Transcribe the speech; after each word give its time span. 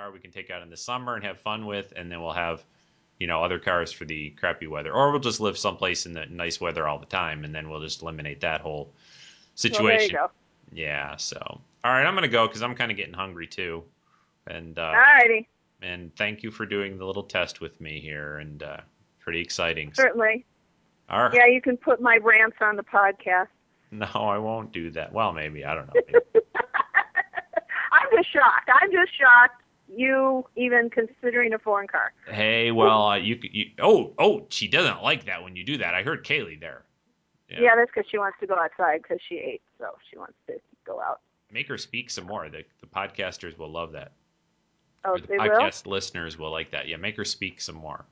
car 0.00 0.10
we 0.10 0.18
can 0.18 0.30
take 0.30 0.50
out 0.50 0.62
in 0.62 0.70
the 0.70 0.76
summer 0.76 1.14
and 1.14 1.24
have 1.24 1.38
fun 1.40 1.66
with, 1.66 1.92
and 1.96 2.10
then 2.10 2.22
we'll 2.22 2.32
have, 2.32 2.64
you 3.18 3.26
know, 3.26 3.42
other 3.42 3.58
cars 3.58 3.92
for 3.92 4.04
the 4.04 4.30
crappy 4.30 4.66
weather, 4.66 4.92
or 4.92 5.10
we'll 5.10 5.20
just 5.20 5.40
live 5.40 5.58
someplace 5.58 6.06
in 6.06 6.12
the 6.12 6.26
nice 6.26 6.60
weather 6.60 6.86
all 6.88 6.98
the 6.98 7.06
time, 7.06 7.44
and 7.44 7.54
then 7.54 7.68
we'll 7.68 7.80
just 7.80 8.02
eliminate 8.02 8.40
that 8.40 8.60
whole 8.60 8.92
situation. 9.54 9.84
Well, 9.84 9.96
there 9.96 10.02
you 10.06 10.12
go. 10.12 10.30
Yeah. 10.72 11.16
So, 11.16 11.38
all 11.38 11.92
right, 11.92 12.04
I'm 12.04 12.14
gonna 12.14 12.28
go 12.28 12.46
because 12.46 12.62
I'm 12.62 12.74
kind 12.74 12.90
of 12.90 12.96
getting 12.96 13.14
hungry 13.14 13.46
too, 13.46 13.84
and 14.46 14.78
uh, 14.78 14.92
Alrighty, 14.92 15.46
and 15.82 16.14
thank 16.16 16.42
you 16.42 16.50
for 16.50 16.66
doing 16.66 16.98
the 16.98 17.04
little 17.04 17.24
test 17.24 17.60
with 17.60 17.80
me 17.80 18.00
here, 18.00 18.38
and 18.38 18.62
uh, 18.62 18.78
pretty 19.18 19.40
exciting. 19.40 19.92
certainly. 19.94 20.44
All 21.08 21.24
right. 21.24 21.34
Yeah, 21.34 21.46
you 21.46 21.60
can 21.60 21.76
put 21.76 22.00
my 22.00 22.18
rants 22.22 22.58
on 22.60 22.76
the 22.76 22.84
podcast. 22.84 23.48
No, 23.92 24.06
I 24.06 24.38
won't 24.38 24.70
do 24.70 24.92
that. 24.92 25.12
Well, 25.12 25.32
maybe 25.32 25.64
I 25.64 25.74
don't 25.74 25.88
know. 25.88 26.00
Maybe. 26.06 26.44
I'm 27.90 28.08
just 28.16 28.32
shocked. 28.32 28.70
I'm 28.80 28.92
just 28.92 29.10
shocked. 29.18 29.59
You 29.94 30.46
even 30.56 30.88
considering 30.90 31.52
a 31.52 31.58
foreign 31.58 31.88
car. 31.88 32.12
hey, 32.28 32.70
well, 32.70 33.08
uh, 33.08 33.16
you, 33.16 33.36
could- 33.36 33.52
you. 33.54 33.66
Oh, 33.80 34.12
oh, 34.18 34.46
she 34.48 34.68
doesn't 34.68 35.02
like 35.02 35.24
that 35.26 35.42
when 35.42 35.56
you 35.56 35.64
do 35.64 35.78
that. 35.78 35.94
I 35.94 36.02
heard 36.02 36.24
Kaylee 36.24 36.60
there. 36.60 36.84
Yeah. 37.48 37.60
Yeah, 37.62 37.76
that's 37.76 37.90
because 37.94 38.08
she 38.10 38.16
wants 38.18 38.38
to 38.40 38.46
go 38.46 38.54
outside 38.54 39.02
because 39.02 39.18
she 39.28 39.36
ate, 39.36 39.62
so 39.78 39.86
she 40.08 40.16
wants 40.16 40.34
to 40.46 40.54
go 40.86 41.00
out. 41.00 41.20
Make 41.52 41.66
her 41.68 41.76
speak 41.78 42.08
some 42.10 42.26
more. 42.26 42.48
The 42.48 42.62
the 42.80 42.86
podcasters 42.86 43.58
will 43.58 43.72
love 43.72 43.90
that. 43.92 44.12
Oh, 45.04 45.12
or 45.12 45.18
the 45.20 45.26
they 45.26 45.36
will. 45.38 45.48
podcast 45.48 45.86
listeners 45.86 46.38
will 46.38 46.52
like 46.52 46.70
that. 46.70 46.86
Yeah, 46.86 46.96
make 46.96 47.16
her 47.16 47.24
speak 47.24 47.60
some 47.60 47.74
more. 47.74 48.04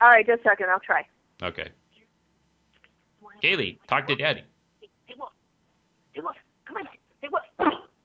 All 0.00 0.08
right, 0.08 0.26
just 0.26 0.40
a 0.40 0.42
second. 0.42 0.70
I'll 0.70 0.80
try. 0.80 1.06
Okay. 1.42 1.68
Kaylee, 3.42 3.78
talk 3.86 4.06
to 4.08 4.16
Daddy. 4.16 4.42
Hey, 5.06 5.14
Wolf. 5.18 5.30
Hey, 6.12 6.20
Wolf. 6.22 6.36
Come 6.66 6.76
on. 6.78 6.88
Hey, 7.20 7.28
Wolf. 7.30 7.44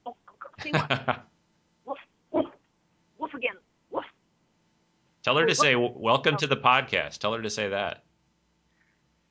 Oh, 0.05 0.15
hey, 0.59 0.71
Wolf. 1.85 1.97
Wolf. 2.31 2.49
Again. 3.33 3.55
Wolf. 3.91 4.05
Tell 5.23 5.37
her 5.37 5.45
to 5.45 5.55
say 5.55 5.75
welcome 5.75 6.37
to 6.37 6.47
the 6.47 6.57
podcast. 6.57 7.17
Tell 7.19 7.33
her 7.33 7.41
to 7.41 7.49
say 7.49 7.69
that. 7.69 8.03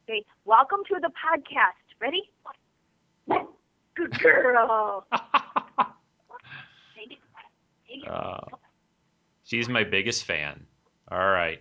Okay, 0.09 0.25
welcome 0.45 0.81
to 0.89 0.97
the 1.01 1.09
podcast. 1.09 1.75
Ready? 2.01 2.23
Good 3.95 4.19
girl. 4.21 5.07
Take 6.97 7.13
it. 7.13 7.19
Take 7.89 8.05
it. 8.05 8.09
Uh, 8.09 8.41
she's 9.45 9.69
my 9.69 9.85
biggest 9.85 10.25
fan. 10.25 10.65
All 11.11 11.19
right. 11.31 11.61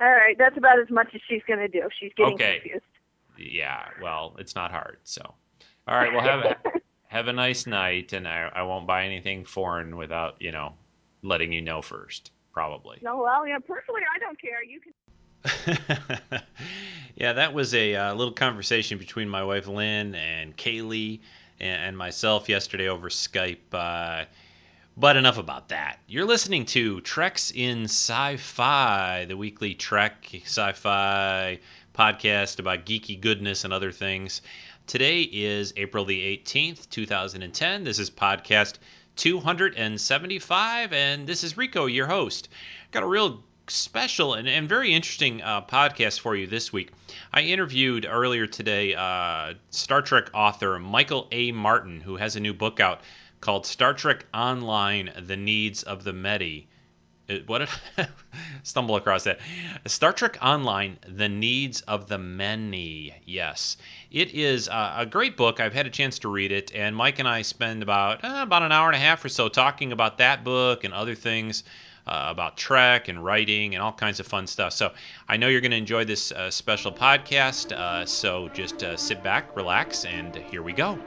All 0.00 0.08
right, 0.08 0.36
that's 0.38 0.56
about 0.56 0.78
as 0.78 0.88
much 0.90 1.08
as 1.14 1.20
she's 1.28 1.42
going 1.46 1.58
to 1.58 1.68
do. 1.68 1.82
She's 1.98 2.12
getting 2.16 2.34
Okay. 2.34 2.60
confused. 2.60 2.84
Yeah. 3.36 3.86
Well, 4.02 4.36
it's 4.38 4.54
not 4.54 4.70
hard. 4.70 4.98
So. 5.04 5.22
All 5.88 5.96
right. 5.96 6.12
Well, 6.12 6.22
have 6.22 6.40
a, 6.40 6.56
have 7.08 7.28
a 7.28 7.32
nice 7.32 7.66
night, 7.66 8.12
and 8.12 8.26
I 8.28 8.50
I 8.54 8.62
won't 8.62 8.86
buy 8.86 9.04
anything 9.04 9.44
foreign 9.44 9.96
without 9.96 10.36
you 10.40 10.52
know 10.52 10.74
letting 11.22 11.52
you 11.52 11.60
know 11.62 11.82
first. 11.82 12.30
Probably. 12.52 12.98
No, 13.02 13.22
well, 13.22 13.46
yeah, 13.46 13.58
personally, 13.58 14.02
I 14.14 14.18
don't 14.18 14.40
care. 14.40 14.62
You 14.64 14.80
can. 14.80 14.92
yeah, 17.16 17.32
that 17.34 17.54
was 17.54 17.74
a 17.74 17.94
uh, 17.94 18.14
little 18.14 18.34
conversation 18.34 18.98
between 18.98 19.28
my 19.28 19.44
wife 19.44 19.68
Lynn 19.68 20.14
and 20.14 20.56
Kaylee 20.56 21.20
and, 21.60 21.82
and 21.82 21.98
myself 21.98 22.48
yesterday 22.48 22.88
over 22.88 23.08
Skype. 23.08 23.58
Uh, 23.72 24.24
but 24.96 25.16
enough 25.16 25.38
about 25.38 25.68
that. 25.68 25.98
You're 26.08 26.26
listening 26.26 26.66
to 26.66 27.00
Treks 27.00 27.52
in 27.54 27.84
Sci-Fi, 27.84 29.26
the 29.26 29.36
weekly 29.36 29.74
Trek 29.74 30.28
sci-fi 30.44 31.60
podcast 31.94 32.58
about 32.58 32.84
geeky 32.84 33.18
goodness 33.18 33.64
and 33.64 33.72
other 33.72 33.92
things. 33.92 34.42
Today 34.86 35.22
is 35.22 35.72
April 35.76 36.04
the 36.04 36.36
18th, 36.36 36.90
2010. 36.90 37.84
This 37.84 37.98
is 37.98 38.10
podcast 38.10 38.78
275, 39.16 40.92
and 40.92 41.26
this 41.26 41.44
is 41.44 41.56
Rico, 41.56 41.86
your 41.86 42.06
host. 42.06 42.48
Got 42.90 43.02
a 43.02 43.06
real 43.06 43.42
special 43.68 44.34
and, 44.34 44.48
and 44.48 44.68
very 44.68 44.92
interesting 44.92 45.42
uh, 45.42 45.62
podcast 45.62 46.20
for 46.20 46.34
you 46.34 46.46
this 46.46 46.72
week. 46.72 46.90
I 47.32 47.42
interviewed 47.42 48.06
earlier 48.08 48.46
today 48.46 48.94
uh, 48.94 49.54
Star 49.70 50.02
Trek 50.02 50.30
author 50.34 50.78
Michael 50.78 51.28
A. 51.32 51.52
Martin, 51.52 52.00
who 52.00 52.16
has 52.16 52.36
a 52.36 52.40
new 52.40 52.54
book 52.54 52.80
out 52.80 53.00
called 53.40 53.66
Star 53.66 53.94
Trek 53.94 54.26
Online 54.34 55.10
The 55.26 55.36
Needs 55.36 55.82
of 55.82 56.04
the 56.04 56.12
Medi. 56.12 56.68
What 57.46 57.58
did 57.58 58.08
stumble 58.62 58.96
across 58.96 59.24
that? 59.24 59.38
Star 59.86 60.12
Trek 60.12 60.38
Online 60.42 60.98
The 61.06 61.28
Needs 61.28 61.80
of 61.82 62.08
the 62.08 62.18
Many. 62.18 63.14
Yes. 63.24 63.76
It 64.10 64.34
is 64.34 64.68
uh, 64.68 64.94
a 64.98 65.06
great 65.06 65.36
book. 65.36 65.60
I've 65.60 65.72
had 65.72 65.86
a 65.86 65.90
chance 65.90 66.18
to 66.20 66.28
read 66.28 66.52
it, 66.52 66.72
and 66.74 66.96
Mike 66.96 67.18
and 67.18 67.28
I 67.28 67.42
spend 67.42 67.82
about, 67.82 68.24
uh, 68.24 68.40
about 68.42 68.62
an 68.62 68.72
hour 68.72 68.88
and 68.88 68.96
a 68.96 69.00
half 69.00 69.24
or 69.24 69.28
so 69.28 69.48
talking 69.48 69.92
about 69.92 70.18
that 70.18 70.42
book 70.44 70.84
and 70.84 70.92
other 70.92 71.14
things 71.14 71.62
uh, 72.06 72.26
about 72.30 72.56
Trek 72.56 73.08
and 73.08 73.24
writing 73.24 73.74
and 73.74 73.82
all 73.82 73.92
kinds 73.92 74.18
of 74.18 74.26
fun 74.26 74.46
stuff. 74.46 74.72
So 74.72 74.92
I 75.28 75.36
know 75.36 75.48
you're 75.48 75.60
going 75.60 75.70
to 75.70 75.76
enjoy 75.76 76.04
this 76.04 76.32
uh, 76.32 76.50
special 76.50 76.90
podcast. 76.92 77.72
Uh, 77.72 78.04
so 78.06 78.48
just 78.48 78.82
sit 78.96 79.22
back, 79.22 79.54
relax, 79.54 80.04
and 80.04 80.34
here 80.34 80.62
we 80.62 80.72
go. 80.72 80.98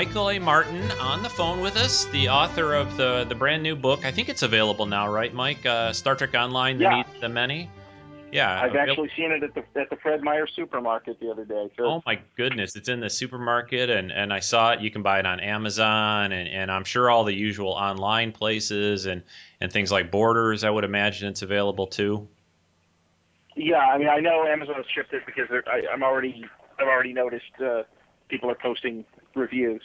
Michael 0.00 0.30
A. 0.30 0.38
Martin 0.38 0.90
on 0.92 1.22
the 1.22 1.28
phone 1.28 1.60
with 1.60 1.76
us, 1.76 2.06
the 2.06 2.30
author 2.30 2.72
of 2.72 2.96
the 2.96 3.26
the 3.28 3.34
brand 3.34 3.62
new 3.62 3.76
book. 3.76 4.06
I 4.06 4.10
think 4.10 4.30
it's 4.30 4.42
available 4.42 4.86
now, 4.86 5.12
right, 5.12 5.32
Mike? 5.34 5.66
Uh, 5.66 5.92
Star 5.92 6.16
Trek 6.16 6.32
Online: 6.32 6.78
The 6.78 6.84
Yeah. 6.84 7.02
The 7.20 7.28
Many. 7.28 7.68
Yeah, 8.32 8.62
I've 8.62 8.70
avail- 8.70 8.80
actually 8.88 9.10
seen 9.14 9.30
it 9.30 9.42
at 9.42 9.52
the 9.52 9.62
at 9.78 9.90
the 9.90 9.96
Fred 9.96 10.22
Meyer 10.22 10.46
supermarket 10.46 11.20
the 11.20 11.30
other 11.30 11.44
day. 11.44 11.68
Oh 11.78 12.02
my 12.06 12.18
goodness, 12.34 12.76
it's 12.76 12.88
in 12.88 13.00
the 13.00 13.10
supermarket, 13.10 13.90
and, 13.90 14.10
and 14.10 14.32
I 14.32 14.40
saw 14.40 14.72
it. 14.72 14.80
You 14.80 14.90
can 14.90 15.02
buy 15.02 15.18
it 15.18 15.26
on 15.26 15.38
Amazon, 15.38 16.32
and, 16.32 16.48
and 16.48 16.70
I'm 16.70 16.84
sure 16.84 17.10
all 17.10 17.24
the 17.24 17.34
usual 17.34 17.72
online 17.72 18.32
places 18.32 19.04
and, 19.04 19.22
and 19.60 19.70
things 19.70 19.92
like 19.92 20.10
Borders. 20.10 20.64
I 20.64 20.70
would 20.70 20.84
imagine 20.84 21.28
it's 21.28 21.42
available 21.42 21.88
too. 21.88 22.26
yeah, 23.54 23.76
I 23.76 23.98
mean 23.98 24.08
I 24.08 24.20
know 24.20 24.46
Amazon 24.46 24.76
has 24.76 24.86
shipped 24.94 25.12
it 25.12 25.26
because 25.26 25.50
I, 25.66 25.82
I'm 25.92 26.02
already 26.02 26.46
I've 26.78 26.88
already 26.88 27.12
noticed 27.12 27.52
uh, 27.62 27.82
people 28.30 28.50
are 28.50 28.54
posting 28.54 29.04
reviews. 29.34 29.82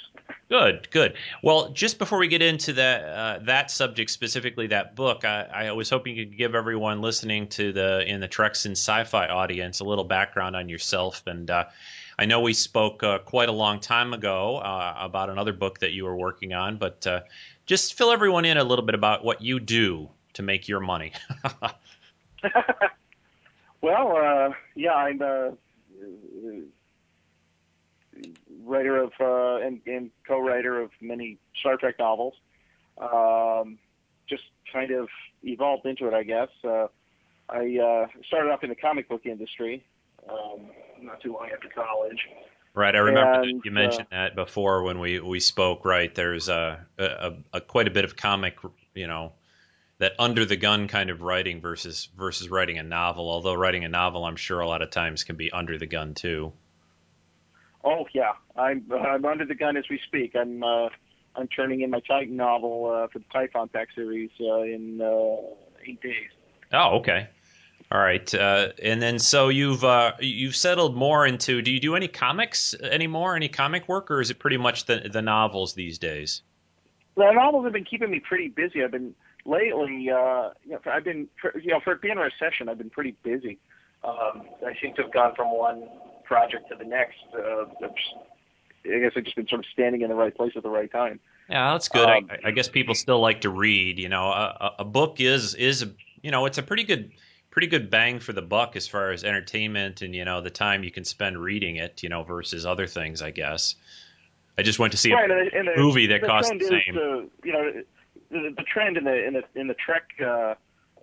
Good, 0.50 0.90
good. 0.92 1.16
Well, 1.44 1.70
just 1.70 2.00
before 2.00 2.20
we 2.20 2.28
get 2.28 2.42
into 2.42 2.74
that 2.74 3.04
uh, 3.04 3.40
that 3.44 3.72
subject 3.72 4.12
specifically, 4.12 4.68
that 4.68 4.96
book, 4.96 5.26
I, 5.26 5.44
I 5.52 5.72
was 5.72 5.90
hoping 5.90 6.16
you 6.16 6.26
could 6.26 6.38
give 6.38 6.56
everyone 6.56 7.02
listening 7.02 7.48
to 7.50 7.74
the 7.74 8.04
in 8.08 8.20
the 8.20 8.28
Treks 8.28 8.66
in 8.66 8.74
Sci-Fi 8.74 9.28
audience 9.28 9.80
a 9.80 9.84
little 9.84 10.04
background 10.04 10.56
on 10.56 10.70
yourself. 10.70 11.24
And 11.26 11.50
uh, 11.50 11.66
I 12.18 12.26
know 12.26 12.42
we 12.42 12.54
spoke 12.54 13.04
uh, 13.04 13.20
quite 13.20 13.50
a 13.50 13.54
long 13.54 13.80
time 13.80 14.14
ago 14.14 14.58
uh, 14.58 14.96
about 15.00 15.30
another 15.30 15.54
book 15.54 15.80
that 15.80 15.94
you 15.94 16.06
were 16.06 16.16
working 16.16 16.54
on, 16.54 16.78
but 16.78 17.06
uh, 17.08 17.22
just 17.66 17.96
fill 17.96 18.12
everyone 18.12 18.46
in 18.46 18.58
a 18.58 18.64
little 18.64 18.86
bit 18.86 18.96
about 18.96 19.24
what 19.24 19.42
you 19.42 19.60
do 19.60 20.10
to 20.34 20.44
make 20.44 20.68
your 20.68 20.80
money. 20.80 21.14
well, 23.82 24.16
uh, 24.16 24.54
yeah, 24.76 24.94
I'm 24.94 25.58
writer 28.64 28.98
of 28.98 29.12
uh, 29.20 29.66
and, 29.66 29.82
and 29.86 30.12
co-writer 30.28 30.82
of 30.82 30.92
many 31.02 31.38
Star 31.60 31.78
Trek 31.78 31.96
novels. 32.00 32.34
Um, 32.98 33.78
just 34.28 34.44
kind 34.72 34.92
of 34.92 35.08
evolved 35.44 35.86
into 35.86 36.08
it, 36.08 36.14
I 36.14 36.24
guess. 36.24 36.50
Uh, 36.64 36.88
I 37.50 37.78
uh, 37.78 38.08
started 38.26 38.52
off 38.52 38.64
in 38.64 38.70
the 38.70 38.76
comic 38.76 39.08
book 39.08 39.26
industry 39.26 39.86
um, 40.30 40.68
not 41.02 41.22
too 41.22 41.34
long 41.34 41.50
after 41.54 41.70
college. 41.70 42.28
Right, 42.74 42.94
I 42.94 43.00
remember 43.00 43.42
And, 43.44 43.62
you 43.64 43.72
mentioned 43.72 44.08
that 44.12 44.36
before 44.36 44.84
when 44.84 45.00
we, 45.00 45.20
we 45.20 45.40
spoke. 45.40 45.86
Right, 45.86 46.14
there's 46.14 46.50
a, 46.50 46.86
a, 46.98 47.34
a 47.54 47.62
quite 47.62 47.88
a 47.88 47.92
bit 47.92 48.04
of 48.04 48.18
comic, 48.18 48.58
you 48.94 49.08
know, 49.08 49.32
that 50.00 50.14
under 50.20 50.44
the 50.44 50.58
gun 50.58 50.90
kind 50.90 51.10
of 51.10 51.22
writing 51.22 51.62
versus 51.62 52.10
versus 52.18 52.50
writing 52.50 52.78
a 52.78 52.84
novel. 52.84 53.30
Although 53.30 53.54
writing 53.54 53.86
a 53.86 53.90
novel, 53.90 54.26
I'm 54.26 54.36
sure 54.36 54.60
a 54.60 54.68
lot 54.68 54.82
of 54.82 54.90
times 54.90 55.24
can 55.24 55.38
be 55.38 55.52
under 55.52 55.78
the 55.78 55.86
gun 55.86 56.16
too. 56.16 56.52
Oh 57.86 58.06
yeah, 58.14 58.34
I'm 58.58 58.84
I'm 58.92 59.24
under 59.26 59.46
the 59.46 59.54
gun 59.54 59.78
as 59.78 59.86
we 59.90 60.00
speak. 60.08 60.36
I'm 60.36 60.64
uh, 60.64 60.90
I'm 61.36 61.48
turning 61.48 61.82
in 61.82 61.92
my 61.92 62.00
Titan 62.00 62.36
novel 62.36 62.92
uh, 62.92 63.08
for 63.08 63.20
the 63.20 63.26
Typhon 63.32 63.70
Pact 63.70 63.94
series 63.94 64.32
uh, 64.42 64.62
in 64.62 65.00
uh, 65.02 65.54
eight 65.86 66.02
days. 66.02 66.32
Oh, 66.74 66.98
okay. 66.98 67.30
All 67.92 68.00
right, 68.00 68.34
uh, 68.34 68.70
and 68.82 69.00
then 69.00 69.20
so 69.20 69.50
you've 69.50 69.84
uh, 69.84 70.14
you've 70.20 70.56
settled 70.56 70.96
more 70.96 71.28
into. 71.28 71.62
Do 71.62 71.70
you 71.70 71.80
do 71.80 71.96
any 71.96 72.08
comics 72.08 72.74
anymore? 72.74 73.36
Any 73.36 73.48
comic 73.48 73.88
work, 73.88 74.10
or 74.10 74.20
is 74.20 74.32
it 74.32 74.40
pretty 74.40 74.58
much 74.58 74.86
the 74.86 75.08
the 75.08 75.22
novels 75.22 75.76
these 75.76 76.00
days? 76.00 76.42
The 77.16 77.32
novels 77.32 77.66
have 77.66 77.74
been 77.74 77.86
keeping 77.86 78.10
me 78.10 78.20
pretty 78.20 78.48
busy. 78.48 78.84
I've 78.84 78.92
been 78.92 79.14
lately. 79.46 80.10
Uh, 80.10 80.50
you 80.64 80.72
know, 80.72 80.80
I've 80.88 81.04
been 81.04 81.28
you 81.62 81.68
know 81.68 81.80
for 81.84 81.96
being 81.96 82.18
a 82.18 82.22
recession, 82.22 82.68
I've 82.68 82.80
been 82.80 82.90
pretty 82.90 83.16
busy. 83.22 83.60
Um, 84.04 84.42
I 84.66 84.74
seem 84.82 84.96
to 84.96 85.04
have 85.04 85.14
gone 85.14 85.36
from 85.36 85.56
one 85.56 85.88
project 86.26 86.70
to 86.70 86.76
the 86.76 86.86
next. 86.86 87.18
Uh, 87.34 87.66
I 88.86 89.00
guess 89.00 89.12
I've 89.16 89.24
just 89.24 89.36
been 89.36 89.48
sort 89.48 89.60
of 89.60 89.66
standing 89.72 90.02
in 90.02 90.10
the 90.10 90.16
right 90.16 90.36
place 90.36 90.54
at 90.56 90.64
the 90.64 90.70
right 90.70 90.92
time. 90.92 91.20
Yeah, 91.50 91.74
that's 91.74 91.90
good. 91.90 92.08
Um, 92.08 92.30
I, 92.30 92.50
I 92.50 92.52
guess 92.52 92.68
people 92.68 92.96
still 92.96 93.20
like 93.20 93.42
to 93.42 93.50
read. 93.50 94.00
You 94.00 94.10
know, 94.10 94.26
a, 94.26 94.76
a- 94.80 94.86
book 94.86 95.20
is 95.20 95.56
is 95.56 95.86
you 96.22 96.32
know 96.32 96.46
it's 96.46 96.58
a 96.58 96.64
pretty 96.64 96.84
good 96.84 97.12
pretty 97.52 97.68
good 97.68 97.90
bang 97.90 98.20
for 98.20 98.34
the 98.34 98.42
buck 98.42 98.76
as 98.76 98.88
far 98.88 99.12
as 99.12 99.24
entertainment 99.24 100.02
and 100.02 100.14
you 100.16 100.26
know 100.26 100.42
the 100.42 100.50
time 100.50 100.84
you 100.84 100.92
can 100.92 101.06
spend 101.06 101.38
reading 101.38 101.78
it. 101.78 102.04
You 102.04 102.10
know, 102.10 102.24
versus 102.24 102.66
other 102.66 102.88
things. 102.88 103.22
I 103.22 103.32
guess. 103.32 103.76
I 104.58 104.62
just 104.62 104.80
went 104.80 104.92
to 104.94 104.98
see 104.98 105.14
right, 105.14 105.30
a 105.30 105.34
and 105.34 105.52
the, 105.52 105.58
and 105.58 105.68
the, 105.68 105.74
movie 105.76 106.08
that 106.08 106.22
the 106.22 106.28
trend 106.28 106.62
the 106.62 106.66
same. 106.66 106.98
uh, 106.98 107.28
you 107.44 107.52
know, 107.52 107.84
the, 108.32 108.54
the 108.56 108.64
trend 108.64 108.98
in 108.98 109.04
the 109.04 109.26
in 109.26 109.34
the 109.34 109.44
in 109.60 109.68
the 109.68 109.74
Trek 109.74 110.04
uh, 110.22 110.56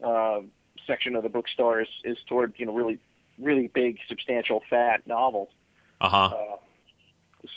uh, 0.05 0.41
section 0.87 1.15
of 1.17 1.23
the 1.23 1.29
bookstore 1.29 1.83
is, 1.83 1.89
is 2.05 2.17
toward 2.27 2.55
you 2.57 2.67
know 2.67 2.75
really 2.75 2.99
really 3.39 3.69
big, 3.69 3.99
substantial, 4.09 4.63
fat 4.69 5.07
novels. 5.07 5.49
Uh 6.01 6.09
huh. 6.09 6.17
Uh, 6.37 6.57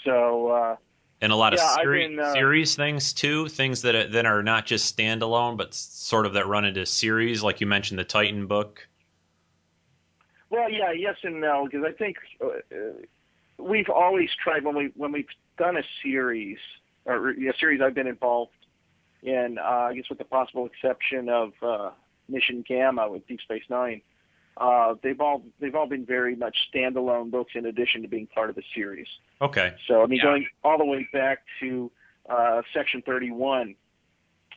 so 0.03 0.47
uh, 0.47 0.75
And 1.21 1.31
a 1.31 1.35
lot 1.35 1.53
of 1.53 1.59
yeah, 1.59 1.67
I've 1.69 1.83
seri- 1.83 2.07
been, 2.07 2.19
uh, 2.19 2.33
series 2.33 2.75
things 2.75 3.13
too, 3.13 3.47
things 3.47 3.81
that 3.83 3.95
are, 3.95 4.07
that 4.07 4.25
are 4.25 4.43
not 4.43 4.65
just 4.65 4.95
standalone, 4.95 5.57
but 5.57 5.73
sort 5.73 6.25
of 6.25 6.33
that 6.33 6.47
run 6.47 6.65
into 6.65 6.85
series, 6.85 7.43
like 7.43 7.61
you 7.61 7.67
mentioned 7.67 7.99
the 7.99 8.03
Titan 8.03 8.47
book. 8.47 8.87
Well, 10.49 10.69
yeah, 10.71 10.91
yes 10.91 11.15
and 11.23 11.41
no, 11.41 11.65
because 11.65 11.85
I 11.87 11.91
think 11.91 12.17
uh, 12.41 12.47
uh, 12.47 12.93
we've 13.57 13.89
always 13.89 14.29
tried 14.41 14.63
when 14.63 14.75
we 14.75 14.91
when 14.95 15.11
we've 15.11 15.27
done 15.57 15.75
a 15.77 15.83
series 16.03 16.57
or 17.05 17.31
a 17.31 17.53
series 17.59 17.81
I've 17.81 17.95
been 17.95 18.07
involved 18.07 18.51
in. 19.23 19.57
Uh, 19.57 19.87
I 19.89 19.93
guess 19.95 20.07
with 20.09 20.19
the 20.19 20.25
possible 20.25 20.65
exception 20.65 21.29
of 21.29 21.53
uh, 21.61 21.91
Mission 22.29 22.63
Gamma 22.67 23.09
with 23.09 23.27
Deep 23.27 23.41
Space 23.41 23.63
Nine, 23.69 24.01
uh, 24.57 24.95
they've 25.03 25.19
all 25.19 25.43
they've 25.59 25.75
all 25.75 25.87
been 25.87 26.05
very 26.05 26.35
much 26.35 26.55
standalone 26.73 27.29
books 27.29 27.53
in 27.55 27.65
addition 27.65 28.01
to 28.01 28.07
being 28.07 28.27
part 28.27 28.49
of 28.49 28.57
a 28.57 28.61
series. 28.73 29.07
Okay. 29.41 29.73
So 29.87 30.01
I 30.01 30.05
mean, 30.05 30.17
Yeah. 30.19 30.25
going 30.25 30.47
all 30.63 30.77
the 30.77 30.85
way 30.85 31.07
back 31.11 31.39
to 31.59 31.91
uh, 32.29 32.61
Section 32.73 33.01
31, 33.01 33.75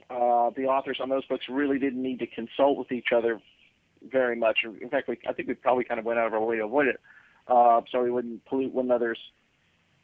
uh, 0.09 0.51
the 0.57 0.67
authors 0.67 0.99
on 1.01 1.09
those 1.09 1.25
books 1.27 1.47
really 1.49 1.79
didn't 1.79 2.03
need 2.03 2.21
to 2.21 2.27
consult 2.27 2.79
with 2.79 2.93
each 2.93 3.13
other 3.15 3.41
very 4.11 4.37
much. 4.37 4.59
In 4.65 4.89
fact, 4.89 5.09
we, 5.09 5.19
I 5.29 5.33
think 5.33 5.49
we 5.49 5.55
probably 5.55 5.85
kind 5.85 5.99
of 5.99 6.07
went 6.07 6.19
out 6.21 6.29
of 6.29 6.35
our 6.35 6.45
way 6.45 6.57
to 6.57 6.65
avoid 6.65 6.87
it, 6.87 7.01
uh, 7.49 7.81
so 7.91 8.03
we 8.03 8.11
wouldn't 8.11 8.45
pollute 8.45 8.73
one 8.73 8.87
another's 8.87 9.19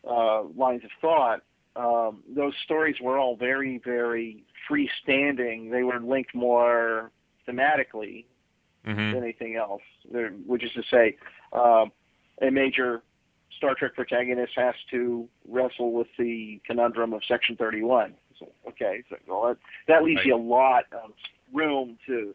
uh, 0.09 0.43
lines 0.57 0.83
of 0.85 0.91
thought. 1.01 1.41
Um, 1.77 2.23
those 2.29 2.55
stories 2.65 2.97
were 3.01 3.19
all 3.19 3.37
very, 3.37 3.79
very 3.85 4.45
freestanding. 4.69 5.71
They 5.71 5.83
were 5.85 6.01
linked 6.01 6.35
more 6.35 7.11
thematically 7.49 8.25
hmm 8.85 9.15
anything 9.17 9.57
else. 9.57 9.83
There, 10.11 10.31
which 10.47 10.65
is 10.65 10.73
to 10.73 10.83
say, 10.91 11.17
um, 11.53 11.93
a 12.43 12.51
major 12.51 13.03
Star 13.57 13.75
Trek 13.75 13.95
protagonist 13.95 14.53
has 14.57 14.75
to 14.91 15.29
wrestle 15.49 15.93
with 15.93 16.09
the 16.19 16.61
conundrum 16.67 17.13
of 17.13 17.23
Section 17.27 17.57
31. 17.57 18.15
So, 18.39 18.49
okay, 18.69 19.03
so 19.09 19.17
well, 19.27 19.49
that, 19.49 19.57
that 19.89 20.03
leaves 20.05 20.19
Right. 20.19 20.27
you 20.27 20.35
a 20.35 20.37
lot 20.37 20.85
of 20.93 21.13
room 21.53 21.99
to 22.07 22.35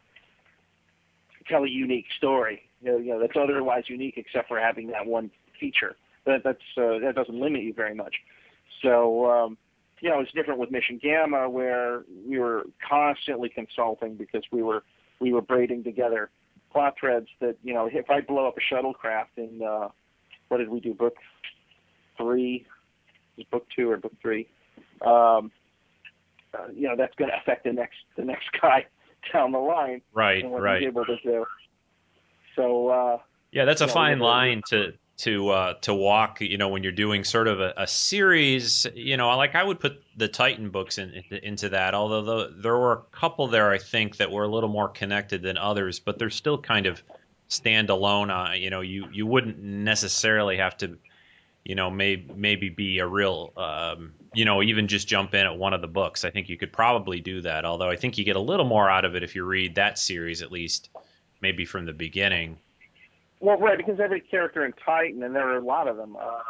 tell 1.48 1.64
a 1.64 1.70
unique 1.70 2.06
story. 2.18 2.62
You 2.82 2.92
know, 2.92 2.98
you 2.98 3.14
know, 3.14 3.20
that's 3.20 3.36
otherwise 3.36 3.84
unique 3.88 4.16
except 4.18 4.48
for 4.48 4.60
having 4.60 4.88
that 4.88 5.06
one 5.06 5.30
feature. 5.60 5.96
That 6.26 6.44
that's 6.44 6.78
uh, 6.78 7.00
that 7.00 7.16
doesn't 7.16 7.38
limit 7.38 7.64
you 7.64 7.74
very 7.74 7.96
much. 7.96 8.16
So 8.82 9.30
um, 9.30 9.58
you 10.00 10.10
know, 10.10 10.20
it's 10.20 10.32
different 10.32 10.60
with 10.60 10.72
Mission 10.72 11.00
Gamma 11.02 11.50
where 11.50 12.04
we 12.26 12.40
were 12.40 12.66
constantly 12.88 13.50
consulting 13.50 14.16
because 14.16 14.44
we 14.52 14.64
were 14.64 14.84
we 15.20 15.34
were 15.34 15.42
braiding 15.42 15.84
together 15.84 16.30
plot 16.72 16.96
threads 17.00 17.28
that 17.40 17.56
you 17.64 17.74
know 17.74 17.90
if 17.92 18.10
I 18.10 18.22
blow 18.22 18.48
up 18.48 18.56
a 18.58 18.74
shuttlecraft 18.74 19.38
in 19.38 19.62
uh, 19.62 19.90
what 20.50 20.58
did 20.58 20.70
we 20.70 20.80
do 20.80 20.94
book 20.94 21.16
three, 22.18 22.66
book 23.52 23.66
two 23.76 23.90
or 23.90 23.98
book 23.98 24.14
three, 24.22 24.48
um, 25.06 25.52
uh, 26.54 26.68
you 26.74 26.88
know 26.88 26.96
that's 26.98 27.16
going 27.16 27.30
to 27.30 27.38
affect 27.38 27.64
the 27.64 27.74
next 27.74 27.98
the 28.18 28.24
next 28.24 28.50
guy 28.62 28.86
down 29.34 29.52
the 29.52 29.60
line 29.60 30.02
Right, 30.14 30.44
and 30.44 30.52
what 30.52 30.62
right. 30.62 30.82
he's 30.82 30.88
able 30.88 31.06
to 31.06 31.18
do. 31.24 31.46
So 32.56 32.88
uh, 32.88 33.18
Yeah, 33.52 33.66
that's 33.66 33.82
a 33.82 33.88
fine 33.88 34.20
line 34.20 34.62
to 34.70 34.94
to 35.20 35.50
uh, 35.50 35.74
to 35.82 35.94
walk. 35.94 36.42
You 36.42 36.58
know, 36.58 36.70
when 36.70 36.84
you're 36.84 36.92
doing 36.92 37.24
sort 37.24 37.48
of 37.48 37.60
a, 37.60 37.74
a 37.78 37.88
series. 37.88 38.88
You 38.96 39.18
know, 39.18 39.36
like 39.38 39.56
I 39.56 39.64
would 39.64 39.80
put 39.80 40.02
the 40.16 40.28
Titan 40.28 40.70
books 40.70 40.98
in, 40.98 41.24
into, 41.30 41.70
that. 41.70 41.94
Although 41.94 42.22
the, 42.22 42.56
there 42.62 42.78
were 42.78 42.94
a 42.94 43.02
couple 43.18 43.48
there, 43.48 43.70
I 43.70 43.78
think, 43.78 44.18
that 44.18 44.32
were 44.32 44.44
a 44.44 44.48
little 44.48 44.70
more 44.70 44.88
connected 44.88 45.42
than 45.42 45.58
others, 45.58 46.00
but 46.00 46.18
they're 46.18 46.30
still 46.30 46.58
kind 46.58 46.86
of 46.86 47.04
standalone. 47.50 48.30
Uh, 48.30 48.54
you 48.54 48.70
know, 48.70 48.82
you 48.82 49.08
you 49.12 49.26
wouldn't 49.26 49.60
necessarily 49.62 50.58
have 50.58 50.78
to. 50.78 50.98
You 51.66 51.76
know, 51.76 51.92
may, 51.92 52.26
maybe 52.36 52.70
be 52.70 52.98
a 52.98 53.06
real, 53.06 53.54
um, 53.56 54.14
you 54.34 54.46
know, 54.46 54.64
even 54.64 54.88
just 54.88 55.08
jump 55.08 55.36
in 55.36 55.46
at 55.46 55.56
one 55.56 55.74
of 55.74 55.82
the 55.82 55.88
books. 55.88 56.24
I 56.26 56.32
think 56.32 56.50
you 56.50 56.58
could 56.58 56.72
probably 56.72 57.20
do 57.20 57.42
that. 57.42 57.66
Although 57.66 57.90
I 57.90 57.96
think 57.96 58.18
you 58.18 58.24
get 58.24 58.38
a 58.38 58.42
little 58.42 58.66
more 58.66 58.90
out 58.90 59.06
of 59.06 59.16
it 59.16 59.24
if 59.24 59.36
you 59.36 59.44
read 59.44 59.76
that 59.76 60.00
series 60.00 60.42
at 60.42 60.52
least, 60.52 60.90
maybe 61.42 61.66
from 61.66 61.86
the 61.86 61.94
beginning. 61.94 62.58
Well, 63.40 63.58
right, 63.58 63.78
because 63.78 64.00
every 64.00 64.22
character 64.22 64.66
in 64.66 64.74
Titan, 64.86 65.24
and 65.24 65.36
there 65.36 65.48
are 65.48 65.58
a 65.58 65.66
lot 65.66 65.88
of 65.88 65.98
them, 65.98 66.16
um, 66.16 66.42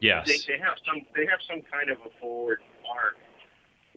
Yes. 0.00 0.26
they, 0.26 0.38
they 0.46 0.58
have 0.60 0.76
some 0.86 1.02
they 1.16 1.26
have 1.26 1.40
some 1.48 1.60
kind 1.70 1.90
of 1.90 1.98
a 2.06 2.20
forward 2.20 2.60
arc 2.88 3.16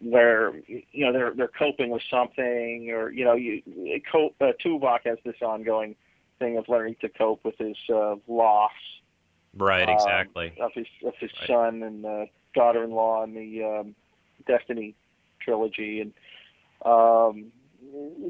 where 0.01 0.53
you 0.67 1.05
know 1.05 1.13
they're 1.13 1.33
they're 1.35 1.47
coping 1.47 1.91
with 1.91 2.01
something, 2.09 2.89
or 2.91 3.11
you 3.11 3.23
know, 3.23 3.33
you 3.35 3.61
cope. 4.11 4.35
Uh, 4.41 4.51
Tuvok 4.65 4.99
has 5.05 5.19
this 5.23 5.35
ongoing 5.41 5.95
thing 6.39 6.57
of 6.57 6.67
learning 6.67 6.95
to 7.01 7.09
cope 7.09 7.45
with 7.45 7.55
his 7.59 7.77
uh, 7.93 8.15
loss 8.27 8.71
Right, 9.55 9.87
um, 9.87 9.93
exactly. 9.93 10.53
of 10.59 10.71
his 10.73 10.87
of 11.05 11.13
his 11.19 11.29
Right. 11.39 11.47
son 11.47 11.83
and 11.83 12.05
uh, 12.05 12.25
daughter-in-law 12.55 13.23
in 13.25 13.33
the 13.35 13.63
um, 13.63 13.95
Destiny 14.47 14.95
trilogy, 15.39 16.01
and 16.01 16.13
um, 16.83 17.51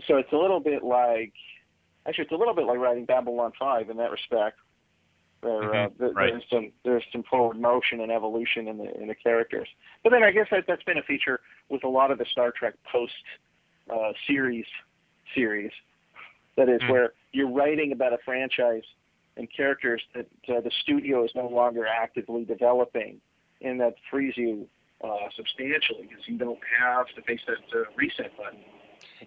so 0.08 0.18
it's 0.18 0.32
a 0.34 0.38
little 0.38 0.60
bit 0.60 0.84
like 0.84 1.34
actually 2.08 2.24
it's 2.24 2.32
a 2.32 2.36
little 2.36 2.54
bit 2.56 2.66
like 2.66 2.78
writing 2.78 3.06
Babylon 3.06 3.52
Five 3.60 3.90
in 3.90 3.98
that 3.98 4.12
respect. 4.12 4.58
Where 5.42 5.74
uh, 5.74 5.90
Mhm, 5.90 5.98
there, 5.98 6.12
right. 6.12 6.32
there's 6.32 6.44
some 6.52 6.72
there's 6.84 7.04
some 7.12 7.24
forward 7.24 7.60
motion 7.60 8.02
and 8.02 8.12
evolution 8.12 8.68
in 8.68 8.78
the 8.78 9.02
in 9.02 9.08
the 9.08 9.16
characters, 9.16 9.68
but 10.04 10.12
then 10.12 10.24
I 10.24 10.32
guess 10.32 10.48
that 10.52 10.66
that's 10.68 10.84
been 10.84 10.98
a 11.00 11.04
feature 11.04 11.40
with 11.70 11.84
a 11.84 11.88
lot 11.88 12.12
of 12.12 12.18
the 12.20 12.26
Star 12.26 12.52
Trek 12.52 12.76
post 12.92 13.14
uh, 13.90 14.14
series 14.28 14.66
series. 15.34 15.72
That 16.58 16.70
is 16.70 16.82
Mm. 16.82 16.90
where 16.90 17.14
you're 17.32 17.50
writing 17.50 17.92
about 17.92 18.14
a 18.14 18.18
franchise 18.20 18.84
and 19.38 19.48
characters 19.52 20.04
that 20.14 20.28
uh, 20.50 20.62
the 20.62 20.72
studio 20.82 21.24
is 21.24 21.32
no 21.34 21.48
longer 21.48 21.88
actively 21.88 22.46
developing, 22.46 23.20
and 23.62 23.80
that 23.80 23.96
frees 24.10 24.36
you 24.38 24.68
uh, 25.04 25.30
substantially 25.36 26.04
because 26.08 26.28
you 26.28 26.38
don't 26.38 26.60
have 26.80 27.08
to 27.16 27.22
face 27.24 27.42
that 27.48 27.58
uh, 27.74 27.86
reset 27.96 28.36
button. 28.38 28.60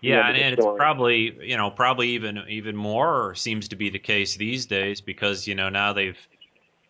Yeah, 0.00 0.28
and, 0.28 0.36
and 0.36 0.54
it's 0.54 0.66
probably 0.76 1.36
you 1.42 1.56
know 1.56 1.70
probably 1.70 2.10
even 2.10 2.42
even 2.48 2.76
more 2.76 3.34
seems 3.34 3.68
to 3.68 3.76
be 3.76 3.90
the 3.90 3.98
case 3.98 4.36
these 4.36 4.66
days 4.66 5.00
because 5.00 5.46
you 5.46 5.54
know 5.54 5.68
now 5.68 5.92
they've 5.92 6.18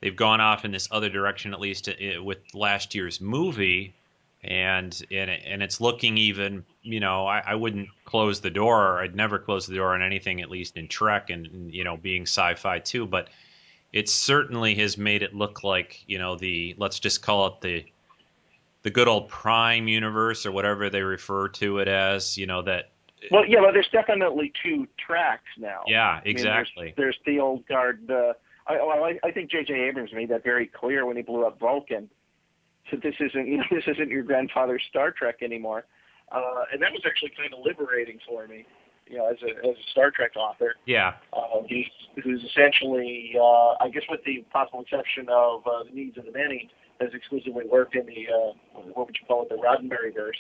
they've 0.01 0.17
gone 0.17 0.41
off 0.41 0.65
in 0.65 0.71
this 0.71 0.89
other 0.91 1.09
direction 1.09 1.53
at 1.53 1.61
least 1.61 1.89
uh, 1.89 2.23
with 2.23 2.39
last 2.55 2.95
year's 2.95 3.21
movie, 3.21 3.95
and 4.43 5.03
and 5.11 5.31
and 5.31 5.63
it's 5.63 5.81
looking 5.81 6.19
even 6.19 6.65
you 6.83 7.01
know 7.01 7.27
I, 7.27 7.43
I 7.47 7.55
wouldn't 7.55 7.89
close 8.05 8.41
the 8.41 8.51
door. 8.51 9.01
I'd 9.01 9.15
never 9.15 9.39
close 9.39 9.67
the 9.67 9.77
door 9.77 9.95
on 9.95 10.03
anything 10.03 10.41
at 10.41 10.51
least 10.51 10.77
in 10.77 10.89
Trek 10.89 11.31
and, 11.31 11.47
and 11.47 11.75
you 11.75 11.85
know 11.85 11.97
being 11.97 12.23
sci-fi 12.23 12.79
too, 12.79 13.07
but 13.07 13.29
it 13.93 14.09
certainly 14.09 14.75
has 14.75 14.99
made 14.99 15.23
it 15.23 15.35
look 15.35 15.63
like 15.63 16.03
you 16.07 16.19
know 16.19 16.37
the 16.37 16.75
let's 16.79 16.99
just 16.99 17.23
call 17.23 17.47
it 17.47 17.61
the 17.61 17.85
the 18.83 18.91
good 18.91 19.09
old 19.09 19.29
prime 19.29 19.89
universe 19.89 20.45
or 20.45 20.53
whatever 20.53 20.91
they 20.91 21.03
refer 21.03 21.49
to 21.49 21.79
it 21.79 21.89
as 21.89 22.37
you 22.37 22.47
know 22.47 22.63
that 22.63 22.91
Well, 23.31 23.45
yeah, 23.47 23.61
well, 23.61 23.73
there's 23.73 23.89
definitely 23.93 24.53
two 24.63 24.87
tracks 25.05 25.45
now. 25.59 25.81
Yeah, 25.87 26.21
I 26.21 26.25
mean, 26.25 26.37
there's- 26.37 26.67
exactly. 26.69 26.95
there's, 26.97 27.17
the 27.27 27.41
old 27.41 27.67
guard. 27.67 28.11
Uh, 28.11 28.33
I, 28.67 28.77
well, 28.77 29.05
I, 29.05 29.19
I 29.25 29.31
think 29.31 29.51
J.J. 29.51 29.75
Abrams 29.75 30.11
made 30.13 30.29
that 30.31 30.43
very 30.43 30.67
clear 30.67 31.05
when 31.07 31.17
he 31.17 31.23
blew 31.23 31.45
up 31.47 31.59
Vulcan. 31.61 32.09
So 32.91 32.97
this 33.03 33.15
isn't, 33.21 33.47
you 33.51 33.59
know, 33.59 33.65
this 33.71 33.85
isn't 33.87 34.09
your 34.11 34.23
grandfather's 34.23 34.83
Star 34.89 35.11
Trek 35.11 35.37
anymore. 35.43 35.85
Uh, 36.33 36.65
and 36.73 36.81
that 36.83 36.91
was 36.93 37.03
actually 37.07 37.33
kind 37.37 37.53
of 37.53 37.61
liberating 37.63 38.19
for 38.27 38.47
me, 38.49 38.65
you 39.07 39.19
know, 39.19 39.29
as 39.31 39.37
a 39.43 39.51
as 39.69 39.77
a 39.77 39.91
Star 39.91 40.11
Trek 40.11 40.33
author. 40.37 40.75
yeah, 40.87 41.15
Uh, 41.33 41.61
he's 41.69 41.87
who's 42.23 42.43
essentially, 42.43 43.35
uh, 43.39 43.75
I 43.85 43.91
guess, 43.93 44.03
with 44.09 44.21
the 44.25 44.45
possible 44.51 44.81
exception 44.81 45.29
of 45.31 45.67
uh, 45.67 45.85
the 45.85 45.91
needs 45.95 46.17
of 46.17 46.25
the 46.25 46.33
many, 46.33 46.71
has 47.01 47.11
exclusively 47.13 47.65
worked 47.71 47.95
in 47.95 48.07
the 48.07 48.27
uh, 48.33 48.81
what 48.95 49.07
would 49.07 49.17
you 49.21 49.27
call 49.27 49.43
it, 49.43 49.51
the 49.51 49.57
Roddenberry 49.57 50.15
verse, 50.15 50.39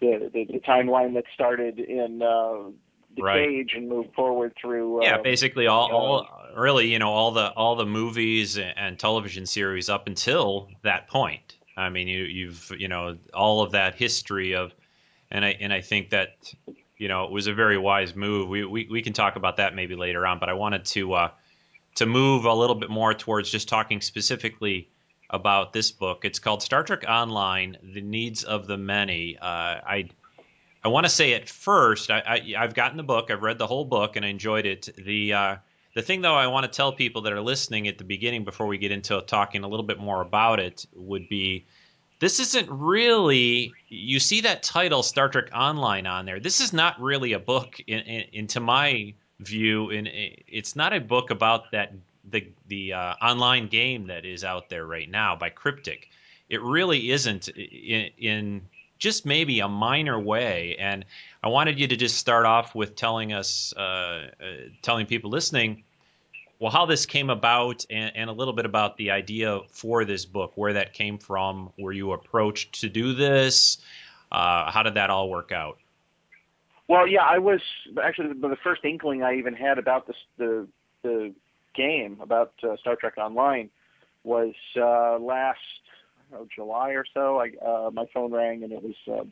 the 0.00 0.30
the, 0.32 0.44
the 0.44 0.60
timeline 0.60 1.14
that 1.14 1.24
started 1.34 1.78
in 1.78 2.22
uh, 2.22 2.70
the 3.16 3.22
Right. 3.22 3.48
cage 3.48 3.72
and 3.74 3.88
moved 3.88 4.14
forward 4.14 4.54
through. 4.60 5.00
Uh, 5.00 5.04
yeah. 5.04 5.18
Basically, 5.22 5.66
all, 5.66 5.90
all 5.92 6.26
really, 6.56 6.92
you 6.92 6.98
know, 6.98 7.10
all 7.10 7.32
the 7.32 7.50
all 7.50 7.76
the 7.76 7.86
movies 7.86 8.58
and 8.58 8.98
television 8.98 9.46
series 9.46 9.88
up 9.88 10.06
until 10.06 10.68
that 10.82 11.08
point. 11.08 11.56
I 11.76 11.88
mean, 11.88 12.08
you 12.08 12.22
you've 12.24 12.72
you 12.78 12.88
know 12.88 13.16
all 13.34 13.62
of 13.62 13.72
that 13.72 13.94
history 13.94 14.54
of, 14.54 14.72
and 15.30 15.44
I 15.44 15.56
and 15.60 15.72
I 15.72 15.80
think 15.80 16.10
that 16.10 16.52
you 16.98 17.08
know 17.08 17.24
it 17.24 17.30
was 17.30 17.46
a 17.46 17.54
very 17.54 17.78
wise 17.78 18.14
move. 18.14 18.48
We 18.48 18.64
we 18.64 18.86
we 18.90 19.02
can 19.02 19.12
talk 19.12 19.36
about 19.36 19.56
that 19.56 19.74
maybe 19.74 19.96
later 19.96 20.26
on, 20.26 20.38
but 20.38 20.48
I 20.48 20.52
wanted 20.52 20.84
to 20.86 21.12
uh, 21.14 21.30
to 21.96 22.06
move 22.06 22.44
a 22.44 22.54
little 22.54 22.76
bit 22.76 22.90
more 22.90 23.14
towards 23.14 23.50
just 23.50 23.68
talking 23.68 24.00
specifically 24.00 24.88
about 25.30 25.72
this 25.72 25.90
book. 25.90 26.24
It's 26.24 26.38
called 26.38 26.62
Star 26.62 26.82
Trek 26.82 27.04
Online: 27.08 27.76
The 27.82 28.00
Needs 28.02 28.44
of 28.44 28.66
the 28.66 28.76
Many. 28.76 29.38
Uh, 29.38 29.44
I 29.44 30.10
I 30.84 30.88
want 30.88 31.06
to 31.06 31.10
say 31.10 31.34
at 31.34 31.48
first, 31.48 32.10
I, 32.10 32.20
I 32.20 32.54
I've 32.58 32.74
gotten 32.74 32.96
the 32.96 33.02
book, 33.02 33.30
I've 33.30 33.42
read 33.42 33.58
the 33.58 33.66
whole 33.66 33.84
book, 33.84 34.16
and 34.16 34.24
I 34.24 34.28
enjoyed 34.28 34.66
it. 34.66 34.88
The 34.96 35.32
uh, 35.32 35.56
the 35.94 36.02
thing 36.02 36.20
though, 36.20 36.34
I 36.34 36.46
want 36.46 36.64
to 36.64 36.76
tell 36.76 36.92
people 36.92 37.22
that 37.22 37.32
are 37.32 37.40
listening 37.40 37.88
at 37.88 37.98
the 37.98 38.04
beginning 38.04 38.44
before 38.44 38.66
we 38.66 38.78
get 38.78 38.92
into 38.92 39.20
talking 39.22 39.64
a 39.64 39.68
little 39.68 39.86
bit 39.86 39.98
more 39.98 40.20
about 40.22 40.60
it 40.60 40.86
would 40.94 41.28
be. 41.28 41.66
This 42.20 42.38
isn't 42.38 42.68
really. 42.70 43.72
You 43.88 44.20
see 44.20 44.42
that 44.42 44.62
title, 44.62 45.02
Star 45.02 45.28
Trek 45.28 45.50
Online, 45.54 46.06
on 46.06 46.26
there. 46.26 46.38
This 46.38 46.60
is 46.60 46.72
not 46.72 47.00
really 47.00 47.32
a 47.32 47.38
book, 47.38 47.80
in, 47.86 48.00
in, 48.00 48.24
into 48.32 48.60
my 48.60 49.14
view. 49.40 49.90
And 49.90 50.08
it's 50.12 50.76
not 50.76 50.92
a 50.92 51.00
book 51.00 51.30
about 51.30 51.72
that 51.72 51.92
the 52.28 52.48
the 52.68 52.92
uh, 52.92 53.14
online 53.22 53.68
game 53.68 54.08
that 54.08 54.24
is 54.24 54.44
out 54.44 54.68
there 54.68 54.86
right 54.86 55.08
now 55.08 55.36
by 55.36 55.50
Cryptic. 55.50 56.08
It 56.48 56.62
really 56.62 57.10
isn't 57.10 57.48
in, 57.48 58.10
in 58.18 58.62
just 59.00 59.26
maybe 59.26 59.60
a 59.60 59.68
minor 59.68 60.20
way. 60.20 60.76
And 60.78 61.04
I 61.42 61.48
wanted 61.48 61.80
you 61.80 61.88
to 61.88 61.96
just 61.96 62.16
start 62.16 62.46
off 62.46 62.74
with 62.74 62.94
telling 62.94 63.32
us, 63.32 63.74
uh, 63.76 63.80
uh, 63.80 64.28
telling 64.82 65.06
people 65.06 65.30
listening, 65.30 65.82
well, 66.60 66.70
how 66.70 66.86
this 66.86 67.06
came 67.06 67.30
about 67.30 67.86
and, 67.88 68.12
and, 68.14 68.28
a 68.28 68.32
little 68.34 68.52
bit 68.52 68.66
about 68.66 68.98
the 68.98 69.12
idea 69.12 69.60
for 69.70 70.04
this 70.04 70.26
book, 70.26 70.52
where 70.56 70.74
that 70.74 70.92
came 70.92 71.16
from, 71.16 71.72
were 71.78 71.92
you 71.92 72.12
approached 72.12 72.82
to 72.82 72.90
do 72.90 73.14
this? 73.14 73.78
Uh, 74.30 74.70
how 74.70 74.82
did 74.82 74.94
that 74.94 75.08
all 75.08 75.30
work 75.30 75.52
out? 75.52 75.78
Well, 76.86 77.06
yeah, 77.06 77.22
I 77.22 77.38
was 77.38 77.60
actually 78.02 78.34
the 78.34 78.56
first 78.62 78.84
inkling 78.84 79.22
I 79.22 79.36
even 79.36 79.54
had 79.54 79.78
about 79.78 80.06
this, 80.06 80.16
the 80.36 80.68
the 81.02 81.32
game 81.74 82.18
about 82.20 82.52
uh, 82.62 82.76
Star 82.78 82.96
Trek 82.96 83.14
Online 83.18 83.70
was 84.24 84.54
uh, 84.76 85.18
last 85.18 85.58
know, 86.32 86.46
July 86.54 86.90
or 86.90 87.04
so. 87.12 87.40
I 87.40 87.50
uh, 87.64 87.90
my 87.90 88.04
phone 88.12 88.32
rang 88.32 88.62
and 88.62 88.72
it 88.72 88.82
was 88.82 89.28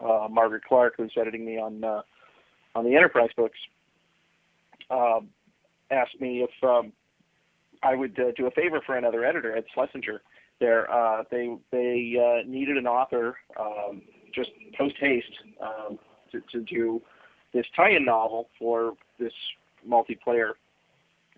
uh, 0.00 0.06
uh, 0.06 0.28
Margaret 0.28 0.64
Clark 0.64 0.94
who's 0.96 1.12
editing 1.20 1.44
me 1.44 1.58
on 1.58 1.84
uh, 1.84 2.02
on 2.74 2.84
the 2.84 2.94
Enterprise 2.94 3.30
books. 3.36 3.58
Uh, 4.90 5.20
asked 5.90 6.20
me 6.20 6.42
if 6.42 6.68
um, 6.68 6.92
I 7.82 7.94
would 7.94 8.18
uh, 8.18 8.32
do 8.36 8.46
a 8.46 8.50
favor 8.50 8.80
for 8.84 8.96
another 8.96 9.24
editor 9.24 9.56
at 9.56 9.64
Schlesinger. 9.74 10.22
There, 10.60 10.90
uh, 10.92 11.24
they 11.30 11.56
they 11.70 12.16
uh, 12.18 12.48
needed 12.48 12.76
an 12.76 12.86
author 12.86 13.36
um, 13.58 14.02
just 14.34 14.50
post 14.78 14.94
haste 15.00 15.26
um, 15.60 15.98
to, 16.30 16.40
to 16.52 16.60
do 16.62 17.02
this 17.52 17.66
tie-in 17.76 18.04
novel 18.04 18.48
for 18.58 18.94
this 19.18 19.32
multiplayer, 19.88 20.52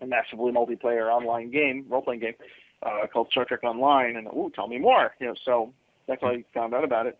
a 0.01 0.05
massively 0.05 0.51
multiplayer 0.51 1.11
online 1.11 1.51
game, 1.51 1.85
role-playing 1.89 2.21
game 2.21 2.33
uh, 2.83 3.07
called 3.11 3.27
Star 3.31 3.45
Trek 3.45 3.63
Online. 3.63 4.15
And 4.15 4.27
ooh, 4.27 4.51
tell 4.53 4.67
me 4.67 4.77
more. 4.77 5.13
You 5.19 5.27
know, 5.27 5.35
so 5.45 5.73
that's 6.07 6.21
how 6.21 6.29
I 6.29 6.43
found 6.53 6.73
out 6.73 6.83
about 6.83 7.07
it. 7.07 7.17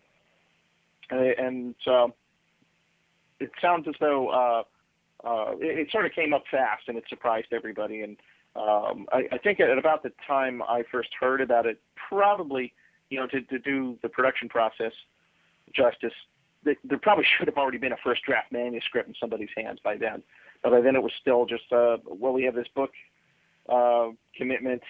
And, 1.10 1.20
and 1.20 1.74
uh, 1.86 2.08
it 3.40 3.50
sounds 3.60 3.86
as 3.88 3.94
though 4.00 4.28
uh, 4.28 4.62
uh, 5.26 5.52
it, 5.58 5.78
it 5.78 5.90
sort 5.90 6.06
of 6.06 6.12
came 6.12 6.32
up 6.32 6.44
fast 6.50 6.84
and 6.88 6.96
it 6.96 7.04
surprised 7.08 7.48
everybody. 7.52 8.02
And 8.02 8.16
um, 8.54 9.06
I, 9.12 9.24
I 9.32 9.38
think 9.38 9.60
at 9.60 9.76
about 9.76 10.02
the 10.02 10.12
time 10.26 10.62
I 10.62 10.82
first 10.90 11.10
heard 11.18 11.40
about 11.40 11.66
it, 11.66 11.80
probably, 12.08 12.72
you 13.10 13.18
know, 13.18 13.26
to, 13.28 13.40
to 13.40 13.58
do 13.58 13.98
the 14.02 14.08
production 14.08 14.48
process 14.48 14.92
justice, 15.74 16.12
there 16.64 16.98
probably 16.98 17.24
should 17.38 17.48
have 17.48 17.56
already 17.56 17.78
been 17.78 17.92
a 17.92 17.98
first 18.02 18.22
draft 18.22 18.52
manuscript 18.52 19.08
in 19.08 19.14
somebody's 19.20 19.50
hands 19.56 19.78
by 19.82 19.96
then. 19.96 20.22
But 20.70 20.82
then 20.82 20.96
it 20.96 21.02
was 21.02 21.12
still 21.20 21.46
just, 21.46 21.72
uh, 21.72 21.98
well, 22.04 22.32
we 22.32 22.44
have 22.44 22.54
this 22.54 22.66
book 22.74 22.90
uh, 23.68 24.08
commitment. 24.36 24.82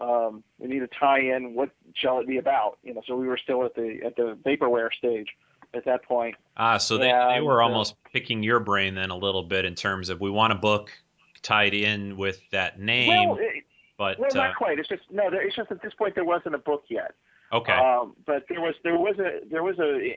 Um, 0.00 0.42
we 0.58 0.68
need 0.68 0.82
a 0.82 0.88
tie-in. 0.88 1.54
What 1.54 1.70
shall 1.94 2.20
it 2.20 2.26
be 2.26 2.38
about? 2.38 2.78
You 2.82 2.94
know, 2.94 3.02
so 3.06 3.16
we 3.16 3.26
were 3.26 3.36
still 3.36 3.64
at 3.64 3.74
the 3.74 4.00
at 4.06 4.16
the 4.16 4.38
vaporware 4.46 4.92
stage 4.92 5.28
at 5.74 5.84
that 5.84 6.04
point. 6.04 6.36
Ah, 6.56 6.78
so 6.78 6.96
they, 6.96 7.08
Yeah, 7.08 7.34
they 7.34 7.40
were 7.40 7.62
uh, 7.62 7.66
almost 7.66 7.96
picking 8.12 8.42
your 8.42 8.60
brain 8.60 8.94
then 8.94 9.10
a 9.10 9.16
little 9.16 9.42
bit 9.42 9.64
in 9.64 9.74
terms 9.74 10.08
of 10.08 10.20
we 10.20 10.30
want 10.30 10.52
a 10.52 10.56
book 10.56 10.90
tied 11.42 11.74
in 11.74 12.16
with 12.16 12.40
that 12.50 12.80
name, 12.80 13.08
Well, 13.08 13.38
it, 13.40 13.64
but 13.96 14.18
well, 14.18 14.30
uh, 14.30 14.34
not 14.34 14.56
quite. 14.56 14.78
It's 14.78 14.88
just 14.88 15.02
no. 15.10 15.30
There, 15.30 15.44
it's 15.44 15.56
just 15.56 15.70
at 15.70 15.82
this 15.82 15.92
point 15.94 16.14
there 16.14 16.24
wasn't 16.24 16.54
a 16.54 16.58
book 16.58 16.84
yet. 16.88 17.14
okay, 17.52 17.72
Um, 17.72 18.14
but 18.24 18.44
there 18.48 18.60
was 18.60 18.74
there 18.84 18.96
was 18.96 19.18
a 19.18 19.40
there 19.50 19.62
was 19.62 19.78
a, 19.78 20.16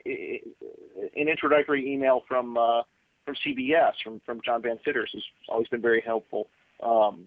an 1.16 1.28
introductory 1.28 1.92
email 1.92 2.22
from 2.28 2.56
uh, 2.56 2.82
from 3.24 3.34
CBS 3.46 3.92
from 4.02 4.20
from 4.24 4.40
John 4.44 4.62
Van 4.62 4.78
Citters, 4.84 5.10
who's 5.12 5.26
always 5.48 5.68
been 5.68 5.82
very 5.82 6.02
helpful, 6.04 6.48
um, 6.82 7.24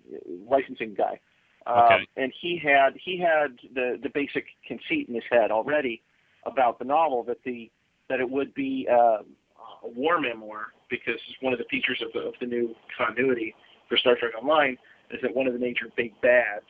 licensing 0.47 0.93
guy. 0.93 1.19
Um, 1.67 1.83
Okay. 1.83 2.07
And 2.17 2.33
he 2.39 2.57
had 2.57 2.93
he 3.03 3.17
had 3.17 3.57
the 3.73 3.99
the 4.01 4.09
basic 4.09 4.45
conceit 4.67 5.07
in 5.09 5.15
his 5.15 5.23
head 5.31 5.51
already 5.51 6.01
about 6.45 6.79
the 6.79 6.85
novel 6.85 7.23
that 7.23 7.37
the 7.43 7.71
that 8.09 8.19
it 8.19 8.29
would 8.29 8.53
be 8.53 8.87
uh, 8.91 9.23
a 9.83 9.89
war 9.95 10.19
memoir 10.19 10.67
because 10.89 11.19
one 11.41 11.53
of 11.53 11.59
the 11.59 11.65
features 11.65 12.01
of 12.05 12.13
the, 12.13 12.19
of 12.19 12.33
the 12.39 12.45
new 12.45 12.75
continuity 12.95 13.55
for 13.89 13.97
Star 13.97 14.15
Trek 14.15 14.33
Online 14.39 14.77
is 15.11 15.19
that 15.21 15.35
one 15.35 15.47
of 15.47 15.53
the 15.53 15.59
major 15.59 15.85
big 15.95 16.19
bads 16.21 16.65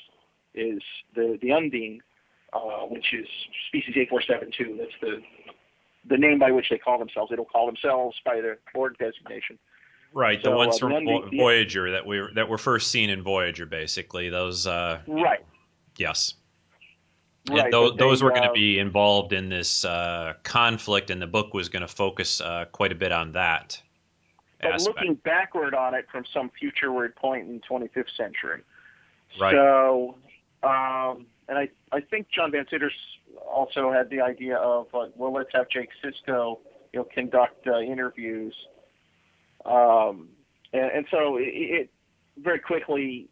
is 0.54 0.82
the 1.16 1.38
the 1.42 1.52
Undine, 1.52 2.02
uh, 2.54 2.86
which 2.88 3.14
is 3.14 3.28
species 3.68 3.96
8472. 3.98 4.78
That's 4.80 4.92
the 5.02 5.22
the 6.08 6.18
name 6.18 6.40
by 6.40 6.52
which 6.52 6.70
they 6.70 6.78
call 6.78 7.00
themselves. 7.00 7.30
They 7.30 7.36
don't 7.36 7.50
call 7.50 7.66
themselves 7.66 8.16
by 8.26 8.42
their 8.42 8.60
Borg 8.74 8.98
designation. 8.98 9.58
right. 10.14 10.42
The 10.44 10.52
ones 10.52 10.76
uh, 10.76 10.80
from 10.80 10.92
Vo- 10.92 10.98
Undine- 11.24 11.38
Voyager 11.38 11.92
that 11.92 12.06
we 12.06 12.22
that 12.36 12.48
were 12.48 12.58
first 12.58 12.92
seen 12.92 13.10
in 13.10 13.22
Voyager, 13.24 13.66
basically. 13.66 14.30
Those, 14.30 14.68
uh, 14.68 15.00
Right. 15.08 15.44
yes. 15.98 16.36
Right. 17.50 17.72
those, 17.72 17.92
they, 17.92 17.98
those 17.98 18.24
were 18.24 18.32
going 18.32 18.42
to 18.44 18.52
be 18.54 18.80
involved 18.80 19.32
in 19.32 19.50
this 19.50 19.86
uh, 19.86 20.34
conflict, 20.44 21.12
and 21.12 21.22
the 21.22 21.28
book 21.28 21.54
was 21.54 21.70
going 21.70 21.82
to 21.82 21.88
focus 21.88 22.42
uh, 22.42 22.66
quite 22.72 22.92
a 22.92 22.96
bit 22.96 23.12
on 23.12 23.34
that 23.34 23.80
But 24.62 24.74
aspect. 24.74 24.98
looking 24.98 25.14
backward 25.24 25.76
on 25.76 25.94
it 25.94 26.08
from 26.12 26.24
some 26.34 26.50
futureward 26.60 27.16
point 27.16 27.48
in 27.48 27.62
25th 27.62 28.16
century. 28.18 28.62
Right. 29.40 29.54
So, 29.54 30.18
um, 30.64 31.28
and 31.48 31.58
I, 31.58 31.70
I 31.92 32.02
think 32.02 32.28
John 32.34 32.52
Van 32.52 32.66
Citters 32.70 32.94
also 33.48 33.92
had 33.92 34.10
the 34.10 34.22
idea 34.22 34.58
of, 34.58 34.88
uh, 34.94 35.08
well, 35.16 35.34
let's 35.34 35.50
have 35.54 35.70
Jake 35.70 35.90
Sisko, 36.04 36.60
you 36.94 37.00
know, 37.00 37.08
conduct 37.14 37.68
uh, 37.68 37.80
interviews. 37.80 38.56
Um, 39.66 40.30
and, 40.74 40.92
and 40.92 41.06
so 41.12 41.38
it, 41.38 41.44
it 41.46 41.90
very 42.38 42.60
quickly 42.60 43.28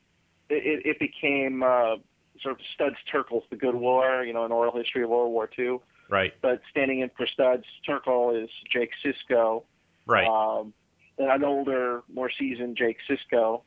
it, 0.50 0.86
it 0.86 1.00
became 1.00 1.64
uh, 1.64 1.96
sort 2.42 2.56
of 2.56 2.66
Studs 2.74 2.96
Terkel's 3.12 3.46
The 3.50 3.56
Good 3.56 3.76
War, 3.76 4.24
you 4.24 4.34
know, 4.34 4.46
an 4.46 4.52
oral 4.52 4.76
history 4.76 5.04
of 5.04 5.10
World 5.10 5.32
War 5.32 5.50
II. 5.58 5.78
right, 6.10 6.34
But 6.42 6.62
standing 6.70 7.00
in 7.00 7.10
for 7.16 7.26
Studs 7.28 7.66
Terkel 7.88 8.44
is 8.44 8.50
Jake 8.72 8.92
Sisko 9.04 9.64
right. 10.06 10.28
um, 10.28 10.74
and 11.18 11.30
an 11.30 11.44
older, 11.44 12.04
more 12.14 12.32
seasoned 12.38 12.78
Jake 12.78 12.98
Sisko. 13.10 13.62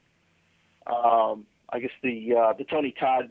Um, 0.87 1.47
I 1.71 1.81
guess 1.81 1.91
the 2.03 2.35
uh, 2.35 2.53
the 2.53 2.65
Tony 2.65 2.95
Todd 2.99 3.31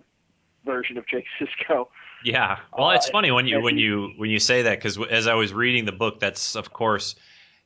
version 0.66 0.98
of 0.98 1.08
Jake 1.08 1.26
Sisko. 1.40 1.88
Yeah. 2.24 2.58
Well, 2.78 2.90
Uh, 2.90 2.96
it's 2.96 3.10
funny 3.10 3.32
when 3.32 3.46
you 3.48 3.62
when 3.62 3.78
he- 3.78 3.84
you 3.84 4.14
when 4.18 4.30
you 4.30 4.40
say 4.40 4.64
that 4.64 4.80
because 4.80 4.98
as 5.10 5.28
I 5.28 5.36
was 5.36 5.54
reading 5.54 5.86
the 5.86 5.92
book, 5.92 6.20
that's 6.20 6.56
of 6.56 6.74
course 6.74 7.16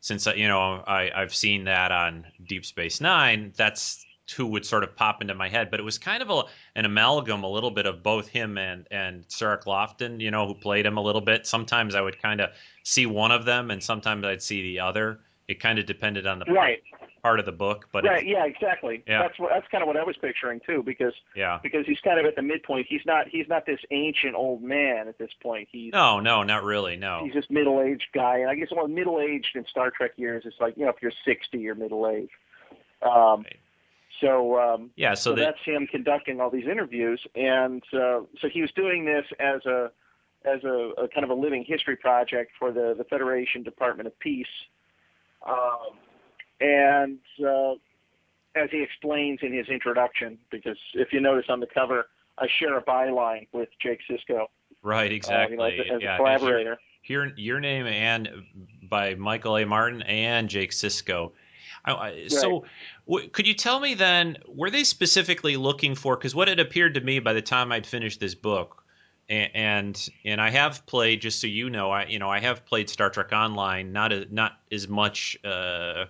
since 0.02 0.28
uh, 0.28 0.34
you 0.34 0.48
know 0.48 0.84
I 0.86 1.10
I've 1.16 1.34
seen 1.34 1.64
that 1.66 1.92
on 1.92 2.26
Deep 2.48 2.66
Space 2.66 3.00
Nine. 3.02 3.54
That's 3.56 4.06
who 4.36 4.46
would 4.46 4.64
sort 4.66 4.84
of 4.84 4.96
pop 4.96 5.22
into 5.24 5.34
my 5.34 5.50
head, 5.50 5.72
but 5.72 5.80
it 5.80 5.84
was 5.84 5.98
kind 5.98 6.22
of 6.22 6.30
a, 6.30 6.44
an 6.76 6.86
amalgam, 6.86 7.44
a 7.44 7.50
little 7.50 7.72
bit 7.72 7.88
of 7.88 8.04
both 8.04 8.28
him 8.28 8.58
and 8.60 8.86
and 8.92 9.26
Cirroc 9.28 9.66
Lofton, 9.66 10.20
you 10.22 10.30
know, 10.30 10.46
who 10.46 10.54
played 10.54 10.86
him 10.86 10.98
a 10.98 11.02
little 11.02 11.22
bit. 11.22 11.48
Sometimes 11.48 11.96
I 11.96 12.02
would 12.02 12.22
kind 12.22 12.40
of 12.42 12.52
see 12.84 13.06
one 13.08 13.32
of 13.32 13.46
them, 13.46 13.72
and 13.72 13.82
sometimes 13.84 14.24
I'd 14.26 14.44
see 14.44 14.62
the 14.62 14.82
other. 14.82 15.20
It 15.50 15.60
kind 15.60 15.80
of 15.80 15.86
depended 15.88 16.28
on 16.28 16.38
the 16.40 16.46
Right. 16.46 16.82
part 17.24 17.40
of 17.40 17.46
the 17.46 17.52
book, 17.52 17.90
but 17.92 18.04
right. 18.06 18.26
Yeah. 18.26 18.46
Exactly. 18.46 19.04
Yeah. 19.08 19.24
That's 19.24 19.38
what. 19.40 19.50
That's 19.52 19.68
kind 19.70 19.82
of 19.82 19.88
what 19.88 19.98
I 19.98 20.04
was 20.04 20.16
picturing 20.18 20.62
too, 20.66 20.84
because 20.84 21.14
yeah. 21.36 21.60
because 21.62 21.86
he's 21.88 22.00
kind 22.02 22.20
of 22.20 22.26
at 22.26 22.36
the 22.36 22.42
midpoint. 22.44 22.86
He's 22.88 23.02
not. 23.06 23.28
He's 23.28 23.48
not 23.50 23.66
this 23.66 23.80
ancient 23.92 24.36
old 24.36 24.62
man 24.62 25.08
at 25.08 25.18
this 25.18 25.32
point. 25.42 25.68
He's 25.72 25.92
No, 25.92 26.20
no, 26.20 26.44
not 26.44 26.64
really. 26.64 26.96
No. 26.96 27.22
he's 27.26 27.34
this 27.34 27.50
middle-aged 27.50 28.08
guy, 28.14 28.38
and 28.38 28.50
I 28.50 28.56
guess 28.56 28.70
well, 28.72 28.88
middle-aged 28.88 29.56
in 29.56 29.66
Star 29.66 29.90
Trek 29.90 30.12
years 30.18 30.46
is 30.46 30.54
like 30.60 30.78
you 30.78 30.86
know 30.86 30.92
if 30.92 31.02
you're 31.02 31.12
60, 31.26 31.58
you're 31.58 31.76
middle-aged. 31.76 32.32
Um, 33.02 33.42
Right. 33.44 33.58
So 34.22 34.60
um, 34.60 34.92
Yeah. 34.96 35.16
So 35.16 35.32
so 35.32 35.36
that 35.36 35.42
that's 35.56 35.66
him 35.66 35.88
conducting 35.88 36.40
all 36.40 36.50
these 36.52 36.68
interviews, 36.68 37.26
and 37.36 37.82
uh, 37.94 38.22
so 38.40 38.50
he 38.52 38.62
was 38.62 38.72
doing 38.74 39.06
this 39.06 39.26
as 39.40 39.66
a 39.66 39.92
as 40.46 40.64
a, 40.64 40.92
a 40.98 41.08
kind 41.10 41.24
of 41.24 41.30
a 41.32 41.34
living 41.34 41.66
history 41.68 41.96
project 41.96 42.52
for 42.60 42.72
the 42.72 42.94
the 42.98 43.04
Federation 43.06 43.64
Department 43.64 44.08
of 44.08 44.18
Peace, 44.20 44.48
um, 45.48 45.98
and 46.60 47.20
uh, 47.46 47.74
as 48.56 48.70
he 48.72 48.82
explains 48.84 49.40
in 49.42 49.54
his 49.54 49.68
introduction, 49.68 50.38
because 50.52 50.78
if 50.94 51.14
you 51.14 51.20
notice 51.22 51.46
on 51.50 51.60
the 51.60 51.68
cover, 51.68 52.08
I 52.38 52.48
share 52.60 52.78
a 52.78 52.84
byline 52.84 53.48
with 53.52 53.70
Jake 53.82 54.00
Sisko, 54.10 54.48
right 54.82 55.12
uh, 55.12 55.16
exactly. 55.16 55.54
you 55.54 55.58
know, 55.58 55.66
as, 55.66 55.74
a, 55.74 55.94
as 55.96 56.02
yeah. 56.02 56.16
a 56.16 56.18
collaborator. 56.18 56.78
Your 57.06 57.28
your 57.38 57.60
name 57.60 57.88
and 57.88 58.30
by 58.84 59.16
Michael 59.16 59.58
A. 59.58 59.66
Martin 59.66 60.02
and 60.04 60.50
Jake 60.50 60.72
Sisko. 60.72 61.32
I, 61.86 61.94
I, 61.94 62.28
So, 62.28 62.66
w- 63.08 63.30
could 63.30 63.48
you 63.48 63.54
tell 63.54 63.80
me 63.80 63.94
then, 63.94 64.38
were 64.48 64.70
they 64.70 64.84
specifically 64.84 65.56
looking 65.56 65.96
for? 65.96 66.18
Because 66.18 66.36
what 66.36 66.50
it 66.50 66.60
appeared 66.60 66.96
to 66.96 67.02
me 67.02 67.20
by 67.20 67.34
the 67.34 67.42
time 67.42 67.72
I'd 67.72 67.88
finished 67.88 68.20
this 68.20 68.36
book, 68.36 68.84
and 69.30 70.10
and, 70.26 70.42
I 70.42 70.50
have 70.50 70.86
played, 70.86 71.22
just 71.22 71.40
so 71.40 71.48
you 71.48 71.70
know, 71.70 71.92
I 71.92 72.06
you 72.06 72.20
know 72.20 72.30
I 72.30 72.40
have 72.40 72.66
played 72.66 72.90
Star 72.90 73.10
Trek 73.10 73.32
Online, 73.32 73.94
not 73.94 74.12
as 74.12 74.26
not 74.30 74.54
as 74.72 74.88
much. 74.88 75.38
Uh, 75.44 76.06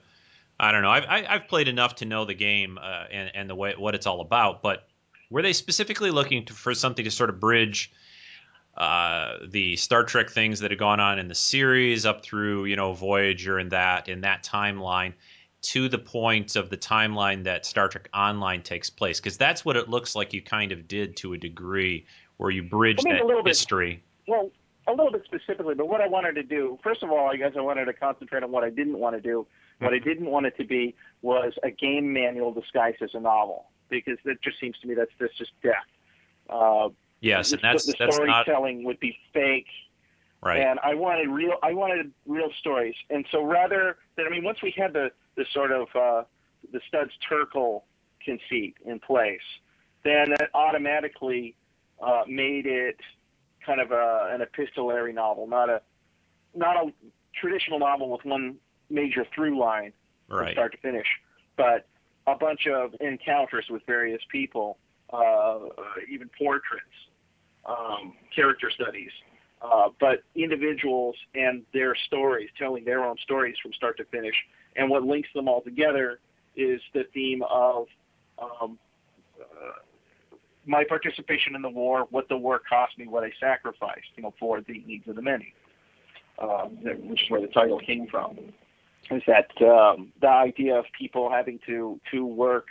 I 0.60 0.72
don't 0.72 0.82
know. 0.82 0.92
I've 0.92 1.06
I've 1.08 1.48
played 1.48 1.68
enough 1.68 1.96
to 1.96 2.06
know 2.06 2.26
the 2.26 2.34
game 2.34 2.78
uh, 2.82 3.06
and 3.12 3.32
and 3.34 3.50
the 3.50 3.56
way 3.56 3.74
what 3.78 3.96
it's 3.96 4.08
all 4.08 4.22
about. 4.22 4.62
But 4.62 4.88
were 5.30 5.42
they 5.42 5.54
specifically 5.54 6.12
looking 6.12 6.46
to, 6.46 6.54
for 6.54 6.74
something 6.74 7.06
to 7.06 7.12
sort 7.12 7.30
of 7.30 7.40
bridge? 7.40 7.92
uh, 8.80 9.40
the 9.46 9.76
Star 9.76 10.06
Trek 10.06 10.30
things 10.30 10.62
that 10.62 10.72
had 10.72 10.80
gone 10.80 11.02
on 11.02 11.20
in 11.20 11.28
the 11.28 11.36
series 11.36 12.06
up 12.06 12.24
through 12.24 12.66
you 12.66 12.78
know 12.78 12.94
Voyager 12.94 13.58
and 13.58 13.72
that 13.72 14.08
in 14.08 14.22
that 14.22 14.44
timeline 14.44 15.14
to 15.62 15.90
the 15.90 15.98
point 15.98 16.56
of 16.56 16.70
the 16.70 16.78
timeline 16.78 17.44
that 17.44 17.66
Star 17.66 17.90
Trek 17.90 18.10
Online 18.14 18.62
takes 18.62 18.90
place 18.90 19.20
because 19.20 19.38
that's 19.38 19.66
what 19.66 19.76
it 19.76 19.90
looks 19.90 20.16
like 20.16 20.34
you 20.34 20.42
kind 20.42 20.72
of 20.72 20.88
did 20.88 21.18
to 21.18 21.34
a 21.34 21.38
degree 21.38 22.06
where 22.40 22.50
you 22.52 22.64
bridged 22.64 23.06
I 23.06 23.10
mean, 23.10 23.18
that 23.18 23.24
a 23.24 23.28
little 23.28 23.44
bit. 23.44 23.52
history. 23.52 24.04
Well, 24.28 24.50
a 24.88 24.92
little 24.92 25.12
bit 25.12 25.24
specifically, 25.26 25.76
but 25.76 25.88
what 25.88 26.02
I 26.02 26.08
wanted 26.08 26.34
to 26.34 26.44
do, 26.44 26.80
first 26.84 27.04
of 27.04 27.12
all, 27.12 27.30
I 27.30 27.36
guess 27.36 27.52
I 27.56 27.62
wanted 27.62 27.86
to 27.86 27.94
concentrate 27.94 28.42
on 28.44 28.52
what 28.52 28.64
I 28.64 28.72
didn't 28.72 28.98
want 28.98 29.16
to 29.16 29.22
do. 29.22 29.46
What 29.78 29.94
I 29.94 30.00
didn't 30.00 30.26
want 30.26 30.46
it 30.46 30.58
to 30.58 30.66
be 30.66 30.96
was 31.22 31.54
a 31.64 31.72
game 31.72 32.12
manual 32.12 32.52
disguised 32.52 33.02
as 33.02 33.12
a 33.14 33.20
novel, 33.20 33.68
because 33.88 34.18
that 34.26 34.42
just 34.42 34.60
seems 34.60 34.78
to 34.80 34.88
me 34.88 34.96
that's 34.96 35.12
that's 35.20 35.38
just 35.38 35.52
death. 35.62 35.76
Uh, 36.50 36.90
Yes, 37.22 37.52
and 37.52 37.62
that's 37.62 37.86
the 37.86 37.96
that's 38.00 38.18
not 38.18 38.46
storytelling 38.46 38.84
would 38.86 39.00
be 39.00 39.18
fake, 39.34 39.68
right. 40.42 40.62
and 40.62 40.80
I 40.80 40.96
wanted 40.96 41.30
real. 41.30 41.56
I 41.62 41.74
wanted 41.74 42.12
real 42.26 42.50
stories, 42.60 42.96
and 43.10 43.26
so 43.32 43.44
rather 43.44 43.98
than 44.16 44.26
I 44.26 44.30
mean, 44.30 44.44
once 44.44 44.62
we 44.62 44.74
had 44.76 44.94
the 44.94 45.12
the 45.36 45.46
sort 45.54 45.72
of 45.72 45.88
uh, 45.96 46.24
the 46.72 46.80
Studs 46.88 47.12
Terkel 47.30 47.82
conceit 48.24 48.76
in 48.86 49.00
place, 49.00 49.42
then 50.04 50.30
that 50.30 50.50
automatically 50.54 51.56
uh, 52.02 52.24
made 52.28 52.66
it 52.66 52.98
kind 53.66 53.82
of 53.82 53.92
a, 53.92 54.30
an 54.34 54.42
epistolary 54.42 55.14
novel, 55.14 55.48
not 55.48 55.70
a 55.70 55.82
not 56.56 56.76
a 56.76 56.92
traditional 57.40 57.80
novel 57.80 58.10
with 58.10 58.26
one 58.26 58.56
major 58.90 59.26
through 59.34 59.60
line 59.60 59.94
from 60.28 60.38
start 60.54 60.72
to 60.72 60.78
finish, 60.80 61.08
but 61.58 61.88
a 62.28 62.36
bunch 62.36 62.68
of 62.68 62.94
encounters 63.00 63.66
with 63.70 63.82
various 63.86 64.22
people, 64.32 64.78
uh, 65.12 65.60
even 66.12 66.30
portraits, 66.38 66.86
um, 67.66 68.14
character 68.36 68.72
studies, 68.72 69.12
uh, 69.62 69.90
but 70.00 70.24
individuals 70.36 71.16
and 71.36 71.64
their 71.74 71.96
stories, 72.08 72.50
telling 72.58 72.86
their 72.86 73.04
own 73.04 73.18
stories 73.24 73.56
from 73.62 73.74
start 73.74 73.98
to 73.98 74.06
finish. 74.06 74.36
And 74.76 74.90
what 74.90 75.04
links 75.04 75.30
them 75.34 75.48
all 75.48 75.62
together 75.62 76.20
is 76.56 76.82
the 76.94 77.04
theme 77.14 77.44
of 77.50 77.88
um, 78.38 78.78
uh, 79.40 79.80
my 80.70 80.84
participation 80.84 81.56
in 81.56 81.64
the 81.64 81.70
war, 81.70 82.08
what 82.12 82.30
the 82.30 82.38
war 82.38 82.62
cost 82.70 82.98
me, 82.98 83.08
what 83.08 83.24
I 83.24 83.32
sacrificed, 83.40 84.08
you 84.16 84.24
know, 84.24 84.34
for 84.40 84.62
the 84.62 84.84
needs 84.86 85.08
of 85.08 85.16
the 85.16 85.22
many, 85.22 85.54
um, 86.38 86.78
which 87.08 87.24
is 87.24 87.30
where 87.30 87.42
the 87.42 87.48
title 87.48 87.80
came 87.80 88.06
from. 88.08 88.38
Is 89.10 89.24
that 89.26 89.50
um, 89.64 90.14
the 90.22 90.30
idea 90.30 90.78
of 90.78 90.86
people 90.98 91.32
having 91.32 91.60
to 91.66 92.00
to 92.12 92.24
work, 92.24 92.68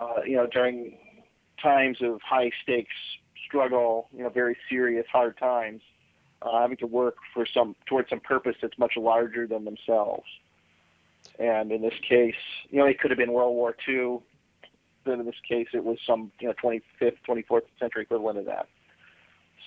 uh, 0.00 0.22
you 0.26 0.36
know, 0.36 0.46
during 0.46 0.96
times 1.62 1.98
of 2.00 2.20
high 2.22 2.50
stakes 2.62 2.94
struggle, 3.46 4.08
you 4.16 4.22
know, 4.22 4.30
very 4.30 4.56
serious 4.70 5.04
hard 5.12 5.36
times, 5.36 5.82
uh, 6.40 6.62
having 6.62 6.78
to 6.78 6.86
work 6.86 7.16
for 7.34 7.44
some 7.44 7.76
towards 7.86 8.08
some 8.08 8.20
purpose 8.20 8.56
that's 8.62 8.78
much 8.78 8.96
larger 8.96 9.46
than 9.46 9.66
themselves. 9.66 10.24
And 11.38 11.70
in 11.70 11.82
this 11.82 11.94
case, 12.08 12.34
you 12.70 12.78
know, 12.78 12.86
it 12.86 12.98
could 12.98 13.10
have 13.10 13.18
been 13.18 13.32
World 13.32 13.54
War 13.54 13.76
II. 13.86 14.20
But 15.04 15.18
in 15.18 15.26
this 15.26 15.34
case, 15.48 15.68
it 15.72 15.84
was 15.84 15.98
some 16.06 16.32
you 16.40 16.48
know 16.48 16.54
25th, 16.62 17.16
24th 17.28 17.62
century 17.78 18.02
equivalent 18.02 18.38
of 18.38 18.46
that. 18.46 18.68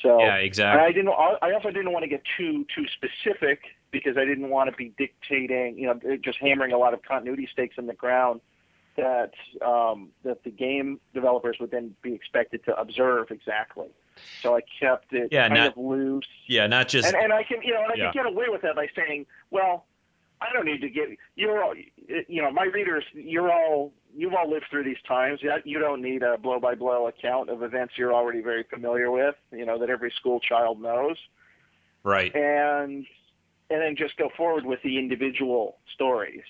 So 0.02 0.20
yeah, 0.20 0.36
and 0.36 0.46
exactly. 0.46 0.84
I 0.86 0.92
didn't. 0.92 1.10
I 1.10 1.54
also 1.54 1.72
didn't 1.72 1.92
want 1.92 2.04
to 2.04 2.10
get 2.10 2.22
too 2.38 2.66
too 2.76 2.86
specific 2.88 3.62
because 3.92 4.18
I 4.18 4.26
didn't 4.26 4.50
want 4.50 4.70
to 4.70 4.76
be 4.76 4.94
dictating, 4.98 5.78
you 5.78 5.88
know, 5.88 6.18
just 6.18 6.38
hammering 6.40 6.74
a 6.74 6.78
lot 6.78 6.94
of 6.94 7.02
continuity 7.04 7.48
stakes 7.52 7.76
in 7.78 7.88
the 7.88 7.94
ground 7.94 8.42
that 8.98 9.32
um, 9.66 10.10
that 10.24 10.44
the 10.44 10.52
game 10.52 11.00
developers 11.14 11.58
would 11.60 11.72
then 11.72 11.96
be 12.02 12.14
expected 12.14 12.64
to 12.66 12.76
observe 12.78 13.32
exactly. 13.32 13.88
So 14.42 14.56
I 14.56 14.62
kept 14.80 15.12
it 15.14 15.30
Yeah, 15.32 15.48
kind 15.48 15.60
not- 15.62 15.72
of 15.72 15.78
loose, 15.78 16.28
Yeah, 16.48 16.68
not 16.68 16.88
just 16.90 17.08
and 17.08 17.16
and 17.16 17.32
I 17.34 17.44
can, 17.44 17.62
you 17.62 17.74
know, 17.74 17.84
and 17.84 17.92
I 17.92 17.96
Yeah. 17.96 18.12
can 18.12 18.24
get 18.24 18.32
away 18.32 18.46
with 18.50 18.62
that 18.62 18.76
by 18.76 18.88
saying, 18.96 19.26
well, 19.50 19.86
I 20.42 20.52
don't 20.54 20.66
need 20.66 20.82
to 20.82 20.90
get 20.90 21.10
you're 21.36 21.64
all, 21.64 21.74
you 22.28 22.42
know, 22.42 22.52
my 22.52 22.66
readers, 22.66 23.04
you're 23.14 23.52
all 23.52 23.94
you've 24.16 24.34
all 24.34 24.50
lived 24.50 24.66
through 24.70 24.84
these 24.86 25.02
times. 25.08 25.42
You 25.64 25.80
don't 25.80 26.02
need 26.02 26.24
a 26.24 26.38
blow 26.38 26.60
by 26.60 26.76
blow 26.76 27.08
account 27.08 27.50
of 27.50 27.64
events 27.64 27.94
you're 27.98 28.14
already 28.14 28.42
very 28.42 28.64
familiar 28.64 29.12
with, 29.12 29.36
you 29.52 29.66
know, 29.66 29.78
that 29.80 29.90
every 29.90 30.12
school 30.18 30.40
child 30.40 30.82
knows 30.82 31.18
right. 32.06 32.34
and 32.34 33.06
and 33.70 33.82
then 33.82 33.96
just 33.98 34.16
go 34.16 34.30
forward 34.38 34.66
with 34.66 34.82
the 34.84 34.98
individual 34.98 35.78
stories. 35.94 36.44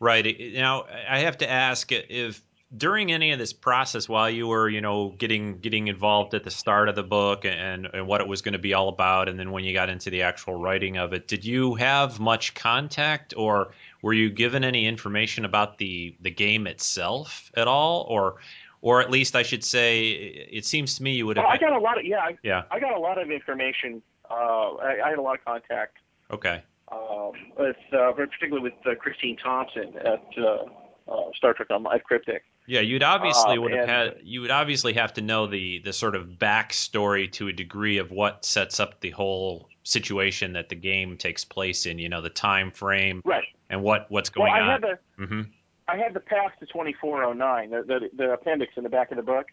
Right. 0.00 0.52
Now, 0.54 0.86
I 1.08 1.20
have 1.20 1.38
to 1.38 1.48
ask 1.48 1.90
if 1.92 2.42
during 2.76 3.12
any 3.12 3.32
of 3.32 3.38
this 3.38 3.52
process, 3.52 4.08
while 4.08 4.30
you 4.30 4.46
were, 4.48 4.68
you 4.68 4.80
know, 4.80 5.14
getting 5.16 5.58
getting 5.58 5.88
involved 5.88 6.34
at 6.34 6.44
the 6.44 6.50
start 6.50 6.88
of 6.88 6.96
the 6.96 7.02
book 7.02 7.44
and 7.44 7.86
and 7.92 8.06
what 8.06 8.20
it 8.20 8.28
was 8.28 8.42
going 8.42 8.52
to 8.52 8.58
be 8.58 8.74
all 8.74 8.88
about, 8.88 9.28
and 9.28 9.38
then 9.38 9.52
when 9.52 9.64
you 9.64 9.72
got 9.72 9.88
into 9.88 10.10
the 10.10 10.22
actual 10.22 10.54
writing 10.54 10.96
of 10.96 11.12
it, 11.12 11.28
did 11.28 11.44
you 11.44 11.74
have 11.76 12.18
much 12.18 12.54
contact, 12.54 13.34
or 13.36 13.72
were 14.02 14.12
you 14.12 14.30
given 14.30 14.64
any 14.64 14.86
information 14.86 15.44
about 15.44 15.78
the 15.78 16.16
the 16.20 16.30
game 16.30 16.66
itself 16.66 17.50
at 17.56 17.68
all, 17.68 18.06
or 18.08 18.36
or 18.82 19.00
at 19.00 19.10
least 19.10 19.36
I 19.36 19.42
should 19.42 19.62
say, 19.64 20.08
it 20.10 20.64
seems 20.64 20.96
to 20.96 21.02
me 21.02 21.12
you 21.12 21.26
would 21.26 21.36
have. 21.36 21.46
I 21.46 21.58
got 21.58 21.72
a 21.72 21.78
lot 21.78 21.98
of 21.98 22.04
yeah, 22.04 22.20
I, 22.20 22.38
yeah. 22.42 22.62
I 22.70 22.80
got 22.80 22.94
a 22.96 22.98
lot 22.98 23.20
of 23.20 23.30
information. 23.30 24.02
Uh, 24.30 24.74
I, 24.76 25.06
I 25.06 25.08
had 25.10 25.18
a 25.18 25.22
lot 25.22 25.38
of 25.38 25.44
contact, 25.44 25.96
Okay. 26.30 26.62
um, 26.92 27.32
with 27.58 27.76
uh, 27.92 28.12
particularly 28.12 28.62
with 28.62 28.86
uh, 28.86 28.94
Christine 28.94 29.36
Thompson 29.36 29.94
at 29.98 30.24
uh, 30.38 30.64
uh, 31.12 31.30
Star 31.36 31.52
Trek 31.52 31.68
Online 31.70 31.96
at 31.96 32.04
Cryptic. 32.04 32.44
Yeah, 32.70 32.82
you'd 32.82 33.02
obviously 33.02 33.56
Um, 33.56 33.62
would 33.64 33.72
have 33.72 33.88
had 33.88 34.16
you 34.22 34.42
would 34.42 34.52
obviously 34.52 34.92
have 34.92 35.12
to 35.14 35.22
know 35.22 35.48
the 35.48 35.80
the 35.80 35.92
sort 35.92 36.14
of 36.14 36.28
backstory 36.38 37.30
to 37.32 37.48
a 37.48 37.52
degree 37.52 37.98
of 37.98 38.12
what 38.12 38.44
sets 38.44 38.78
up 38.78 39.00
the 39.00 39.10
whole 39.10 39.68
situation 39.82 40.52
that 40.52 40.68
the 40.68 40.76
game 40.76 41.16
takes 41.16 41.44
place 41.44 41.86
in. 41.86 41.98
You 41.98 42.08
know, 42.08 42.20
the 42.20 42.30
time 42.30 42.70
frame 42.70 43.22
Right. 43.24 43.48
and 43.70 43.82
what 43.82 44.06
what's 44.08 44.30
going 44.30 44.52
Well, 44.52 44.62
I 44.62 44.64
on. 44.64 44.70
had 44.70 44.82
the 44.82 45.24
hmm 45.26 45.42
I 45.88 45.96
had 45.96 46.14
the 46.14 46.20
path 46.20 46.52
to 46.60 46.66
2409, 46.66 47.70
the, 47.70 47.82
the 47.82 48.10
the 48.16 48.32
appendix 48.34 48.74
in 48.76 48.84
the 48.84 48.88
back 48.88 49.10
of 49.10 49.16
the 49.16 49.24
book. 49.24 49.46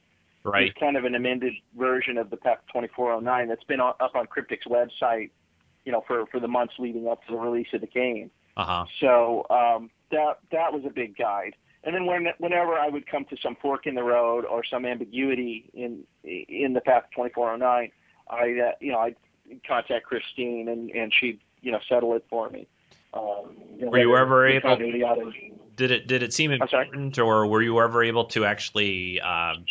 Right. 0.44 0.68
It's 0.70 0.80
kind 0.80 0.96
of 0.96 1.04
an 1.04 1.16
amended 1.16 1.54
version 1.76 2.18
of 2.20 2.30
the 2.30 2.38
Path 2.38 2.60
2409 2.72 3.48
that's 3.50 3.64
been 3.66 3.80
on, 3.82 3.96
up 4.00 4.16
on 4.16 4.28
Cryptic's 4.28 4.66
website, 4.68 5.32
you 5.86 5.92
know, 5.92 6.04
for 6.08 6.28
for 6.28 6.40
the 6.40 6.48
months 6.48 6.76
leading 6.78 7.08
up 7.08 7.26
to 7.26 7.32
the 7.34 7.38
release 7.40 7.68
of 7.74 7.82
the 7.82 7.88
game. 7.88 8.30
Uh 8.56 8.64
huh. 8.64 8.86
So 9.02 9.46
um, 9.50 9.90
that 10.12 10.38
that 10.52 10.72
was 10.72 10.84
a 10.86 10.92
big 10.92 11.18
guide. 11.18 11.56
And 11.88 11.96
then 11.96 12.06
when, 12.06 12.28
whenever 12.38 12.74
I 12.74 12.90
would 12.90 13.08
come 13.08 13.24
to 13.30 13.38
some 13.42 13.56
fork 13.62 13.88
in 13.88 13.96
the 13.96 14.04
road 14.04 14.44
or 14.44 14.62
some 14.66 14.86
ambiguity 14.86 15.70
in 15.74 16.04
in 16.22 16.74
the 16.74 16.82
path 16.82 17.06
2409, 17.16 17.92
I 18.30 18.36
uh, 18.36 18.72
you 18.82 18.92
know 18.92 19.00
I'd 19.00 19.16
contact 19.66 20.06
Christine 20.06 20.68
and 20.68 20.90
and 20.92 21.14
she'd 21.14 21.40
you 21.62 21.72
know 21.72 21.80
settle 21.88 22.14
it 22.16 22.26
for 22.30 22.50
me. 22.50 22.68
Um, 23.14 23.56
Were 23.80 24.00
you 24.00 24.18
ever 24.18 24.46
able- 24.48 24.76
Did 25.78 25.92
it 25.92 26.08
did 26.08 26.24
it 26.24 26.34
seem 26.34 26.52
important, 26.52 27.20
or 27.20 27.48
were 27.48 27.62
you 27.62 27.80
ever 27.80 28.04
able 28.04 28.26
to 28.26 28.44
actually 28.44 29.22
um, 29.22 29.64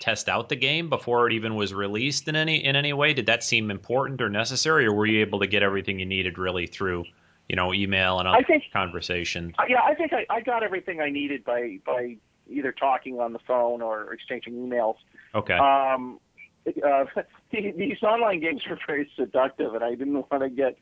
test 0.00 0.28
out 0.28 0.48
the 0.48 0.56
game 0.56 0.88
before 0.88 1.28
it 1.28 1.34
even 1.34 1.54
was 1.54 1.72
released 1.72 2.26
in 2.26 2.34
any 2.34 2.64
in 2.64 2.74
any 2.74 2.92
way? 2.92 3.14
Did 3.14 3.26
that 3.26 3.44
seem 3.44 3.70
important 3.70 4.20
or 4.20 4.28
necessary, 4.28 4.86
or 4.86 4.92
were 4.92 5.06
you 5.06 5.20
able 5.20 5.38
to 5.38 5.46
get 5.46 5.62
everything 5.62 6.00
you 6.00 6.06
needed 6.06 6.36
really 6.36 6.66
through, 6.66 7.04
you 7.50 7.56
know, 7.56 7.74
email 7.74 8.20
and 8.20 8.28
I 8.28 8.36
other 8.36 8.44
think 8.44 8.62
conversation. 8.72 9.52
Uh, 9.58 9.64
Yeah, 9.68 9.80
I 9.84 9.94
think 9.94 10.12
I, 10.12 10.24
I 10.30 10.40
got 10.40 10.62
everything 10.62 11.00
I 11.00 11.10
needed 11.10 11.42
by 11.44 11.78
by 11.84 12.16
either 12.48 12.70
talking 12.70 13.18
on 13.18 13.32
the 13.32 13.40
phone 13.40 13.82
or 13.82 14.12
exchanging 14.12 14.54
emails. 14.54 14.94
Okay. 15.34 15.54
Um, 15.54 16.20
uh, 16.86 17.04
these 17.52 18.00
online 18.04 18.38
games 18.38 18.62
are 18.70 18.78
very 18.86 19.10
seductive, 19.16 19.74
and 19.74 19.82
I 19.82 19.96
didn't 19.96 20.14
want 20.30 20.44
to 20.44 20.48
get. 20.48 20.78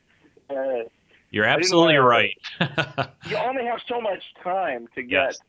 Uh, 0.47 0.87
You're 1.31 1.45
absolutely 1.45 1.97
wanna- 1.97 2.07
right. 2.07 2.37
you 3.25 3.35
only 3.37 3.65
have 3.65 3.79
so 3.87 3.99
much 3.99 4.21
time 4.43 4.87
to 4.93 5.01
get. 5.01 5.09
Yes. 5.11 5.39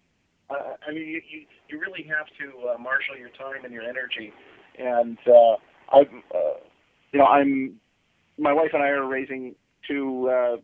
Uh, 0.49 0.55
I 0.89 0.91
mean, 0.93 1.07
you, 1.07 1.21
you 1.31 1.47
you 1.69 1.79
really 1.79 2.03
have 2.05 2.29
to 2.41 2.69
uh, 2.71 2.79
marshal 2.79 3.15
your 3.19 3.29
time 3.29 3.63
and 3.65 3.75
your 3.75 3.83
energy, 3.85 4.33
and 4.79 5.19
uh, 5.27 5.57
I'm, 5.93 6.23
uh, 6.35 6.39
you 7.13 7.19
know, 7.21 7.27
I'm, 7.27 7.79
my 8.39 8.53
wife 8.55 8.71
and 8.73 8.83
I 8.83 8.89
are 8.89 9.07
raising 9.07 9.55
two 9.87 10.29
uh, 10.31 10.57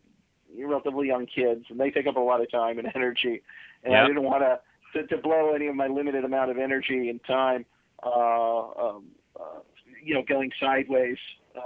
relatively 0.57 1.07
young 1.07 1.25
kids, 1.25 1.65
and 1.69 1.79
they 1.79 1.91
take 1.91 2.07
up 2.07 2.15
a 2.15 2.19
lot 2.19 2.41
of 2.41 2.51
time 2.51 2.79
and 2.79 2.89
energy, 2.95 3.41
and 3.83 3.95
I 3.95 4.07
didn't 4.07 4.23
want 4.23 4.43
to 4.43 4.59
to 5.03 5.17
blow 5.17 5.53
any 5.53 5.67
of 5.67 5.75
my 5.75 5.87
limited 5.87 6.25
amount 6.25 6.49
of 6.49 6.57
energy 6.57 7.09
and 7.09 7.23
time, 7.25 7.65
uh, 8.03 8.09
um, 8.09 9.05
uh, 9.39 9.59
you 10.03 10.13
know, 10.13 10.23
going 10.27 10.51
sideways 10.59 11.17
uh, 11.55 11.61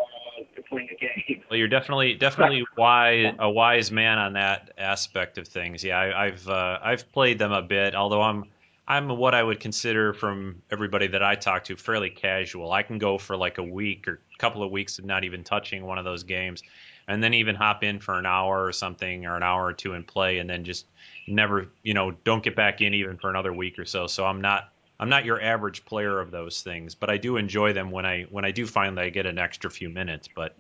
playing 0.70 0.90
a 0.92 1.00
game. 1.00 1.44
Well, 1.50 1.58
you're 1.58 1.68
definitely 1.68 2.16
definitely 2.16 2.66
wise, 2.78 3.34
a 3.40 3.50
wise 3.50 3.92
man 3.92 4.18
on 4.18 4.34
that 4.34 4.72
aspect 4.78 5.38
of 5.38 5.48
things. 5.48 5.84
Yeah, 5.84 5.98
I, 5.98 6.26
I've 6.28 6.48
uh, 6.48 6.80
I've 6.82 7.12
played 7.12 7.40
them 7.40 7.52
a 7.52 7.62
bit, 7.62 7.96
although 7.96 8.22
I'm 8.22 8.46
I'm 8.88 9.08
what 9.10 9.36
I 9.36 9.44
would 9.44 9.60
consider 9.60 10.14
from 10.14 10.62
everybody 10.72 11.08
that 11.08 11.24
I 11.24 11.36
talk 11.36 11.64
to 11.66 11.76
fairly 11.76 12.10
casual. 12.10 12.72
I 12.72 12.84
can 12.84 12.98
go 12.98 13.18
for 13.18 13.38
like 13.38 13.58
a 13.58 13.64
week 13.64 14.08
or 14.08 14.20
a 14.34 14.38
couple 14.38 14.64
of 14.64 14.72
weeks 14.72 15.00
of 15.00 15.06
not 15.06 15.24
even 15.24 15.44
touching 15.44 15.86
one 15.86 15.98
of 15.98 16.06
those 16.06 16.24
games, 16.24 16.64
and 17.08 17.24
then 17.24 17.34
even 17.34 17.56
hop 17.56 17.84
in 17.84 18.00
for 18.00 18.18
an 18.18 18.26
hour 18.26 18.66
or 18.66 18.72
something 18.72 19.26
or 19.26 19.36
an 19.36 19.44
hour 19.44 19.66
or 19.66 19.74
two 19.74 19.94
and 19.94 20.06
play, 20.06 20.40
and 20.40 20.50
then 20.50 20.64
just 20.64 20.86
never 21.28 21.68
you 21.84 21.94
know 21.94 22.12
don't 22.24 22.44
get 22.44 22.56
back 22.56 22.82
in 22.82 22.94
even 22.94 23.18
for 23.18 23.30
another 23.30 23.54
week 23.54 23.80
or 23.80 23.86
so. 23.86 24.08
So 24.08 24.26
I'm 24.26 24.42
not 24.42 24.72
I'm 25.00 25.10
not 25.10 25.26
your 25.26 25.42
average 25.42 25.84
player 25.86 26.20
of 26.20 26.32
those 26.32 26.62
things, 26.62 26.94
but 26.94 27.10
I 27.10 27.18
do 27.18 27.38
enjoy 27.38 27.74
them 27.74 27.90
when 27.92 28.06
I 28.06 28.24
when 28.30 28.46
I 28.46 28.52
do 28.52 28.68
find 28.68 28.98
that 28.98 29.06
I 29.06 29.10
get 29.10 29.26
an 29.26 29.40
extra 29.40 29.70
few 29.70 29.90
minutes. 29.90 30.30
But 30.34 30.56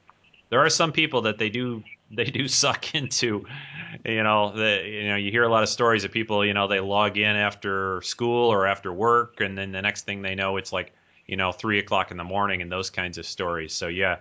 there 0.50 0.60
are 0.60 0.70
some 0.70 0.92
people 0.92 1.22
that 1.22 1.38
they 1.38 1.50
do 1.50 1.84
they 2.12 2.26
do 2.26 2.48
suck 2.48 2.94
into 2.96 3.46
you 4.06 4.24
know 4.24 4.52
the 4.52 4.84
you 4.86 5.10
know 5.10 5.16
you 5.16 5.32
hear 5.32 5.44
a 5.44 5.50
lot 5.50 5.64
of 5.64 5.70
stories 5.70 6.04
of 6.04 6.12
people 6.12 6.46
you 6.46 6.54
know 6.54 6.68
they 6.68 6.80
log 6.80 7.18
in 7.18 7.36
after 7.36 8.02
school 8.04 8.52
or 8.52 8.68
after 8.68 8.92
work 8.94 9.42
and 9.42 9.58
then 9.58 9.72
the 9.72 9.82
next 9.82 10.06
thing 10.06 10.22
they 10.22 10.36
know 10.36 10.58
it's 10.58 10.74
like 10.74 10.94
you 11.28 11.38
know 11.38 11.52
three 11.52 11.80
o'clock 11.80 12.12
in 12.12 12.18
the 12.18 12.24
morning 12.24 12.62
and 12.62 12.72
those 12.72 12.90
kinds 12.90 13.18
of 13.18 13.26
stories 13.26 13.74
so 13.74 13.88
yeah 13.88 14.18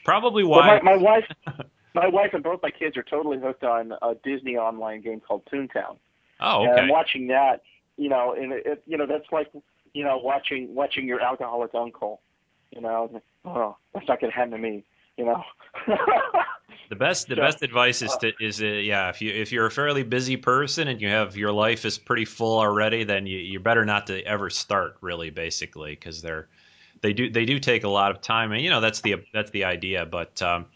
it's 0.00 0.04
probably 0.04 0.44
Well, 0.54 0.64
why 0.64 0.80
my, 0.82 0.82
my 0.82 0.96
wife, 0.96 1.24
my 1.94 2.08
wife 2.08 2.30
and 2.34 2.42
both 2.42 2.60
my 2.62 2.70
kids 2.70 2.96
are 2.96 3.02
totally 3.02 3.38
hooked 3.38 3.64
on 3.64 3.92
a 4.02 4.14
Disney 4.24 4.56
online 4.56 5.02
game 5.02 5.20
called 5.20 5.44
Toontown. 5.52 5.98
oh 6.40 6.64
And 6.64 6.78
I'm 6.78 6.88
watching 6.88 7.28
that, 7.28 7.62
you 7.96 8.08
know, 8.08 8.34
and 8.34 8.52
it, 8.52 8.66
it, 8.66 8.82
you 8.86 8.96
know, 8.98 9.06
that's 9.06 9.30
like, 9.32 9.48
you 9.94 10.04
know, 10.04 10.18
watching 10.18 10.74
watching 10.74 11.06
your 11.06 11.20
alcoholic 11.20 11.74
uncle. 11.74 12.20
You 12.70 12.82
know, 12.82 13.20
oh, 13.44 13.76
that's 13.94 14.08
not 14.08 14.20
gonna 14.20 14.32
happen 14.32 14.52
to 14.52 14.58
me. 14.58 14.84
You 15.16 15.26
know. 15.26 15.42
the 16.90 16.96
best 16.96 17.28
the 17.28 17.36
So, 17.36 17.42
best 17.42 17.62
advice 17.62 18.02
is 18.02 18.16
to 18.18 18.32
is 18.40 18.60
uh, 18.62 18.66
yeah 18.66 19.08
if 19.10 19.20
you 19.22 19.32
if 19.32 19.52
you're 19.52 19.66
a 19.66 19.70
fairly 19.70 20.02
busy 20.02 20.36
person 20.36 20.88
and 20.88 21.00
you 21.00 21.08
have 21.08 21.36
your 21.36 21.52
life 21.52 21.84
is 21.84 21.98
pretty 21.98 22.24
full 22.24 22.58
already 22.58 23.04
then 23.04 23.26
you 23.26 23.38
you 23.38 23.60
better 23.60 23.84
not 23.84 24.06
to 24.08 24.20
ever 24.24 24.50
start 24.50 24.96
really 25.00 25.30
basically 25.30 25.92
because 25.92 26.22
they're 26.22 26.48
they 27.02 27.12
do 27.12 27.30
they 27.30 27.44
do 27.44 27.58
take 27.58 27.84
a 27.84 27.88
lot 27.88 28.10
of 28.10 28.20
time 28.20 28.52
and 28.52 28.62
you 28.62 28.70
know 28.70 28.80
that's 28.80 29.00
the 29.00 29.16
that's 29.32 29.50
the 29.50 29.64
idea 29.64 30.06
but 30.06 30.40
um 30.42 30.66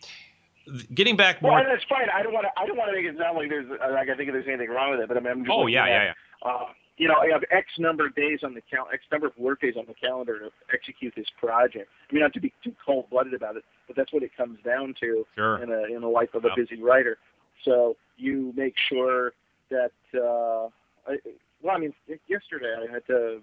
getting 0.95 1.17
back 1.17 1.43
more 1.43 1.59
and 1.59 1.69
that's 1.69 1.85
fine. 1.85 2.09
I 2.15 2.23
don't 2.23 2.33
want 2.33 2.47
to. 2.47 2.61
I 2.61 2.67
don't 2.67 2.77
want 2.77 2.91
to 2.91 2.97
make 2.97 3.05
it 3.05 3.19
sound 3.19 3.37
like 3.37 3.49
there's 3.51 3.69
like 3.69 4.09
I 4.09 4.17
think 4.17 4.33
there's 4.33 4.49
anything 4.49 4.71
wrong 4.71 4.93
with 4.93 5.01
it. 5.01 5.09
But 5.09 5.17
I 5.19 5.21
mean, 5.21 5.31
I'm 5.33 5.45
just 5.45 5.51
oh 5.53 5.67
yeah 5.67 5.85
at, 5.85 5.89
yeah 5.91 6.03
yeah 6.05 6.13
Uh, 6.51 6.65
you 6.97 7.09
know, 7.09 7.17
I 7.17 7.27
have 7.29 7.43
X 7.51 7.67
number 7.79 8.07
of 8.07 8.15
days 8.15 8.41
on 8.43 8.55
the 8.55 8.63
cal- 8.63 8.89
X 8.93 9.03
number 9.13 9.27
of 9.27 9.37
work 9.37 9.61
days 9.61 9.75
on 9.77 9.85
the 9.87 9.95
calendar 9.95 10.39
to 10.39 10.51
execute 10.73 11.13
this 11.17 11.27
project. 11.39 11.91
I 12.09 12.13
mean, 12.15 12.23
not 12.23 12.33
to 12.35 12.41
be 12.41 12.53
too 12.63 12.73
cold 12.85 13.11
blooded 13.11 13.35
about 13.35 13.57
it, 13.57 13.65
but 13.87 13.97
that's 13.97 14.13
what 14.13 14.23
it 14.23 14.31
comes 14.37 14.59
down 14.65 14.95
to. 15.01 15.27
sure 15.35 15.63
in 15.63 15.71
a 15.71 15.95
in 15.95 16.01
the 16.01 16.09
life 16.09 16.33
of 16.35 16.45
a 16.45 16.49
Yep. 16.49 16.57
busy 16.57 16.83
writer. 16.83 17.19
So 17.65 17.97
you 18.17 18.53
make 18.57 18.75
sure 18.89 19.33
that 19.71 19.93
uh, 20.15 20.69
I, 21.11 21.19
well, 21.63 21.77
I 21.77 21.79
mean, 21.79 21.93
yesterday 22.29 22.75
I 22.89 22.91
had 22.91 23.07
to 23.09 23.41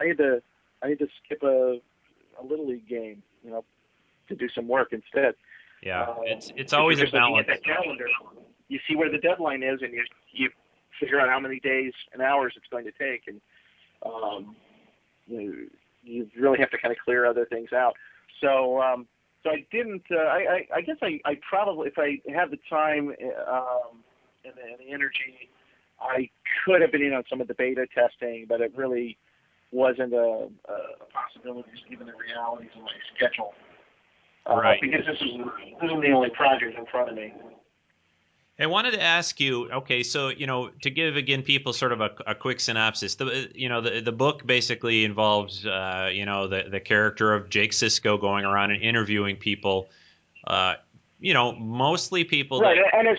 I 0.00 0.06
had 0.06 0.18
to 0.18 0.42
I 0.82 0.88
need 0.88 0.98
to 0.98 1.08
skip 1.24 1.42
a 1.42 1.80
a 2.40 2.44
little 2.44 2.68
league 2.68 2.88
game, 2.88 3.22
you 3.42 3.50
know, 3.50 3.64
to 4.28 4.34
do 4.34 4.48
some 4.48 4.68
work 4.68 4.92
instead. 4.92 5.34
yeah 5.82 6.02
Uh, 6.02 6.16
it's 6.24 6.52
it's 6.56 6.72
always 6.72 7.00
a 7.00 7.06
balance 7.06 7.48
At 7.48 7.62
that 7.64 7.64
calendar, 7.64 8.06
you 8.68 8.78
see 8.88 8.96
where 8.96 9.10
the 9.10 9.18
deadline 9.18 9.62
is, 9.62 9.80
and 9.82 9.92
you 9.92 10.04
you 10.32 10.50
figure 11.00 11.20
out 11.20 11.28
how 11.28 11.40
many 11.40 11.60
days 11.60 11.92
and 12.12 12.22
hours 12.22 12.54
it's 12.56 12.66
going 12.70 12.84
to 12.84 12.92
take, 12.92 13.22
and 13.26 13.40
um, 14.04 14.56
you, 15.26 15.70
you 16.02 16.28
really 16.38 16.58
have 16.58 16.70
to 16.70 16.78
kind 16.78 16.92
of 16.92 16.98
clear 17.04 17.26
other 17.26 17.44
things 17.44 17.72
out. 17.72 17.94
So 18.40 18.80
um, 18.80 19.06
so 19.42 19.50
I 19.50 19.66
didn't. 19.70 20.04
Uh, 20.10 20.16
I, 20.16 20.38
I 20.38 20.68
I 20.76 20.80
guess 20.82 20.96
I 21.02 21.20
I 21.24 21.38
probably 21.48 21.88
if 21.88 21.98
I 21.98 22.20
had 22.32 22.50
the 22.50 22.58
time 22.68 23.08
um, 23.08 24.02
and, 24.44 24.54
the, 24.54 24.62
and 24.62 24.78
the 24.78 24.92
energy, 24.92 25.50
I 26.00 26.30
could 26.64 26.80
have 26.82 26.92
been 26.92 27.02
in 27.02 27.12
on 27.12 27.24
some 27.28 27.40
of 27.40 27.48
the 27.48 27.54
beta 27.54 27.86
testing, 27.94 28.46
but 28.48 28.60
it 28.60 28.72
really 28.76 29.16
wasn't 29.70 30.14
a, 30.14 30.48
a 30.68 31.06
possibility 31.12 31.70
just 31.74 31.88
given 31.88 32.06
the 32.06 32.14
realities 32.14 32.70
of 32.76 32.82
my 32.82 32.92
schedule. 33.14 33.54
Uh, 34.48 34.56
Right. 34.56 34.80
Because 34.80 35.04
this 35.06 35.20
is 35.20 35.36
this 35.80 35.90
is 35.90 36.00
the 36.00 36.10
only 36.10 36.30
project 36.30 36.78
in 36.78 36.86
front 36.86 37.10
of 37.10 37.16
me. 37.16 37.34
I 38.60 38.66
wanted 38.66 38.92
to 38.92 39.02
ask 39.02 39.38
you, 39.38 39.70
okay, 39.70 40.02
so 40.02 40.28
you 40.30 40.46
know, 40.46 40.70
to 40.82 40.90
give 40.90 41.16
again 41.16 41.42
people 41.42 41.72
sort 41.72 41.92
of 41.92 42.00
a, 42.00 42.10
a 42.26 42.34
quick 42.34 42.58
synopsis, 42.58 43.14
the 43.14 43.50
you 43.54 43.68
know 43.68 43.80
the 43.80 44.00
the 44.00 44.10
book 44.10 44.44
basically 44.46 45.04
involves 45.04 45.64
uh, 45.64 46.10
you 46.12 46.24
know 46.24 46.48
the 46.48 46.64
the 46.68 46.80
character 46.80 47.34
of 47.34 47.50
Jake 47.50 47.70
Sisko 47.70 48.20
going 48.20 48.44
around 48.44 48.72
and 48.72 48.82
interviewing 48.82 49.36
people, 49.36 49.88
uh, 50.46 50.74
you 51.20 51.34
know, 51.34 51.52
mostly 51.52 52.24
people 52.24 52.60
Right, 52.60 52.78
that 52.78 52.98
and 52.98 53.08
as 53.08 53.18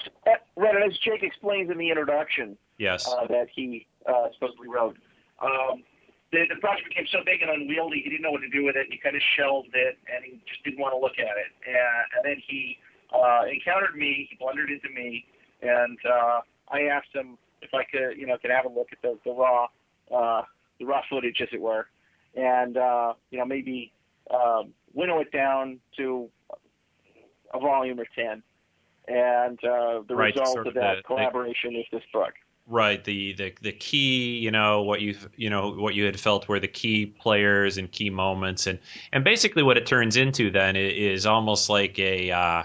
right, 0.58 0.76
and 0.76 0.92
as 0.92 0.98
Jake 0.98 1.24
explains 1.24 1.70
in 1.70 1.78
the 1.78 1.90
introduction 1.90 2.58
yes, 2.78 3.08
uh, 3.08 3.26
that 3.28 3.48
he 3.54 3.88
uh, 4.08 4.28
supposedly 4.34 4.68
wrote, 4.68 4.98
um, 5.42 5.84
the, 6.32 6.46
the 6.54 6.60
project 6.62 6.88
became 6.90 7.08
so 7.12 7.20
big 7.26 7.42
and 7.42 7.50
unwieldy, 7.50 8.02
he 8.04 8.10
didn't 8.10 8.22
know 8.22 8.32
what 8.32 8.42
to 8.42 8.50
do 8.50 8.64
with 8.64 8.76
it. 8.76 8.88
He 8.90 8.98
kind 8.98 9.16
of 9.16 9.22
shelved 9.38 9.74
it, 9.74 9.98
and 10.14 10.24
he 10.24 10.40
just 10.48 10.64
didn't 10.64 10.80
want 10.80 10.94
to 10.94 11.00
look 11.00 11.18
at 11.18 11.38
it. 11.38 11.50
And, 11.66 12.06
and 12.16 12.22
then 12.26 12.38
he 12.46 12.78
uh, 13.14 13.44
encountered 13.52 13.96
me. 13.96 14.28
He 14.30 14.36
blundered 14.38 14.70
into 14.70 14.90
me, 14.94 15.26
and 15.62 15.98
uh, 16.06 16.42
I 16.70 16.84
asked 16.84 17.14
him 17.14 17.38
if 17.62 17.74
I 17.74 17.84
could, 17.84 18.18
you 18.18 18.28
know, 18.28 18.38
could 18.38 18.52
have 18.52 18.66
a 18.66 18.70
look 18.70 18.90
at 18.92 19.02
the, 19.02 19.18
the 19.26 19.32
raw, 19.32 19.68
uh, 20.16 20.44
the 20.80 20.86
raw 20.86 21.02
footage, 21.10 21.42
as 21.42 21.50
it 21.52 21.60
were, 21.62 21.88
and 22.36 22.78
uh, 22.78 23.14
you 23.32 23.40
know, 23.40 23.46
maybe 23.46 23.92
um, 24.34 24.70
winnow 24.94 25.20
it 25.20 25.32
down 25.32 25.80
to 25.98 26.30
a 27.54 27.60
volume 27.60 28.00
or 28.00 28.06
ten. 28.16 28.44
And 29.08 29.58
uh, 29.66 30.04
the 30.08 30.16
Right, 30.16 30.34
result 30.36 30.54
sort 30.54 30.68
of 30.68 30.68
of 30.68 30.74
that 30.76 30.82
the- 30.82 30.96
the- 30.98 31.04
collaboration 31.04 31.76
is 31.76 31.86
this 31.92 32.04
book. 32.14 32.34
Right 32.70 33.04
the 33.04 33.34
the 33.34 33.54
the 33.62 33.72
key 33.72 34.38
you 34.38 34.52
know 34.52 34.84
what 34.84 35.02
you 35.02 35.16
you 35.36 35.50
know 35.50 35.72
what 35.72 35.96
you 35.96 36.06
had 36.06 36.20
felt 36.20 36.48
were 36.48 36.60
the 36.60 36.68
key 36.68 37.06
players 37.06 37.78
and 37.78 37.92
key 37.92 38.10
moments 38.10 38.68
and 38.68 38.80
and 39.12 39.24
basically 39.24 39.64
what 39.64 39.78
it 39.78 39.86
turns 39.86 40.16
into 40.16 40.52
then 40.52 40.76
is 40.76 41.26
almost 41.26 41.70
like 41.70 41.98
a 42.00 42.32
uh, 42.32 42.64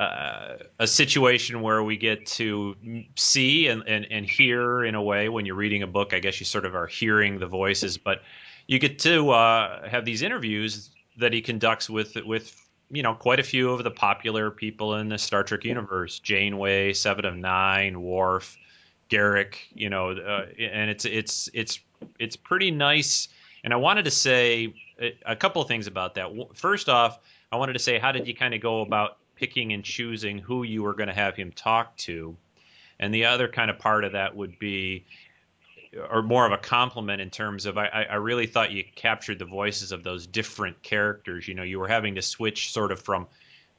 uh, 0.00 0.56
a 0.78 0.86
situation 0.86 1.62
where 1.62 1.82
we 1.82 1.96
get 1.96 2.24
to 2.24 2.76
see 3.16 3.66
and, 3.66 3.82
and, 3.88 4.06
and 4.12 4.26
hear 4.26 4.84
in 4.84 4.94
a 4.94 5.02
way. 5.02 5.28
When 5.28 5.44
you're 5.44 5.56
reading 5.56 5.82
a 5.82 5.86
book 5.86 6.12
i 6.12 6.18
guess 6.18 6.40
you 6.40 6.46
sort 6.46 6.66
of 6.66 6.74
are 6.74 6.86
hearing 6.86 7.38
the 7.38 7.46
voices 7.46 7.98
but 7.98 8.22
you 8.66 8.78
get 8.78 8.98
to 9.00 9.30
uh, 9.30 9.88
have 9.88 10.04
these 10.04 10.22
interviews 10.22 10.90
that 11.16 11.32
he 11.32 11.40
conducts 11.40 11.90
with 11.90 12.16
with 12.24 12.54
you 12.90 13.02
know 13.02 13.14
quite 13.14 13.40
a 13.40 13.42
few 13.42 13.70
of 13.70 13.82
the 13.82 13.90
popular 13.90 14.50
people 14.50 14.94
in 14.96 15.08
the 15.08 15.18
star 15.18 15.42
trek 15.42 15.64
universe. 15.64 16.20
Janeway 16.20 16.92
seven 16.92 17.24
of 17.24 17.36
nine 17.36 18.00
Worf, 18.00 18.56
Garak, 19.10 19.54
you 19.74 19.90
know, 19.90 20.10
uh, 20.10 20.46
and 20.58 20.90
it's 20.90 21.04
it's 21.04 21.48
it's 21.52 21.80
it's 22.18 22.36
pretty 22.36 22.70
nice. 22.70 23.28
And 23.64 23.72
I 23.72 23.76
wanted 23.76 24.04
to 24.04 24.10
say 24.10 24.74
a, 25.26 25.34
couple 25.34 25.60
of 25.60 25.68
things 25.68 25.86
about 25.86 26.14
that. 26.14 26.30
First 26.54 26.88
off, 26.88 27.18
I 27.50 27.56
wanted 27.56 27.72
to 27.72 27.78
say 27.78 27.98
how 27.98 28.12
did 28.12 28.26
you 28.26 28.34
kind 28.34 28.54
of 28.54 28.60
go 28.60 28.82
about 28.82 29.18
picking 29.34 29.72
and 29.72 29.84
choosing 29.84 30.38
who 30.38 30.62
you 30.62 30.82
were 30.82 30.94
going 30.94 31.08
to 31.08 31.14
have 31.14 31.34
him 31.34 31.52
talk 31.52 31.96
to? 31.98 32.36
And 33.00 33.12
the 33.12 33.26
other 33.26 33.48
kind 33.48 33.70
of 33.70 33.78
part 33.78 34.04
of 34.04 34.12
that 34.12 34.36
would 34.36 34.58
be, 34.58 35.04
or 36.10 36.22
more 36.22 36.46
of 36.46 36.52
a 36.52 36.58
compliment 36.58 37.20
in 37.20 37.30
terms 37.30 37.66
of, 37.66 37.78
I 37.78 38.06
I 38.08 38.14
really 38.16 38.46
thought 38.46 38.70
you 38.70 38.84
captured 38.94 39.38
the 39.38 39.44
voices 39.44 39.92
of 39.92 40.04
those 40.04 40.26
different 40.26 40.82
characters. 40.82 41.48
You 41.48 41.54
know, 41.54 41.62
you 41.62 41.78
were 41.78 41.88
having 41.88 42.14
to 42.16 42.22
switch 42.22 42.72
sort 42.72 42.92
of 42.92 43.00
from 43.00 43.26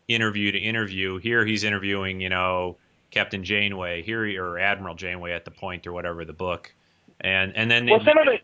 interview 0.07 0.51
to 0.51 0.57
interview. 0.57 1.17
Here 1.17 1.45
he's 1.45 1.63
interviewing, 1.63 2.19
you 2.19 2.29
know, 2.29 2.77
Captain 3.11 3.43
Janeway 3.43 4.01
here, 4.03 4.23
or 4.43 4.59
Admiral 4.59 4.95
Janeway 4.95 5.31
at 5.31 5.45
the 5.45 5.51
point, 5.51 5.87
or 5.87 5.93
whatever 5.93 6.25
the 6.25 6.33
book, 6.33 6.73
and 7.21 7.55
and 7.55 7.69
then 7.69 7.87
Well, 7.87 8.03
some 8.05 8.17
of 8.17 8.27
it, 8.27 8.41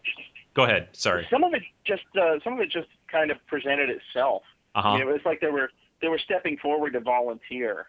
go 0.54 0.64
ahead. 0.64 0.90
Sorry. 0.94 1.28
some 1.30 1.44
of 1.44 1.54
it 1.54 1.64
just, 1.86 2.04
uh, 2.20 2.40
some 2.44 2.54
of 2.54 2.60
it 2.60 2.72
just 2.72 2.88
kind 3.12 3.32
of 3.32 3.38
presented 3.48 3.90
itself. 3.90 4.44
Uh 4.76 4.80
I 4.80 4.98
mean, 4.98 5.02
huh. 5.04 5.10
it 5.10 5.14
was 5.14 5.22
like 5.26 5.42
they 5.42 5.52
were 5.52 5.70
they 6.02 6.08
were 6.08 6.20
stepping 6.20 6.58
forward 6.58 6.94
to 6.94 7.00
volunteer, 7.00 7.88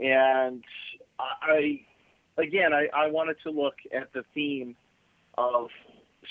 and 0.00 0.62
I, 1.18 1.80
again, 2.36 2.72
I, 2.72 2.88
I 2.94 3.08
wanted 3.08 3.36
to 3.44 3.50
look 3.50 3.74
at 3.92 4.12
the 4.12 4.24
theme 4.34 4.76
of 5.36 5.68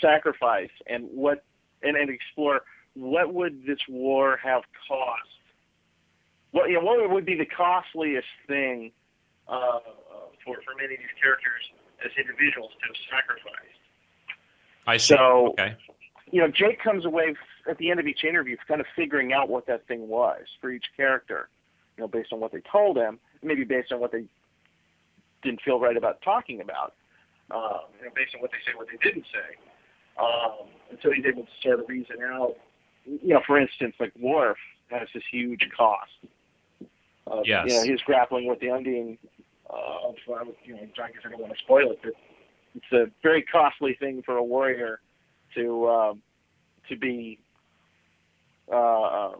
sacrifice 0.01 0.69
and 0.87 1.05
what, 1.11 1.43
and, 1.81 1.95
and 1.97 2.09
explore 2.09 2.61
what 2.93 3.33
would 3.33 3.65
this 3.65 3.79
war 3.89 4.37
have 4.43 4.63
cost. 4.87 5.21
What, 6.51 6.69
you 6.69 6.75
know, 6.75 6.83
what 6.83 7.09
would 7.09 7.25
be 7.25 7.35
the 7.35 7.45
costliest 7.45 8.27
thing 8.47 8.91
uh, 9.49 9.79
for 10.43 10.57
for 10.65 10.75
many 10.75 10.95
of 10.95 10.99
these 10.99 11.17
characters 11.21 11.63
as 12.03 12.11
individuals 12.17 12.71
to 12.81 12.87
have 12.87 12.97
sacrificed? 13.09 13.77
I 14.85 14.97
see. 14.97 15.15
So, 15.15 15.49
okay. 15.49 15.75
you 16.31 16.41
know, 16.41 16.47
Jake 16.47 16.81
comes 16.81 17.05
away 17.05 17.35
at 17.69 17.77
the 17.77 17.91
end 17.91 17.99
of 17.99 18.07
each 18.07 18.23
interview 18.23 18.55
kind 18.67 18.79
of 18.79 18.87
figuring 18.95 19.33
out 19.33 19.49
what 19.49 19.67
that 19.67 19.85
thing 19.87 20.07
was 20.07 20.45
for 20.61 20.71
each 20.71 20.85
character, 20.95 21.49
you 21.97 22.03
know, 22.03 22.07
based 22.07 22.31
on 22.31 22.39
what 22.39 22.51
they 22.51 22.61
told 22.71 22.97
him, 22.97 23.19
maybe 23.43 23.63
based 23.63 23.91
on 23.91 23.99
what 23.99 24.11
they 24.11 24.25
didn't 25.43 25.61
feel 25.61 25.79
right 25.79 25.97
about 25.97 26.21
talking 26.21 26.61
about, 26.61 26.93
um, 27.51 27.81
you 27.99 28.05
know, 28.05 28.11
based 28.15 28.33
on 28.35 28.41
what 28.41 28.51
they 28.51 28.57
say, 28.65 28.75
what 28.75 28.87
they 28.87 28.97
didn't 29.09 29.25
say. 29.25 29.57
Um, 30.17 30.67
and 30.89 30.97
so 31.03 31.11
he's 31.11 31.25
able 31.25 31.43
to 31.43 31.49
sort 31.61 31.79
of 31.79 31.89
reason 31.89 32.17
out, 32.23 32.55
you 33.05 33.33
know, 33.33 33.41
for 33.45 33.59
instance, 33.59 33.95
like 33.99 34.13
Worf 34.19 34.57
has 34.89 35.07
this 35.13 35.23
huge 35.29 35.67
cost. 35.75 36.11
Of, 37.27 37.45
Yes. 37.45 37.65
You 37.67 37.73
know, 37.73 37.83
he's 37.83 38.01
grappling 38.01 38.47
with 38.47 38.59
the 38.61 38.69
ending 38.69 39.17
uh, 39.21 39.36
of, 39.69 40.15
uh, 40.29 40.43
you 40.63 40.73
know, 40.75 40.81
I 41.03 41.11
guess 41.11 41.21
I 41.25 41.29
don't 41.29 41.39
want 41.41 41.53
to 41.53 41.59
spoil 41.59 41.91
it, 41.91 41.99
but 42.03 42.13
it's 42.75 42.91
a 42.91 43.11
very 43.23 43.41
costly 43.41 43.95
thing 43.99 44.21
for 44.23 44.37
a 44.37 44.43
warrior 44.43 45.01
to 45.55 45.87
um, 45.89 46.21
to 46.89 46.95
be 46.95 47.39
uh, 48.71 49.31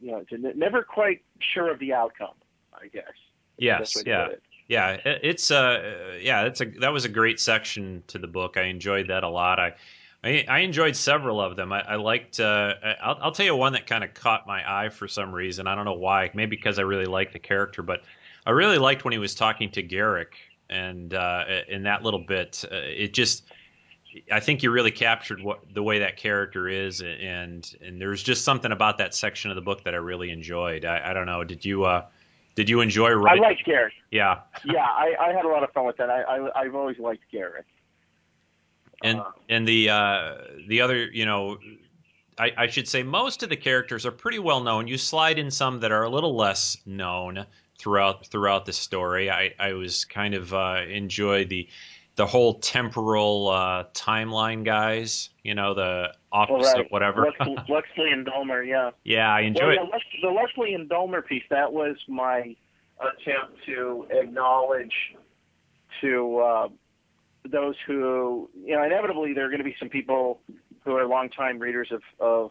you 0.00 0.10
know 0.12 0.24
to 0.30 0.34
n- 0.34 0.52
never 0.58 0.82
quite 0.82 1.22
sure 1.40 1.70
of 1.70 1.78
the 1.78 1.92
outcome. 1.92 2.34
I 2.74 2.88
guess. 2.88 3.04
Yes. 3.58 3.80
Best 3.80 3.96
way 3.96 4.02
to 4.04 4.10
Yeah. 4.10 4.26
it. 4.26 4.42
Yeah. 4.68 4.90
It- 4.90 5.20
It's 5.22 5.50
uh 5.50 6.18
yeah. 6.20 6.42
It's 6.44 6.60
a 6.60 6.64
that 6.80 6.92
was 6.92 7.04
a 7.04 7.08
great 7.08 7.38
section 7.40 8.02
to 8.08 8.18
the 8.18 8.26
book. 8.26 8.56
I 8.56 8.62
enjoyed 8.64 9.08
that 9.08 9.24
a 9.24 9.28
lot. 9.28 9.58
I. 9.58 9.74
I, 10.26 10.42
I 10.48 10.58
enjoyed 10.60 10.96
several 10.96 11.38
of 11.38 11.54
them. 11.54 11.70
I, 11.70 11.82
I 11.82 11.96
liked. 11.96 12.40
Uh, 12.40 12.72
I'll, 13.02 13.18
I'll 13.20 13.32
tell 13.32 13.44
you 13.44 13.54
one 13.54 13.74
that 13.74 13.86
kind 13.86 14.02
of 14.02 14.14
caught 14.14 14.46
my 14.46 14.62
eye 14.66 14.88
for 14.88 15.06
some 15.06 15.34
reason. 15.34 15.66
I 15.66 15.74
don't 15.74 15.84
know 15.84 15.92
why. 15.98 16.30
Maybe 16.32 16.56
because 16.56 16.78
I 16.78 16.82
really 16.82 17.04
liked 17.04 17.34
the 17.34 17.38
character, 17.38 17.82
but 17.82 18.04
I 18.46 18.50
really 18.50 18.78
liked 18.78 19.04
when 19.04 19.12
he 19.12 19.18
was 19.18 19.34
talking 19.34 19.70
to 19.72 19.82
Garak, 19.82 20.34
and 20.68 21.14
uh, 21.14 21.44
in 21.68 21.84
that 21.84 22.02
little 22.02 22.20
bit, 22.20 22.64
uh, 22.70 22.76
it 22.76 23.14
just. 23.14 23.44
I 24.30 24.38
think 24.38 24.62
you 24.62 24.70
really 24.70 24.92
captured 24.92 25.42
what 25.42 25.74
the 25.74 25.82
way 25.82 25.98
that 25.98 26.16
character 26.16 26.68
is, 26.68 27.02
and 27.02 27.68
and 27.80 28.00
there's 28.00 28.22
just 28.22 28.44
something 28.44 28.70
about 28.70 28.98
that 28.98 29.12
section 29.12 29.50
of 29.50 29.56
the 29.56 29.60
book 29.60 29.82
that 29.84 29.94
I 29.94 29.96
really 29.96 30.30
enjoyed. 30.30 30.84
I, 30.84 31.10
I 31.10 31.14
don't 31.14 31.26
know. 31.26 31.42
Did 31.42 31.64
you 31.64 31.84
uh, 31.84 32.04
did 32.54 32.68
you 32.68 32.80
enjoy 32.80 33.08
I 33.08 33.12
writing? 33.14 33.42
like 33.42 33.64
Garak. 33.66 33.90
yeah, 34.12 34.40
Yeah, 34.64 34.84
I, 34.84 35.14
I 35.18 35.32
had 35.32 35.44
a 35.44 35.48
lot 35.48 35.64
of 35.64 35.72
fun 35.72 35.86
with 35.86 35.96
that. 35.96 36.10
I, 36.10 36.22
I 36.22 36.60
I've 36.60 36.74
always 36.76 36.98
liked 36.98 37.24
Garak. 37.32 37.64
and 39.02 39.18
Uh, 39.18 39.30
and 39.48 39.66
the 39.66 39.90
uh, 39.90 40.34
the 40.68 40.80
other, 40.80 41.10
you 41.10 41.26
know, 41.26 41.58
I, 42.38 42.52
I 42.56 42.66
should 42.68 42.86
say 42.86 43.02
most 43.02 43.42
of 43.42 43.48
the 43.48 43.56
characters 43.56 44.06
are 44.06 44.12
pretty 44.12 44.38
well 44.38 44.62
known. 44.62 44.86
You 44.86 44.96
slide 44.96 45.40
in 45.40 45.50
some 45.50 45.80
that 45.80 45.90
are 45.90 46.04
a 46.04 46.08
little 46.08 46.36
less 46.36 46.76
known 46.86 47.46
throughout 47.78 48.26
throughout 48.26 48.66
the 48.66 48.72
story. 48.72 49.30
I, 49.30 49.54
I 49.58 49.72
was 49.74 50.04
kind 50.04 50.34
of 50.34 50.52
uh, 50.54 50.82
enjoy 50.88 51.44
the 51.44 51.68
the 52.16 52.26
whole 52.26 52.54
temporal 52.60 53.48
uh, 53.48 53.84
timeline 53.92 54.64
guys. 54.64 55.30
You 55.42 55.54
know, 55.54 55.74
the 55.74 56.14
office 56.32 56.72
right. 56.74 56.90
whatever. 56.90 57.22
Lex, 57.22 57.68
Lucsly 57.68 58.08
and 58.12 58.26
Dulmur, 58.26 58.66
yeah. 58.66 58.90
yeah, 59.04 59.28
I 59.32 59.40
Well, 59.40 59.46
enjoy 59.48 59.72
it. 59.72 59.80
Lex, 59.92 60.04
the 60.22 60.28
Lucsly 60.28 60.74
and 60.74 60.88
Dulmur 60.88 61.24
piece, 61.26 61.42
that 61.50 61.72
was 61.72 61.96
my 62.08 62.56
attempt 63.00 63.64
to 63.66 64.06
acknowledge 64.10 64.92
to 66.00 66.38
uh, 66.38 66.68
those 67.48 67.74
who, 67.86 68.48
you 68.64 68.74
know, 68.76 68.84
inevitably 68.84 69.32
there 69.34 69.46
are 69.46 69.48
going 69.48 69.58
to 69.58 69.64
be 69.64 69.76
some 69.78 69.88
people 69.88 70.40
who 70.84 70.96
are 70.96 71.06
longtime 71.06 71.58
readers 71.58 71.88
of, 71.90 72.02
of 72.20 72.50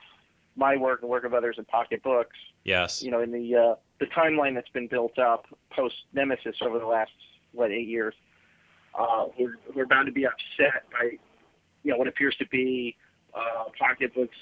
my 0.55 0.75
work 0.77 1.01
and 1.01 1.09
work 1.09 1.23
of 1.23 1.33
others 1.33 1.55
in 1.57 1.65
pocket 1.65 2.03
books, 2.03 2.37
Yes. 2.63 3.01
you 3.01 3.11
know, 3.11 3.21
in 3.21 3.31
the 3.31 3.55
uh, 3.55 3.75
the 3.99 4.05
timeline 4.07 4.55
that's 4.55 4.69
been 4.69 4.87
built 4.87 5.17
up 5.19 5.45
post 5.75 5.95
Nemesis 6.13 6.55
over 6.61 6.79
the 6.79 6.85
last 6.85 7.11
what 7.53 7.71
eight 7.71 7.87
years, 7.87 8.13
uh, 8.97 9.25
we're 9.37 9.57
we're 9.75 9.85
bound 9.85 10.07
to 10.07 10.11
be 10.11 10.25
upset 10.25 10.83
by 10.91 11.17
you 11.83 11.91
know 11.91 11.97
what 11.97 12.07
appears 12.07 12.35
to 12.39 12.47
be 12.47 12.95
uh, 13.33 13.65
pocket 13.79 14.13
books 14.13 14.35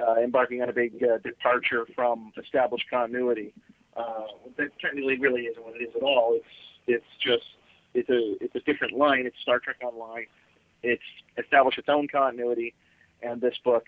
uh, 0.00 0.20
embarking 0.22 0.62
on 0.62 0.68
a 0.68 0.72
big 0.72 1.02
uh, 1.02 1.18
departure 1.18 1.86
from 1.94 2.32
established 2.42 2.84
continuity. 2.90 3.52
Uh, 3.96 4.26
that 4.56 4.68
technically 4.80 5.18
really 5.18 5.42
isn't 5.42 5.64
what 5.64 5.74
it 5.74 5.82
is 5.84 5.94
at 5.96 6.02
all. 6.02 6.34
It's 6.34 6.44
it's 6.86 7.04
just 7.24 7.44
it's 7.94 8.08
a 8.08 8.44
it's 8.44 8.54
a 8.54 8.60
different 8.60 8.96
line. 8.96 9.26
It's 9.26 9.36
Star 9.42 9.58
Trek 9.58 9.76
Online. 9.82 10.26
It's 10.82 11.02
established 11.36 11.78
its 11.78 11.88
own 11.88 12.08
continuity, 12.08 12.74
and 13.22 13.40
this 13.40 13.54
book 13.64 13.84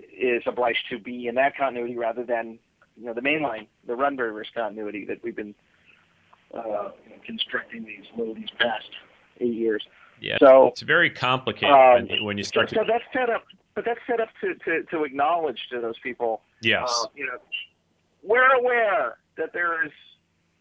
is 0.00 0.42
obliged 0.46 0.84
to 0.90 0.98
be 0.98 1.28
in 1.28 1.34
that 1.36 1.56
continuity 1.56 1.96
rather 1.96 2.24
than 2.24 2.58
you 2.98 3.06
know 3.06 3.14
the 3.14 3.20
mainline, 3.20 3.66
the 3.86 3.94
Runberger's 3.94 4.48
continuity 4.54 5.04
that 5.06 5.22
we've 5.22 5.36
been 5.36 5.54
uh, 6.54 6.58
you 7.04 7.10
know, 7.10 7.16
constructing 7.24 7.84
these 7.84 8.04
well, 8.16 8.34
these 8.34 8.50
past 8.58 8.90
eight 9.40 9.54
years. 9.54 9.86
Yeah. 10.20 10.36
So 10.40 10.66
It's 10.68 10.80
very 10.80 11.10
complicated 11.10 11.70
Um, 11.70 12.08
when, 12.08 12.24
when 12.24 12.38
you 12.38 12.44
start 12.44 12.70
so 12.70 12.82
to. 12.82 12.84
that's 12.88 13.04
set 13.12 13.30
up, 13.30 13.44
but 13.74 13.84
that's 13.84 14.00
set 14.06 14.20
up 14.20 14.28
to, 14.40 14.54
to, 14.64 14.82
to 14.90 15.04
acknowledge 15.04 15.68
to 15.70 15.80
those 15.80 15.98
people, 16.02 16.40
Yes. 16.60 16.88
uh, 17.04 17.08
you 17.14 17.24
know, 17.26 17.38
we're 18.24 18.50
aware 18.52 19.18
that 19.36 19.52
there 19.52 19.84
is, 19.86 19.92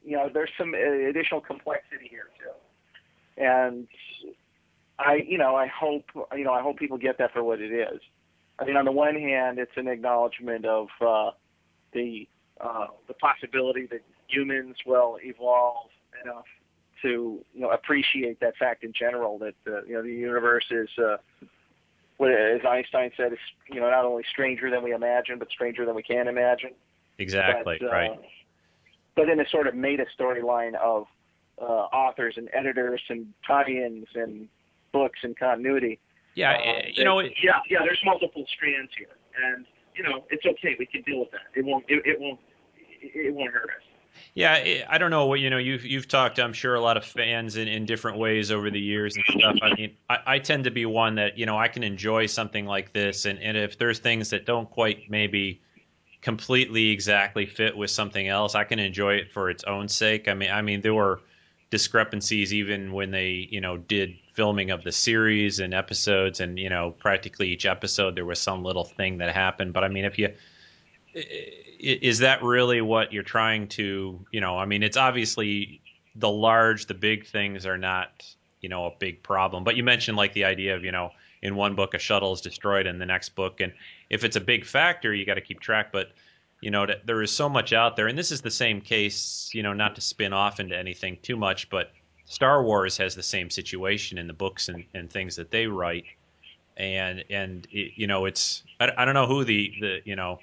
you 0.06 0.15
know, 0.15 0.30
there's 0.32 0.52
some 0.60 0.76
uh, 0.76 1.10
additional 1.10 1.41
complexity 1.41 2.08
here 2.08 2.28
too, 2.38 3.43
and 3.43 3.88
I, 5.00 5.23
you 5.28 5.39
know, 5.39 5.56
I 5.56 5.67
hope, 5.67 6.06
you 6.36 6.43
know, 6.43 6.54
I 6.54 6.62
hope 6.62 6.78
people 6.78 6.97
get 7.00 7.17
that 7.17 7.34
for 7.34 7.43
what 7.43 7.60
it 7.60 7.71
is. 7.71 8.00
I 8.60 8.65
mean, 8.65 8.76
on 8.78 8.86
the 8.86 8.91
one 8.91 9.15
hand, 9.15 9.58
it's 9.60 9.76
an 9.76 9.88
acknowledgement 9.88 10.65
of 10.65 10.88
uh, 11.02 11.32
the 11.93 12.28
uh, 12.60 12.88
the 13.08 13.13
possibility 13.15 13.86
that 13.88 14.02
humans 14.28 14.76
will 14.86 15.17
evolve 15.23 15.89
enough 16.23 16.45
to 17.02 17.43
you 17.54 17.62
know 17.62 17.69
appreciate 17.69 18.39
that 18.39 18.56
fact 18.58 18.84
in 18.84 18.91
general 18.97 19.38
that 19.38 19.56
uh, 19.67 19.84
you 19.84 19.93
know 19.93 20.02
the 20.02 20.12
universe 20.12 20.65
is 20.71 20.89
uh, 20.97 21.17
as 22.26 22.62
Einstein 22.67 23.12
said 23.15 23.34
is 23.34 23.39
you 23.71 23.80
know 23.80 23.89
not 23.89 24.06
only 24.06 24.23
stranger 24.32 24.71
than 24.71 24.84
we 24.84 24.93
imagine 24.93 25.38
but 25.39 25.50
stranger 25.50 25.86
than 25.86 25.95
we 25.95 26.04
can 26.04 26.28
imagine. 26.28 26.71
exactly. 27.19 27.78
But, 27.80 27.88
uh, 27.88 27.91
right. 27.91 28.19
But 29.15 29.30
in 29.30 29.39
a 29.39 29.50
sort 29.50 29.67
of 29.67 29.76
meta 29.76 30.06
storyline 30.19 30.76
of 30.76 31.08
uh, 31.62 31.65
authors 31.65 32.36
and 32.38 32.50
editors 32.54 33.02
and 33.10 33.34
tie-ins 33.45 34.08
and 34.15 34.47
books 34.91 35.19
and 35.23 35.38
continuity. 35.38 36.00
Yeah. 36.36 36.54
uh, 36.54 36.82
you 36.93 37.04
know. 37.04 37.19
It, 37.19 37.34
yeah, 37.43 37.60
yeah. 37.69 37.80
There's 37.84 38.02
multiple 38.06 38.45
strands 38.56 38.91
here, 38.97 39.17
and 39.43 39.65
you 39.98 40.04
know 40.04 40.24
it's 40.30 40.46
okay. 40.46 40.76
We 40.78 40.86
can 40.86 41.02
deal 41.02 41.20
with 41.20 41.32
that. 41.32 41.42
It 41.56 41.66
won't. 41.66 41.86
It, 41.88 42.06
it 42.06 42.20
won't. 42.20 42.40
It, 43.02 43.34
won't 43.34 43.54
hurt 43.54 43.66
us. 43.70 43.84
Yeah, 44.34 44.54
I- 44.54 44.84
I 44.90 44.98
don't 44.98 45.12
know 45.12 45.26
what 45.28 45.40
you 45.40 45.50
know. 45.50 45.58
You've 45.58 45.86
you've 45.86 46.08
talked, 46.08 46.40
I'm 46.40 46.54
sure, 46.54 46.76
a 46.76 46.82
lot 46.82 46.98
of 46.98 47.06
fans 47.06 47.58
in, 47.58 47.68
in 47.68 47.86
different 47.86 48.18
ways 48.18 48.52
over 48.52 48.70
the 48.70 48.80
years 48.80 49.16
and 49.16 49.26
stuff. 49.40 49.56
I 49.62 49.74
mean, 49.76 49.96
I, 50.10 50.18
I 50.26 50.40
tend 50.40 50.64
to 50.66 50.72
be 50.72 50.86
one 50.86 51.16
that 51.16 51.38
you 51.38 51.46
know 51.46 51.58
I 51.58 51.68
can 51.68 51.84
enjoy 51.84 52.26
something 52.26 52.66
like 52.66 52.94
this, 52.94 53.26
and, 53.26 53.40
and 53.40 53.56
if 53.58 53.78
there's 53.78 54.00
things 54.00 54.30
that 54.32 54.46
don't 54.46 54.70
quite 54.70 55.10
maybe 55.10 55.62
completely 56.22 56.90
exactly 56.90 57.46
fit 57.46 57.78
with 57.78 57.92
something 57.92 58.28
else, 58.28 58.56
I 58.56 58.64
can 58.64 58.80
enjoy 58.80 59.16
it 59.16 59.32
for 59.32 59.50
its 59.50 59.64
own 59.66 59.88
sake. 59.88 60.28
I 60.28 60.34
mean, 60.34 60.52
I 60.52 60.62
mean 60.62 60.82
there 60.82 60.96
were 60.96 61.22
discrepancies 61.70 62.54
even 62.54 62.92
when 62.94 63.12
they 63.12 63.48
you 63.52 63.62
know 63.62 63.78
did 63.78 64.16
filming 64.38 64.71
of 64.71 64.84
the 64.84 64.91
series 64.93 65.60
and 65.60 65.73
episodes, 65.73 66.39
and 66.39 66.58
you 66.58 66.69
know 66.69 66.91
practically 66.91 67.50
each 67.50 67.65
episode 67.65 68.15
there 68.15 68.26
was 68.26 68.39
some 68.39 68.63
little 68.63 68.86
thing 68.86 69.17
that 69.17 69.36
happened. 69.36 69.73
But 69.73 69.84
I 69.84 69.89
mean, 69.89 70.06
if 70.06 70.17
you 70.17 70.34
is 71.13 72.19
that 72.19 72.41
really 72.41 72.80
what 72.80 73.12
you're 73.12 73.23
trying 73.23 73.67
to 73.67 74.26
you 74.32 74.41
know 74.41 74.58
i 74.58 74.65
mean 74.65 74.84
it's 74.84 74.97
obviously 74.97 75.82
the 76.17 76.30
large 76.30 76.88
the 76.88 76.93
big 76.93 77.26
things 77.26 77.65
are 77.65 77.78
not 77.78 78.23
you 78.62 78.69
know 78.69 78.86
a 78.86 78.91
big 79.00 79.23
problem. 79.23 79.63
But 79.63 79.76
you 79.76 79.84
mentioned 79.84 80.17
like 80.17 80.34
the 80.34 80.45
idea 80.45 80.76
of 80.76 80.84
you 80.84 80.91
know 80.91 81.12
in 81.41 81.56
one 81.56 81.76
book 81.76 81.93
a 81.93 82.00
shuttle 82.00 82.34
is 82.34 82.41
destroyed 82.41 82.88
in 82.88 83.00
the 83.00 83.06
next 83.06 83.30
book. 83.30 83.62
And 83.62 83.73
if 84.10 84.23
it's 84.23 84.36
a 84.36 84.41
big 84.41 84.65
factor 84.65 85.13
you 85.13 85.26
got 85.26 85.36
to 85.36 85.41
keep 85.41 85.60
track. 85.60 85.91
But 85.91 86.12
you 86.62 86.71
know 86.71 86.88
there 87.06 87.21
is 87.21 87.32
so 87.32 87.47
much 87.47 87.71
out 87.73 87.95
there. 87.95 88.08
And 88.08 88.17
this 88.17 88.32
is 88.32 88.41
the 88.41 88.52
same 88.52 88.82
case 88.82 89.52
you 89.54 89.63
know 89.63 89.73
not 89.73 89.95
to 89.95 90.02
spin 90.02 90.34
off 90.34 90.60
into 90.60 90.76
anything 90.76 91.17
too 91.21 91.38
much 91.38 91.69
but 91.69 91.91
star 92.28 92.63
wars 92.63 92.96
has 92.98 93.16
the 93.16 93.24
same 93.24 93.50
situation 93.50 94.18
in 94.18 94.28
the 94.28 94.34
books 94.34 94.70
and, 94.70 94.84
and 94.94 95.10
things 95.10 95.36
that 95.36 95.50
they 95.50 95.66
write 95.66 96.06
and 96.78 97.24
and 97.30 97.68
it, 97.72 97.94
you 97.96 98.06
know 98.06 98.26
it's 98.26 98.63
I, 98.80 98.92
I 98.98 99.06
don't 99.06 99.16
know 99.16 99.26
who 99.26 99.44
the 99.44 99.74
the 99.82 100.00
you 100.06 100.16
know 100.16 100.40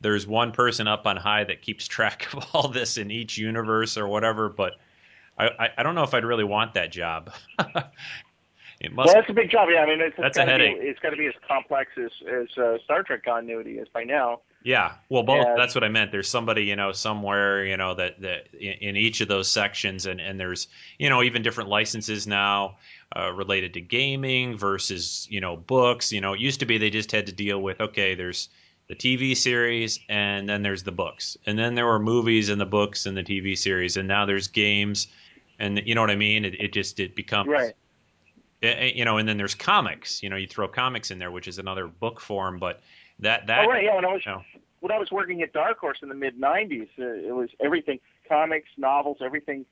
there's 0.00 0.26
one 0.26 0.52
person 0.52 0.86
up 0.86 1.06
on 1.06 1.16
high 1.16 1.44
that 1.44 1.62
keeps 1.62 1.86
track 1.88 2.32
of 2.32 2.44
all 2.52 2.68
this 2.68 2.96
in 2.96 3.10
each 3.10 3.38
universe 3.38 3.96
or 3.96 4.06
whatever, 4.06 4.48
but 4.48 4.74
I, 5.38 5.48
I, 5.58 5.68
I 5.78 5.82
don't 5.82 5.94
know 5.94 6.02
if 6.02 6.14
I'd 6.14 6.24
really 6.24 6.44
want 6.44 6.74
that 6.74 6.90
job. 6.90 7.32
it 8.80 8.92
must. 8.92 9.06
well, 9.06 9.14
that's 9.14 9.30
a 9.30 9.32
big 9.32 9.50
job. 9.50 9.68
Yeah, 9.70 9.80
I 9.80 9.86
mean, 9.86 10.00
it's, 10.00 10.16
it's 10.18 10.36
a 10.36 10.44
headache. 10.44 10.80
Be, 10.80 10.86
it's 10.86 11.00
got 11.00 11.10
to 11.10 11.16
be 11.16 11.26
as 11.26 11.34
complex 11.48 11.92
as 11.96 12.10
as 12.30 12.58
uh, 12.58 12.76
Star 12.84 13.02
Trek 13.02 13.24
continuity 13.24 13.78
is 13.78 13.88
by 13.88 14.04
now. 14.04 14.40
Yeah, 14.62 14.94
well, 15.08 15.22
both. 15.22 15.46
Yeah. 15.46 15.54
That's 15.56 15.74
what 15.74 15.84
I 15.84 15.88
meant. 15.88 16.10
There's 16.10 16.28
somebody, 16.28 16.64
you 16.64 16.76
know, 16.76 16.92
somewhere, 16.92 17.64
you 17.64 17.76
know, 17.76 17.94
that 17.94 18.20
that 18.20 18.48
in, 18.52 18.72
in 18.88 18.96
each 18.96 19.20
of 19.20 19.28
those 19.28 19.50
sections, 19.50 20.06
and 20.06 20.20
and 20.20 20.38
there's, 20.38 20.68
you 20.98 21.08
know, 21.08 21.22
even 21.22 21.42
different 21.42 21.70
licenses 21.70 22.26
now 22.26 22.76
uh, 23.16 23.32
related 23.32 23.74
to 23.74 23.80
gaming 23.80 24.58
versus, 24.58 25.26
you 25.30 25.40
know, 25.40 25.56
books. 25.56 26.12
You 26.12 26.20
know, 26.20 26.34
it 26.34 26.40
used 26.40 26.60
to 26.60 26.66
be 26.66 26.76
they 26.76 26.90
just 26.90 27.12
had 27.12 27.26
to 27.26 27.32
deal 27.32 27.62
with, 27.62 27.80
okay, 27.80 28.14
there's 28.14 28.48
the 28.88 28.94
TV 28.94 29.36
series, 29.36 30.00
and 30.08 30.48
then 30.48 30.62
there's 30.62 30.82
the 30.82 30.92
books, 30.92 31.36
and 31.46 31.58
then 31.58 31.74
there 31.74 31.86
were 31.86 31.98
movies 31.98 32.50
and 32.50 32.60
the 32.60 32.66
books 32.66 33.06
and 33.06 33.16
the 33.16 33.24
TV 33.24 33.56
series, 33.56 33.96
and 33.96 34.06
now 34.06 34.26
there's 34.26 34.48
games, 34.48 35.06
and 35.58 35.80
you 35.86 35.94
know 35.94 36.02
what 36.02 36.10
I 36.10 36.16
mean. 36.16 36.44
It, 36.44 36.60
it 36.60 36.72
just 36.72 37.00
it 37.00 37.14
becomes 37.14 37.48
Right. 37.48 37.74
Eh, 38.62 38.68
eh, 38.68 38.92
you 38.94 39.04
know, 39.04 39.18
and 39.18 39.28
then 39.28 39.36
there's 39.36 39.54
comics. 39.54 40.22
You 40.22 40.30
know, 40.30 40.36
you 40.36 40.46
throw 40.46 40.68
comics 40.68 41.10
in 41.10 41.18
there, 41.18 41.30
which 41.30 41.48
is 41.48 41.58
another 41.58 41.86
book 41.86 42.20
form, 42.20 42.58
but 42.58 42.80
that 43.20 43.46
that 43.46 43.64
oh, 43.64 43.68
right. 43.68 43.84
Yeah. 43.84 43.96
When 43.96 44.04
I 44.04 44.12
was 44.12 44.22
you 44.24 44.32
know, 44.32 44.42
when 44.80 44.92
I 44.92 44.98
was 44.98 45.10
working 45.10 45.42
at 45.42 45.52
Dark 45.52 45.78
Horse 45.78 45.98
in 46.02 46.08
the 46.08 46.14
mid 46.14 46.40
'90s, 46.40 46.88
uh, 46.98 47.04
it 47.04 47.34
was 47.34 47.50
everything 47.60 48.00
comics, 48.28 48.68
novels, 48.76 49.18
everything 49.20 49.64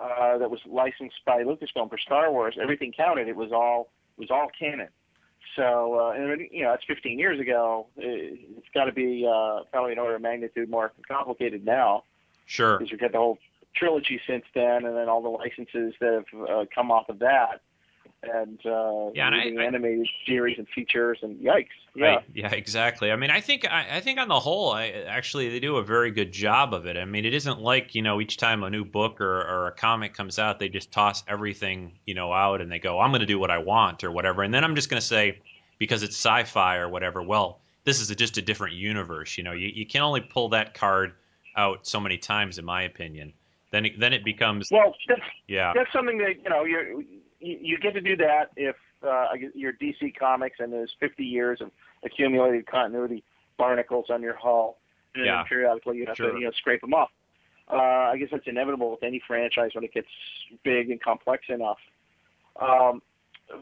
uh, 0.00 0.38
that 0.38 0.50
was 0.50 0.60
licensed 0.66 1.24
by 1.24 1.42
Lucasfilm 1.42 1.88
for 1.88 1.98
Star 1.98 2.30
Wars. 2.30 2.56
Everything 2.60 2.92
counted. 2.92 3.28
It 3.28 3.36
was 3.36 3.52
all 3.52 3.90
it 4.16 4.20
was 4.20 4.30
all 4.30 4.48
canon. 4.58 4.88
So, 5.54 5.98
uh, 5.98 6.10
and 6.10 6.40
you 6.50 6.64
know, 6.64 6.70
that's 6.70 6.84
15 6.86 7.18
years 7.18 7.40
ago. 7.40 7.86
It, 7.96 8.40
it's 8.58 8.66
got 8.74 8.84
to 8.84 8.92
be 8.92 9.26
uh, 9.26 9.60
probably 9.70 9.92
an 9.92 9.98
order 9.98 10.16
of 10.16 10.22
magnitude 10.22 10.68
more 10.68 10.92
complicated 11.08 11.64
now 11.64 12.02
sure. 12.46 12.78
because 12.78 12.90
we've 12.90 13.00
got 13.00 13.12
the 13.12 13.18
whole 13.18 13.38
trilogy 13.74 14.20
since 14.26 14.44
then, 14.54 14.84
and 14.84 14.96
then 14.96 15.08
all 15.08 15.22
the 15.22 15.28
licenses 15.28 15.94
that 16.00 16.12
have 16.12 16.48
uh, 16.48 16.64
come 16.74 16.90
off 16.90 17.08
of 17.08 17.20
that, 17.20 17.60
and 18.32 18.58
uh, 18.66 19.10
Yeah, 19.14 19.26
and 19.26 19.34
I- 19.34 19.44
moving 19.44 19.58
I- 19.60 19.64
animated 19.64 20.08
series 20.26 20.58
and 20.58 20.66
features, 20.68 21.18
and 21.22 21.38
yikes, 21.40 21.68
yeah. 21.94 22.06
Right. 22.06 22.24
Yeah, 22.34 22.52
exactly. 22.52 23.10
I 23.10 23.16
mean, 23.16 23.30
I 23.30 23.40
think 23.40 23.64
I, 23.70 23.96
I 23.96 24.00
think 24.00 24.18
on 24.18 24.28
the 24.28 24.38
whole, 24.38 24.72
I, 24.72 24.88
actually, 24.88 25.48
they 25.48 25.60
do 25.60 25.76
a 25.76 25.82
very 25.82 26.10
good 26.10 26.32
job 26.32 26.74
of 26.74 26.86
it. 26.86 26.96
I 26.96 27.04
mean, 27.04 27.24
it 27.24 27.32
isn't 27.34 27.60
like 27.60 27.94
you 27.94 28.02
know 28.02 28.20
each 28.20 28.36
time 28.36 28.62
a 28.62 28.70
new 28.70 28.84
book 28.84 29.20
or, 29.20 29.40
or 29.42 29.68
a 29.68 29.72
comic 29.72 30.14
comes 30.14 30.38
out, 30.38 30.58
they 30.58 30.68
just 30.68 30.92
toss 30.92 31.22
everything 31.28 31.92
you 32.06 32.14
know 32.14 32.32
out 32.32 32.60
and 32.60 32.70
they 32.70 32.78
go, 32.78 33.00
I'm 33.00 33.10
going 33.10 33.20
to 33.20 33.26
do 33.26 33.38
what 33.38 33.50
I 33.50 33.58
want 33.58 34.04
or 34.04 34.10
whatever, 34.10 34.42
and 34.42 34.52
then 34.52 34.64
I'm 34.64 34.74
just 34.74 34.90
going 34.90 35.00
to 35.00 35.06
say 35.06 35.38
because 35.78 36.02
it's 36.02 36.16
sci-fi 36.16 36.76
or 36.76 36.88
whatever. 36.88 37.22
Well, 37.22 37.60
this 37.84 38.00
is 38.00 38.10
a, 38.10 38.14
just 38.14 38.36
a 38.38 38.42
different 38.42 38.74
universe. 38.74 39.36
You 39.38 39.44
know, 39.44 39.52
you, 39.52 39.68
you 39.68 39.86
can 39.86 40.02
only 40.02 40.20
pull 40.20 40.48
that 40.50 40.74
card 40.74 41.12
out 41.56 41.86
so 41.86 41.98
many 42.00 42.18
times, 42.18 42.58
in 42.58 42.64
my 42.64 42.82
opinion. 42.82 43.32
Then 43.70 43.84
it, 43.86 43.98
then 43.98 44.12
it 44.12 44.24
becomes 44.24 44.68
Well, 44.70 44.94
that's 45.08 45.20
yeah 45.48 45.72
that's 45.74 45.92
something 45.92 46.18
that 46.18 46.34
you 46.42 46.48
know 46.50 46.64
you 46.64 47.04
you 47.40 47.58
you 47.60 47.78
get 47.78 47.94
to 47.94 48.00
do 48.00 48.16
that 48.16 48.50
if 48.56 48.76
uh, 49.06 49.28
you're 49.54 49.72
DC 49.74 50.16
Comics 50.18 50.56
and 50.60 50.72
there's 50.72 50.94
50 51.00 51.24
years 51.24 51.60
of 51.60 51.70
accumulated 52.04 52.66
continuity 52.66 53.22
barnacles 53.58 54.06
on 54.10 54.22
your 54.22 54.34
hull, 54.36 54.78
and 55.14 55.24
Yeah. 55.26 55.42
periodically 55.48 55.98
you 55.98 56.06
have 56.06 56.16
Sure. 56.16 56.32
to 56.32 56.38
you 56.38 56.44
know 56.46 56.50
scrape 56.52 56.80
them 56.80 56.94
off. 56.94 57.10
Uh, 57.70 57.76
I 58.12 58.16
guess 58.16 58.28
that's 58.30 58.46
inevitable 58.46 58.90
with 58.92 59.02
any 59.02 59.20
franchise 59.26 59.70
when 59.74 59.82
it 59.84 59.92
gets 59.92 60.08
big 60.62 60.90
and 60.90 61.00
complex 61.02 61.44
enough. 61.48 61.78
Um, 62.60 63.02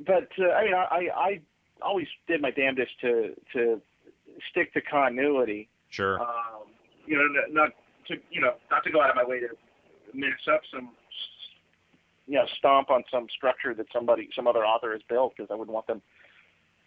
but 0.07 0.29
uh, 0.39 0.51
I 0.51 0.65
mean, 0.65 0.75
I, 0.75 1.09
I 1.17 1.41
always 1.83 2.07
did 2.27 2.41
my 2.43 2.51
damnedest 2.51 2.93
to 3.01 3.35
to 3.55 3.81
stick 4.51 4.73
to 4.75 4.81
continuity. 4.81 5.69
sure 5.91 6.21
Um, 6.21 6.69
you 7.07 7.17
know, 7.17 7.25
not 7.51 7.71
to 8.09 8.17
you 8.31 8.41
know 8.41 8.55
not 8.71 8.85
to 8.85 8.91
go 8.91 9.01
out 9.03 9.11
of 9.11 9.17
my 9.17 9.25
way 9.25 9.41
to 9.41 9.49
mix 10.13 10.47
up 10.53 10.61
some, 10.73 10.91
you 12.27 12.35
know, 12.39 12.47
stomp 12.57 12.91
on 12.91 13.05
some 13.11 13.27
structure 13.35 13.75
that 13.75 13.87
somebody 13.93 14.29
some 14.35 14.47
other 14.47 14.65
author 14.65 14.93
has 14.93 15.03
built 15.09 15.35
because 15.37 15.51
I 15.51 15.55
wouldn't 15.55 15.75
want 15.75 15.87
them 15.87 16.03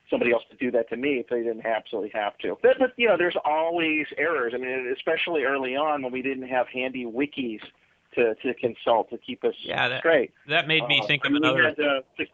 somebody 0.10 0.32
else 0.32 0.44
to 0.50 0.56
do 0.56 0.72
that 0.72 0.90
to 0.90 0.96
me 0.96 1.16
if 1.20 1.28
they 1.28 1.44
didn't 1.44 1.66
absolutely 1.66 2.12
have 2.14 2.38
to. 2.38 2.58
But, 2.64 2.80
but 2.80 2.94
you 2.96 3.08
know, 3.08 3.18
there's 3.18 3.36
always 3.44 4.06
errors. 4.18 4.54
I 4.56 4.58
mean, 4.58 4.94
especially 4.96 5.44
early 5.44 5.76
on 5.76 6.02
when 6.02 6.14
we 6.14 6.22
didn't 6.22 6.48
have 6.48 6.68
handy 6.70 7.06
wikis 7.06 7.60
to 8.16 8.34
to 8.36 8.54
consult 8.56 9.10
to 9.10 9.18
keep 9.18 9.44
us 9.44 9.54
Yeah, 9.60 9.90
that- 9.90 10.00
straight. 10.00 10.32
that 10.48 10.68
made 10.68 10.88
me 10.88 11.02
Uh, 11.02 11.08
think 11.08 11.26
of 11.26 11.34
another 11.34 11.64
had, 11.64 11.80
uh, 11.80 12.02
the 12.18 12.28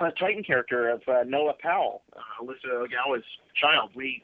a 0.00 0.12
Titan 0.12 0.44
character 0.44 0.90
of 0.90 1.02
uh, 1.08 1.24
Noah 1.26 1.54
Powell, 1.60 2.02
uh, 2.16 2.20
Alyssa 2.44 2.68
Ogawa's 2.86 3.24
child. 3.54 3.90
We 3.96 4.22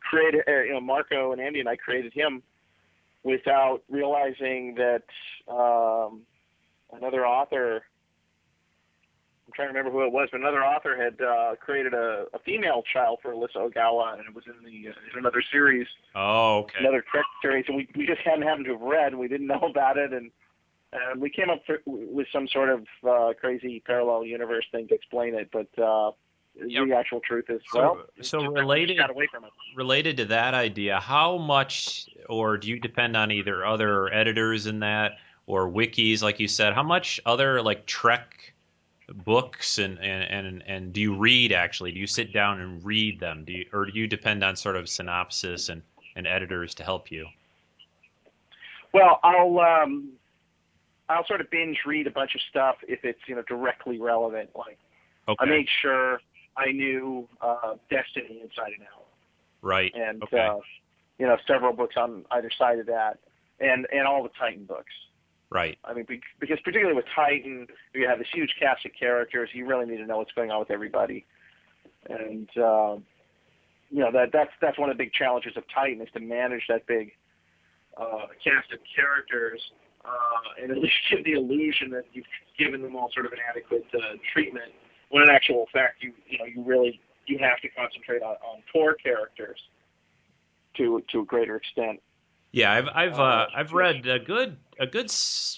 created, 0.00 0.42
uh, 0.48 0.62
you 0.62 0.72
know, 0.72 0.80
Marco 0.80 1.30
and 1.32 1.40
Andy 1.40 1.60
and 1.60 1.68
I 1.68 1.76
created 1.76 2.12
him 2.12 2.42
without 3.22 3.82
realizing 3.88 4.74
that 4.76 5.04
um, 5.48 6.22
another 6.92 7.26
author. 7.26 7.82
I'm 9.46 9.52
trying 9.54 9.68
to 9.68 9.72
remember 9.78 9.90
who 9.90 10.04
it 10.06 10.12
was, 10.12 10.28
but 10.32 10.40
another 10.40 10.64
author 10.64 10.96
had 10.96 11.20
uh, 11.20 11.56
created 11.56 11.92
a, 11.94 12.26
a 12.32 12.38
female 12.38 12.82
child 12.90 13.18
for 13.20 13.32
Alyssa 13.32 13.56
Ogawa, 13.56 14.14
and 14.18 14.26
it 14.26 14.34
was 14.34 14.44
in 14.46 14.54
the 14.64 14.88
uh, 14.90 14.92
in 15.12 15.18
another 15.18 15.42
series 15.52 15.86
oh 16.14 16.58
okay 16.60 16.76
another 16.80 17.04
Trek 17.10 17.24
series, 17.42 17.64
and 17.68 17.76
we 17.76 17.88
we 17.96 18.06
just 18.06 18.20
hadn't 18.24 18.42
happened 18.42 18.66
to 18.66 18.72
have 18.72 18.80
read, 18.80 19.08
and 19.12 19.18
we 19.20 19.28
didn't 19.28 19.46
know 19.54 19.60
about 19.68 19.98
it, 19.98 20.12
and 20.12 20.30
and 20.92 21.20
we 21.20 21.28
came 21.30 21.50
up 21.50 21.64
th- 21.66 21.80
with 21.86 22.26
some 22.32 22.46
sort 22.48 22.68
of 22.70 22.86
uh, 23.08 23.32
crazy 23.40 23.82
parallel 23.84 24.24
universe 24.24 24.64
thing 24.72 24.86
to 24.88 24.94
explain 24.94 25.34
it, 25.34 25.48
but 25.52 25.66
uh, 25.82 26.12
Yeah. 26.54 26.84
the 26.86 26.94
actual 26.94 27.20
truth 27.20 27.46
is 27.48 27.62
So- 27.72 27.80
well, 27.80 28.04
so 28.20 28.44
related- 28.46 28.98
got 28.98 29.08
away 29.10 29.26
from 29.30 29.44
it. 29.44 29.50
related 29.74 30.18
to 30.18 30.26
that 30.26 30.52
idea, 30.54 31.00
how 31.00 31.38
much, 31.38 32.08
or 32.28 32.58
do 32.58 32.68
you 32.68 32.78
depend 32.78 33.16
on 33.16 33.30
either 33.32 33.64
other 33.64 34.12
editors 34.12 34.66
in 34.66 34.80
that 34.80 35.12
or 35.46 35.68
wikis, 35.68 36.22
like 36.22 36.40
you 36.40 36.48
said? 36.48 36.72
How 36.74 36.82
much 36.82 37.20
other 37.26 37.62
like 37.62 37.86
Trek 37.86 38.54
books 39.24 39.78
and 39.78 39.98
and 39.98 40.46
and, 40.46 40.62
and 40.66 40.92
do 40.92 41.00
you 41.00 41.14
read 41.16 41.52
actually? 41.52 41.92
Do 41.92 41.98
you 42.00 42.06
sit 42.06 42.32
down 42.32 42.60
and 42.60 42.84
read 42.84 43.20
them? 43.20 43.44
Do 43.44 43.52
you, 43.52 43.66
or 43.72 43.86
do 43.86 43.92
you 43.98 44.06
depend 44.06 44.42
on 44.44 44.56
sort 44.56 44.76
of 44.76 44.88
synopsis 44.88 45.68
and 45.68 45.82
and 46.16 46.26
editors 46.26 46.74
to 46.76 46.84
help 46.84 47.10
you? 47.10 47.26
Well, 48.92 49.20
I'll 49.22 49.58
um, 49.60 50.10
I'll 51.08 51.26
sort 51.26 51.40
of 51.40 51.50
binge 51.50 51.78
read 51.86 52.06
a 52.06 52.10
bunch 52.10 52.34
of 52.34 52.40
stuff 52.50 52.76
if 52.86 53.04
it's 53.04 53.20
you 53.26 53.34
know 53.34 53.42
directly 53.42 53.98
relevant. 53.98 54.50
Like 54.54 54.78
Okay, 55.28 55.36
I 55.44 55.48
made 55.48 55.68
sure 55.80 56.20
I 56.56 56.72
knew 56.72 57.28
uh, 57.40 57.74
Destiny 57.90 58.40
inside 58.42 58.72
and 58.78 58.86
out. 58.94 59.06
right. 59.62 59.92
and 59.94 60.22
Okay. 60.24 60.38
uh, 60.38 60.56
you 61.18 61.26
know 61.26 61.36
several 61.46 61.72
books 61.72 61.96
on 61.96 62.24
either 62.32 62.50
side 62.58 62.78
of 62.78 62.86
that, 62.86 63.18
and 63.60 63.86
and 63.92 64.06
all 64.06 64.22
the 64.22 64.30
Titan 64.38 64.64
books. 64.64 64.92
Right. 65.52 65.78
I 65.84 65.92
mean, 65.92 66.06
be- 66.08 66.20
because 66.40 66.58
particularly 66.64 66.96
with 66.96 67.04
Titan, 67.14 67.66
you 67.94 68.08
have 68.08 68.18
this 68.18 68.28
huge 68.32 68.54
cast 68.58 68.86
of 68.86 68.92
characters. 68.98 69.50
You 69.52 69.66
really 69.66 69.86
need 69.86 69.98
to 69.98 70.06
know 70.06 70.18
what's 70.18 70.32
going 70.32 70.50
on 70.50 70.58
with 70.58 70.70
everybody, 70.70 71.26
and 72.08 72.48
um, 72.56 73.04
you 73.90 74.00
know 74.00 74.10
that 74.12 74.30
that's 74.32 74.50
that's 74.60 74.78
one 74.78 74.90
of 74.90 74.96
the 74.96 75.04
big 75.04 75.12
challenges 75.12 75.56
of 75.56 75.64
Titan 75.72 76.00
is 76.00 76.08
to 76.14 76.20
manage 76.20 76.62
that 76.68 76.86
big 76.86 77.12
uh, 77.96 78.26
cast 78.42 78.72
of 78.72 78.78
characters 78.96 79.60
uh, 80.04 80.62
and 80.62 80.70
at 80.70 80.78
least 80.82 80.94
give 81.10 81.24
the 81.24 81.32
illusion 81.32 81.90
that 81.90 82.04
you've 82.12 82.26
given 82.58 82.82
them 82.82 82.96
all 82.96 83.10
sort 83.12 83.26
of 83.26 83.32
an 83.32 83.38
adequate 83.48 83.86
uh, 83.94 84.16
treatment. 84.32 84.72
When 85.10 85.22
in 85.22 85.30
actual 85.30 85.66
fact, 85.72 86.02
you 86.02 86.12
you 86.28 86.38
know 86.38 86.46
you 86.46 86.62
really 86.64 87.00
you 87.26 87.38
have 87.38 87.60
to 87.60 87.68
concentrate 87.68 88.22
on, 88.22 88.36
on 88.36 88.62
core 88.72 88.94
characters 88.94 89.58
to 90.76 91.02
to 91.12 91.20
a 91.20 91.24
greater 91.24 91.56
extent. 91.56 92.00
Yeah, 92.52 92.70
I've 92.72 92.88
I've 92.94 93.18
Uh, 93.18 93.22
uh, 93.22 93.46
I've 93.54 93.72
read 93.72 94.06
a 94.06 94.18
good 94.18 94.56
a 94.78 94.86
good 94.86 95.08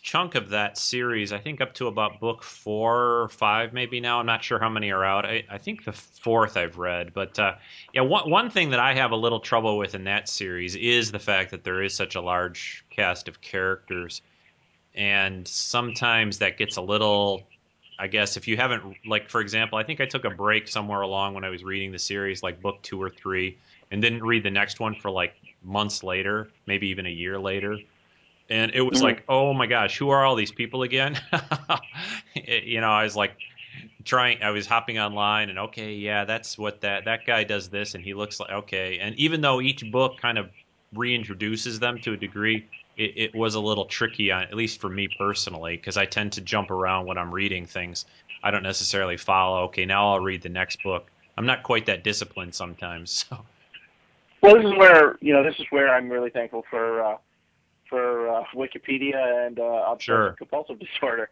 chunk 0.03 0.35
of 0.37 0.51
that 0.51 0.79
series. 0.79 1.33
I 1.33 1.39
think 1.39 1.61
up 1.61 1.75
to 1.75 1.89
about 1.89 2.21
book 2.21 2.43
four 2.43 3.23
or 3.23 3.29
five, 3.29 3.73
maybe 3.73 4.01
now. 4.01 4.21
I'm 4.21 4.27
not 4.27 4.45
sure 4.45 4.59
how 4.61 4.69
many 4.69 4.91
are 4.91 5.05
out. 5.05 5.25
I, 5.25 5.45
I 5.51 5.59
think 5.59 5.85
the 5.85 5.93
fourth 5.93 6.57
I've 6.57 6.79
read, 6.79 7.13
but 7.13 7.39
uh, 7.39 7.55
yeah, 7.93 8.03
one 8.03 8.31
one 8.31 8.51
thing 8.51 8.71
that 8.71 8.81
I 8.81 8.95
have 8.95 9.11
a 9.11 9.17
little 9.17 9.41
trouble 9.41 9.77
with 9.77 9.95
in 9.95 10.05
that 10.05 10.29
series 10.29 10.77
is 10.77 11.11
the 11.11 11.19
fact 11.19 11.51
that 11.51 11.65
there 11.65 11.83
is 11.83 11.95
such 11.97 12.15
a 12.15 12.21
large 12.21 12.85
cast 12.91 13.29
of 13.29 13.41
characters, 13.41 14.23
and 14.95 15.47
sometimes 15.49 16.39
that 16.39 16.59
gets 16.59 16.77
a 16.77 16.83
little. 16.83 17.49
I 17.99 18.09
guess 18.09 18.37
if 18.37 18.49
you 18.49 18.57
haven't, 18.57 18.97
like 19.07 19.31
for 19.31 19.41
example, 19.41 19.79
I 19.79 19.85
think 19.85 20.01
I 20.01 20.07
took 20.07 20.25
a 20.25 20.31
break 20.31 20.69
somewhere 20.69 21.03
along 21.03 21.35
when 21.35 21.45
I 21.45 21.51
was 21.51 21.63
reading 21.63 21.93
the 21.93 21.99
series, 21.99 22.43
like 22.43 22.61
book 22.61 22.83
two 22.83 23.01
or 23.01 23.09
three, 23.11 23.59
and 23.91 24.03
didn't 24.03 24.23
read 24.25 24.43
the 24.45 24.51
next 24.51 24.81
one 24.81 24.95
for 24.95 25.11
like 25.11 25.35
months 25.63 26.03
later, 26.03 26.51
maybe 26.67 26.89
even 26.89 27.07
a 27.07 27.11
year 27.11 27.39
later. 27.39 27.79
And 28.51 28.73
it 28.75 28.83
was 28.83 29.01
Mhm. 29.01 29.03
like, 29.03 29.25
oh 29.29 29.55
my 29.55 29.67
gosh, 29.67 29.99
who 29.99 30.11
are 30.11 30.25
all 30.25 30.37
these 30.37 30.53
people 30.53 30.83
again? 30.83 31.19
It- 32.35 32.65
you 32.65 32.81
know, 32.81 32.91
I 32.91 33.05
was 33.05 33.17
like 33.17 33.37
trying, 34.05 34.43
I 34.43 34.51
was 34.51 34.67
hopping 34.67 34.99
online 34.99 35.51
and 35.51 35.59
okay, 35.59 35.95
yeah, 35.95 36.25
that's 36.25 36.59
what 36.59 36.81
that, 36.83 37.07
that 37.07 37.27
guy 37.27 37.45
does 37.45 37.71
this 37.71 37.95
and 37.95 38.05
he 38.05 38.15
looks 38.15 38.41
like, 38.41 38.51
okay. 38.51 38.99
And 38.99 39.15
even 39.17 39.41
though 39.41 39.61
each 39.61 39.85
book 39.91 40.21
kind 40.21 40.39
of 40.39 40.51
reintroduces 40.95 41.81
them 41.81 42.01
to 42.01 42.13
a 42.13 42.17
degree, 42.17 42.69
it, 42.97 43.13
it 43.17 43.35
was 43.35 43.55
a 43.55 43.61
little 43.61 43.87
tricky 43.87 44.31
on, 44.31 44.43
at 44.45 44.55
least 44.55 44.81
for 44.81 44.89
me 44.89 45.09
personally, 45.09 45.77
because 45.77 45.97
I 45.97 46.07
tend 46.07 46.33
to 46.35 46.41
jump 46.41 46.71
around 46.71 47.07
when 47.07 47.19
I'm 47.19 47.35
reading 47.35 47.67
things. 47.67 48.05
I 48.43 48.51
don't 48.51 48.63
necessarily 48.63 49.17
follow, 49.17 49.65
okay, 49.65 49.87
now 49.87 50.13
I'll 50.13 50.21
read 50.21 50.43
the 50.43 50.49
next 50.51 50.83
book. 50.83 51.11
I'm 51.37 51.47
not 51.47 51.63
quite 51.63 51.87
that 51.87 52.05
disciplined 52.05 52.55
sometimes. 52.55 53.25
So. 53.31 53.45
Well, 54.45 54.57
this 54.57 54.67
is 54.67 54.79
where 54.79 55.17
you 55.21 55.33
know 55.33 55.43
this 55.43 55.55
is 55.59 55.65
where 55.71 55.89
I'm 55.95 56.11
really 56.11 56.31
thankful 56.31 56.65
for 56.69 57.03
uh, 57.03 57.17
for 57.89 58.29
uh, 58.29 58.45
Wikipedia 58.55 59.47
and 59.47 59.59
uh, 59.59 59.63
obsessive 59.87 60.03
Sure. 60.03 60.33
compulsive 60.39 60.79
disorder. 60.87 61.31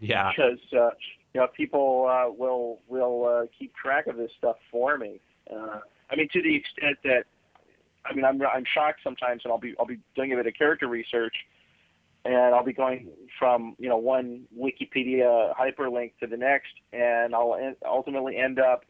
Yeah. 0.00 0.30
because 0.30 0.58
uh, 0.72 0.90
you 1.34 1.40
know 1.40 1.48
people 1.56 2.06
uh, 2.08 2.30
will 2.30 2.78
will 2.88 3.24
uh, 3.26 3.46
keep 3.58 3.74
track 3.74 4.06
of 4.06 4.16
this 4.16 4.30
stuff 4.38 4.56
for 4.70 4.96
me. 4.96 5.20
Uh, 5.52 5.80
I 6.10 6.16
mean, 6.16 6.28
to 6.32 6.40
the 6.40 6.54
extent 6.54 6.98
that 7.02 7.24
I 8.06 8.14
mean, 8.14 8.24
I'm 8.24 8.40
I'm 8.42 8.64
shocked 8.64 9.00
sometimes, 9.02 9.42
and 9.44 9.50
I'll 9.52 9.58
be 9.58 9.74
I'll 9.80 9.86
be 9.86 9.98
doing 10.14 10.32
a 10.32 10.36
bit 10.36 10.46
of 10.46 10.54
character 10.54 10.86
research, 10.86 11.34
and 12.24 12.54
I'll 12.54 12.64
be 12.64 12.72
going 12.72 13.08
from 13.40 13.74
you 13.78 13.88
know 13.88 13.96
one 13.98 14.44
Wikipedia 14.56 15.52
hyperlink 15.56 16.12
to 16.20 16.28
the 16.28 16.36
next, 16.36 16.72
and 16.92 17.34
I'll 17.34 17.56
en- 17.60 17.76
ultimately 17.84 18.36
end 18.36 18.60
up 18.60 18.84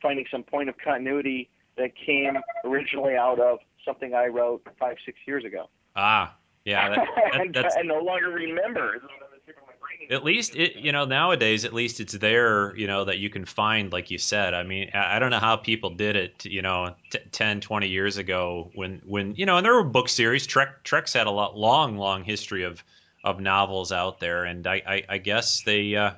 finding 0.00 0.24
some 0.30 0.42
point 0.42 0.70
of 0.70 0.76
continuity 0.82 1.50
that 1.76 1.90
came 2.06 2.36
originally 2.64 3.16
out 3.16 3.40
of 3.40 3.58
something 3.84 4.14
I 4.14 4.26
wrote 4.26 4.62
five 4.78 4.96
six 5.04 5.18
years 5.26 5.44
ago. 5.44 5.68
Ah, 5.96 6.34
yeah, 6.64 6.90
that, 6.90 6.98
that, 7.54 7.76
and 7.78 7.90
I 7.90 7.94
no 7.94 8.00
longer 8.02 8.28
remember. 8.30 8.94
It's 8.96 9.04
on 9.04 9.10
the 9.32 9.46
tip 9.46 9.56
of 9.56 9.66
my 9.66 9.72
brain. 9.80 10.12
at 10.12 10.24
least 10.24 10.54
it 10.56 10.76
you 10.76 10.92
know 10.92 11.04
nowadays 11.06 11.64
at 11.64 11.72
least 11.72 12.00
it's 12.00 12.12
there 12.12 12.76
you 12.76 12.86
know 12.86 13.04
that 13.04 13.18
you 13.18 13.30
can 13.30 13.44
find 13.44 13.92
like 13.92 14.10
you 14.10 14.18
said 14.18 14.52
i 14.54 14.62
mean 14.62 14.90
i 14.94 15.16
I 15.16 15.18
don't 15.18 15.30
know 15.30 15.38
how 15.38 15.56
people 15.56 15.90
did 15.90 16.16
it 16.16 16.44
you 16.44 16.62
know 16.62 16.94
t- 17.10 17.18
10 17.32 17.60
20 17.60 17.88
years 17.88 18.16
ago 18.18 18.70
when 18.74 19.00
when 19.06 19.34
you 19.36 19.46
know 19.46 19.56
and 19.56 19.64
there 19.64 19.74
were 19.74 19.84
book 19.84 20.08
series 20.08 20.46
trek 20.46 20.82
trek's 20.84 21.12
had 21.14 21.26
a 21.26 21.30
lot 21.30 21.56
long 21.56 21.96
long 21.96 22.24
history 22.24 22.64
of 22.64 22.82
of 23.24 23.40
novels 23.40 23.90
out 23.92 24.20
there 24.20 24.44
and 24.44 24.66
i 24.66 24.82
i, 24.86 25.02
I 25.08 25.18
guess 25.18 25.62
they 25.62 25.96
uh 25.96 26.12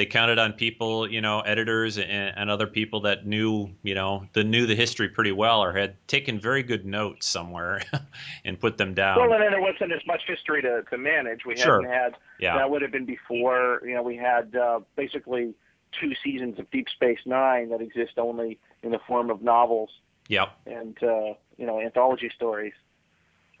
they 0.00 0.06
counted 0.06 0.38
on 0.38 0.54
people, 0.54 1.06
you 1.10 1.20
know, 1.20 1.40
editors 1.40 1.98
and, 1.98 2.08
and 2.10 2.50
other 2.50 2.66
people 2.66 3.02
that 3.02 3.26
knew, 3.26 3.68
you 3.82 3.94
know, 3.94 4.24
that 4.32 4.44
knew 4.44 4.64
the 4.64 4.74
history 4.74 5.10
pretty 5.10 5.30
well 5.30 5.62
or 5.62 5.74
had 5.74 5.94
taken 6.08 6.40
very 6.40 6.62
good 6.62 6.86
notes 6.86 7.26
somewhere 7.26 7.82
and 8.46 8.58
put 8.58 8.78
them 8.78 8.94
down. 8.94 9.18
Well, 9.18 9.30
and 9.34 9.42
then 9.42 9.50
there 9.50 9.60
wasn't 9.60 9.92
as 9.92 10.00
much 10.06 10.22
history 10.26 10.62
to, 10.62 10.84
to 10.88 10.96
manage. 10.96 11.44
We 11.44 11.54
Sure. 11.54 11.82
hadn't 11.82 11.92
had 11.94 12.16
yeah. 12.38 12.56
that 12.56 12.70
would 12.70 12.80
have 12.80 12.90
been 12.90 13.04
before. 13.04 13.82
You 13.84 13.94
know, 13.94 14.02
we 14.02 14.16
had 14.16 14.56
uh, 14.56 14.80
basically 14.96 15.52
two 16.00 16.12
seasons 16.24 16.58
of 16.58 16.70
Deep 16.70 16.88
Space 16.88 17.20
Nine 17.26 17.68
that 17.68 17.82
exist 17.82 18.12
only 18.16 18.58
in 18.82 18.92
the 18.92 19.00
form 19.06 19.28
of 19.28 19.42
novels 19.42 19.90
Yep. 20.28 20.48
and 20.64 20.96
uh, 21.02 21.34
you 21.58 21.66
know 21.66 21.78
anthology 21.78 22.30
stories. 22.34 22.72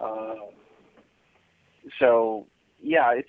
Uh, 0.00 0.36
so 1.98 2.46
yeah, 2.82 3.12
it's 3.12 3.28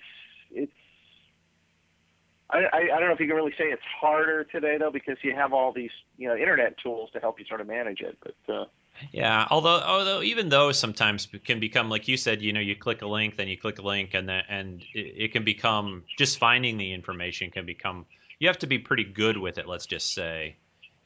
I, 2.52 2.58
I 2.58 2.78
I 2.78 3.00
don't 3.00 3.08
know 3.08 3.14
if 3.14 3.20
you 3.20 3.26
can 3.26 3.36
really 3.36 3.52
say 3.52 3.64
it's 3.64 3.82
harder 4.00 4.44
today 4.44 4.76
though 4.78 4.90
because 4.90 5.16
you 5.22 5.34
have 5.34 5.52
all 5.52 5.72
these 5.72 5.90
you 6.18 6.28
know 6.28 6.36
internet 6.36 6.76
tools 6.78 7.10
to 7.12 7.20
help 7.20 7.38
you 7.38 7.46
sort 7.46 7.60
of 7.60 7.66
manage 7.66 8.00
it. 8.00 8.18
But 8.22 8.54
uh, 8.54 8.64
Yeah, 9.12 9.46
although 9.50 9.80
although 9.80 10.22
even 10.22 10.48
those 10.48 10.78
sometimes 10.78 11.26
can 11.44 11.60
become 11.60 11.88
like 11.88 12.08
you 12.08 12.16
said, 12.16 12.42
you 12.42 12.52
know, 12.52 12.60
you 12.60 12.76
click 12.76 13.02
a 13.02 13.06
link, 13.06 13.36
then 13.36 13.48
you 13.48 13.56
click 13.56 13.78
a 13.78 13.82
link, 13.82 14.14
and 14.14 14.28
then 14.28 14.42
and 14.48 14.82
it, 14.94 15.14
it 15.16 15.32
can 15.32 15.44
become 15.44 16.04
just 16.18 16.38
finding 16.38 16.76
the 16.76 16.92
information 16.92 17.50
can 17.50 17.66
become. 17.66 18.06
You 18.38 18.48
have 18.48 18.58
to 18.58 18.66
be 18.66 18.78
pretty 18.78 19.04
good 19.04 19.36
with 19.36 19.58
it, 19.58 19.66
let's 19.66 19.86
just 19.86 20.12
say. 20.14 20.56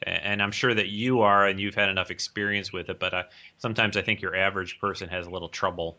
And 0.03 0.43
I'm 0.43 0.51
sure 0.51 0.73
that 0.73 0.89
you 0.89 1.21
are, 1.21 1.47
and 1.47 1.59
you've 1.59 1.75
had 1.75 1.89
enough 1.89 2.11
experience 2.11 2.71
with 2.71 2.89
it. 2.89 2.99
But 2.99 3.13
uh, 3.13 3.23
sometimes 3.57 3.97
I 3.97 4.03
think 4.03 4.21
your 4.21 4.35
average 4.35 4.79
person 4.79 5.09
has 5.09 5.25
a 5.25 5.29
little 5.29 5.49
trouble. 5.49 5.97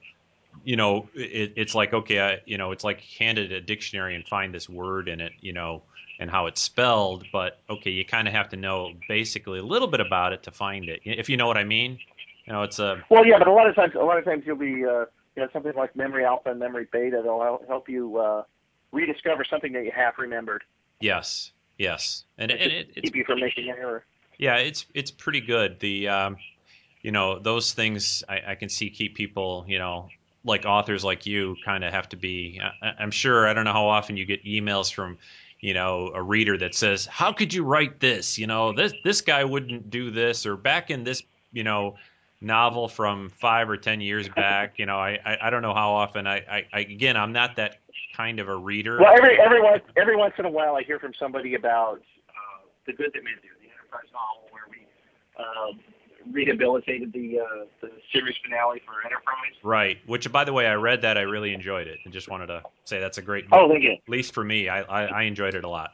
You 0.65 0.77
know, 0.77 1.09
it, 1.15 1.55
it's 1.57 1.75
like 1.75 1.93
okay, 1.93 2.21
I, 2.21 2.39
you 2.45 2.59
know, 2.59 2.73
it's 2.73 2.85
like 2.85 3.01
handed 3.01 3.53
a 3.53 3.61
dictionary 3.61 4.15
and 4.15 4.27
find 4.27 4.55
this 4.55 4.69
word 4.69 5.09
in 5.09 5.21
it, 5.21 5.33
you 5.41 5.53
know, 5.53 5.83
and 6.19 6.31
how 6.31 6.47
it's 6.47 6.61
spelled. 6.61 7.25
But 7.33 7.61
okay, 7.69 7.91
you 7.91 8.05
kind 8.05 8.29
of 8.29 8.35
have 8.35 8.51
to 8.51 8.57
know 8.57 8.93
basically 9.09 9.59
a 9.59 9.65
little 9.65 9.89
bit 9.89 10.01
about 10.01 10.33
it 10.33 10.43
to 10.45 10.51
find 10.51 10.89
it, 10.89 11.01
if 11.05 11.29
you 11.29 11.37
know 11.37 11.47
what 11.47 11.59
I 11.59 11.65
mean. 11.65 11.99
You 12.47 12.53
know, 12.55 12.63
it's 12.63 12.79
a 12.79 13.03
well, 13.11 13.27
yeah, 13.27 13.39
but 13.39 13.49
a 13.49 13.53
lot 13.53 13.69
of 13.69 13.75
times 13.75 13.95
a 13.95 14.05
lot 14.05 14.19
of 14.19 14.25
times 14.25 14.45
you'll 14.47 14.57
be 14.57 14.85
uh, 14.85 15.05
you 15.37 15.43
know 15.43 15.49
something 15.53 15.75
like 15.77 15.95
memory 15.95 16.25
alpha 16.25 16.51
and 16.51 16.59
memory 16.59 16.87
beta. 16.91 17.21
They'll 17.23 17.61
help 17.69 17.89
you 17.89 18.17
uh, 18.19 18.43
rediscover 18.91 19.45
something 19.45 19.73
that 19.73 19.85
you 19.85 19.93
half 19.95 20.19
remembered. 20.19 20.65
yes, 21.01 21.53
yes, 21.77 22.25
and, 22.39 22.51
and 22.51 22.61
it, 22.61 22.91
it's 22.97 23.01
keep 23.03 23.17
you 23.17 23.25
from 23.25 23.41
making 23.41 23.69
an 23.69 23.77
error. 23.79 24.05
yeah, 24.39 24.57
it's 24.57 24.87
it's 24.95 25.11
pretty 25.11 25.43
good. 25.43 25.79
The 25.81 26.09
um, 26.09 26.37
you 27.03 27.13
know 27.13 27.39
those 27.39 27.73
things 27.73 28.25
I, 28.29 28.41
I 28.49 28.55
can 28.55 28.69
see 28.69 28.91
keep 28.91 29.15
people 29.15 29.65
you 29.69 29.79
know 29.79 30.09
like 30.49 30.65
authors 30.65 31.05
like 31.05 31.27
you 31.27 31.57
kind 31.65 31.85
of 31.85 31.93
have 31.93 32.09
to 32.11 32.17
be. 32.17 32.61
I, 32.83 32.95
I'm 32.99 33.11
sure 33.11 33.47
I 33.47 33.55
don't 33.55 33.65
know 33.65 33.73
how 33.73 33.87
often 33.87 34.17
you 34.17 34.25
get 34.25 34.45
emails 34.45 34.93
from 34.93 35.19
you 35.61 35.75
know 35.75 36.11
a 36.15 36.23
reader 36.23 36.57
that 36.59 36.75
says 36.75 37.07
how 37.07 37.33
could 37.33 37.53
you 37.53 37.65
write 37.65 37.99
this 37.99 38.39
you 38.39 38.47
know 38.47 38.73
this 38.73 38.93
this 39.03 39.21
guy 39.21 39.43
wouldn't 39.43 39.91
do 39.91 40.11
this 40.11 40.47
or 40.47 40.57
back 40.57 40.91
in 40.91 41.03
this 41.03 41.23
you 41.53 41.65
know 41.65 41.97
novel 42.41 42.87
from 42.87 43.29
five 43.29 43.69
or 43.69 43.77
ten 43.77 44.01
years 44.01 44.29
back 44.29 44.79
you 44.79 44.87
know 44.87 44.97
I 44.97 45.19
I, 45.25 45.39
I 45.43 45.51
don't 45.51 45.63
know 45.63 45.75
how 45.75 45.91
often 45.91 46.29
I, 46.29 46.37
I, 46.37 46.67
I 46.73 46.81
again 46.81 47.17
I'm 47.17 47.33
not 47.33 47.57
that 47.57 47.79
kind 48.17 48.41
of 48.41 48.49
a 48.49 48.57
reader 48.57 48.99
Well, 49.01 49.15
every 49.17 49.41
every 49.41 49.63
once 49.63 49.83
every 49.97 50.17
once 50.17 50.35
in 50.39 50.45
a 50.45 50.51
while, 50.51 50.75
I 50.77 50.83
hear 50.83 50.99
from 50.99 51.13
somebody 51.19 51.55
about 51.55 52.03
uh, 52.29 52.67
the 52.87 52.93
Good 52.93 53.13
That 53.15 53.25
Men 53.25 53.35
Do, 53.43 53.49
the 53.63 53.71
Enterprise 53.71 54.11
novel, 54.13 54.49
where 54.51 54.67
we 54.69 54.87
um, 55.39 55.81
rehabilitated 56.33 57.13
the 57.13 57.41
uh, 57.41 57.65
the 57.81 57.91
series 58.13 58.37
finale 58.45 58.81
for 58.85 59.05
Enterprise. 59.05 59.53
Right. 59.63 59.99
Which, 60.07 60.31
by 60.31 60.45
the 60.45 60.53
way, 60.53 60.67
I 60.67 60.75
read 60.75 61.03
that. 61.03 61.19
I 61.19 61.23
really 61.23 61.53
enjoyed 61.55 61.87
it, 61.87 61.99
and 62.05 62.13
just 62.13 62.31
wanted 62.31 62.47
to 62.47 62.63
say 62.85 63.01
that's 63.01 63.19
a 63.19 63.23
great. 63.23 63.47
Oh, 63.53 63.69
thank 63.69 63.83
you. 63.83 63.93
At 63.93 64.09
least 64.09 64.35
for 64.35 64.45
me, 64.45 64.69
I, 64.69 64.83
I, 64.83 65.05
I 65.05 65.23
enjoyed 65.23 65.55
it 65.55 65.65
a 65.65 65.69
lot. 65.69 65.93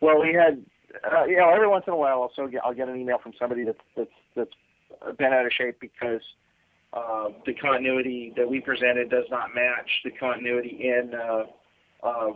Well, 0.00 0.20
we 0.20 0.34
had, 0.34 0.62
uh, 1.10 1.24
you 1.24 1.36
know, 1.36 1.48
every 1.50 1.68
once 1.68 1.84
in 1.86 1.92
a 1.92 1.96
while, 1.96 2.18
also 2.18 2.46
get, 2.46 2.62
I'll 2.64 2.74
get 2.74 2.88
an 2.88 2.96
email 3.00 3.18
from 3.18 3.32
somebody 3.38 3.64
that's 3.64 3.78
that's 3.96 4.10
that's 4.36 5.16
been 5.18 5.32
out 5.32 5.46
of 5.46 5.52
shape 5.52 5.80
because 5.80 6.20
uh, 6.92 7.28
the 7.46 7.54
continuity 7.54 8.32
that 8.36 8.48
we 8.48 8.60
presented 8.60 9.10
does 9.10 9.24
not 9.30 9.54
match 9.54 9.90
the 10.04 10.10
continuity 10.10 10.78
in 10.82 11.12
uh, 11.14 11.44
uh, 12.06 12.32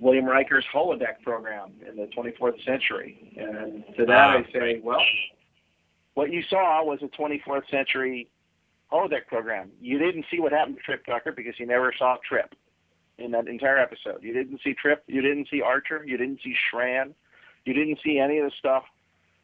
William 0.00 0.26
Riker's 0.26 0.64
holodeck 0.72 1.22
program 1.24 1.72
in 1.88 1.96
the 1.96 2.06
24th 2.16 2.62
century. 2.64 3.32
And 3.36 3.84
to 3.96 4.04
that, 4.06 4.16
Ah, 4.16 4.38
I 4.38 4.52
say, 4.52 4.80
well, 4.84 5.00
what 6.18 6.32
you 6.32 6.42
saw 6.50 6.82
was 6.82 6.98
a 7.00 7.06
24th 7.06 7.70
century 7.70 8.28
holodeck 8.92 9.28
program. 9.28 9.70
You 9.80 10.00
didn't 10.00 10.24
see 10.28 10.40
what 10.40 10.50
happened 10.50 10.78
to 10.78 10.82
Trip 10.82 11.06
Tucker 11.06 11.30
because 11.30 11.54
you 11.60 11.66
never 11.66 11.94
saw 11.96 12.16
Trip 12.28 12.56
in 13.18 13.30
that 13.30 13.46
entire 13.46 13.78
episode. 13.78 14.20
You 14.24 14.32
didn't 14.32 14.60
see 14.64 14.74
Trip. 14.74 15.04
You 15.06 15.22
didn't 15.22 15.46
see 15.48 15.62
Archer. 15.62 16.02
You 16.04 16.16
didn't 16.16 16.40
see 16.42 16.56
Shran. 16.74 17.14
You 17.64 17.72
didn't 17.72 18.00
see 18.04 18.18
any 18.18 18.38
of 18.38 18.46
the 18.46 18.52
stuff 18.58 18.82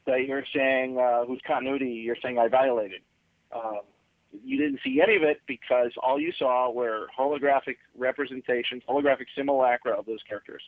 that 0.08 0.26
you're 0.26 0.42
saying, 0.52 0.98
uh, 0.98 1.24
whose 1.26 1.40
continuity 1.46 1.90
you're 1.90 2.16
saying 2.20 2.40
I 2.40 2.48
violated. 2.48 3.02
Um, 3.54 3.82
you 4.44 4.58
didn't 4.58 4.80
see 4.82 5.00
any 5.00 5.14
of 5.14 5.22
it 5.22 5.42
because 5.46 5.92
all 6.02 6.18
you 6.18 6.32
saw 6.36 6.72
were 6.72 7.06
holographic 7.16 7.76
representations, 7.96 8.82
holographic 8.88 9.26
simulacra 9.36 9.92
of 9.92 10.06
those 10.06 10.24
characters. 10.28 10.62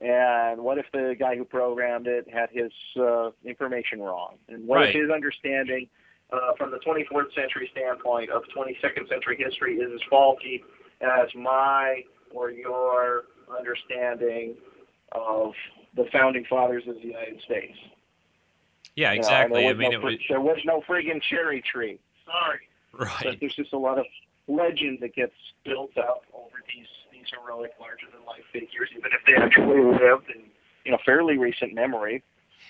And 0.00 0.62
what 0.62 0.78
if 0.78 0.86
the 0.92 1.14
guy 1.18 1.36
who 1.36 1.44
programmed 1.44 2.06
it 2.06 2.26
had 2.32 2.48
his 2.50 2.72
uh, 2.98 3.30
information 3.44 4.00
wrong? 4.00 4.36
And 4.48 4.66
what 4.66 4.76
Right. 4.76 4.94
if 4.94 5.02
his 5.02 5.10
understanding 5.10 5.88
uh, 6.32 6.52
from 6.56 6.70
the 6.70 6.78
24th 6.78 7.34
century 7.34 7.68
standpoint 7.72 8.30
of 8.30 8.42
22nd 8.56 9.08
century 9.08 9.36
history 9.38 9.76
is 9.76 9.90
as 9.92 10.00
faulty 10.08 10.64
as 11.00 11.28
my 11.34 12.02
or 12.32 12.50
your 12.50 13.24
understanding 13.58 14.54
of 15.12 15.52
the 15.96 16.04
founding 16.12 16.44
fathers 16.48 16.84
of 16.86 16.94
the 16.94 17.02
United 17.08 17.40
States? 17.42 17.76
Yeah, 18.96 19.12
You 19.12 19.16
know, 19.16 19.20
exactly. 19.22 19.60
there 19.62 19.70
I 19.70 19.72
was 19.72 19.78
mean, 19.78 19.90
no 19.90 19.98
it 19.98 20.02
was 20.02 20.14
there 20.28 20.40
was 20.40 20.58
no 20.64 20.82
friggin' 20.88 21.20
cherry 21.22 21.60
tree. 21.62 21.98
Sorry 22.24 22.60
but 22.92 23.06
right. 23.06 23.36
there's 23.40 23.54
just 23.54 23.72
a 23.72 23.78
lot 23.78 23.98
of 23.98 24.06
legend 24.48 24.98
that 25.00 25.14
gets 25.14 25.34
built 25.64 25.96
up 25.98 26.22
over 26.34 26.56
these 26.74 26.86
heroic, 27.30 27.72
larger 27.80 28.06
than 28.12 28.24
life 28.26 28.44
figures, 28.52 28.88
even 28.96 29.10
if 29.12 29.20
they 29.26 29.34
actually 29.34 29.82
lived 29.84 30.30
in 30.34 30.42
you 30.84 30.92
know 30.92 30.98
fairly 31.04 31.38
recent 31.38 31.74
memory. 31.74 32.22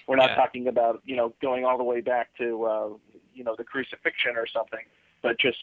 We're 0.06 0.16
not 0.16 0.30
Yeah. 0.30 0.36
talking 0.36 0.68
about 0.68 1.02
you 1.04 1.16
know 1.16 1.34
going 1.42 1.64
all 1.64 1.78
the 1.78 1.84
way 1.84 2.00
back 2.00 2.28
to 2.38 2.64
uh, 2.64 2.88
you 3.34 3.44
know 3.44 3.54
the 3.56 3.64
crucifixion 3.64 4.36
or 4.36 4.46
something, 4.46 4.84
but 5.22 5.38
just 5.38 5.58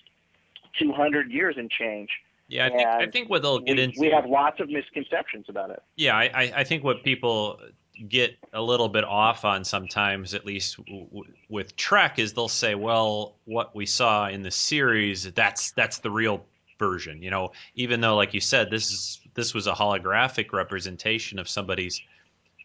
200 0.79 1.31
years 1.31 1.55
and 1.57 1.69
change. 1.69 2.09
Yeah, 2.49 2.67
I 2.67 2.69
think 2.69 2.87
I 2.87 3.07
think 3.07 3.29
what 3.29 3.41
they'll 3.41 3.59
get 3.59 3.75
we, 3.75 3.83
into. 3.83 3.99
we 3.99 4.07
have 4.09 4.25
lots 4.25 4.59
of 4.61 4.69
misconceptions 4.69 5.47
about 5.49 5.69
it. 5.69 5.83
Yeah, 5.97 6.15
I, 6.15 6.29
I 6.33 6.51
I 6.57 6.63
think 6.63 6.83
what 6.83 7.03
people 7.03 7.59
get 8.07 8.37
a 8.53 8.61
little 8.61 8.87
bit 8.87 9.03
off 9.03 9.43
on 9.43 9.65
sometimes, 9.65 10.33
at 10.33 10.45
least 10.45 10.77
w- 10.77 11.07
w- 11.07 11.33
with 11.49 11.75
Trek, 11.75 12.19
is 12.19 12.33
they'll 12.33 12.47
say, 12.47 12.73
"Well, 12.75 13.35
what 13.45 13.75
we 13.75 13.85
saw 13.85 14.29
in 14.29 14.43
the 14.43 14.51
series, 14.51 15.29
that's 15.33 15.71
that's 15.71 15.97
the 15.99 16.11
real 16.11 16.45
version." 16.79 17.21
You 17.21 17.31
know, 17.31 17.51
even 17.75 18.01
though, 18.01 18.15
like 18.15 18.33
you 18.33 18.41
said, 18.41 18.69
this 18.69 18.91
is 18.91 19.19
this 19.33 19.53
was 19.53 19.67
a 19.67 19.73
holographic 19.73 20.53
representation 20.53 21.39
of 21.39 21.49
somebody's 21.49 22.01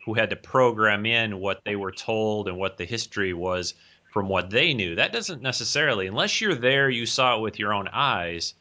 who 0.04 0.14
had 0.14 0.30
to 0.30 0.36
program 0.36 1.06
in 1.06 1.38
what 1.38 1.60
they 1.64 1.76
were 1.76 1.92
told 1.92 2.48
and 2.48 2.56
what 2.56 2.76
the 2.76 2.84
history 2.84 3.32
was 3.32 3.74
from 4.12 4.28
what 4.28 4.50
they 4.50 4.74
knew. 4.74 4.96
That 4.96 5.12
doesn't 5.12 5.42
necessarily, 5.42 6.06
unless 6.06 6.40
you're 6.40 6.56
there, 6.56 6.90
you 6.90 7.06
saw 7.06 7.36
it 7.36 7.40
with 7.40 7.58
your 7.58 7.72
own 7.72 7.88
eyes 7.88 8.54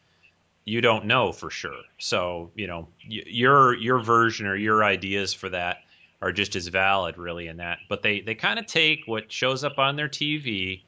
you 0.65 0.81
don't 0.81 1.05
know 1.05 1.31
for 1.31 1.49
sure. 1.49 1.81
So 1.97 2.51
you 2.55 2.67
know 2.67 2.87
your 3.01 3.75
your 3.75 3.99
version 3.99 4.47
or 4.47 4.55
your 4.55 4.83
ideas 4.83 5.33
for 5.33 5.49
that 5.49 5.77
are 6.21 6.31
just 6.31 6.55
as 6.55 6.67
valid, 6.67 7.17
really, 7.17 7.47
in 7.47 7.57
that. 7.57 7.79
But 7.89 8.03
they 8.03 8.21
they 8.21 8.35
kind 8.35 8.59
of 8.59 8.67
take 8.67 9.03
what 9.05 9.31
shows 9.31 9.63
up 9.63 9.79
on 9.79 9.95
their 9.95 10.09
TV 10.09 10.81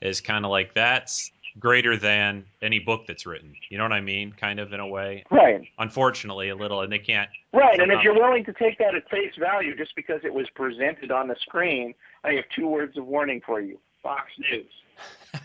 is 0.00 0.20
kind 0.20 0.44
of 0.44 0.50
like 0.50 0.74
that's 0.74 1.30
greater 1.58 1.96
than 1.96 2.44
any 2.62 2.78
book 2.78 3.06
that's 3.06 3.26
written. 3.26 3.54
You 3.70 3.78
know 3.78 3.84
what 3.84 3.92
I 3.92 4.00
mean? 4.00 4.32
Kind 4.32 4.60
of 4.60 4.72
in 4.72 4.80
a 4.80 4.86
way. 4.86 5.24
Right. 5.30 5.68
Unfortunately, 5.78 6.50
a 6.50 6.56
little, 6.56 6.82
and 6.82 6.92
they 6.92 6.98
can't. 6.98 7.28
Right, 7.52 7.78
and 7.80 7.90
if 7.90 8.02
you're 8.02 8.14
willing 8.14 8.44
to 8.44 8.52
take 8.52 8.78
that 8.78 8.94
at 8.94 9.08
face 9.10 9.32
value 9.38 9.76
just 9.76 9.96
because 9.96 10.20
it 10.24 10.32
was 10.32 10.46
presented 10.54 11.10
on 11.10 11.28
the 11.28 11.36
screen, 11.40 11.94
I 12.24 12.32
have 12.32 12.44
two 12.54 12.68
words 12.68 12.96
of 12.96 13.06
warning 13.06 13.40
for 13.44 13.60
you. 13.60 13.78
Fox 14.02 14.30
News. 14.38 14.66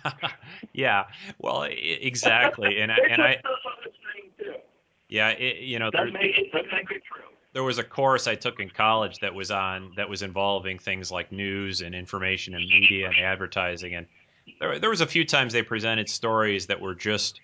yeah, 0.73 1.05
well, 1.39 1.63
exactly, 1.63 2.79
and 2.79 2.91
I, 2.91 2.97
and 3.09 3.21
I, 3.21 3.41
yeah, 5.09 5.29
it, 5.29 5.61
you 5.61 5.79
know, 5.79 5.89
there, 5.91 6.05
make 6.05 6.37
it, 6.37 6.47
make 6.53 6.91
it 6.91 7.03
true. 7.03 7.23
There 7.53 7.63
was 7.63 7.77
a 7.77 7.83
course 7.83 8.25
I 8.27 8.35
took 8.35 8.59
in 8.59 8.69
college 8.69 9.19
that 9.19 9.33
was 9.33 9.51
on 9.51 9.91
that 9.95 10.09
was 10.09 10.23
involving 10.23 10.79
things 10.79 11.11
like 11.11 11.31
news 11.31 11.81
and 11.81 11.93
information 11.93 12.55
and 12.55 12.65
media 12.65 13.07
and 13.07 13.17
advertising, 13.17 13.95
and 13.95 14.07
there, 14.59 14.79
there 14.79 14.89
was 14.89 15.01
a 15.01 15.07
few 15.07 15.25
times 15.25 15.53
they 15.53 15.63
presented 15.63 16.09
stories 16.09 16.67
that 16.67 16.79
were 16.81 16.95
just 16.95 17.39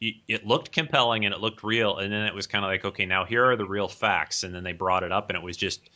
it 0.00 0.46
looked 0.46 0.72
compelling 0.72 1.24
and 1.24 1.34
it 1.34 1.40
looked 1.40 1.62
real 1.62 1.96
and 1.96 2.12
then 2.12 2.26
it 2.26 2.34
was 2.34 2.46
kind 2.46 2.64
of 2.64 2.70
like 2.70 2.84
okay 2.84 3.06
now 3.06 3.24
here 3.24 3.44
are 3.44 3.56
the 3.56 3.64
real 3.64 3.88
facts 3.88 4.42
and 4.42 4.54
then 4.54 4.62
they 4.62 4.72
brought 4.72 5.02
it 5.02 5.10
up 5.10 5.30
and 5.30 5.38
it 5.38 5.42
was 5.42 5.56
just 5.56 5.88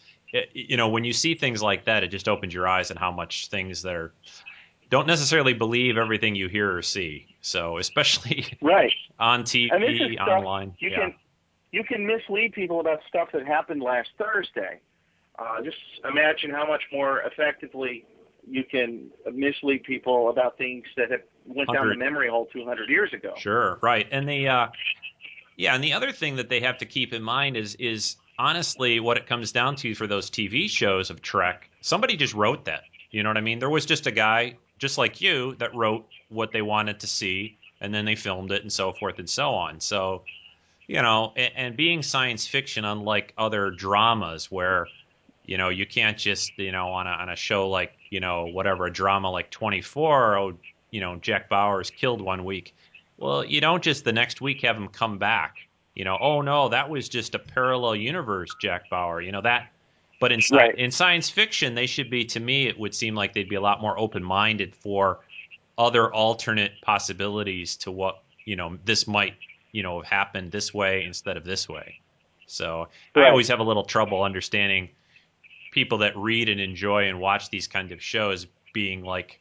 you 0.54 0.78
know 0.78 0.88
when 0.88 1.04
you 1.04 1.12
see 1.12 1.34
things 1.34 1.62
like 1.62 1.84
that 1.84 2.02
it 2.02 2.08
just 2.08 2.26
opens 2.26 2.54
your 2.54 2.66
eyes 2.66 2.90
on 2.90 2.96
how 2.96 3.10
much 3.10 3.48
things 3.48 3.82
that 3.82 3.94
are 3.94 4.12
don't 4.90 5.06
necessarily 5.06 5.52
believe 5.52 5.96
everything 5.96 6.34
you 6.34 6.48
hear 6.48 6.76
or 6.76 6.82
see. 6.82 7.26
So 7.40 7.78
especially 7.78 8.46
right. 8.60 8.92
on 9.18 9.44
tv 9.44 10.18
online. 10.18 10.74
you 10.78 10.90
yeah. 10.90 10.98
can 10.98 11.14
you 11.72 11.84
can 11.84 12.06
mislead 12.06 12.52
people 12.52 12.80
about 12.80 13.00
stuff 13.08 13.28
that 13.32 13.46
happened 13.46 13.82
last 13.82 14.08
thursday. 14.18 14.80
Uh, 15.38 15.62
just 15.62 15.78
imagine 16.04 16.50
how 16.50 16.66
much 16.66 16.82
more 16.92 17.20
effectively 17.20 18.04
you 18.48 18.64
can 18.64 19.10
mislead 19.32 19.84
people 19.84 20.30
about 20.30 20.58
things 20.58 20.84
that 20.96 21.10
have 21.10 21.22
went 21.46 21.68
100. 21.68 21.74
down 21.74 21.88
the 21.88 22.04
memory 22.04 22.28
hole 22.28 22.46
200 22.52 22.88
years 22.88 23.12
ago. 23.12 23.34
Sure, 23.36 23.78
right. 23.82 24.06
And 24.10 24.28
the 24.28 24.48
uh, 24.48 24.68
yeah, 25.56 25.74
and 25.74 25.82
the 25.82 25.92
other 25.92 26.12
thing 26.12 26.36
that 26.36 26.48
they 26.48 26.60
have 26.60 26.78
to 26.78 26.86
keep 26.86 27.12
in 27.12 27.22
mind 27.22 27.56
is 27.56 27.74
is 27.76 28.16
honestly 28.38 29.00
what 29.00 29.16
it 29.16 29.26
comes 29.26 29.52
down 29.52 29.76
to 29.76 29.94
for 29.94 30.06
those 30.06 30.30
TV 30.30 30.68
shows 30.68 31.10
of 31.10 31.22
Trek. 31.22 31.68
Somebody 31.80 32.16
just 32.16 32.34
wrote 32.34 32.64
that. 32.66 32.82
You 33.10 33.22
know 33.22 33.30
what 33.30 33.36
I 33.36 33.42
mean? 33.42 33.58
There 33.58 33.70
was 33.70 33.86
just 33.86 34.06
a 34.06 34.12
guy 34.12 34.56
just 34.78 34.98
like 34.98 35.20
you 35.20 35.56
that 35.56 35.74
wrote 35.74 36.06
what 36.28 36.52
they 36.52 36.62
wanted 36.62 37.00
to 37.00 37.06
see, 37.06 37.58
and 37.80 37.92
then 37.92 38.04
they 38.04 38.16
filmed 38.16 38.52
it 38.52 38.62
and 38.62 38.72
so 38.72 38.92
forth 38.92 39.18
and 39.18 39.28
so 39.28 39.50
on. 39.50 39.80
So, 39.80 40.22
you 40.86 41.02
know, 41.02 41.32
and, 41.36 41.52
and 41.56 41.76
being 41.76 42.02
science 42.02 42.46
fiction, 42.46 42.84
unlike 42.84 43.34
other 43.36 43.70
dramas 43.70 44.50
where 44.50 44.86
you 45.50 45.58
know, 45.58 45.68
you 45.68 45.84
can't 45.84 46.16
just, 46.16 46.56
you 46.58 46.70
know, 46.70 46.92
on 46.92 47.08
a, 47.08 47.10
on 47.10 47.28
a 47.28 47.34
show 47.34 47.68
like, 47.68 47.92
you 48.10 48.20
know, 48.20 48.46
whatever, 48.46 48.86
a 48.86 48.92
drama 48.92 49.30
like 49.30 49.50
24, 49.50 50.36
oh, 50.36 50.58
you 50.90 51.00
know, 51.00 51.16
Jack 51.16 51.48
Bauer's 51.48 51.90
killed 51.90 52.20
one 52.20 52.44
week. 52.44 52.74
Well, 53.16 53.44
you 53.44 53.60
don't 53.60 53.82
just 53.82 54.04
the 54.04 54.12
next 54.12 54.40
week 54.40 54.62
have 54.62 54.76
him 54.76 54.88
come 54.88 55.18
back. 55.18 55.56
You 55.94 56.04
know, 56.04 56.16
oh 56.20 56.40
no, 56.40 56.68
that 56.68 56.88
was 56.88 57.08
just 57.08 57.34
a 57.34 57.38
parallel 57.38 57.96
universe, 57.96 58.54
Jack 58.60 58.88
Bauer. 58.90 59.20
You 59.20 59.32
know 59.32 59.42
that. 59.42 59.70
But 60.20 60.32
in 60.32 60.40
right. 60.52 60.74
in 60.76 60.90
science 60.90 61.30
fiction, 61.30 61.74
they 61.74 61.86
should 61.86 62.10
be. 62.10 62.24
To 62.26 62.40
me, 62.40 62.66
it 62.66 62.78
would 62.78 62.94
seem 62.94 63.14
like 63.14 63.32
they'd 63.32 63.48
be 63.48 63.56
a 63.56 63.60
lot 63.60 63.80
more 63.80 63.98
open 63.98 64.22
minded 64.22 64.74
for 64.74 65.20
other 65.76 66.12
alternate 66.12 66.72
possibilities 66.82 67.76
to 67.76 67.90
what 67.90 68.22
you 68.44 68.56
know 68.56 68.78
this 68.84 69.06
might 69.06 69.34
you 69.72 69.82
know 69.82 70.00
have 70.00 70.06
happened 70.06 70.52
this 70.52 70.72
way 70.72 71.04
instead 71.04 71.36
of 71.36 71.44
this 71.44 71.68
way. 71.68 72.00
So 72.46 72.88
right. 73.14 73.26
I 73.26 73.30
always 73.30 73.48
have 73.48 73.60
a 73.60 73.64
little 73.64 73.84
trouble 73.84 74.22
understanding 74.22 74.90
people 75.70 75.98
that 75.98 76.16
read 76.16 76.48
and 76.48 76.60
enjoy 76.60 77.08
and 77.08 77.20
watch 77.20 77.50
these 77.50 77.66
kind 77.66 77.92
of 77.92 78.02
shows 78.02 78.46
being 78.72 79.02
like 79.02 79.40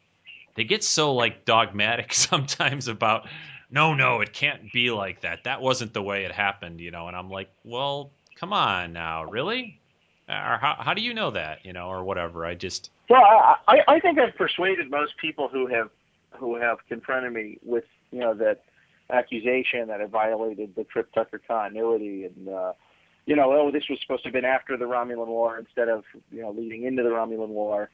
they 0.56 0.64
get 0.64 0.84
so 0.84 1.14
like 1.14 1.46
dogmatic 1.46 2.14
sometimes 2.14 2.88
about 2.88 3.28
no 3.72 3.94
no 3.94 4.22
it 4.22 4.34
can't 4.34 4.72
be 4.72 4.92
like 4.92 5.22
that. 5.22 5.44
That 5.44 5.62
wasn't 5.62 5.94
the 5.94 6.02
way 6.02 6.26
it 6.26 6.32
happened 6.32 6.80
you 6.80 6.92
know? 6.92 7.08
And 7.08 7.16
i'm 7.16 7.30
like 7.30 7.50
well 7.64 8.12
come 8.36 8.54
on 8.54 8.94
now 8.94 9.24
really? 9.26 9.80
Or 10.28 10.60
how, 10.62 10.76
how 10.78 10.94
do 10.94 11.02
you 11.02 11.14
know 11.14 11.32
that 11.32 11.66
you 11.66 11.74
know 11.74 11.88
or 11.88 12.04
whatever? 12.04 12.46
I 12.46 12.56
just 12.56 12.92
well 13.10 13.24
i 13.68 13.80
i 13.88 14.00
think 14.00 14.20
i've 14.20 14.36
persuaded 14.36 14.90
most 14.90 15.18
people 15.18 15.48
who 15.48 15.68
have 15.68 15.90
who 16.32 16.56
have 16.56 16.78
confronted 16.88 17.34
me 17.34 17.58
with 17.64 17.86
you 18.12 18.20
know 18.20 18.34
that 18.36 18.64
accusation 19.12 19.88
that 19.88 20.02
I 20.02 20.06
violated 20.06 20.76
the 20.76 20.84
Trip 20.84 21.12
Tucker 21.14 21.42
continuity 21.48 22.26
and 22.26 22.50
uh 22.50 22.74
you 23.30 23.36
know, 23.36 23.54
oh, 23.54 23.70
this 23.70 23.86
was 23.88 24.02
supposed 24.02 24.24
to 24.26 24.30
have 24.30 24.34
been 24.34 24.44
after 24.44 24.76
the 24.76 24.90
Romulan 24.90 25.30
War 25.30 25.60
instead 25.60 25.88
of, 25.88 26.02
you 26.32 26.42
know, 26.42 26.50
leading 26.50 26.90
into 26.90 27.04
the 27.04 27.14
Romulan 27.14 27.54
War, 27.54 27.92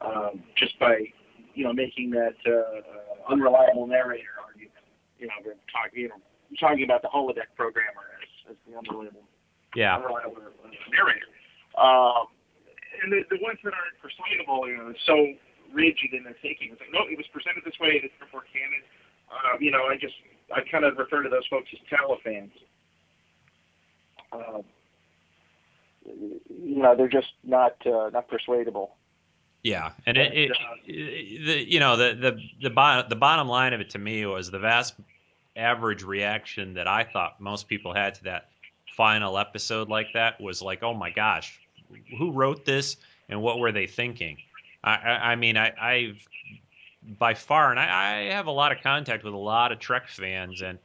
um, 0.00 0.40
just 0.56 0.80
by, 0.80 1.04
you 1.52 1.64
know, 1.64 1.74
making 1.74 2.08
that 2.16 2.40
uh, 2.48 3.28
unreliable 3.28 3.86
narrator 3.86 4.32
argument. 4.40 4.72
You 5.20 5.26
know, 5.28 5.36
we're 5.44 5.60
talking, 5.68 6.00
you 6.00 6.08
know, 6.08 6.16
talking 6.58 6.88
about 6.88 7.04
the 7.04 7.12
holodeck 7.12 7.52
programmer 7.52 8.16
as, 8.16 8.56
as 8.56 8.56
the 8.64 8.80
unreliable, 8.80 9.28
yeah. 9.76 9.92
unreliable 9.92 10.40
narrator. 10.88 11.28
Um, 11.76 12.32
and 13.04 13.12
the, 13.12 13.28
the 13.28 13.44
ones 13.44 13.60
that 13.68 13.76
aren't 13.76 14.00
persuadable, 14.00 14.72
you 14.72 14.80
know, 14.80 14.96
so 15.04 15.36
rigid 15.68 16.16
in 16.16 16.24
their 16.24 16.40
thinking. 16.40 16.72
It's 16.72 16.80
like, 16.80 16.96
no, 16.96 17.04
it 17.04 17.20
was 17.20 17.28
presented 17.28 17.60
this 17.60 17.76
way, 17.76 18.00
it's 18.00 18.16
therefore 18.16 18.48
canon. 18.48 18.80
Uh, 19.28 19.60
you 19.60 19.68
know, 19.68 19.84
I 19.84 20.00
just, 20.00 20.16
I 20.48 20.64
kind 20.72 20.88
of 20.88 20.96
refer 20.96 21.20
to 21.20 21.28
those 21.28 21.44
folks 21.52 21.68
as 21.76 21.80
Talifans. 21.92 22.56
Um, 24.32 24.64
you 26.14 26.82
know 26.82 26.96
they're 26.96 27.08
just 27.08 27.32
not 27.44 27.74
uh, 27.86 28.10
not 28.12 28.28
persuadable. 28.28 28.96
Yeah, 29.62 29.90
and 30.06 30.16
it, 30.16 30.32
it, 30.34 30.52
the 30.86 31.72
you 31.72 31.80
know 31.80 31.96
the 31.96 32.14
the 32.14 32.40
the, 32.62 32.70
bottom, 32.70 33.08
the 33.08 33.16
bottom 33.16 33.48
line 33.48 33.72
of 33.72 33.80
it 33.80 33.90
to 33.90 33.98
me 33.98 34.24
was 34.26 34.50
the 34.50 34.58
vast 34.58 34.94
average 35.56 36.04
reaction 36.04 36.74
that 36.74 36.86
I 36.86 37.04
thought 37.04 37.40
most 37.40 37.68
people 37.68 37.92
had 37.92 38.14
to 38.16 38.24
that 38.24 38.48
final 38.96 39.38
episode 39.38 39.88
like 39.88 40.08
that 40.14 40.40
was 40.40 40.62
like, 40.62 40.82
oh 40.82 40.94
my 40.94 41.10
gosh, 41.10 41.60
who 42.16 42.30
wrote 42.32 42.64
this 42.64 42.96
and 43.28 43.42
what 43.42 43.58
were 43.58 43.72
they 43.72 43.86
thinking? 43.86 44.38
I, 44.82 44.94
I, 44.94 45.32
I 45.32 45.36
mean, 45.36 45.56
I, 45.56 45.72
I've 45.80 46.28
by 47.18 47.34
far, 47.34 47.70
and 47.70 47.80
I, 47.80 47.84
I 47.84 48.32
have 48.34 48.46
a 48.46 48.52
lot 48.52 48.72
of 48.72 48.82
contact 48.82 49.24
with 49.24 49.34
a 49.34 49.38
lot 49.38 49.72
of 49.72 49.78
Trek 49.78 50.08
fans, 50.08 50.62
and 50.62 50.78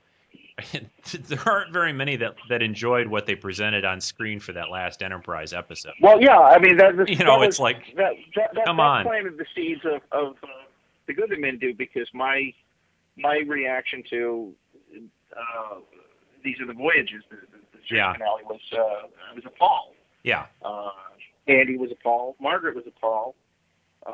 there 1.27 1.39
aren't 1.45 1.73
very 1.73 1.93
many 1.93 2.15
that 2.17 2.35
that 2.49 2.61
enjoyed 2.61 3.07
what 3.07 3.25
they 3.25 3.35
presented 3.35 3.85
on 3.85 3.99
screen 3.99 4.39
for 4.39 4.53
that 4.53 4.69
last 4.69 5.01
Enterprise 5.01 5.51
episode. 5.51 5.93
Well, 5.99 6.21
yeah, 6.21 6.37
I 6.37 6.59
mean 6.59 6.77
that. 6.77 7.09
you 7.09 7.23
know, 7.23 7.41
it's 7.41 7.59
like 7.59 7.95
that. 7.95 8.13
that, 8.35 8.53
that 8.53 8.65
come 8.65 8.77
that 8.77 8.83
on. 8.83 9.03
planted 9.03 9.37
the 9.37 9.45
seeds 9.55 9.81
of 9.83 10.01
of 10.11 10.35
uh, 10.43 10.47
the 11.07 11.13
good 11.13 11.29
that 11.29 11.39
men 11.39 11.57
do 11.57 11.73
because 11.73 12.07
my 12.13 12.53
my 13.17 13.41
reaction 13.47 14.03
to 14.11 14.53
uh, 15.35 15.79
these 16.43 16.59
are 16.59 16.67
the 16.67 16.73
voyages. 16.73 17.23
The, 17.29 17.37
the, 17.37 17.79
the 17.89 17.95
yeah. 17.95 18.13
finale 18.13 18.43
was 18.43 18.61
uh, 18.71 19.07
was 19.33 19.43
appalled. 19.45 19.95
Yeah. 20.23 20.45
Uh, 20.63 20.91
Andy 21.47 21.77
was 21.77 21.91
appalled. 21.91 22.35
Margaret 22.39 22.75
was 22.75 22.85
appalled. 22.87 23.35
Um, 24.05 24.13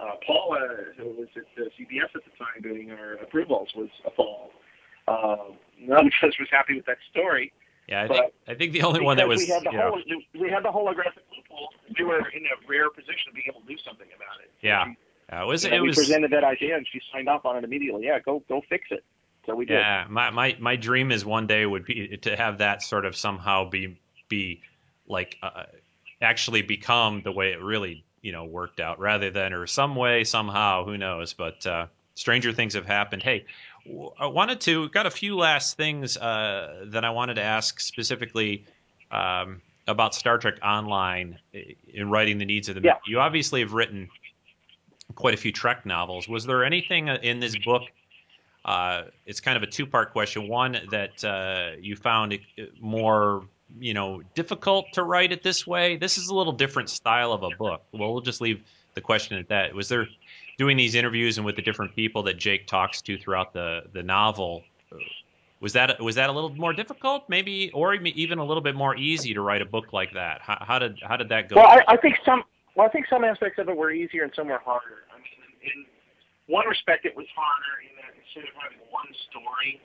uh, 0.00 0.12
Paula, 0.26 0.76
who 0.96 1.04
was 1.10 1.28
at 1.36 1.44
the 1.56 1.64
CBS 1.78 2.14
at 2.14 2.22
the 2.24 2.30
time 2.38 2.62
doing 2.62 2.90
our 2.90 3.14
approvals, 3.14 3.68
was 3.76 3.90
appalled. 4.06 4.50
Um, 5.10 5.56
of 5.90 6.06
us 6.06 6.38
was 6.38 6.48
happy 6.50 6.76
with 6.76 6.86
that 6.86 6.98
story. 7.10 7.52
Yeah, 7.88 8.04
I 8.04 8.08
think 8.08 8.32
I 8.46 8.54
think 8.54 8.72
the 8.72 8.82
only 8.82 9.00
one 9.00 9.16
that 9.16 9.26
was 9.26 9.40
we 9.40 9.46
had 9.46 9.64
the 9.64 9.70
yeah. 9.72 9.90
whole 9.90 10.00
we 10.38 10.48
had 10.48 10.62
the 10.62 10.68
holographic 10.68 11.26
loophole. 11.34 11.70
We 11.98 12.04
were 12.04 12.28
in 12.28 12.44
a 12.46 12.68
rare 12.68 12.88
position 12.90 13.26
to 13.28 13.32
be 13.34 13.42
able 13.48 13.62
to 13.62 13.66
do 13.66 13.76
something 13.84 14.06
about 14.14 14.40
it. 14.44 14.50
Yeah, 14.62 14.94
uh, 15.32 15.42
it 15.42 15.46
was 15.46 15.64
it 15.64 15.72
we 15.72 15.88
was 15.88 15.96
presented 15.96 16.30
that 16.30 16.44
idea 16.44 16.76
and 16.76 16.86
she 16.90 17.00
signed 17.12 17.28
off 17.28 17.44
on 17.44 17.56
it 17.56 17.64
immediately. 17.64 18.04
Yeah, 18.04 18.20
go 18.20 18.44
go 18.48 18.62
fix 18.68 18.86
it. 18.90 19.04
So 19.46 19.56
we 19.56 19.64
did. 19.64 19.74
Yeah, 19.74 20.06
my 20.08 20.30
my 20.30 20.56
my 20.60 20.76
dream 20.76 21.10
is 21.10 21.24
one 21.24 21.48
day 21.48 21.66
would 21.66 21.84
be 21.84 22.16
to 22.18 22.36
have 22.36 22.58
that 22.58 22.82
sort 22.82 23.04
of 23.04 23.16
somehow 23.16 23.68
be 23.68 23.98
be 24.28 24.62
like 25.08 25.36
uh, 25.42 25.64
actually 26.22 26.62
become 26.62 27.22
the 27.22 27.32
way 27.32 27.52
it 27.52 27.60
really 27.60 28.04
you 28.22 28.32
know 28.32 28.44
worked 28.44 28.80
out 28.80 29.00
rather 29.00 29.30
than 29.30 29.52
or 29.52 29.66
some 29.66 29.96
way 29.96 30.24
somehow 30.24 30.84
who 30.84 30.96
knows 30.96 31.32
but 31.32 31.66
uh, 31.66 31.86
stranger 32.14 32.52
things 32.52 32.74
have 32.74 32.86
happened 32.86 33.22
hey 33.22 33.44
I 34.18 34.26
wanted 34.26 34.60
to 34.62 34.88
got 34.90 35.06
a 35.06 35.10
few 35.10 35.36
last 35.36 35.76
things 35.76 36.16
uh, 36.16 36.86
that 36.88 37.04
I 37.04 37.10
wanted 37.10 37.34
to 37.34 37.42
ask 37.42 37.80
specifically 37.80 38.64
um, 39.10 39.62
about 39.86 40.14
Star 40.14 40.38
Trek 40.38 40.56
Online 40.62 41.38
in 41.52 42.10
writing 42.10 42.38
the 42.38 42.44
needs 42.44 42.68
of 42.68 42.76
the. 42.76 42.82
Yeah. 42.82 42.96
You 43.06 43.20
obviously 43.20 43.60
have 43.60 43.72
written 43.72 44.08
quite 45.14 45.34
a 45.34 45.36
few 45.36 45.52
Trek 45.52 45.86
novels. 45.86 46.28
Was 46.28 46.44
there 46.46 46.64
anything 46.64 47.08
in 47.08 47.40
this 47.40 47.56
book? 47.56 47.82
Uh, 48.64 49.04
it's 49.26 49.40
kind 49.40 49.56
of 49.56 49.62
a 49.62 49.66
two-part 49.66 50.12
question. 50.12 50.46
One 50.48 50.78
that 50.90 51.24
uh, 51.24 51.76
you 51.80 51.96
found 51.96 52.38
more, 52.80 53.42
you 53.78 53.94
know, 53.94 54.22
difficult 54.34 54.86
to 54.92 55.02
write 55.02 55.32
it 55.32 55.42
this 55.42 55.66
way. 55.66 55.96
This 55.96 56.18
is 56.18 56.28
a 56.28 56.34
little 56.34 56.52
different 56.52 56.90
style 56.90 57.32
of 57.32 57.42
a 57.42 57.50
book. 57.50 57.82
Well, 57.92 58.12
we'll 58.12 58.20
just 58.20 58.40
leave 58.40 58.62
the 58.94 59.00
question 59.00 59.38
at 59.38 59.48
that. 59.48 59.74
Was 59.74 59.88
there 59.88 60.08
doing 60.60 60.76
these 60.76 60.94
interviews 60.94 61.38
and 61.38 61.46
with 61.46 61.56
the 61.56 61.62
different 61.62 61.96
people 61.96 62.22
that 62.22 62.36
Jake 62.36 62.66
talks 62.66 63.00
to 63.00 63.16
throughout 63.16 63.54
the 63.54 63.80
the 63.94 64.02
novel, 64.02 64.62
was 65.58 65.72
that 65.72 65.98
was 66.02 66.16
that 66.16 66.28
a 66.28 66.32
little 66.32 66.54
more 66.54 66.74
difficult, 66.74 67.24
maybe, 67.30 67.70
or 67.72 67.94
even 67.94 68.38
a 68.38 68.44
little 68.44 68.62
bit 68.62 68.74
more 68.74 68.94
easy 68.94 69.32
to 69.32 69.40
write 69.40 69.62
a 69.62 69.64
book 69.64 69.94
like 69.94 70.12
that? 70.12 70.42
How, 70.42 70.58
how 70.60 70.78
did 70.78 70.98
how 71.02 71.16
did 71.16 71.30
that 71.30 71.48
go? 71.48 71.56
Well, 71.56 71.66
I, 71.66 71.94
I 71.94 71.96
think 71.96 72.18
some 72.26 72.42
well, 72.74 72.86
I 72.86 72.90
think 72.90 73.06
some 73.08 73.24
aspects 73.24 73.58
of 73.58 73.70
it 73.70 73.76
were 73.76 73.90
easier 73.90 74.22
and 74.22 74.32
some 74.36 74.48
were 74.48 74.58
harder. 74.58 75.04
I 75.14 75.16
mean, 75.16 75.72
in 75.74 75.86
one 76.46 76.68
respect, 76.68 77.06
it 77.06 77.16
was 77.16 77.26
harder 77.34 77.80
in 77.88 77.96
that 77.96 78.12
instead 78.22 78.44
of 78.46 78.54
having 78.62 78.78
one 78.90 79.08
story 79.30 79.80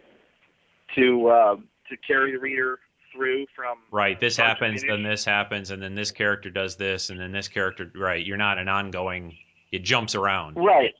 to 0.95 1.29
uh, 1.29 1.55
to 1.89 1.97
carry 2.05 2.33
the 2.33 2.39
reader 2.39 2.79
through 3.13 3.45
from 3.55 3.77
right 3.91 4.19
this 4.19 4.35
happens 4.35 4.83
then 4.85 5.01
this 5.01 5.23
happens 5.23 5.71
and 5.71 5.81
then 5.81 5.95
this 5.95 6.11
character 6.11 6.49
does 6.49 6.75
this 6.75 7.09
and 7.09 7.17
then 7.17 7.31
this 7.31 7.47
character 7.47 7.89
right 7.95 8.25
you're 8.25 8.35
not 8.35 8.57
an 8.57 8.67
ongoing 8.67 9.37
it 9.75 9.83
jumps 9.83 10.15
around. 10.15 10.55
Right. 10.55 10.93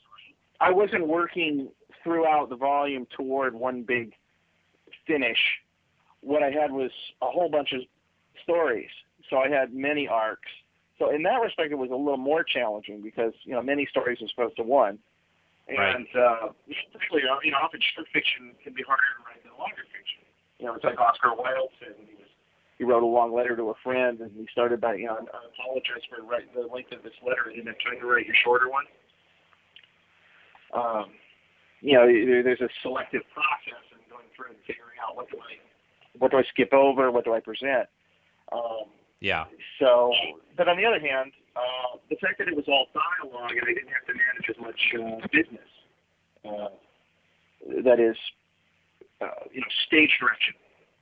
I 0.59 0.71
wasn't 0.71 1.07
working 1.07 1.69
throughout 2.03 2.49
the 2.49 2.55
volume 2.55 3.07
toward 3.15 3.55
one 3.55 3.84
big 3.84 4.13
finish. 5.07 5.39
What 6.21 6.43
I 6.43 6.51
had 6.51 6.71
was 6.71 6.91
a 7.21 7.28
whole 7.28 7.49
bunch 7.49 7.71
of 7.73 7.82
stories. 8.43 8.89
So 9.30 9.38
I 9.38 9.49
had 9.49 9.73
many 9.73 10.07
arcs. 10.07 10.49
So 10.99 11.09
in 11.09 11.23
that 11.23 11.41
respect, 11.41 11.71
it 11.71 11.76
was 11.76 11.89
a 11.91 11.95
little 11.95 12.17
more 12.17 12.43
challenging 12.43 13.01
because 13.01 13.34
you 13.43 13.53
know 13.53 13.61
many 13.61 13.86
stories 13.89 14.19
as 14.23 14.30
opposed 14.38 14.55
to 14.57 14.63
one. 14.63 14.99
Right. 15.67 15.95
And 15.95 16.07
uh, 16.15 16.53
especially 16.69 17.23
you 17.43 17.51
know 17.51 17.57
often 17.57 17.82
short 17.95 18.07
fiction 18.13 18.51
can 18.63 18.73
be 18.73 18.84
harder 18.84 19.03
to 19.17 19.26
write 19.26 19.43
than 19.43 19.51
longer 19.57 19.84
fiction. 19.91 20.23
You 20.59 20.67
know, 20.67 20.76
it's 20.76 20.84
like 20.84 20.99
Oscar 20.99 21.36
Wilde 21.36 21.73
said 21.80 21.95
when 21.97 22.07
he 22.07 22.15
was 22.15 22.24
he 22.78 22.84
wrote 22.84 23.03
a 23.03 23.05
long 23.05 23.34
letter 23.34 23.55
to 23.55 23.69
a 23.69 23.73
friend 23.84 24.19
and 24.19 24.32
he 24.36 24.47
started 24.51 24.82
by 24.82 24.95
you 24.95 25.05
know 25.05 25.17
I 25.17 25.39
apologize 25.53 26.03
for 26.09 26.23
writing 26.23 26.49
the 26.53 26.67
length 26.73 26.91
of 26.91 27.03
this 27.03 27.13
letter. 27.26 27.47
I 27.49 27.55
didn't 27.55 27.67
have 27.67 27.99
to 28.01 28.05
write 28.07 28.26
your 28.26 28.36
shorter 28.43 28.69
one. 28.69 28.86
Um, 30.73 31.05
you 31.82 31.93
know, 31.93 32.05
there's 32.07 32.61
a 32.61 32.69
selective 32.82 33.21
process 33.34 33.84
in 33.93 33.99
going 34.09 34.26
through 34.36 34.57
and 34.57 34.57
figuring 34.67 34.97
out 34.99 35.15
what 35.15 35.30
do 35.30 35.38
I 35.38 35.61
what 36.17 36.32
do 36.32 36.38
I 36.38 36.43
skip 36.49 36.73
over, 36.73 37.11
what 37.11 37.26
do 37.26 37.34
I 37.34 37.39
present. 37.39 37.88
Um, 38.51 38.88
Yeah. 39.19 39.45
so, 39.80 40.13
but 40.57 40.67
on 40.67 40.78
the 40.78 40.86
other 40.86 40.99
hand, 40.99 41.32
uh, 41.55 41.97
the 42.09 42.15
fact 42.17 42.38
that 42.39 42.47
it 42.47 42.55
was 42.55 42.65
all 42.67 42.88
dialogue 42.93 43.51
and 43.51 43.63
I 43.63 43.73
didn't 43.73 43.89
have 43.89 44.05
to 44.07 44.13
manage 44.13 44.49
as 44.49 44.57
much 44.59 44.80
uh, 44.95 45.28
business, 45.32 45.69
uh, 46.45 46.69
that 47.84 47.99
is, 47.99 48.15
uh, 49.21 49.28
you 49.51 49.61
know, 49.61 49.67
stage 49.88 50.11
direction. 50.19 50.53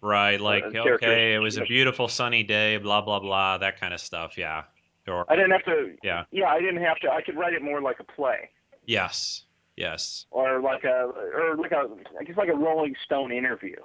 Right. 0.04 0.39
Like, 0.39 0.66
Uh, 0.66 0.89
okay, 0.95 1.34
it 1.34 1.39
was 1.39 1.58
a 1.58 1.62
beautiful 1.62 2.10
sunny 2.10 2.43
day, 2.43 2.76
blah 2.78 3.01
blah 3.01 3.20
blah, 3.20 3.58
that 3.60 3.80
kind 3.80 3.93
of 3.93 4.01
stuff. 4.01 4.38
Yeah. 4.38 4.64
Or 5.08 5.26
I 5.32 5.36
didn't 5.36 5.51
have 5.51 5.64
to. 5.66 5.95
Yeah. 6.04 6.26
Yeah, 6.32 6.47
I 6.47 6.60
didn't 6.60 6.84
have 6.84 6.97
to. 6.99 7.10
I 7.10 7.22
could 7.22 7.38
write 7.38 7.54
it 7.54 7.62
more 7.62 7.82
like 7.82 7.99
a 7.99 8.04
play, 8.04 8.49
yes, 8.86 9.43
yes. 9.78 10.26
or 10.32 10.62
like 10.62 10.84
a, 10.84 11.10
or 11.34 11.56
like 11.58 11.72
a, 11.72 11.88
I 12.20 12.24
guess 12.24 12.38
like 12.38 12.49
a 12.49 12.56
Rolling 12.56 12.95
Stone 13.06 13.32
interview. 13.32 13.76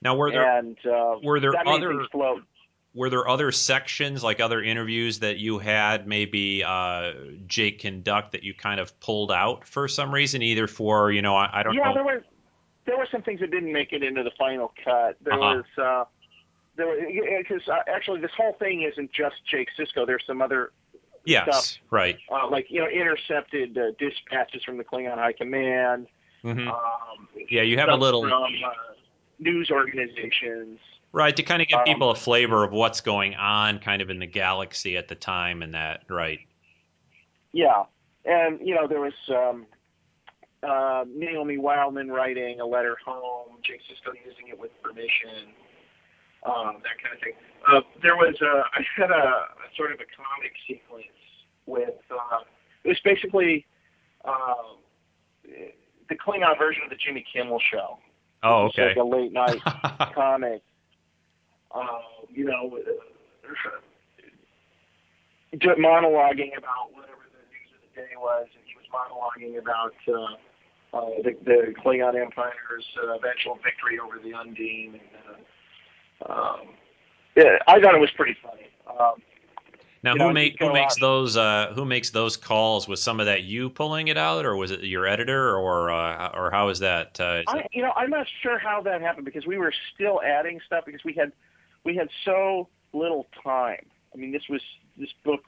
Now, 0.00 0.16
were 0.16 0.32
there 0.32 0.58
and 0.58 0.76
uh, 0.84 1.16
were 1.22 1.38
there 1.38 1.52
other 1.66 2.06
were 2.94 3.08
there 3.08 3.28
other 3.28 3.52
sections 3.52 4.22
like 4.22 4.40
other 4.40 4.62
interviews 4.62 5.20
that 5.20 5.38
you 5.38 5.58
had 5.58 6.06
maybe 6.06 6.62
uh, 6.64 7.12
Jake 7.46 7.80
conduct 7.80 8.32
that 8.32 8.42
you 8.42 8.54
kind 8.54 8.80
of 8.80 8.98
pulled 9.00 9.30
out 9.30 9.66
for 9.66 9.86
some 9.86 10.12
reason, 10.12 10.42
either 10.42 10.66
for 10.66 11.12
you 11.12 11.22
know 11.22 11.36
I, 11.36 11.60
I 11.60 11.62
don't 11.62 11.74
yeah, 11.74 11.84
know. 11.84 11.94
there 11.94 12.04
were 12.04 12.24
there 12.86 12.96
were 12.98 13.06
some 13.10 13.22
things 13.22 13.40
that 13.40 13.50
didn't 13.50 13.72
make 13.72 13.92
it 13.92 14.02
into 14.02 14.22
the 14.22 14.32
final 14.38 14.72
cut. 14.84 15.16
There 15.22 15.34
Uh-huh. 15.34 15.62
was 15.62 15.64
uh, 15.78 16.04
there 16.76 16.96
because 17.42 17.68
uh, 17.68 17.78
actually 17.86 18.20
this 18.20 18.30
whole 18.36 18.54
thing 18.54 18.82
isn't 18.82 19.12
just 19.12 19.36
Jake 19.50 19.68
Sisko. 19.78 20.06
There's 20.06 20.24
some 20.26 20.40
other 20.42 20.72
yes, 21.24 21.44
stuff. 21.44 21.82
right. 21.90 22.18
uh, 22.30 22.48
like 22.48 22.66
you 22.70 22.80
know 22.80 22.88
intercepted 22.88 23.76
uh, 23.78 23.92
dispatches 23.98 24.64
from 24.64 24.78
the 24.78 24.84
Klingon 24.84 25.14
High 25.16 25.32
Command. 25.34 26.06
hmm 26.42 26.68
Um, 26.68 27.28
Yeah, 27.50 27.62
you 27.62 27.78
have 27.78 27.88
a 27.88 27.94
little 27.96 28.22
from 28.22 28.32
uh, 28.64 28.70
news 29.38 29.70
organizations. 29.70 30.78
right 31.12 31.36
to 31.36 31.42
kind 31.42 31.60
of 31.62 31.68
give 31.68 31.78
um, 31.78 31.84
people 31.84 32.10
a 32.10 32.14
flavor 32.16 32.64
of 32.64 32.72
what's 32.72 33.00
going 33.00 33.34
on, 33.36 33.78
kind 33.78 34.02
of 34.02 34.10
in 34.10 34.18
the 34.18 34.26
galaxy 34.26 34.96
at 34.96 35.08
the 35.08 35.14
time, 35.14 35.62
and 35.62 35.74
that 35.74 36.02
right. 36.08 36.40
Yeah, 37.52 37.84
and 38.24 38.66
you 38.66 38.74
know 38.74 38.86
there 38.88 39.00
was 39.00 39.12
um, 39.28 39.66
uh, 40.62 41.04
Naomi 41.08 41.58
Wildman 41.58 42.08
writing 42.10 42.60
a 42.60 42.66
letter 42.66 42.96
home, 43.04 43.56
Jake 43.64 43.80
Sisko 43.82 44.12
using 44.24 44.48
it 44.48 44.58
with 44.58 44.70
permission, 44.82 45.50
um, 46.44 46.78
that 46.82 46.98
kind 47.02 47.14
of 47.14 47.20
thing. 47.20 47.32
Uh, 47.68 47.80
there 48.02 48.16
was 48.16 48.34
uh, 48.42 48.62
I 48.74 48.82
had 48.96 49.10
a, 49.10 49.14
a 49.14 49.68
sort 49.76 49.92
of 49.92 50.00
a 50.00 50.06
comic 50.16 50.52
sequence 50.66 51.04
with 51.66 51.94
uh, 52.10 52.38
it 52.84 52.88
was 52.88 53.00
basically 53.04 53.64
um, 54.24 54.78
the 56.08 56.14
Klingon 56.14 56.58
version 56.58 56.82
of 56.84 56.90
the 56.90 56.96
Jimmy 56.96 57.24
Kimmel 57.32 57.60
Show. 57.72 57.98
Oh, 58.42 58.66
It's 58.66 58.74
okay. 58.78 58.88
like 58.88 58.96
a 58.96 59.02
late 59.04 59.32
night 59.32 59.60
comic. 60.14 60.62
Uh, 61.74 61.86
you 62.28 62.44
know, 62.44 62.76
uh, 62.76 62.90
monologuing 65.78 66.56
about 66.56 66.92
whatever 66.92 67.24
the 67.32 67.42
news 67.48 67.70
of 67.74 67.80
the 67.82 68.00
day 68.00 68.12
was, 68.16 68.46
and 68.54 68.64
he 68.66 68.74
was 68.76 68.86
monologuing 68.92 69.58
about 69.58 69.94
uh, 70.08 70.36
the, 70.92 71.36
the 71.44 71.74
Klingon 71.84 72.20
Empire's 72.20 72.86
uh, 73.02 73.14
eventual 73.14 73.58
victory 73.62 73.98
over 73.98 74.18
the 74.18 74.34
Undine. 74.34 75.00
And, 75.00 75.46
uh, 76.28 76.32
um, 76.32 76.60
yeah, 77.36 77.58
I 77.66 77.80
thought 77.80 77.94
it 77.94 78.00
was 78.00 78.10
pretty 78.10 78.36
funny. 78.42 78.66
Um, 78.86 79.14
now, 80.04 80.12
who 80.12 80.18
know, 80.18 80.32
make 80.32 80.58
who 80.58 80.72
makes 80.72 80.94
out- 80.96 81.00
those 81.00 81.36
uh, 81.36 81.72
who 81.74 81.84
makes 81.84 82.10
those 82.10 82.36
calls? 82.36 82.88
Was 82.88 83.00
some 83.00 83.20
of 83.20 83.26
that 83.26 83.44
you 83.44 83.70
pulling 83.70 84.08
it 84.08 84.18
out, 84.18 84.44
or 84.44 84.56
was 84.56 84.72
it 84.72 84.82
your 84.82 85.06
editor, 85.06 85.56
or 85.56 85.90
uh, 85.90 86.30
or 86.34 86.50
how 86.50 86.68
is 86.68 86.80
that? 86.80 87.18
Uh, 87.20 87.38
is 87.40 87.44
I, 87.48 87.56
that- 87.58 87.68
you 87.72 87.82
know, 87.82 87.92
I'm 87.96 88.10
not 88.10 88.26
sure 88.42 88.58
how 88.58 88.82
that 88.82 89.00
happened 89.00 89.24
because 89.24 89.46
we 89.46 89.58
were 89.58 89.72
still 89.94 90.20
adding 90.22 90.60
stuff 90.66 90.84
because 90.84 91.04
we 91.04 91.12
had 91.14 91.32
we 91.84 91.94
had 91.94 92.08
so 92.24 92.68
little 92.92 93.28
time. 93.42 93.86
I 94.12 94.16
mean, 94.16 94.32
this 94.32 94.42
was 94.50 94.60
this 94.96 95.10
book 95.24 95.44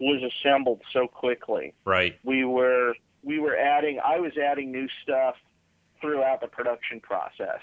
was 0.00 0.22
assembled 0.22 0.80
so 0.92 1.06
quickly. 1.06 1.74
right. 1.84 2.18
We 2.24 2.44
were 2.44 2.94
we 3.24 3.38
were 3.40 3.56
adding. 3.56 4.00
I 4.04 4.18
was 4.20 4.32
adding 4.36 4.70
new 4.70 4.86
stuff 5.02 5.34
throughout 6.00 6.40
the 6.40 6.48
production 6.48 7.00
process 7.00 7.60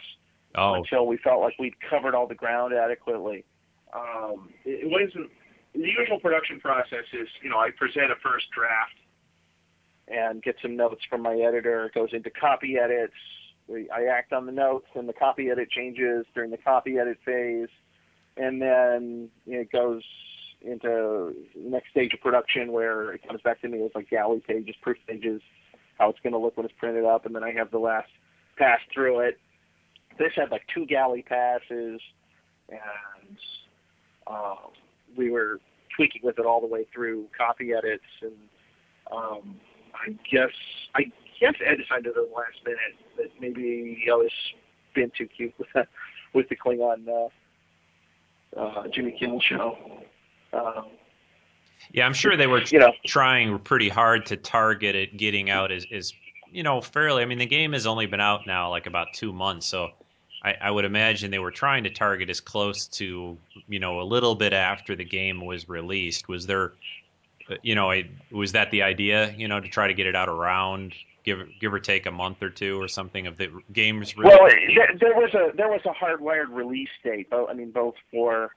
Oh, 0.56 0.74
until 0.74 1.08
we 1.08 1.18
felt 1.18 1.42
like 1.42 1.54
we'd 1.60 1.76
covered 1.90 2.14
all 2.14 2.28
the 2.28 2.36
ground 2.36 2.74
adequately. 2.74 3.46
Um, 3.94 4.50
it, 4.66 4.86
it 4.86 4.90
wasn't 4.90 5.32
the 5.74 5.80
usual 5.80 6.20
production 6.20 6.60
process. 6.60 7.06
Is 7.14 7.28
you 7.42 7.50
know 7.50 7.58
I 7.58 7.70
present 7.72 8.12
a 8.12 8.16
first 8.22 8.46
draft 8.52 8.96
and 10.08 10.44
get 10.44 10.56
some 10.62 10.76
notes 10.76 11.02
from 11.10 11.22
my 11.22 11.36
editor. 11.36 11.86
It 11.86 11.94
goes 11.94 12.10
into 12.12 12.30
copy 12.30 12.78
edits. 12.78 13.14
We, 13.68 13.90
I 13.90 14.06
act 14.06 14.34
on 14.34 14.46
the 14.46 14.52
notes, 14.52 14.88
and 14.96 15.08
the 15.08 15.14
copy 15.14 15.50
edit 15.50 15.70
changes 15.70 16.26
during 16.34 16.52
the 16.52 16.58
copy 16.58 16.98
edit 16.98 17.18
phase, 17.24 17.70
and 18.36 18.62
then 18.62 19.30
it 19.46 19.72
goes 19.72 20.04
into 20.64 21.34
the 21.56 21.70
next 21.70 21.90
stage 21.92 22.14
of 22.14 22.22
production 22.22 22.72
where 22.72 23.14
it 23.14 23.28
comes 23.28 23.42
back 23.42 23.62
to 23.62 23.68
me 23.68 23.84
as 23.84 23.92
like 23.96 24.10
galley 24.10 24.42
pages, 24.46 24.76
proof 24.82 24.98
pages, 25.08 25.42
how 25.98 26.10
it's 26.10 26.20
going 26.24 26.34
to 26.34 26.40
look 26.40 26.58
when 26.58 26.66
it's 26.66 26.76
printed 26.78 27.06
up, 27.06 27.26
and 27.26 27.36
then 27.36 27.44
I 27.44 27.52
have 27.52 27.72
the 27.72 27.80
last 27.80 28.10
pass 28.58 28.80
through 28.94 29.20
it. 29.22 29.40
This 30.20 30.32
had 30.36 30.52
like 30.52 30.64
two 30.74 30.86
galley 30.86 31.24
passes, 31.28 32.02
and 32.70 33.38
um, 34.28 34.72
we 35.18 35.32
were 35.32 35.60
tweaking 35.96 36.22
with 36.24 36.40
it 36.40 36.46
all 36.46 36.62
the 36.62 36.68
way 36.68 36.86
through 36.94 37.26
copy 37.38 37.74
edits, 37.74 38.04
and 38.22 38.34
um, 39.12 39.56
I 39.94 40.12
guess 40.32 40.52
I 40.96 41.04
guess 41.40 41.54
Ed 41.66 41.78
decided 41.78 42.08
at 42.08 42.16
the 42.16 42.30
last 42.34 42.58
minute 42.66 42.80
that 43.18 43.30
maybe 43.40 44.04
I 44.12 44.16
was 44.16 44.32
being 44.94 45.12
too 45.18 45.28
cute 45.28 45.54
with 45.58 45.68
that, 45.74 45.88
with 46.34 46.50
the 46.50 46.56
Klingon 46.56 47.08
uh, 47.08 48.60
uh, 48.60 48.84
Jimmy 48.94 49.16
Kimmel 49.20 49.42
show. 49.42 49.78
Um, 50.54 50.86
yeah. 51.92 52.06
I'm 52.06 52.14
sure 52.14 52.38
they 52.38 52.48
were 52.48 52.62
you 52.64 52.80
know, 52.80 52.94
trying 53.06 53.58
pretty 53.60 53.90
hard 53.90 54.26
to 54.28 54.38
target 54.38 54.96
it 54.96 55.18
getting 55.18 55.50
out 55.50 55.72
as, 55.72 55.86
as 55.92 56.14
you 56.52 56.64
know 56.64 56.82
fairly. 56.82 57.22
I 57.22 57.26
mean, 57.26 57.40
the 57.40 57.46
game 57.46 57.74
has 57.74 57.86
only 57.86 58.06
been 58.06 58.22
out 58.22 58.48
now 58.48 58.70
like 58.70 58.86
about 58.86 59.08
two 59.14 59.34
months, 59.34 59.68
so 59.68 59.90
I, 60.44 60.56
I 60.62 60.72
would 60.72 60.86
imagine 60.86 61.32
they 61.32 61.40
were 61.40 61.52
trying 61.52 61.84
to 61.84 61.90
target 61.90 62.30
as 62.30 62.40
close 62.40 62.88
to 62.88 63.38
you 63.68 63.80
know 63.80 64.02
a 64.02 64.04
little 64.04 64.36
bit 64.36 64.54
after 64.54 64.96
the 64.96 65.06
game 65.06 65.46
was 65.46 65.68
released. 65.70 66.28
Was 66.28 66.46
there, 66.48 66.74
uh, 67.50 67.56
you 67.62 67.76
know, 67.76 67.92
a, 67.92 68.10
was 68.32 68.52
that 68.54 68.72
the 68.72 68.84
idea? 68.84 69.34
You 69.38 69.48
know, 69.48 69.60
to 69.60 69.68
try 69.68 69.88
to 69.88 69.94
get 69.94 70.08
it 70.08 70.16
out 70.16 70.30
around 70.30 70.94
give 71.24 71.40
give 71.60 71.74
or 71.74 71.80
take 71.80 72.06
a 72.06 72.12
month 72.12 72.42
or 72.42 72.50
two 72.50 72.82
or 72.82 72.88
something 72.88 73.28
of 73.28 73.38
the 73.38 73.50
game's 73.72 74.18
release. 74.18 74.38
well, 74.40 74.50
there, 74.50 74.96
there 75.00 75.16
was 75.16 75.34
a 75.34 75.56
there 75.56 75.70
was 75.70 75.82
a 75.86 75.94
hardwired 75.94 76.50
release 76.50 76.90
date. 77.04 77.28
I 77.32 77.54
mean, 77.54 77.72
both 77.72 77.96
for 78.12 78.52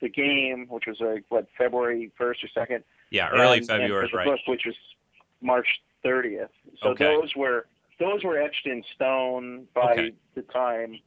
the 0.00 0.08
game, 0.08 0.66
which 0.68 0.86
was 0.86 0.98
like 1.00 1.24
what 1.28 1.46
February 1.56 2.10
first 2.16 2.42
or 2.44 2.48
second, 2.48 2.84
yeah, 3.10 3.28
early 3.30 3.58
and, 3.58 3.66
February, 3.66 4.04
and 4.04 4.12
the 4.12 4.16
right? 4.16 4.24
book, 4.26 4.40
which 4.46 4.62
was 4.66 4.76
March 5.42 5.66
30th. 6.04 6.48
So 6.82 6.90
Okay. 6.90 7.04
those 7.04 7.34
were 7.36 7.66
those 7.98 8.24
were 8.24 8.40
etched 8.40 8.66
in 8.66 8.82
stone 8.94 9.66
by 9.74 9.92
Okay. 9.92 10.12
the 10.34 10.42
time 10.42 11.00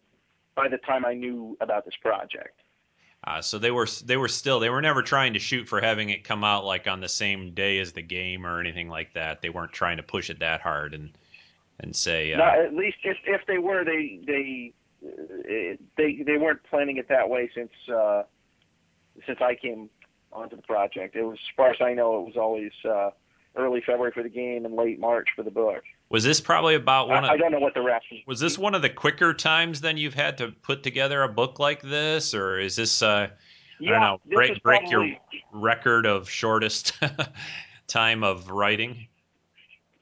by 0.56 0.68
the 0.68 0.78
time 0.78 1.06
I 1.06 1.14
knew 1.14 1.58
about 1.62 1.86
this 1.86 1.96
project. 2.02 2.62
Uh, 3.26 3.42
so 3.42 3.58
they 3.58 3.72
were 3.72 3.88
they 4.06 4.18
were 4.18 4.28
still 4.28 4.60
they 4.60 4.70
were 4.70 4.82
never 4.82 5.02
trying 5.02 5.34
to 5.34 5.40
shoot 5.40 5.68
for 5.68 5.80
having 5.80 6.10
it 6.10 6.24
come 6.26 6.44
out 6.44 6.66
like 6.66 6.88
on 6.88 7.00
the 7.00 7.08
same 7.10 7.54
day 7.54 7.80
as 7.80 7.94
the 7.94 8.02
game 8.02 8.46
or 8.46 8.60
anything 8.60 8.90
like 8.90 9.14
that. 9.14 9.42
They 9.42 9.50
weren't 9.50 9.72
trying 9.72 9.98
to 9.98 10.04
push 10.04 10.30
it 10.30 10.40
that 10.40 10.62
hard 10.62 10.94
and 10.94 11.18
and 11.80 11.96
say 11.96 12.34
uh, 12.34 12.38
Not, 12.38 12.60
at 12.60 12.74
least 12.74 12.98
if 13.04 13.18
if 13.26 13.42
they 13.48 13.58
were, 13.60 13.84
they 13.86 14.20
they 14.26 14.74
uh, 15.06 15.78
they 15.98 16.24
they 16.26 16.38
weren't 16.38 16.64
planning 16.64 16.98
it 16.98 17.08
that 17.10 17.30
way 17.30 17.50
since 17.56 17.72
uh, 17.90 18.24
since 19.26 19.40
I 19.42 19.56
came 19.56 19.90
onto 20.32 20.56
the 20.56 20.62
project. 20.62 21.16
It 21.16 21.24
was, 21.24 21.38
as 21.38 21.56
far 21.56 21.70
as 21.72 21.78
I 21.82 21.94
know, 21.94 22.20
it 22.22 22.26
was 22.26 22.38
always 22.38 22.72
uh, 22.86 23.12
early 23.56 23.82
February 23.86 24.12
for 24.12 24.24
the 24.24 24.30
game 24.30 24.66
and 24.66 24.76
late 24.76 25.00
March 25.00 25.28
for 25.36 25.44
the 25.44 25.52
book. 25.52 25.84
was 26.10 26.24
this 26.24 26.42
probably 26.42 26.76
about 26.76 27.08
one 27.08 27.24
I, 27.24 27.28
of 27.28 27.34
I 27.34 27.38
don't 27.38 27.52
know 27.52 27.60
what 27.60 27.74
the 27.76 27.82
rest. 27.84 28.06
was 28.26 28.40
this 28.40 28.58
one 28.58 28.74
of 28.76 28.82
the 28.82 28.90
quicker 28.90 29.34
times 29.34 29.82
then 29.82 29.96
you've 29.98 30.16
had 30.16 30.38
to 30.40 30.52
put 30.64 30.82
together 30.84 31.22
a 31.24 31.30
book 31.30 31.60
like 31.60 31.82
this 31.82 32.34
or 32.34 32.60
is 32.60 32.76
this 32.76 33.02
uh, 33.04 33.28
Yeah, 33.80 33.90
I 33.90 33.94
don't 33.94 34.02
know 34.02 34.20
this 34.26 34.60
break 34.64 34.84
is 34.86 34.92
your 34.92 35.02
probably- 35.02 35.22
record 35.52 36.06
of 36.08 36.28
shortest 36.30 36.94
time 37.88 38.24
of 38.24 38.50
writing? 38.50 39.08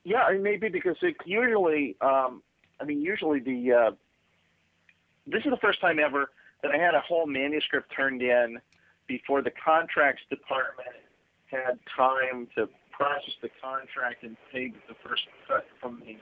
Yeah, 0.06 0.24
I 0.24 0.34
mean, 0.34 0.44
maybe 0.44 0.70
because 0.70 0.96
it 1.04 1.16
usually, 1.26 1.96
um, 2.02 2.42
I 2.80 2.86
mean, 2.86 3.02
usually 3.02 3.40
the 3.40 3.72
uh, 3.74 3.92
this 5.28 5.44
is 5.46 5.52
the 5.52 5.58
first 5.58 5.80
time 5.82 6.00
ever 6.00 6.32
that 6.64 6.72
I 6.72 6.78
had 6.78 6.96
a 6.96 7.02
whole 7.02 7.28
manuscript 7.28 7.92
turned 7.96 8.22
in 8.22 8.60
before 9.12 9.42
the 9.42 9.52
contracts 9.52 10.22
department 10.30 10.88
had 11.48 11.78
time 11.98 12.48
to 12.56 12.68
process 12.92 13.34
the 13.42 13.50
contract 13.62 14.24
and 14.24 14.38
pay 14.52 14.72
the 14.88 14.96
first 15.06 15.24
cut 15.48 15.66
from 15.82 16.00
the 16.06 16.16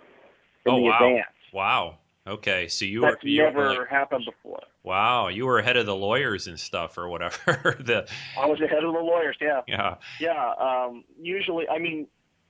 from 0.63 0.73
Oh, 0.73 0.77
the 0.77 0.81
wow. 0.83 0.93
advance. 1.07 1.27
Wow. 1.53 1.97
Okay, 2.27 2.67
so 2.67 2.85
you 2.85 3.01
That's 3.01 3.23
were 3.23 3.29
you 3.29 3.43
never 3.43 3.57
were 3.59 3.75
like, 3.79 3.87
happened 3.89 4.25
before. 4.25 4.59
wow, 4.83 5.29
you 5.29 5.45
were 5.45 5.57
ahead 5.59 5.77
of 5.77 5.85
the 5.85 5.95
lawyers 5.95 6.47
and 6.47 6.59
stuff 6.59 6.97
or 6.97 7.07
whatever. 7.09 7.37
the 7.79 8.07
I 8.39 8.45
was 8.45 8.59
ahead 8.61 8.83
of 8.83 8.93
the 8.93 8.99
lawyers. 8.99 9.37
Yeah, 9.41 9.61
yeah. 9.67 9.95
yeah. 10.19 10.53
Um, 10.59 11.03
usually, 11.19 11.67
I 11.69 11.77
mean, 11.79 12.07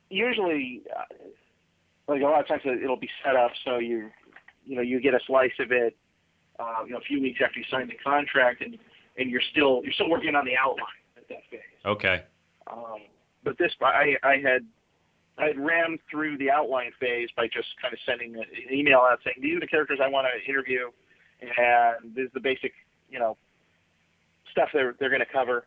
usually, 0.10 0.82
uh, 0.98 1.04
like 2.08 2.22
a 2.22 2.26
lot 2.26 2.42
of 2.42 2.48
times 2.48 2.62
it'll 2.66 2.98
be 2.98 3.10
set 3.24 3.36
up 3.36 3.52
so 3.64 3.78
you, 3.78 4.10
you 4.66 4.76
know, 4.76 4.82
you 4.82 5.00
get 5.00 5.14
a 5.14 5.20
slice 5.28 5.52
of 5.60 5.72
it, 5.72 5.96
uh, 6.60 6.84
you 6.86 6.92
know, 6.92 6.98
a 6.98 7.02
few 7.02 7.22
weeks 7.22 7.40
after 7.46 7.60
you 7.60 7.66
sign 7.72 7.88
the 7.88 7.96
contract, 8.04 8.62
and 8.62 8.78
and 9.20 9.30
you're 9.30 9.42
still 9.52 9.82
you're 9.84 9.94
still 9.94 10.10
working 10.10 10.36
on 10.36 10.46
the 10.46 10.56
outline 10.58 10.86
at 11.18 11.28
that 11.30 11.42
phase. 11.52 11.60
Okay. 11.86 12.24
Um, 12.72 13.00
but 13.44 13.58
this, 13.58 13.72
I, 13.82 14.16
I 14.24 14.38
had, 14.38 14.66
I 15.38 15.48
had 15.48 15.58
rammed 15.58 16.00
through 16.12 16.38
the 16.38 16.52
outline 16.52 16.92
phase 17.00 17.30
by 17.36 17.48
just 17.48 17.68
kind 17.82 17.94
of 17.94 18.00
sending 18.06 18.36
an 18.36 18.44
email 18.72 19.00
out 19.00 19.20
saying, 19.24 19.38
these 19.42 19.56
are 19.58 19.60
the 19.60 19.68
characters 19.68 20.00
I 20.04 20.08
want 20.10 20.28
to 20.28 20.50
interview, 20.52 20.90
and 21.42 22.14
this 22.16 22.26
is 22.26 22.32
the 22.34 22.42
basic, 22.42 22.74
you 23.10 23.18
know, 23.18 23.38
stuff 24.52 24.70
they're 24.74 24.96
they're 25.00 25.10
going 25.10 25.22
to 25.22 25.26
cover, 25.32 25.66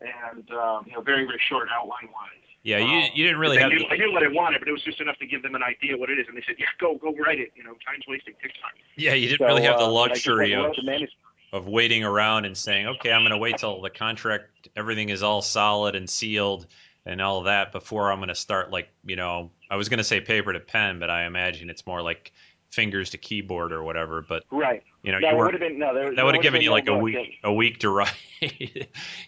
and 0.00 0.50
um, 0.52 0.84
you 0.86 0.92
know, 0.94 1.02
very 1.02 1.24
very 1.26 1.40
short 1.48 1.68
outline 1.72 2.08
wise. 2.12 2.46
Yeah, 2.62 2.78
you 2.78 2.84
Um, 2.84 3.10
you 3.14 3.24
didn't 3.24 3.40
really 3.40 3.58
I 3.58 3.62
have 3.62 3.72
knew, 3.72 3.84
I 3.90 3.96
knew 3.96 4.12
what 4.12 4.22
I 4.22 4.28
wanted, 4.28 4.58
but 4.60 4.68
it 4.68 4.72
was 4.72 4.82
just 4.82 5.00
enough 5.00 5.16
to 5.18 5.26
give 5.26 5.42
them 5.42 5.54
an 5.54 5.62
idea 5.62 5.96
what 5.96 6.10
it 6.10 6.18
is, 6.18 6.26
and 6.28 6.36
they 6.36 6.42
said, 6.46 6.56
yeah, 6.58 6.66
go 6.80 6.96
go 6.96 7.14
write 7.14 7.40
it. 7.40 7.52
You 7.56 7.64
know, 7.64 7.72
time's 7.86 8.04
wasting, 8.08 8.34
take 8.42 8.52
time. 8.54 8.72
yeah, 8.96 9.14
you 9.14 9.28
didn't 9.28 9.38
So, 9.40 9.46
really 9.46 9.62
have 9.62 9.78
the 9.78 9.84
uh, 9.84 9.88
I 9.88 9.92
went 9.92 10.10
luxury 10.12 10.52
and 10.52 10.66
of 10.66 10.76
the 10.76 10.82
manuscript. 10.82 11.14
Of 11.52 11.66
waiting 11.66 12.04
around 12.04 12.44
and 12.44 12.56
saying, 12.56 12.86
okay, 12.86 13.12
I'm 13.12 13.22
going 13.22 13.32
to 13.32 13.38
wait 13.38 13.58
till 13.58 13.80
the 13.82 13.90
contract, 13.90 14.68
everything 14.76 15.08
is 15.08 15.22
all 15.22 15.42
solid 15.42 15.96
and 15.96 16.08
sealed 16.08 16.66
and 17.06 17.20
all 17.20 17.42
that 17.42 17.72
before 17.72 18.12
I'm 18.12 18.18
going 18.18 18.28
to 18.28 18.34
start 18.34 18.70
like, 18.70 18.88
you 19.04 19.16
know, 19.16 19.50
I 19.70 19.76
was 19.76 19.88
going 19.88 19.98
to 19.98 20.04
say 20.04 20.20
paper 20.20 20.52
to 20.52 20.60
pen, 20.60 20.98
but 20.98 21.10
I 21.10 21.24
imagine 21.26 21.70
it's 21.70 21.86
more 21.86 22.02
like 22.02 22.32
fingers 22.70 23.10
to 23.10 23.18
keyboard 23.18 23.72
or 23.72 23.82
whatever. 23.82 24.24
But 24.28 24.44
Right. 24.50 24.82
you 25.02 25.10
know, 25.12 25.18
No, 25.18 25.30
you 25.30 25.36
would 25.36 25.54
have 25.54 25.60
been 25.60 25.78
no. 25.78 25.94
There, 25.94 26.14
that 26.14 26.24
would 26.24 26.34
have 26.34 26.42
given 26.42 26.60
you 26.62 26.68
no 26.68 26.74
like 26.74 26.88
a 26.88 26.96
week, 26.96 27.38
a 27.42 27.52
week 27.52 27.78
to 27.78 27.90
write. 27.90 28.12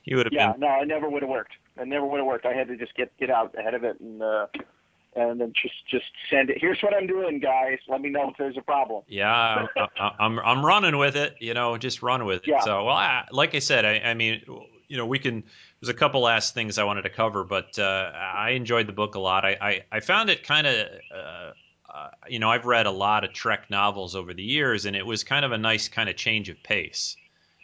you 0.04 0.16
would 0.16 0.26
have 0.26 0.32
Yeah, 0.32 0.52
been, 0.52 0.60
no, 0.60 0.68
I 0.68 0.84
never 0.84 1.08
would 1.08 1.22
have 1.22 1.30
worked. 1.30 1.52
I 1.78 1.84
never 1.84 2.06
would 2.06 2.18
have 2.18 2.26
worked. 2.26 2.46
I 2.46 2.52
had 2.52 2.68
to 2.68 2.76
just 2.76 2.94
get 2.94 3.16
get 3.18 3.30
out 3.30 3.54
ahead 3.58 3.74
of 3.74 3.84
it 3.84 3.98
and 4.00 4.22
uh, 4.22 4.46
and 5.14 5.40
then 5.40 5.52
just 5.60 5.74
just 5.90 6.06
send 6.30 6.50
it. 6.50 6.58
Here's 6.60 6.80
what 6.82 6.94
I'm 6.94 7.06
doing, 7.06 7.38
guys. 7.38 7.78
Let 7.88 8.00
me 8.00 8.10
know 8.10 8.30
if 8.30 8.36
there's 8.38 8.56
a 8.56 8.62
problem. 8.62 9.02
yeah, 9.08 9.66
I, 9.76 10.10
I'm, 10.18 10.38
I'm 10.38 10.64
running 10.64 10.96
with 10.96 11.16
it, 11.16 11.36
you 11.40 11.54
know, 11.54 11.76
just 11.76 12.02
run 12.02 12.24
with 12.24 12.42
it. 12.42 12.48
Yeah. 12.48 12.60
So, 12.60 12.84
well, 12.84 12.96
I, 12.96 13.26
like 13.30 13.54
I 13.54 13.58
said, 13.58 13.84
I, 13.84 13.98
I 14.10 14.14
mean, 14.14 14.42
you 14.88 14.96
know, 14.96 15.06
we 15.06 15.18
can, 15.18 15.42
there's 15.80 15.88
a 15.90 15.94
couple 15.94 16.20
last 16.20 16.54
things 16.54 16.78
I 16.78 16.84
wanted 16.84 17.02
to 17.02 17.10
cover, 17.10 17.44
but 17.44 17.78
uh, 17.78 18.12
I 18.14 18.50
enjoyed 18.50 18.86
the 18.86 18.92
book 18.92 19.14
a 19.14 19.20
lot. 19.20 19.44
I, 19.44 19.56
I, 19.60 19.84
I 19.92 20.00
found 20.00 20.30
it 20.30 20.44
kind 20.44 20.66
of, 20.66 20.86
uh, 21.14 21.50
uh, 21.92 22.08
you 22.28 22.38
know, 22.38 22.50
I've 22.50 22.64
read 22.64 22.86
a 22.86 22.90
lot 22.90 23.24
of 23.24 23.32
Trek 23.32 23.68
novels 23.68 24.14
over 24.14 24.32
the 24.32 24.42
years, 24.42 24.86
and 24.86 24.96
it 24.96 25.04
was 25.04 25.24
kind 25.24 25.44
of 25.44 25.52
a 25.52 25.58
nice 25.58 25.88
kind 25.88 26.08
of 26.08 26.16
change 26.16 26.48
of 26.48 26.62
pace. 26.62 27.16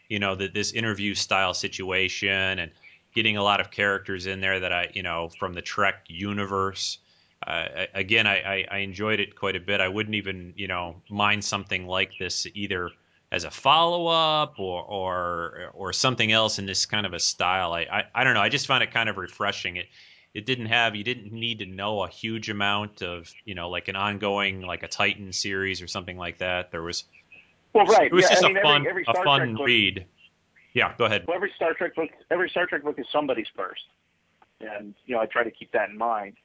You 0.09 0.19
know, 0.19 0.35
that 0.37 0.55
this 0.55 0.73
interview 0.73 1.15
style 1.15 1.53
situation 1.55 2.59
and 2.59 2.71
getting 3.15 3.37
a 3.37 3.43
lot 3.43 3.61
of 3.61 3.71
characters 3.71 4.27
in 4.27 4.41
there 4.41 4.61
that 4.61 4.73
I, 4.73 4.89
you 4.95 5.03
know, 5.03 5.31
from 5.39 5.53
the 5.55 5.63
Trek 5.63 6.05
universe. 6.09 6.99
Uh, 7.47 7.87
again, 7.95 8.27
I, 8.27 8.37
I, 8.41 8.67
I 8.71 8.79
enjoyed 8.79 9.21
it 9.21 9.37
quite 9.37 9.57
a 9.57 9.61
bit. 9.61 9.81
I 9.81 9.89
wouldn't 9.89 10.17
even, 10.17 10.55
you 10.57 10.67
know, 10.67 10.97
mind 11.09 11.45
something 11.45 11.87
like 11.87 12.11
this 12.19 12.47
either 12.55 12.91
as 13.31 13.45
a 13.45 13.51
follow 13.51 14.07
up 14.07 14.59
or, 14.59 14.83
or 14.83 15.71
or 15.75 15.93
something 15.93 16.33
else 16.33 16.59
in 16.59 16.67
this 16.67 16.87
kind 16.87 17.07
of 17.07 17.13
a 17.13 17.21
style. 17.21 17.73
I, 17.73 17.83
I, 17.83 18.05
I 18.15 18.25
don't 18.25 18.35
know. 18.35 18.41
I 18.41 18.49
just 18.49 18.67
found 18.67 18.83
it 18.83 18.91
kind 18.91 19.09
of 19.09 19.17
refreshing. 19.19 19.77
It 19.77 19.87
it 20.35 20.47
didn't 20.47 20.67
have 20.67 20.97
you 20.97 21.05
didn't 21.05 21.33
need 21.33 21.61
to 21.61 21.67
know 21.67 22.03
a 22.03 22.09
huge 22.09 22.51
amount 22.51 23.03
of 23.03 23.33
you 23.45 23.55
know 23.55 23.69
like 23.71 23.89
an 23.89 23.97
ongoing 23.97 24.63
like 24.63 24.83
a 24.83 24.89
Titan 24.89 25.33
series 25.33 25.83
or 25.83 25.87
something 25.87 26.17
like 26.17 26.39
that. 26.39 26.71
There 26.71 26.83
was 26.83 27.05
Well, 27.73 27.87
right. 27.87 28.07
it 28.07 28.13
was 28.13 28.25
yeah, 28.25 28.31
just 28.31 28.45
I 28.45 28.49
mean, 28.49 28.57
a 28.57 28.63
fun 28.63 28.87
every, 28.87 29.05
every 29.09 29.21
a 29.21 29.25
fun 29.25 29.55
book, 29.55 29.67
read. 29.67 30.07
Yeah, 30.75 30.95
go 30.99 31.05
ahead. 31.05 31.25
Well, 31.27 31.37
every 31.37 31.53
Star 31.57 31.75
Trek 31.75 31.95
book, 31.95 32.11
every 32.31 32.49
Star 32.51 32.67
Trek 32.67 32.83
book 32.83 32.99
is 32.99 33.07
somebody's 33.13 33.49
first, 33.55 33.85
and 34.61 34.95
you 35.07 35.15
know 35.15 35.21
I 35.21 35.27
try 35.27 35.45
to 35.45 35.51
keep 35.51 35.73
that 35.73 35.89
in 35.91 35.99
mind. 35.99 36.37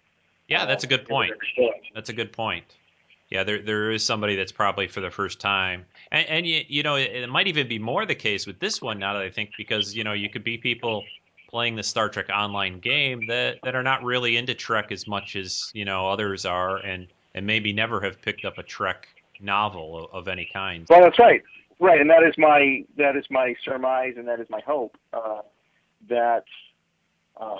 Yeah, 0.47 0.65
that's 0.65 0.83
a 0.83 0.87
good 0.87 1.01
Uh, 1.01 1.09
point. 1.09 1.31
with 1.31 1.39
every 1.57 1.65
book. 1.67 1.75
That's 1.93 2.09
a 2.09 2.13
good 2.13 2.31
point. 2.33 2.65
Yeah, 3.29 3.43
there 3.43 3.61
there 3.61 3.91
is 3.91 4.03
somebody 4.03 4.35
that's 4.35 4.51
probably 4.51 4.87
for 4.87 5.01
the 5.01 5.09
first 5.09 5.39
time, 5.39 5.85
and, 6.11 6.27
and 6.27 6.45
you, 6.47 6.61
you 6.67 6.83
know 6.83 6.95
it, 6.95 7.11
it 7.11 7.29
might 7.29 7.47
even 7.47 7.67
be 7.67 7.79
more 7.79 8.05
the 8.05 8.13
case 8.15 8.45
with 8.45 8.59
this 8.59 8.81
one 8.81 8.99
now 8.99 9.13
that 9.13 9.23
I 9.23 9.29
think 9.31 9.51
because 9.57 9.95
you 9.95 10.03
know 10.03 10.13
you 10.13 10.29
could 10.29 10.43
be 10.43 10.57
people 10.57 11.03
playing 11.49 11.75
the 11.75 11.83
Star 11.83 12.09
Trek 12.09 12.29
online 12.29 12.79
game 12.79 13.25
that 13.27 13.57
that 13.63 13.73
are 13.75 13.81
not 13.83 14.03
really 14.03 14.37
into 14.37 14.53
Trek 14.53 14.91
as 14.91 15.07
much 15.07 15.35
as 15.35 15.71
you 15.73 15.85
know 15.85 16.09
others 16.09 16.45
are, 16.45 16.77
and 16.77 17.07
and 17.33 17.47
maybe 17.47 17.73
never 17.73 18.01
have 18.01 18.21
picked 18.21 18.45
up 18.45 18.59
a 18.59 18.63
Trek 18.63 19.07
novel 19.39 20.05
of, 20.05 20.13
of 20.13 20.27
any 20.27 20.47
kind. 20.53 20.85
Well, 20.89 21.01
that's 21.01 21.17
right. 21.17 21.41
Right, 21.79 21.99
and 21.99 22.09
that 22.11 22.21
is 22.23 22.35
my 22.37 22.83
that 22.97 23.15
is 23.15 23.25
my 23.31 23.55
surmise, 23.65 24.13
and 24.17 24.27
that 24.27 24.39
is 24.39 24.47
my 24.49 24.61
hope 24.61 24.95
uh, 25.11 25.41
that 26.07 26.43
uh, 27.37 27.57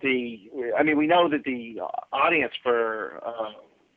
the 0.00 0.50
I 0.78 0.82
mean 0.82 0.96
we 0.96 1.06
know 1.06 1.28
that 1.28 1.44
the 1.44 1.80
audience 2.12 2.52
for 2.62 3.20
uh, 3.24 3.52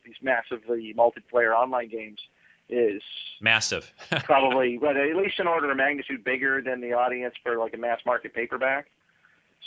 these 0.05 0.15
massively 0.21 0.93
multiplayer 0.97 1.55
online 1.55 1.89
games 1.89 2.19
is 2.69 3.01
Massive. 3.41 3.91
probably 4.23 4.77
well, 4.77 4.95
at 4.95 5.15
least 5.15 5.39
an 5.39 5.47
order 5.47 5.69
of 5.69 5.77
magnitude 5.77 6.23
bigger 6.23 6.61
than 6.61 6.79
the 6.79 6.93
audience 6.93 7.35
for 7.43 7.57
like 7.57 7.73
a 7.73 7.77
mass 7.77 7.99
market 8.05 8.33
paperback. 8.33 8.87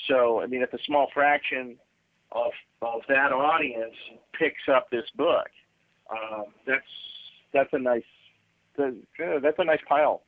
So 0.09 0.41
I 0.41 0.47
mean, 0.47 0.63
if 0.63 0.73
a 0.73 0.79
small 0.87 1.09
fraction 1.13 1.77
of 2.33 2.53
of 2.83 3.03
that 3.09 3.33
audience 3.33 3.95
picks 4.39 4.69
up 4.73 4.91
this 4.91 5.07
book, 5.17 5.49
um, 6.11 6.45
that's 6.67 6.83
that's 7.53 7.73
a 7.73 7.79
nice 7.79 8.03
that's 8.77 9.59
a 9.59 9.65
nice 9.65 9.81
pile. 9.89 10.23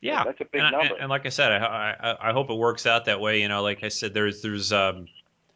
Yeah, 0.00 0.24
that's 0.24 0.40
a 0.40 0.44
big 0.44 0.60
and, 0.60 0.72
number. 0.72 0.94
And, 0.94 1.02
and 1.02 1.10
like 1.10 1.24
I 1.24 1.30
said, 1.30 1.52
I, 1.52 1.96
I 1.98 2.30
I 2.30 2.32
hope 2.32 2.50
it 2.50 2.58
works 2.58 2.86
out 2.86 3.06
that 3.06 3.20
way. 3.20 3.40
You 3.40 3.48
know, 3.48 3.62
like 3.62 3.82
I 3.82 3.88
said, 3.88 4.12
there's 4.12 4.42
there's 4.42 4.72
um 4.72 5.06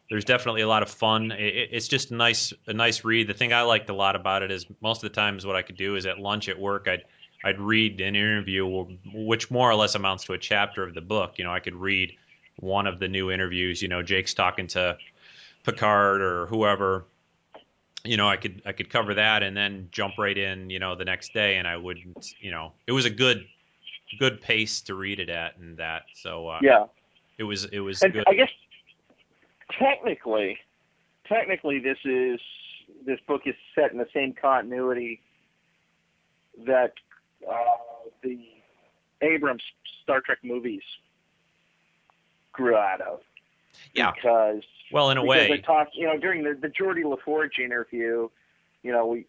there's 0.09 0.25
definitely 0.25 0.61
a 0.61 0.67
lot 0.67 0.81
of 0.83 0.89
fun. 0.89 1.31
It, 1.31 1.39
it- 1.55 1.69
it's 1.71 1.87
just 1.87 2.11
a 2.11 2.15
nice 2.15 2.51
a 2.67 2.73
nice 2.73 3.03
read. 3.03 3.27
The 3.27 3.33
thing 3.33 3.53
I 3.53 3.61
liked 3.61 3.89
a 3.89 3.93
lot 3.93 4.15
about 4.15 4.43
it 4.43 4.51
is 4.51 4.65
most 4.81 5.03
of 5.03 5.09
the 5.11 5.15
times 5.15 5.45
what 5.45 5.55
I 5.55 5.61
could 5.61 5.77
do 5.77 5.95
is 5.95 6.05
at 6.05 6.19
lunch 6.19 6.49
at 6.49 6.59
work 6.59 6.87
I'd 6.87 7.03
I'd 7.43 7.59
read 7.59 8.01
an 8.01 8.15
interview 8.15 8.85
which 9.13 9.49
more 9.49 9.69
or 9.71 9.75
less 9.75 9.95
amounts 9.95 10.25
to 10.25 10.33
a 10.33 10.37
chapter 10.37 10.83
of 10.83 10.93
the 10.93 11.01
book. 11.01 11.35
You 11.37 11.45
know, 11.45 11.53
I 11.53 11.59
could 11.61 11.75
read 11.75 12.13
one 12.57 12.85
of 12.87 12.99
the 12.99 13.07
new 13.07 13.31
interviews. 13.31 13.81
You 13.81 13.87
know, 13.87 14.01
Jake's 14.03 14.33
talking 14.33 14.67
to 14.67 14.97
Picard 15.63 16.21
or 16.21 16.47
whoever. 16.47 17.05
You 18.03 18.17
know, 18.17 18.27
I 18.27 18.37
could 18.37 18.61
I 18.65 18.71
could 18.71 18.89
cover 18.89 19.13
that 19.15 19.43
and 19.43 19.55
then 19.55 19.89
jump 19.91 20.15
right 20.17 20.37
in. 20.37 20.69
You 20.69 20.79
know, 20.79 20.95
the 20.95 21.05
next 21.05 21.33
day, 21.33 21.57
and 21.57 21.67
I 21.67 21.77
wouldn't. 21.77 22.33
You 22.39 22.51
know, 22.51 22.71
it 22.87 22.93
was 22.93 23.05
a 23.05 23.09
good 23.09 23.45
good 24.17 24.41
pace 24.41 24.81
to 24.81 24.95
read 24.95 25.19
it 25.19 25.29
at 25.29 25.57
and 25.57 25.77
that. 25.77 26.03
So 26.15 26.47
uh, 26.47 26.59
Yeah, 26.61 26.85
it 27.37 27.43
was 27.43 27.65
it 27.65 27.79
was 27.79 28.01
and 28.01 28.11
good. 28.13 28.23
I 28.27 28.33
guess 28.33 28.49
technically, 29.77 30.57
technically 31.27 31.79
this 31.79 31.97
is 32.05 32.39
this 33.05 33.19
book 33.27 33.41
is 33.45 33.55
set 33.75 33.91
in 33.91 33.97
the 33.97 34.07
same 34.13 34.33
continuity 34.33 35.21
that 36.65 36.93
uh, 37.49 37.53
the 38.23 38.39
Abrams 39.21 39.63
Star 40.03 40.21
Trek 40.21 40.39
movies 40.43 40.81
grew 42.51 42.75
out 42.75 43.01
of. 43.01 43.21
Yeah. 43.93 44.11
Because 44.11 44.63
Well, 44.91 45.11
in 45.11 45.17
a 45.17 45.23
way, 45.23 45.47
they 45.47 45.59
talked, 45.59 45.95
you 45.95 46.07
know, 46.07 46.17
during 46.17 46.43
the 46.43 46.57
the 46.59 46.69
Geordi 46.69 47.03
LaForge 47.03 47.59
interview, 47.63 48.29
you 48.83 48.91
know, 48.91 49.07
we 49.07 49.25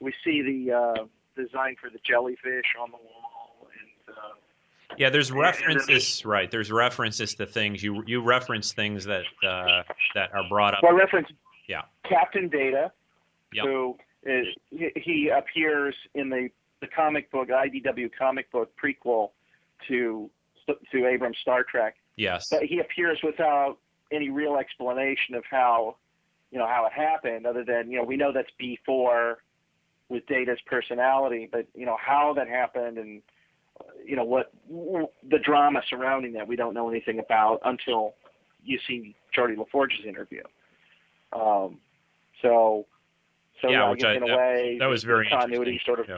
we 0.00 0.12
see 0.24 0.42
the 0.42 0.72
uh, 0.72 1.04
design 1.36 1.76
for 1.80 1.90
the 1.90 1.98
jellyfish 2.04 2.66
on 2.80 2.90
the 2.90 2.96
wall, 2.96 3.27
yeah. 4.98 5.10
There's 5.10 5.30
references, 5.32 6.24
right? 6.24 6.50
There's 6.50 6.70
references 6.70 7.34
to 7.36 7.46
things 7.46 7.82
you 7.82 8.02
you 8.06 8.22
reference 8.22 8.72
things 8.72 9.04
that 9.04 9.24
uh, 9.46 9.82
that 10.14 10.34
are 10.34 10.48
brought 10.48 10.74
up. 10.74 10.80
well, 10.82 10.92
I 10.94 10.96
reference 10.96 11.28
Yeah. 11.68 11.82
Captain 12.08 12.48
Data, 12.48 12.92
Yep. 13.52 13.64
who 13.64 13.96
is 14.24 14.46
he, 14.70 15.28
appears 15.30 15.94
in 16.14 16.28
the 16.28 16.48
the 16.80 16.86
comic 16.86 17.30
book 17.30 17.48
IDW 17.48 18.10
comic 18.18 18.50
book 18.50 18.72
prequel 18.82 19.30
to 19.88 20.30
to 20.92 21.06
Abrams 21.06 21.38
Star 21.40 21.62
Trek. 21.64 21.96
Yes. 22.16 22.48
but 22.50 22.64
he 22.64 22.80
appears 22.80 23.18
without 23.22 23.78
any 24.10 24.28
real 24.28 24.56
explanation 24.56 25.34
of 25.34 25.44
how 25.50 25.96
you 26.50 26.58
know 26.58 26.66
how 26.66 26.86
it 26.86 26.92
happened 26.92 27.46
other 27.46 27.64
than 27.64 27.90
you 27.90 27.98
know 27.98 28.04
we 28.04 28.16
know 28.16 28.32
that's 28.32 28.50
B4 28.60 29.36
with 30.08 30.26
Data's 30.26 30.58
personality 30.66 31.48
but 31.50 31.66
you 31.74 31.86
know 31.86 31.96
how 32.00 32.32
that 32.34 32.48
happened 32.48 32.98
and 32.98 33.22
you 34.04 34.16
know 34.16 34.24
what 34.24 34.52
the 34.68 35.38
drama 35.38 35.82
surrounding 35.88 36.32
that 36.34 36.46
we 36.48 36.56
don't 36.56 36.74
know 36.74 36.88
anything 36.88 37.18
about 37.18 37.60
until 37.64 38.14
you 38.64 38.78
see 38.86 39.14
Geordi 39.36 39.56
LaForge's 39.56 40.04
interview. 40.06 40.42
Um, 41.32 41.78
so, 42.42 42.86
so 43.60 43.68
Yeah, 43.68 43.84
I 43.84 43.90
which 43.90 44.04
I- 44.04 44.14
in 44.14 44.22
a 44.22 44.26
that- 44.26 44.38
way, 44.38 44.76
that 44.80 44.86
was 44.86 45.04
very 45.04 45.28
continuity 45.28 45.80
sort 45.84 46.00
of. 46.00 46.08
Yeah. 46.08 46.16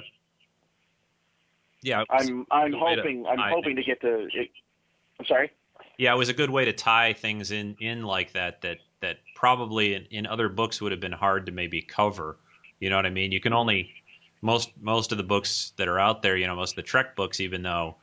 Yeah, 1.82 2.02
it 2.02 2.08
was 2.10 2.28
I'm 2.28 2.46
I'm 2.50 2.68
a 2.68 2.70
to 2.72 2.78
hoping 2.78 3.26
I'm 3.26 3.38
tie 3.38 3.50
hoping 3.50 3.76
to 3.76 3.82
get 3.82 4.00
to. 4.02 4.28
It, 4.32 4.50
I'm 5.18 5.26
sorry. 5.26 5.50
Yeah, 5.96 6.14
it 6.14 6.18
was 6.18 6.28
a 6.28 6.34
good 6.34 6.50
way 6.50 6.66
to 6.66 6.72
tie 6.72 7.14
things 7.14 7.50
in 7.52 7.76
in 7.80 8.02
like 8.02 8.32
that 8.32 8.60
that 8.62 8.78
that 9.00 9.16
probably 9.34 9.94
in, 9.94 10.04
in 10.10 10.26
other 10.26 10.48
books 10.50 10.80
would 10.82 10.92
have 10.92 11.00
been 11.00 11.12
hard 11.12 11.46
to 11.46 11.52
maybe 11.52 11.80
cover. 11.80 12.36
You 12.80 12.90
know 12.90 12.96
what 12.96 13.06
I 13.06 13.10
mean? 13.10 13.32
You 13.32 13.40
can 13.40 13.54
only 13.54 13.99
most 14.42 14.70
most 14.80 15.12
of 15.12 15.18
the 15.18 15.24
books 15.24 15.72
that 15.76 15.88
are 15.88 15.98
out 15.98 16.22
there, 16.22 16.36
you 16.36 16.46
know, 16.46 16.56
most 16.56 16.72
of 16.72 16.76
the 16.76 16.82
Trek 16.82 17.16
books, 17.16 17.40
even 17.40 17.62
though 17.62 17.96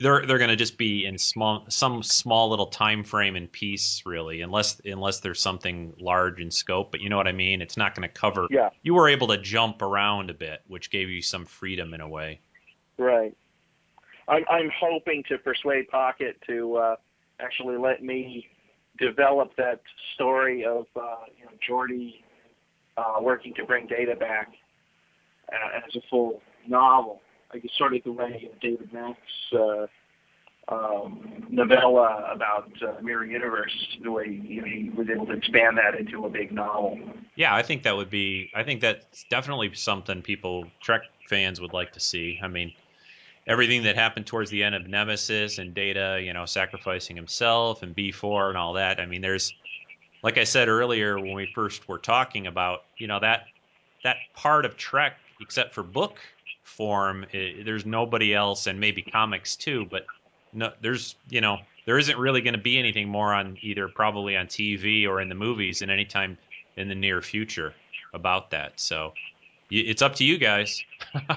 they're 0.00 0.24
they're 0.26 0.38
going 0.38 0.50
to 0.50 0.56
just 0.56 0.78
be 0.78 1.06
in 1.06 1.18
small 1.18 1.64
some 1.68 2.02
small 2.02 2.50
little 2.50 2.66
time 2.66 3.04
frame 3.04 3.36
and 3.36 3.50
piece, 3.50 4.02
really, 4.06 4.42
unless 4.42 4.80
unless 4.84 5.20
there's 5.20 5.40
something 5.40 5.92
large 5.98 6.40
in 6.40 6.50
scope. 6.50 6.90
But 6.90 7.00
you 7.00 7.08
know 7.08 7.16
what 7.16 7.28
I 7.28 7.32
mean? 7.32 7.60
It's 7.60 7.76
not 7.76 7.94
going 7.94 8.08
to 8.08 8.12
cover. 8.12 8.46
Yeah. 8.50 8.70
You 8.82 8.94
were 8.94 9.08
able 9.08 9.28
to 9.28 9.38
jump 9.38 9.82
around 9.82 10.30
a 10.30 10.34
bit, 10.34 10.62
which 10.68 10.90
gave 10.90 11.08
you 11.08 11.22
some 11.22 11.44
freedom 11.44 11.94
in 11.94 12.00
a 12.00 12.08
way. 12.08 12.40
Right. 12.96 13.36
I'm 14.28 14.44
I'm 14.50 14.70
hoping 14.78 15.24
to 15.28 15.38
persuade 15.38 15.88
Pocket 15.88 16.40
to 16.46 16.76
uh, 16.76 16.96
actually 17.40 17.76
let 17.76 18.02
me 18.02 18.48
develop 18.98 19.54
that 19.56 19.80
story 20.14 20.64
of 20.64 20.86
uh, 20.96 21.24
you 21.36 21.44
know 21.44 21.52
Geordi 21.68 22.22
uh, 22.96 23.20
working 23.20 23.54
to 23.54 23.64
bring 23.64 23.86
Data 23.86 24.16
back 24.16 24.52
uh, 25.52 25.80
as 25.86 25.94
a 25.96 26.00
full 26.08 26.42
novel. 26.66 27.20
I 27.52 27.58
guess 27.58 27.70
sort 27.78 27.94
of 27.94 28.02
the 28.04 28.12
way 28.12 28.50
David 28.60 28.92
Mack's 28.92 29.18
uh, 29.54 29.86
um, 30.68 31.46
novella 31.48 32.30
about 32.30 32.70
uh, 32.82 33.00
Mirror 33.02 33.24
Universe, 33.24 33.98
the 34.02 34.10
way 34.10 34.26
you 34.26 34.60
know, 34.60 34.66
he 34.66 34.90
was 34.90 35.08
able 35.08 35.26
to 35.26 35.32
expand 35.32 35.78
that 35.78 35.98
into 35.98 36.26
a 36.26 36.28
big 36.28 36.52
novel. 36.52 36.98
Yeah, 37.36 37.54
I 37.54 37.62
think 37.62 37.82
that 37.84 37.96
would 37.96 38.10
be. 38.10 38.50
I 38.54 38.62
think 38.62 38.80
that's 38.80 39.24
definitely 39.30 39.72
something 39.74 40.20
people 40.20 40.66
Trek 40.80 41.02
fans 41.28 41.60
would 41.60 41.72
like 41.72 41.92
to 41.92 42.00
see. 42.00 42.38
I 42.42 42.48
mean, 42.48 42.72
everything 43.46 43.82
that 43.84 43.96
happened 43.96 44.26
towards 44.26 44.50
the 44.50 44.62
end 44.62 44.74
of 44.74 44.86
Nemesis 44.86 45.58
and 45.58 45.74
Data, 45.74 46.20
you 46.22 46.32
know, 46.32 46.44
sacrificing 46.44 47.16
himself 47.16 47.82
and 47.82 47.96
B4 47.96 48.50
and 48.50 48.58
all 48.58 48.74
that. 48.74 49.00
I 49.00 49.06
mean, 49.06 49.22
there's, 49.22 49.54
like 50.22 50.36
I 50.36 50.44
said 50.44 50.68
earlier 50.68 51.18
when 51.18 51.32
we 51.32 51.50
first 51.54 51.88
were 51.88 51.98
talking 51.98 52.46
about, 52.46 52.84
you 52.98 53.06
know, 53.06 53.20
that 53.20 53.46
that 54.04 54.16
part 54.34 54.64
of 54.64 54.76
Trek, 54.76 55.14
except 55.40 55.74
for 55.74 55.82
book 55.82 56.18
form, 56.64 57.24
i 57.32 57.56
there's 57.64 57.86
nobody 57.86 58.34
else, 58.34 58.66
and 58.66 58.78
maybe 58.80 59.02
comics 59.02 59.56
too, 59.56 59.86
but 59.90 60.06
no, 60.52 60.72
there's, 60.80 61.14
you 61.28 61.40
know, 61.40 61.58
there 61.86 61.98
isn't 61.98 62.18
really 62.18 62.40
going 62.40 62.54
to 62.54 62.60
be 62.60 62.78
anything 62.78 63.08
more 63.08 63.32
on 63.32 63.58
either 63.62 63.88
probably 63.88 64.36
on 64.36 64.46
TV 64.46 65.06
or 65.06 65.20
in 65.20 65.28
the 65.28 65.34
movies 65.34 65.82
in 65.82 65.90
any 65.90 66.04
time 66.04 66.38
in 66.76 66.88
the 66.88 66.94
near 66.94 67.20
future 67.22 67.74
about 68.14 68.50
that. 68.50 68.72
So 68.80 69.12
y- 69.70 69.84
it's 69.86 70.02
up 70.02 70.16
to 70.16 70.24
you 70.24 70.38
guys. 70.38 70.82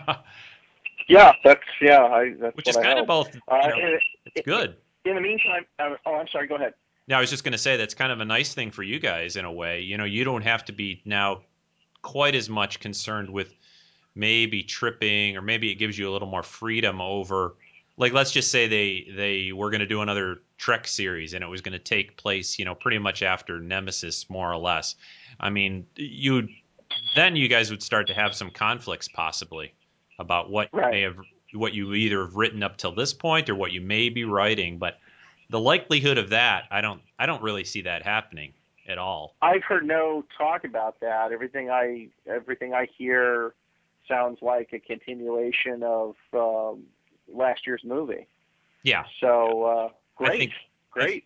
Yeah, 1.07 1.33
that's 1.43 1.59
yeah. 1.81 2.03
I, 2.03 2.33
that's 2.39 2.55
Which 2.55 2.69
is 2.69 2.77
I 2.77 2.83
kind 2.83 2.99
hope. 2.99 3.01
of 3.03 3.07
both. 3.07 3.35
You 3.35 3.41
Uh, 3.49 3.67
know, 3.67 3.75
in, 3.75 3.99
it's 4.35 4.45
good. 4.45 4.75
in 5.03 5.15
the 5.15 5.21
meantime, 5.21 5.65
uh, 5.79 5.95
oh, 6.05 6.15
I'm 6.15 6.27
sorry. 6.29 6.47
Go 6.47 6.55
ahead. 6.55 6.73
Now, 7.07 7.17
I 7.17 7.21
was 7.21 7.29
just 7.29 7.43
going 7.43 7.51
to 7.51 7.57
say 7.57 7.75
that's 7.75 7.95
kind 7.95 8.11
of 8.11 8.21
a 8.21 8.25
nice 8.25 8.53
thing 8.53 8.71
for 8.71 8.83
you 8.83 8.99
guys 8.99 9.35
in 9.35 9.43
a 9.43 9.51
way. 9.51 9.81
You 9.81 9.97
know, 9.97 10.05
you 10.05 10.23
don't 10.23 10.43
have 10.43 10.63
to 10.65 10.71
be 10.71 11.01
now 11.03 11.41
quite 12.01 12.35
as 12.35 12.47
much 12.49 12.79
concerned 12.79 13.29
with 13.29 13.53
maybe 14.15 14.63
tripping, 14.63 15.37
or 15.37 15.41
maybe 15.41 15.71
it 15.71 15.75
gives 15.75 15.97
you 15.97 16.09
a 16.09 16.11
little 16.11 16.27
more 16.27 16.43
freedom 16.43 17.01
over. 17.01 17.55
Like, 17.97 18.13
let's 18.13 18.31
just 18.31 18.51
say 18.51 18.67
they 18.67 19.11
they 19.15 19.51
were 19.51 19.69
going 19.69 19.81
to 19.81 19.85
do 19.85 20.01
another 20.01 20.41
Trek 20.57 20.87
series, 20.87 21.33
and 21.33 21.43
it 21.43 21.47
was 21.47 21.61
going 21.61 21.73
to 21.73 21.79
take 21.79 22.17
place, 22.17 22.57
you 22.57 22.65
know, 22.65 22.75
pretty 22.75 22.97
much 22.97 23.21
after 23.23 23.59
Nemesis, 23.59 24.29
more 24.29 24.51
or 24.51 24.57
less. 24.57 24.95
I 25.39 25.49
mean, 25.49 25.85
you 25.95 26.47
then 27.15 27.35
you 27.35 27.47
guys 27.47 27.71
would 27.71 27.83
start 27.83 28.07
to 28.07 28.13
have 28.13 28.35
some 28.35 28.51
conflicts 28.51 29.07
possibly 29.07 29.73
about 30.19 30.49
what 30.49 30.69
you 30.73 30.79
Right. 30.79 30.91
may 30.91 31.01
have 31.01 31.17
what 31.53 31.73
you 31.73 31.93
either 31.93 32.21
have 32.21 32.35
written 32.35 32.63
up 32.63 32.77
till 32.77 32.93
this 32.93 33.13
point 33.13 33.49
or 33.49 33.55
what 33.55 33.71
you 33.71 33.81
may 33.81 34.09
be 34.09 34.23
writing, 34.23 34.77
but 34.77 34.99
the 35.49 35.59
likelihood 35.59 36.17
of 36.17 36.29
that, 36.29 36.63
I 36.71 36.81
don't 36.81 37.01
I 37.19 37.25
don't 37.25 37.41
really 37.41 37.65
see 37.65 37.81
that 37.81 38.03
happening 38.03 38.53
at 38.87 38.97
all. 38.97 39.35
I've 39.41 39.63
heard 39.63 39.85
no 39.85 40.23
talk 40.37 40.63
about 40.63 40.99
that. 41.01 41.31
Everything 41.31 41.69
I 41.69 42.07
everything 42.25 42.73
I 42.73 42.87
hear 42.97 43.53
sounds 44.11 44.39
like 44.41 44.69
a 44.73 44.79
continuation 44.79 45.83
of 45.83 46.15
um, 46.33 46.83
last 47.33 47.65
year's 47.65 47.81
movie. 47.83 48.27
Yeah, 48.83 49.03
So 49.19 49.63
uh, 49.63 49.89
I 50.23 50.27
great, 50.27 50.39
think- 50.39 50.51
great. 50.91 51.23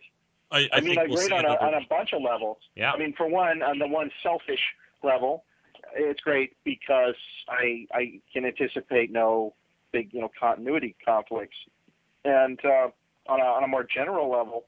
I, 0.51 0.59
I, 0.59 0.69
I, 0.73 0.81
mean, 0.81 0.95
think 0.95 1.09
we'll 1.09 1.17
great 1.17 1.31
on 1.31 1.45
a, 1.45 1.55
on 1.55 1.73
a 1.73 1.85
bunch 1.89 2.13
of 2.13 2.21
levels. 2.21 2.57
yeah, 2.75 2.91
I 2.91 2.97
mean, 2.97 3.13
for 3.17 3.27
one, 3.27 3.63
on 3.63 3.79
the 3.79 3.87
one 3.87 4.11
selfish 4.21 4.59
level, 5.03 5.43
it's 5.95 6.19
great 6.21 6.55
because 6.63 7.15
I 7.49 7.87
I 7.93 8.19
can 8.31 8.45
anticipate 8.45 9.11
no 9.11 9.53
big 9.91 10.13
you 10.13 10.21
know 10.21 10.29
continuity 10.39 10.95
conflicts, 11.03 11.57
and 12.25 12.59
uh, 12.63 12.89
on 13.27 13.39
a 13.39 13.43
on 13.43 13.63
a 13.63 13.67
more 13.67 13.83
general 13.83 14.29
level, 14.29 14.65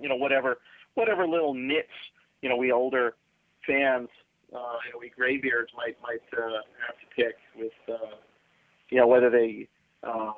you 0.00 0.08
know 0.08 0.16
whatever 0.16 0.58
whatever 0.94 1.26
little 1.28 1.54
nits 1.54 1.88
you 2.42 2.48
know 2.48 2.56
we 2.56 2.72
older 2.72 3.14
fans 3.66 4.08
uh, 4.54 4.58
you 4.86 4.92
know 4.92 4.98
we 5.00 5.10
graybeards 5.10 5.70
might 5.76 5.96
might 6.02 6.22
uh, 6.36 6.60
have 6.86 6.96
to 6.98 7.06
pick 7.16 7.36
with 7.56 7.72
uh, 7.88 8.14
you 8.90 8.98
know 8.98 9.06
whether 9.06 9.30
they. 9.30 9.68
Um, 10.02 10.34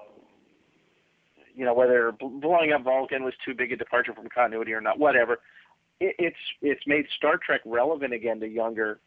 you 1.55 1.65
know 1.65 1.75
whether 1.75 2.13
blowing 2.13 2.73
up 2.73 2.83
Vulcan 2.85 3.25
was 3.25 3.35
too 3.45 3.55
big 3.55 3.73
a 3.73 3.77
departure 3.77 4.15
from 4.15 4.29
continuity 4.29 4.73
or 4.73 4.81
not, 4.81 4.99
whatever 4.99 5.41
it, 5.99 6.15
it's 6.19 6.37
it's 6.63 6.87
made 6.87 7.07
Star 7.17 7.37
Trek 7.39 7.61
relevant 7.65 8.15
again 8.15 8.41
to 8.41 8.49
younger 8.49 9.01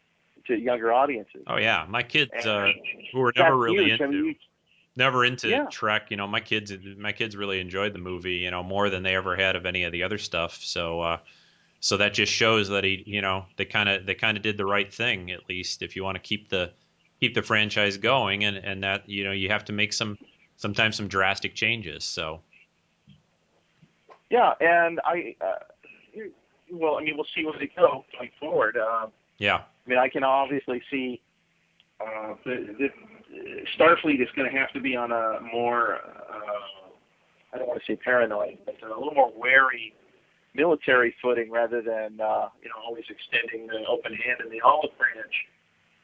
to 0.46 0.54
younger 0.54 0.92
audiences. 0.92 1.42
oh 1.46 1.56
yeah. 1.56 1.86
My 1.88 2.02
kids 2.02 2.30
And 2.36 2.46
uh, 2.46 2.68
who 3.12 3.20
were 3.20 3.32
never 3.34 3.56
really 3.56 3.86
huge. 3.86 4.00
I 4.00 4.04
into 4.04 4.08
mean, 4.16 4.24
you- 4.26 4.34
never 4.94 5.24
into 5.24 5.48
Yeah. 5.48 5.66
Trek. 5.70 6.10
You 6.10 6.18
know, 6.18 6.26
my 6.26 6.40
kids 6.40 6.72
my 6.98 7.12
kids 7.12 7.34
really 7.34 7.60
enjoyed 7.60 7.94
the 7.94 7.98
movie. 7.98 8.34
You 8.34 8.50
know, 8.50 8.62
more 8.62 8.90
than 8.90 9.02
they 9.02 9.16
ever 9.16 9.34
had 9.34 9.56
of 9.56 9.64
any 9.66 9.84
of 9.84 9.92
the 9.92 10.02
other 10.02 10.18
stuff. 10.18 10.58
So. 10.62 11.00
uh 11.00 11.18
so 11.84 11.98
that 11.98 12.14
just 12.14 12.32
shows 12.32 12.70
that 12.70 12.82
he, 12.82 13.02
you 13.04 13.20
know, 13.20 13.44
they 13.58 13.66
kind 13.66 13.90
of 13.90 14.06
they 14.06 14.14
kind 14.14 14.38
of 14.38 14.42
did 14.42 14.56
the 14.56 14.64
right 14.64 14.90
thing 14.90 15.30
at 15.30 15.46
least. 15.50 15.82
If 15.82 15.94
you 15.96 16.02
want 16.02 16.14
to 16.14 16.18
keep 16.18 16.48
the 16.48 16.72
keep 17.20 17.34
the 17.34 17.42
franchise 17.42 17.98
going, 17.98 18.44
and 18.44 18.56
and 18.56 18.82
that 18.82 19.06
you 19.06 19.22
know 19.22 19.32
you 19.32 19.50
have 19.50 19.66
to 19.66 19.74
make 19.74 19.92
some 19.92 20.16
sometimes 20.56 20.96
some 20.96 21.08
drastic 21.08 21.54
changes. 21.54 22.02
So 22.02 22.40
yeah, 24.30 24.54
and 24.60 24.98
I 25.04 25.36
uh, 25.42 26.22
well, 26.72 26.96
I 26.96 27.02
mean, 27.02 27.16
we'll 27.16 27.26
see 27.36 27.44
where 27.44 27.52
they 27.58 27.70
go 27.76 28.06
going 28.16 28.30
forward. 28.40 28.78
Uh, 28.78 29.08
yeah, 29.36 29.56
I 29.56 29.90
mean, 29.90 29.98
I 29.98 30.08
can 30.08 30.24
obviously 30.24 30.80
see 30.90 31.20
uh, 32.00 32.32
the, 32.46 32.74
the 32.78 32.88
Starfleet 33.78 34.22
is 34.22 34.28
going 34.34 34.50
to 34.50 34.58
have 34.58 34.72
to 34.72 34.80
be 34.80 34.96
on 34.96 35.12
a 35.12 35.38
more 35.52 35.96
uh, 35.96 37.52
I 37.52 37.58
don't 37.58 37.68
want 37.68 37.82
to 37.84 37.92
say 37.92 37.96
paranoid, 37.96 38.56
but 38.64 38.76
a 38.82 38.88
little 38.88 39.12
more 39.12 39.30
wary 39.36 39.92
military 40.54 41.14
footing 41.20 41.50
rather 41.50 41.82
than 41.82 42.20
uh, 42.20 42.48
you 42.62 42.68
know 42.68 42.76
always 42.84 43.04
extending 43.10 43.66
the 43.66 43.84
open 43.86 44.12
hand 44.14 44.40
in 44.44 44.50
the 44.50 44.60
olive 44.60 44.96
branch. 44.98 45.34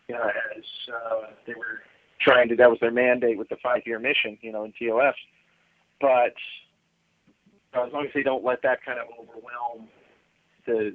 You 0.08 0.16
know, 0.16 0.22
as 0.56 0.64
uh, 0.92 1.26
they 1.46 1.54
were 1.54 1.82
trying 2.20 2.48
to, 2.48 2.56
that 2.56 2.68
was 2.68 2.78
their 2.80 2.90
mandate 2.90 3.38
with 3.38 3.48
the 3.48 3.56
five-year 3.62 3.98
mission, 4.00 4.36
you 4.42 4.50
know, 4.52 4.64
in 4.64 4.72
TOS. 4.72 5.14
But 6.00 6.34
uh, 7.74 7.86
as 7.86 7.92
long 7.92 8.06
as 8.06 8.10
they 8.14 8.22
don't 8.24 8.44
let 8.44 8.60
that 8.62 8.84
kind 8.84 8.98
of 8.98 9.06
overwhelm 9.18 9.88
the 10.66 10.92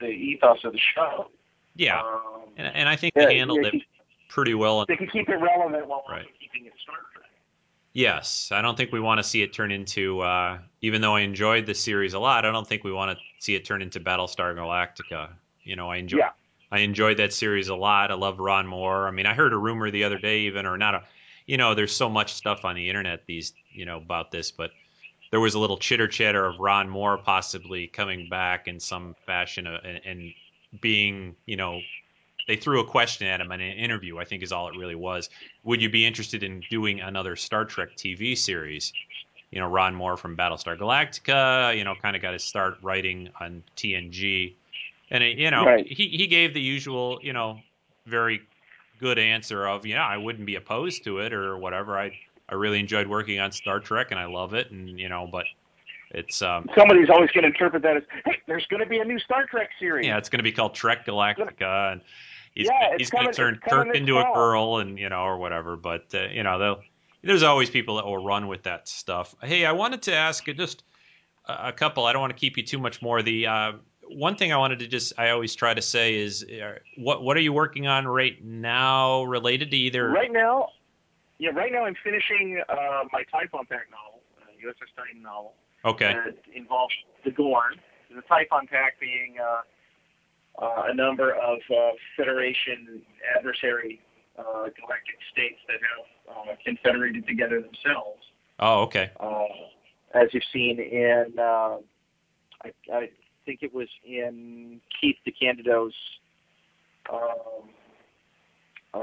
the 0.00 0.06
ethos 0.06 0.64
of 0.64 0.72
the 0.72 0.80
show, 0.94 1.28
yeah, 1.76 2.00
um, 2.00 2.44
and, 2.56 2.74
and 2.74 2.88
I 2.88 2.96
think 2.96 3.12
yeah, 3.16 3.26
they 3.26 3.38
handled 3.38 3.60
yeah, 3.62 3.70
it 3.74 3.82
pretty 4.28 4.54
well. 4.54 4.84
they 4.86 4.96
can 4.96 5.08
keep 5.08 5.28
it 5.28 5.36
relevant 5.36 5.86
while 5.86 6.04
Right. 6.08 6.22
also 6.22 6.30
keeping 6.40 6.66
it 6.66 6.72
Star 6.82 6.96
Trek. 7.12 7.23
Yes, 7.94 8.50
I 8.50 8.60
don't 8.60 8.76
think 8.76 8.90
we 8.90 8.98
want 8.98 9.18
to 9.18 9.22
see 9.22 9.40
it 9.42 9.52
turn 9.52 9.70
into. 9.70 10.20
Uh, 10.20 10.58
even 10.82 11.00
though 11.00 11.14
I 11.14 11.20
enjoyed 11.20 11.64
the 11.64 11.74
series 11.74 12.12
a 12.12 12.18
lot, 12.18 12.44
I 12.44 12.50
don't 12.50 12.66
think 12.66 12.82
we 12.82 12.92
want 12.92 13.16
to 13.16 13.24
see 13.38 13.54
it 13.54 13.64
turn 13.64 13.82
into 13.82 14.00
Battlestar 14.00 14.52
Galactica. 14.54 15.30
You 15.62 15.76
know, 15.76 15.88
I 15.88 15.96
enjoy. 15.96 16.18
Yeah. 16.18 16.30
I 16.72 16.80
enjoyed 16.80 17.18
that 17.18 17.32
series 17.32 17.68
a 17.68 17.76
lot. 17.76 18.10
I 18.10 18.14
love 18.14 18.40
Ron 18.40 18.66
Moore. 18.66 19.06
I 19.06 19.12
mean, 19.12 19.26
I 19.26 19.34
heard 19.34 19.52
a 19.52 19.56
rumor 19.56 19.92
the 19.92 20.04
other 20.04 20.18
day, 20.18 20.40
even 20.40 20.66
or 20.66 20.76
not 20.76 20.94
a. 20.96 21.02
You 21.46 21.56
know, 21.56 21.74
there's 21.74 21.94
so 21.94 22.08
much 22.08 22.32
stuff 22.34 22.64
on 22.64 22.74
the 22.74 22.88
internet 22.88 23.26
these, 23.26 23.52
you 23.70 23.84
know, 23.84 23.98
about 23.98 24.32
this, 24.32 24.50
but 24.50 24.70
there 25.30 25.40
was 25.40 25.54
a 25.54 25.58
little 25.58 25.76
chitter 25.76 26.08
chatter 26.08 26.44
of 26.44 26.58
Ron 26.58 26.88
Moore 26.88 27.18
possibly 27.18 27.86
coming 27.86 28.28
back 28.28 28.66
in 28.66 28.80
some 28.80 29.14
fashion 29.26 29.66
uh, 29.66 29.78
and, 29.84 30.00
and 30.04 30.34
being, 30.80 31.36
you 31.46 31.56
know, 31.56 31.80
they 32.46 32.56
threw 32.56 32.80
a 32.80 32.84
question 32.84 33.26
at 33.26 33.40
him 33.40 33.50
in 33.52 33.60
an 33.60 33.76
interview. 33.76 34.18
I 34.18 34.24
think 34.24 34.42
is 34.42 34.52
all 34.52 34.68
it 34.68 34.76
really 34.76 34.94
was. 34.94 35.30
Would 35.64 35.80
you 35.82 35.88
be 35.90 36.04
interested 36.06 36.42
in 36.42 36.62
doing 36.70 37.00
another 37.00 37.36
Star 37.36 37.64
Trek 37.64 37.96
TV 37.96 38.36
series? 38.36 38.92
You 39.50 39.60
know, 39.60 39.68
Ron 39.68 39.94
Moore 39.94 40.16
from 40.16 40.36
Battlestar 40.36 40.76
Galactica. 40.78 41.76
You 41.76 41.84
know, 41.84 41.94
kind 42.00 42.16
of 42.16 42.22
got 42.22 42.32
his 42.32 42.42
start 42.44 42.78
writing 42.82 43.28
on 43.40 43.62
TNG, 43.76 44.54
and 45.10 45.22
it, 45.22 45.38
you 45.38 45.50
know, 45.50 45.64
Right. 45.64 45.86
he 45.86 46.08
he 46.08 46.26
gave 46.26 46.54
the 46.54 46.60
usual, 46.60 47.18
you 47.22 47.32
know, 47.32 47.60
very 48.06 48.42
good 49.00 49.18
answer 49.18 49.66
of, 49.66 49.84
you 49.86 49.94
know, 49.94 50.02
I 50.02 50.16
wouldn't 50.16 50.46
be 50.46 50.54
opposed 50.56 51.04
to 51.04 51.18
it 51.18 51.32
or 51.32 51.56
whatever. 51.56 51.98
I 51.98 52.18
I 52.48 52.54
really 52.54 52.78
enjoyed 52.80 53.06
working 53.06 53.38
on 53.40 53.52
Star 53.52 53.80
Trek 53.80 54.10
and 54.10 54.20
I 54.20 54.26
love 54.26 54.54
it, 54.54 54.70
and 54.70 54.98
you 55.00 55.08
know, 55.08 55.26
but 55.30 55.46
It's 56.10 56.42
um, 56.42 56.68
Somebody's 56.76 57.08
always 57.10 57.30
going 57.30 57.42
to 57.42 57.48
interpret 57.48 57.82
that 57.82 57.96
as, 57.96 58.02
hey, 58.24 58.36
there's 58.46 58.66
going 58.66 58.80
to 58.80 58.86
be 58.88 58.98
a 58.98 59.04
new 59.04 59.18
Star 59.18 59.46
Trek 59.46 59.70
series. 59.80 60.06
yeah, 60.06 60.18
it's 60.18 60.28
going 60.28 60.38
to 60.40 60.44
be 60.44 60.52
called 60.52 60.74
Trek 60.74 61.06
Galactica, 61.06 61.92
and 61.92 62.00
he's 62.54 62.66
Yeah, 62.66 62.92
it's 62.92 62.96
he's 62.98 63.10
going 63.10 63.26
to 63.26 63.32
turn 63.32 63.60
Kirk 63.66 63.94
into 63.94 64.18
a 64.18 64.24
girl, 64.34 64.78
and 64.78 64.98
you 64.98 65.08
know, 65.08 65.22
or 65.22 65.38
whatever. 65.38 65.76
But 65.76 66.06
uh, 66.14 66.28
you 66.28 66.42
know, 66.42 66.80
there's 67.22 67.42
always 67.42 67.70
people 67.70 67.96
that 67.96 68.06
will 68.06 68.24
run 68.24 68.48
with 68.48 68.64
that 68.64 68.88
stuff. 68.88 69.34
Hey, 69.42 69.64
I 69.64 69.72
wanted 69.72 70.02
to 70.02 70.14
ask 70.14 70.44
just 70.44 70.84
a 71.46 71.72
couple. 71.72 72.04
I 72.04 72.12
don't 72.12 72.20
want 72.20 72.32
to 72.32 72.38
keep 72.38 72.56
you 72.56 72.62
too 72.62 72.78
much 72.78 73.02
more. 73.02 73.22
The 73.22 73.46
uh, 73.46 73.72
one 74.08 74.36
thing 74.36 74.52
I 74.52 74.56
wanted 74.56 74.78
to 74.80 74.86
just 74.86 75.12
I 75.18 75.30
always 75.30 75.54
try 75.54 75.74
to 75.74 75.82
say 75.82 76.16
is, 76.16 76.44
uh, 76.44 76.78
what 76.96 77.22
what 77.22 77.36
are 77.36 77.40
you 77.40 77.52
working 77.52 77.86
on 77.86 78.06
right 78.06 78.42
now 78.42 79.24
related 79.24 79.70
to 79.70 79.76
either? 79.76 80.08
Right 80.08 80.32
now, 80.32 80.68
yeah, 81.38 81.50
right 81.50 81.72
now 81.72 81.84
I'm 81.84 81.96
finishing 82.02 82.62
uh, 82.68 83.04
my 83.12 83.22
Typhon 83.30 83.66
Pact 83.66 83.90
novel, 83.90 84.20
uh, 84.40 84.68
USS 84.68 84.94
Titan 84.96 85.22
novel. 85.22 85.54
Okay. 85.84 86.14
that 86.14 86.36
involves 86.54 86.94
the 87.24 87.30
Gorn. 87.30 87.74
The 88.14 88.22
Typhon 88.22 88.66
Pact 88.68 89.00
being 89.00 89.36
uh, 89.42 89.44
uh, 89.44 89.60
a 90.58 90.94
number 90.94 91.32
of 91.32 91.58
uh, 91.70 91.90
Federation 92.16 93.02
adversary 93.36 94.00
uh, 94.38 94.42
galactic 94.42 95.18
states 95.32 95.58
that 95.66 95.78
have 95.80 96.36
uh, 96.36 96.56
confederated 96.64 97.26
together 97.26 97.60
themselves. 97.60 98.22
Oh, 98.58 98.82
okay. 98.82 99.10
Uh, 99.18 99.44
as 100.14 100.28
you've 100.32 100.44
seen 100.52 100.78
in, 100.78 101.34
uh, 101.38 101.78
I, 102.62 102.72
I 102.92 103.10
think 103.44 103.60
it 103.62 103.74
was 103.74 103.88
in 104.04 104.80
Keith 105.00 105.16
DeCandido's. 105.26 105.94
Um, 107.12 107.68
uh, 108.94 108.98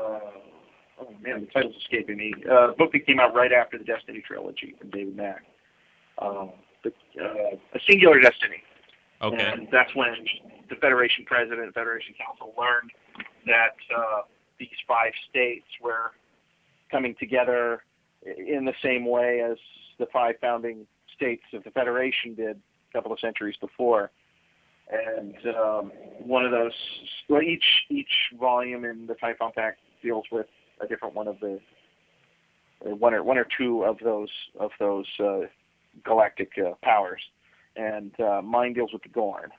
oh 0.99 1.13
man, 1.21 1.41
the 1.41 1.47
title's 1.53 1.75
escaping 1.81 2.17
me. 2.17 2.33
Uh, 2.49 2.71
book 2.77 2.91
that 2.93 3.05
came 3.05 3.19
out 3.19 3.35
right 3.35 3.51
after 3.51 3.77
the 3.77 3.83
Destiny 3.83 4.23
trilogy 4.25 4.75
from 4.79 4.89
David 4.89 5.15
Mack. 5.15 5.43
Um, 6.17 6.51
the, 6.83 6.91
uh, 7.21 7.55
a 7.73 7.79
Singular 7.87 8.19
Destiny. 8.19 8.63
Okay. 9.21 9.37
And 9.37 9.67
that's 9.71 9.93
when 9.95 10.15
the 10.71 10.77
Federation 10.77 11.25
President 11.25 11.71
Federation 11.73 12.15
Council 12.17 12.53
learned 12.57 12.91
that 13.45 13.75
uh, 13.95 14.21
these 14.57 14.69
five 14.87 15.11
states 15.29 15.65
were 15.81 16.11
coming 16.89 17.13
together 17.19 17.83
in 18.23 18.65
the 18.65 18.73
same 18.81 19.05
way 19.05 19.41
as 19.41 19.57
the 19.99 20.07
five 20.11 20.35
founding 20.39 20.87
states 21.15 21.43
of 21.53 21.63
the 21.63 21.71
Federation 21.71 22.33
did 22.33 22.57
a 22.57 22.93
couple 22.93 23.11
of 23.11 23.19
centuries 23.19 23.55
before. 23.59 24.11
And 24.91 25.35
um, 25.55 25.91
one 26.19 26.45
of 26.45 26.51
those, 26.51 26.73
well, 27.29 27.41
each 27.41 27.63
each 27.89 28.11
volume 28.39 28.85
in 28.85 29.07
the 29.07 29.15
Typhon 29.15 29.51
Pact 29.55 29.79
deals 30.01 30.25
with 30.31 30.47
a 30.81 30.87
different 30.87 31.15
one 31.15 31.27
of 31.27 31.39
the, 31.39 31.59
one 32.81 33.13
or 33.13 33.23
one 33.23 33.37
or 33.37 33.47
two 33.57 33.83
of 33.83 33.97
those 34.03 34.29
of 34.59 34.71
those 34.79 35.05
uh, 35.19 35.41
galactic 36.03 36.51
uh, 36.57 36.73
powers, 36.83 37.21
and 37.75 38.17
uh, 38.19 38.41
mine 38.41 38.73
deals 38.73 38.91
with 38.91 39.03
the 39.03 39.09
Gorn, 39.09 39.49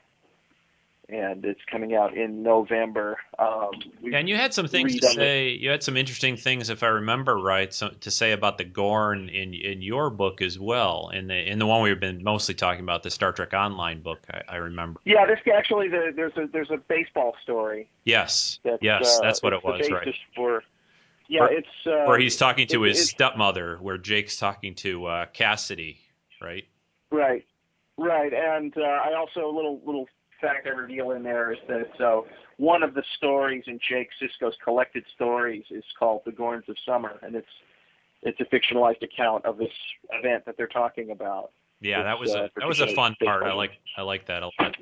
and 1.09 1.45
it's 1.45 1.61
coming 1.71 1.95
out 1.95 2.17
in 2.17 2.43
November. 2.43 3.19
Um, 3.39 3.71
And 4.13 4.29
you 4.29 4.37
had 4.37 4.55
some 4.55 4.69
things 4.69 4.95
to 5.01 5.07
redone 5.07 5.11
it. 5.11 5.15
say. 5.15 5.49
You 5.51 5.71
had 5.71 5.83
some 5.83 5.97
interesting 5.97 6.37
things, 6.37 6.71
if 6.71 6.83
I 6.83 6.89
remember 6.89 7.37
right, 7.37 7.73
so, 7.73 7.89
to 7.89 8.11
say 8.11 8.33
about 8.33 8.57
the 8.59 8.65
Gorn 8.65 9.29
in 9.29 9.53
in 9.55 9.83
your 9.83 10.11
book 10.11 10.41
as 10.43 10.59
well. 10.59 11.11
In 11.13 11.27
the 11.27 11.51
in 11.51 11.59
the 11.59 11.67
one 11.67 11.83
we've 11.83 12.01
been 12.01 12.23
mostly 12.23 12.55
talking 12.55 12.83
about, 12.83 13.03
the 13.03 13.11
Star 13.11 13.33
Trek 13.33 13.53
Online 13.53 14.01
book. 14.01 14.21
I, 14.33 14.43
I 14.49 14.57
remember. 14.57 15.01
yeah, 15.05 15.27
this 15.27 15.39
actually 15.55 15.89
the, 15.89 16.13
there's 16.15 16.37
a 16.37 16.47
there's 16.53 16.71
a 16.71 16.79
baseball 16.79 17.35
story. 17.43 17.91
Yes, 18.05 18.59
That's, 18.65 18.83
yes, 18.83 19.19
uh, 19.19 19.23
that's 19.23 19.43
what 19.43 19.53
it 19.53 19.63
was, 19.65 19.91
right? 19.91 20.15
For 20.35 20.63
yeah, 21.29 21.41
Where- 21.43 21.53
it's 21.59 21.69
uh, 21.87 22.05
Where 22.07 22.19
he's 22.19 22.37
talking 22.37 22.67
to 22.69 22.85
it- 22.85 22.89
his 22.97 23.11
stepmother, 23.11 23.77
where 23.81 23.99
Jake's 23.99 24.37
talking 24.39 24.75
to 24.77 25.07
uh, 25.07 25.27
Cassidy, 25.33 25.99
right? 26.41 26.65
Right, 27.11 27.45
right, 27.99 28.33
and 28.33 28.77
uh, 28.77 28.81
I 28.81 29.15
also 29.15 29.47
a 29.49 29.53
little 29.55 29.81
little 29.85 30.09
fact 30.43 30.67
I 30.67 30.71
reveal 30.71 31.13
in 31.13 31.23
there 31.23 31.53
is 31.53 31.59
that 31.69 31.89
so 31.97 32.27
one 32.59 32.83
of 32.83 32.93
the 32.95 33.03
stories 33.17 33.65
in 33.67 33.79
Jake 33.89 34.11
Sisko's 34.21 34.57
collected 34.63 35.05
stories 35.15 35.65
is 35.71 35.85
called 35.99 36.23
The 36.27 36.33
Gorns 36.33 36.69
of 36.69 36.77
Summer, 36.85 37.19
and 37.23 37.35
it's 37.35 37.49
it's 38.23 38.41
a 38.41 38.45
fictionalized 38.45 39.03
account 39.03 39.45
of 39.47 39.57
this 39.57 39.73
event 40.11 40.45
that 40.45 40.57
they're 40.57 40.67
talking 40.67 41.11
about. 41.11 41.51
Yeah, 41.81 42.03
that 42.03 42.19
was 42.19 42.35
uh, 42.35 42.45
a 42.45 42.61
that 42.61 42.69
was 42.69 42.81
a 42.81 42.95
fun 42.95 43.17
part. 43.25 43.45
I 43.45 43.55
like 43.55 43.73
I 43.97 44.03
like 44.03 44.27
that 44.27 44.43
a 44.43 44.51
lot. 44.61 44.77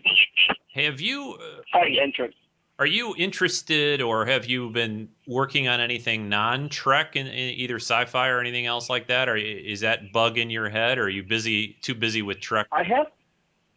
Hey, 0.69 0.85
have 0.85 1.01
you 1.01 1.39
uh, 1.41 1.63
High 1.73 1.97
entrance. 2.03 2.35
are 2.79 2.87
you 2.87 3.15
interested 3.17 4.03
or 4.03 4.27
have 4.27 4.47
you 4.47 4.71
been 4.71 5.09
working 5.27 5.69
on 5.69 5.81
anything 5.81 6.29
non-Trek 6.29 7.17
in, 7.17 7.27
in 7.27 7.55
either 7.55 7.77
sci-fi 7.77 8.29
or 8.29 8.41
anything 8.41 8.67
else 8.67 8.89
like 8.89 9.07
that? 9.09 9.29
Or 9.29 9.37
is 9.37 9.81
that 9.81 10.13
bug 10.13 10.39
in 10.39 10.51
your 10.51 10.69
head? 10.69 10.99
Or 10.99 11.05
are 11.05 11.09
you 11.09 11.23
busy 11.23 11.79
too 11.83 11.95
busy 11.95 12.23
with 12.23 12.41
Trek? 12.41 12.67
I 12.73 12.83
have 12.83 13.07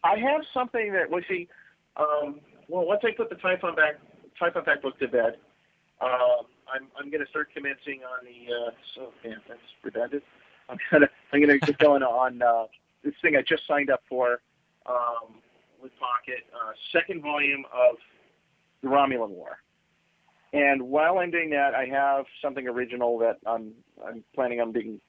I 0.04 0.18
have 0.18 0.42
something 0.52 0.92
that 0.92 1.10
well 1.10 1.22
see 1.26 1.48
um, 1.96 2.40
well 2.68 2.84
once 2.86 3.00
I 3.04 3.10
put 3.16 3.28
the 3.30 3.36
Typhon 3.36 3.74
Pact 3.76 4.00
Typhon 4.38 4.64
Pact 4.64 4.82
book 4.82 4.98
to 4.98 5.08
bed, 5.08 5.36
um, 6.00 6.46
I'm 6.72 6.86
I'm 6.98 7.10
gonna 7.10 7.26
start 7.30 7.48
commencing 7.54 8.00
on 8.02 8.24
the 8.24 8.54
uh, 8.54 8.70
so 8.94 9.12
man 9.24 9.40
that's 9.48 9.60
redundant. 9.82 10.22
I'm 10.68 10.78
gonna 10.90 11.08
I'm 11.32 11.40
gonna 11.40 11.58
get 11.58 11.78
going 11.78 12.02
on 12.02 12.40
uh, 12.42 12.64
this 13.04 13.14
thing 13.22 13.36
I 13.36 13.42
just 13.42 13.66
signed 13.66 13.90
up 13.90 14.02
for 14.08 14.40
um, 14.86 15.36
with 15.82 15.92
Pocket 15.98 16.44
uh, 16.54 16.72
second 16.92 17.22
volume 17.22 17.64
of 17.72 17.96
the 18.82 18.88
Romulan 18.88 19.28
War. 19.28 19.58
And 20.52 20.82
while 20.82 21.18
I'm 21.18 21.30
doing 21.30 21.50
that, 21.50 21.74
I 21.74 21.84
have 21.86 22.26
something 22.40 22.66
original 22.68 23.18
that 23.18 23.38
I'm 23.46 23.72
I'm 24.06 24.24
planning 24.34 24.60
on 24.60 24.72
being 24.72 25.00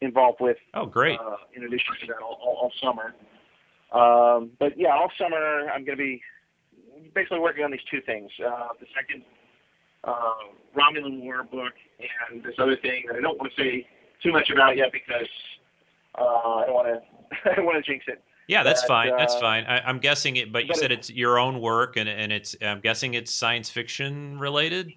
involved 0.00 0.40
with 0.40 0.56
Oh, 0.74 0.86
great. 0.86 1.18
uh, 1.20 1.36
in 1.54 1.64
addition 1.64 1.94
to 2.00 2.06
that 2.08 2.16
all, 2.22 2.38
all, 2.42 2.54
all 2.62 2.72
summer. 2.80 3.14
Um, 3.92 4.50
but 4.58 4.78
yeah, 4.78 4.94
all 4.94 5.10
summer 5.18 5.68
I'm 5.70 5.84
going 5.84 5.96
to 5.98 6.02
be 6.02 6.22
basically 7.14 7.40
working 7.40 7.64
on 7.64 7.70
these 7.70 7.84
two 7.90 8.00
things: 8.00 8.30
uh, 8.44 8.68
the 8.80 8.86
second 8.94 9.22
uh, 10.04 10.34
Romulan 10.76 11.20
War 11.20 11.44
book 11.44 11.74
and 12.30 12.42
this 12.42 12.54
other 12.58 12.76
thing 12.76 13.04
that 13.08 13.16
I 13.16 13.20
don't 13.20 13.38
want 13.38 13.52
to 13.54 13.62
say 13.62 13.86
too 14.22 14.32
much 14.32 14.50
about 14.50 14.76
yet 14.76 14.92
because 14.92 15.28
uh, 16.18 16.22
I 16.22 16.66
don't 16.66 16.74
want 16.74 16.88
to 16.88 17.50
I 17.50 17.54
don't 17.54 17.66
want 17.66 17.84
to 17.84 17.90
jinx 17.90 18.04
it. 18.08 18.22
Yeah, 18.48 18.62
that's 18.64 18.82
that, 18.82 18.88
fine. 18.88 19.16
That's 19.16 19.34
uh, 19.36 19.40
fine. 19.40 19.64
I, 19.64 19.80
I'm 19.80 19.98
guessing 19.98 20.36
it, 20.36 20.52
but 20.52 20.64
you 20.64 20.68
but 20.68 20.78
said 20.78 20.92
it's 20.92 21.10
your 21.10 21.38
own 21.38 21.60
work, 21.60 21.96
and 21.96 22.08
and 22.08 22.32
it's. 22.32 22.56
I'm 22.60 22.80
guessing 22.80 23.14
it's 23.14 23.32
science 23.32 23.70
fiction 23.70 24.38
related. 24.38 24.92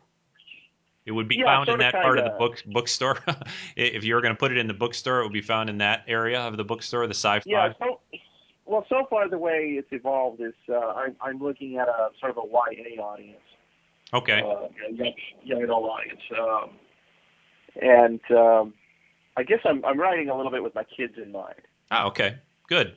It 1.05 1.11
would 1.11 1.27
be 1.27 1.37
Yeah, 1.37 1.45
found 1.45 1.69
in 1.69 1.77
that 1.79 1.93
part 1.93 2.17
of 2.17 2.25
the 2.25 2.31
book 2.31 2.63
bookstore. 2.65 3.19
if 3.75 4.03
you 4.03 4.15
were 4.15 4.21
going 4.21 4.33
to 4.33 4.37
put 4.37 4.51
it 4.51 4.57
in 4.57 4.65
the 4.65 4.73
bookstore, 4.73 5.19
it 5.19 5.23
would 5.23 5.33
be 5.33 5.41
found 5.41 5.69
in 5.69 5.77
that 5.77 6.03
area 6.07 6.39
of 6.39 6.57
the 6.57 6.63
bookstore, 6.63 7.05
the 7.05 7.13
sci-fi. 7.13 7.43
Yeah. 7.45 7.73
So, 7.77 7.99
well, 8.65 8.85
so 8.89 9.05
far 9.09 9.29
the 9.29 9.37
way 9.37 9.75
it's 9.77 9.87
evolved 9.91 10.41
is 10.41 10.53
uh, 10.69 10.75
I'm, 10.75 11.15
I'm 11.21 11.39
looking 11.39 11.77
at 11.77 11.87
a 11.87 12.09
sort 12.19 12.31
of 12.31 12.37
a 12.37 12.47
YA 12.47 13.01
audience. 13.01 13.39
Okay. 14.13 14.41
uh, 14.41 14.67
young, 14.91 15.13
young 15.43 15.63
adult 15.63 15.83
audience. 15.83 16.21
Um, 16.39 16.69
and 17.81 18.19
um, 18.31 18.73
I 19.37 19.43
guess 19.43 19.59
I'm, 19.65 19.83
I'm 19.83 19.99
writing 19.99 20.29
a 20.29 20.35
little 20.35 20.51
bit 20.51 20.63
with 20.63 20.75
my 20.75 20.83
kids 20.83 21.13
in 21.21 21.31
mind. 21.31 21.61
oh, 21.91 22.07
okay. 22.07 22.37
Good. 22.67 22.95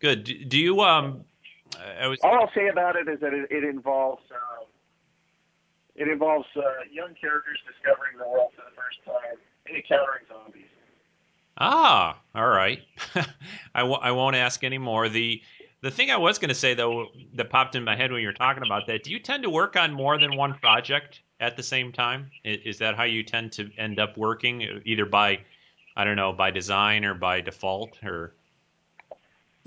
Good. 0.00 0.24
Do, 0.24 0.44
do 0.44 0.58
you 0.58 0.80
um? 0.80 1.24
I 2.00 2.06
was. 2.06 2.18
All 2.22 2.34
I'll 2.34 2.50
say 2.54 2.68
about 2.68 2.96
it 2.96 3.08
is 3.08 3.20
that 3.20 3.34
it, 3.34 3.50
it 3.50 3.64
involves 3.64 4.22
um, 4.30 4.66
it 5.94 6.08
involves 6.08 6.46
uh, 6.56 6.62
young 6.90 7.14
characters 7.20 7.58
discovering 7.68 8.16
the 8.16 8.24
world 8.24 8.50
for 8.56 8.64
the 8.64 8.74
first 8.74 8.98
time 9.04 9.36
and 9.66 9.76
encountering 9.76 10.24
zombies. 10.28 10.69
Ah, 11.60 12.18
all 12.34 12.48
right. 12.48 12.80
I 13.74 13.80
w- 13.80 13.98
I 14.00 14.10
won't 14.12 14.34
ask 14.34 14.64
anymore. 14.64 15.10
The 15.10 15.42
the 15.82 15.90
thing 15.90 16.10
I 16.10 16.16
was 16.16 16.38
going 16.38 16.48
to 16.48 16.54
say 16.54 16.72
though 16.72 17.08
that 17.34 17.50
popped 17.50 17.74
in 17.74 17.84
my 17.84 17.94
head 17.94 18.10
when 18.10 18.22
you 18.22 18.28
were 18.28 18.32
talking 18.32 18.62
about 18.64 18.86
that. 18.86 19.04
Do 19.04 19.10
you 19.10 19.18
tend 19.18 19.42
to 19.42 19.50
work 19.50 19.76
on 19.76 19.92
more 19.92 20.18
than 20.18 20.36
one 20.36 20.54
project 20.54 21.20
at 21.38 21.56
the 21.56 21.62
same 21.62 21.92
time? 21.92 22.30
Is, 22.44 22.58
is 22.64 22.78
that 22.78 22.96
how 22.96 23.04
you 23.04 23.22
tend 23.22 23.52
to 23.52 23.70
end 23.76 24.00
up 24.00 24.16
working, 24.16 24.80
either 24.86 25.04
by 25.04 25.40
I 25.96 26.04
don't 26.04 26.16
know, 26.16 26.32
by 26.32 26.50
design 26.50 27.04
or 27.04 27.12
by 27.12 27.42
default, 27.42 27.98
or 28.02 28.32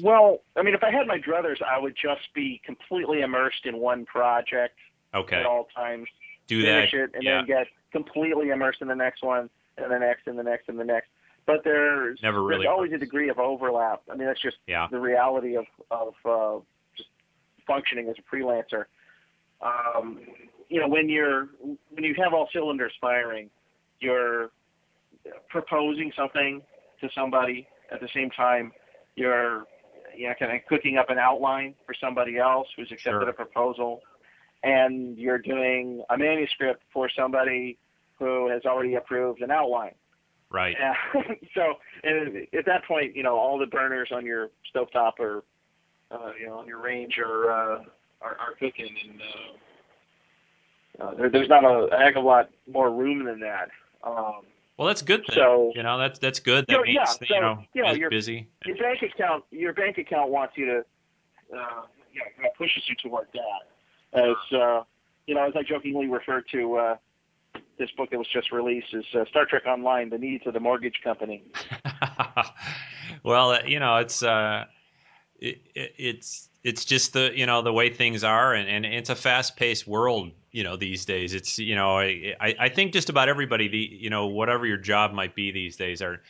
Well, 0.02 0.40
I 0.56 0.64
mean, 0.64 0.74
if 0.74 0.84
I 0.84 0.90
had 0.90 1.06
my 1.06 1.20
druthers, 1.20 1.62
I 1.62 1.78
would 1.78 1.96
just 1.96 2.34
be 2.34 2.60
completely 2.66 3.22
immersed 3.22 3.66
in 3.66 3.78
one 3.78 4.06
project 4.06 4.80
okay, 5.14 5.38
at 5.38 5.46
all 5.46 5.68
times. 5.76 6.08
do 6.48 6.64
that? 6.64 6.90
finish 6.90 6.94
it 6.96 7.12
and 7.14 7.24
yeah. 7.24 7.38
then 7.38 7.46
get 7.46 7.68
completely 7.92 8.50
immersed 8.50 8.82
in 8.82 8.88
the 8.88 8.96
next 8.96 9.22
one 9.22 9.48
and 9.78 9.92
the 9.92 10.00
next 10.00 10.26
and 10.26 10.40
the 10.40 10.44
next 10.44 10.70
and 10.70 10.80
the 10.80 10.84
next. 10.84 11.10
But 11.46 11.64
there's 11.64 12.20
Never 12.24 12.42
really 12.42 12.64
there's 12.64 12.72
always 12.72 12.94
a 12.94 12.98
degree 12.98 13.30
of 13.30 13.38
overlap. 13.40 14.02
I 14.12 14.16
mean, 14.16 14.28
that's 14.28 14.42
just 14.42 14.58
Yeah. 14.68 14.88
the 14.90 15.00
reality 15.00 15.56
of 15.58 15.66
of 15.92 16.14
uh, 16.26 16.60
just 16.96 17.10
functioning 17.68 18.08
as 18.10 18.16
a 18.18 18.36
freelancer. 18.36 18.86
Um, 19.62 20.22
you 20.70 20.80
know, 20.80 20.88
when 20.88 21.10
you're 21.10 21.50
when 21.90 22.04
you 22.04 22.16
have 22.16 22.34
all 22.34 22.48
cylinders 22.54 22.94
firing, 23.02 23.50
you're 24.00 24.52
proposing 25.50 26.12
something 26.16 26.62
to 27.02 27.10
somebody 27.14 27.68
at 27.92 28.00
the 28.00 28.10
same 28.14 28.30
time. 28.30 28.72
You're 29.16 29.66
you 30.16 30.28
know, 30.28 30.34
kind 30.40 30.52
of 30.56 30.62
cooking 30.68 30.98
up 30.98 31.10
an 31.10 31.18
outline 31.18 31.74
for 31.86 31.94
somebody 32.00 32.38
else 32.38 32.68
who's 32.76 32.92
accepted 32.92 33.22
Sure. 33.22 33.30
a 33.30 33.34
proposal 33.34 34.02
and 34.64 35.18
you're 35.18 35.40
doing 35.40 36.04
a 36.10 36.18
manuscript 36.18 36.84
for 36.94 37.10
somebody 37.10 37.78
who 38.20 38.48
has 38.50 38.64
already 38.66 38.96
approved 38.96 39.42
an 39.42 39.52
outline. 39.52 39.94
Right. 40.54 40.76
Yeah. 40.80 40.94
so, 41.56 41.74
and 42.04 42.48
at 42.58 42.66
that 42.68 42.86
point, 42.88 43.16
you 43.16 43.24
know, 43.24 43.36
all 43.36 43.58
the 43.58 43.66
burners 43.66 44.10
on 44.12 44.24
your 44.26 44.50
stovetop 44.74 45.20
are, 45.20 45.44
uh, 46.12 46.32
you 46.40 46.46
know, 46.46 46.60
on 46.60 46.68
your 46.68 46.80
range 46.80 47.18
are 47.18 47.52
uh, 47.52 47.84
are, 48.22 48.38
are 48.38 48.54
cooking, 48.60 48.96
and 49.10 49.22
uh, 51.02 51.04
uh, 51.04 51.16
there, 51.16 51.30
there's 51.32 51.50
not 51.50 51.66
a, 51.66 51.88
a 51.94 51.98
heck 51.98 52.16
of 52.16 52.24
a 52.24 52.28
lot 52.28 52.50
more 52.72 52.92
room 52.92 53.26
than 53.26 53.40
that. 53.40 53.70
Um, 54.04 54.42
Well, 54.78 54.88
that's 54.88 55.02
good. 55.02 55.22
Then. 55.28 55.36
So- 55.36 55.72
you 55.76 55.82
know, 55.82 55.98
that's 55.98 56.20
that's 56.20 56.40
good. 56.40 56.66
That 56.68 56.72
You 56.74 56.78
know, 56.78 56.84
means 56.84 56.96
yeah, 56.96 57.06
that, 57.20 57.28
so, 57.28 57.36
you 57.36 57.42
know, 57.42 57.64
you 57.74 57.84
know 57.84 57.92
you're 57.94 58.10
busy. 58.12 58.48
your 58.66 58.78
bank 58.78 59.02
account, 59.02 59.44
your 59.50 59.74
bank 59.74 59.98
account 59.98 60.30
wants 60.30 60.54
you 60.56 60.66
to, 60.68 60.78
uh, 61.58 61.82
you 62.14 62.20
know, 62.20 62.26
kind 62.38 62.48
of 62.48 62.54
pushes 62.58 62.84
you 62.88 62.96
toward 63.02 63.28
that. 63.34 64.20
As 64.20 64.36
uh, 64.56 64.84
you 65.26 65.34
know, 65.34 65.48
as 65.48 65.54
I 65.56 65.64
jokingly 65.64 66.06
refer 66.08 66.42
to 66.52 66.76
uh, 66.76 66.98
this 67.78 67.90
book 67.92 68.10
that 68.12 68.18
was 68.18 68.28
just 68.32 68.52
released, 68.52 68.94
is 68.94 69.06
uh, 69.14 69.26
Star 69.30 69.46
Trek 69.46 69.64
Online: 69.66 70.10
The 70.10 70.18
Needs 70.18 70.46
of 70.48 70.54
the 70.54 70.60
Mortgage 70.60 71.02
Company. 71.04 71.44
well, 73.24 73.52
uh, 73.52 73.60
you 73.66 73.80
know, 73.80 73.98
it's 73.98 74.24
uh, 74.24 74.66
it, 75.40 75.62
it, 75.76 75.96
it's 75.98 76.50
it's 76.64 76.86
just 76.86 77.14
the 77.14 77.32
you 77.36 77.46
know 77.46 77.62
the 77.62 77.74
way 77.74 77.90
things 77.90 78.24
are, 78.24 78.54
and, 78.54 78.70
and 78.70 78.86
it's 78.86 79.10
a 79.10 79.16
fast-paced 79.16 79.88
world. 79.88 80.32
You 80.52 80.64
know, 80.64 80.78
these 80.78 81.06
days, 81.06 81.34
it's 81.34 81.60
you 81.60 81.76
know, 81.76 81.98
I 82.00 82.36
I 82.40 82.70
think 82.70 82.94
just 82.94 83.10
about 83.10 83.28
everybody, 83.30 83.68
the 83.68 83.78
you 83.78 84.10
know, 84.10 84.28
whatever 84.28 84.66
your 84.66 84.78
job 84.78 85.14
might 85.14 85.36
be 85.36 85.52
these 85.52 85.76
days, 85.76 86.02
are 86.02 86.22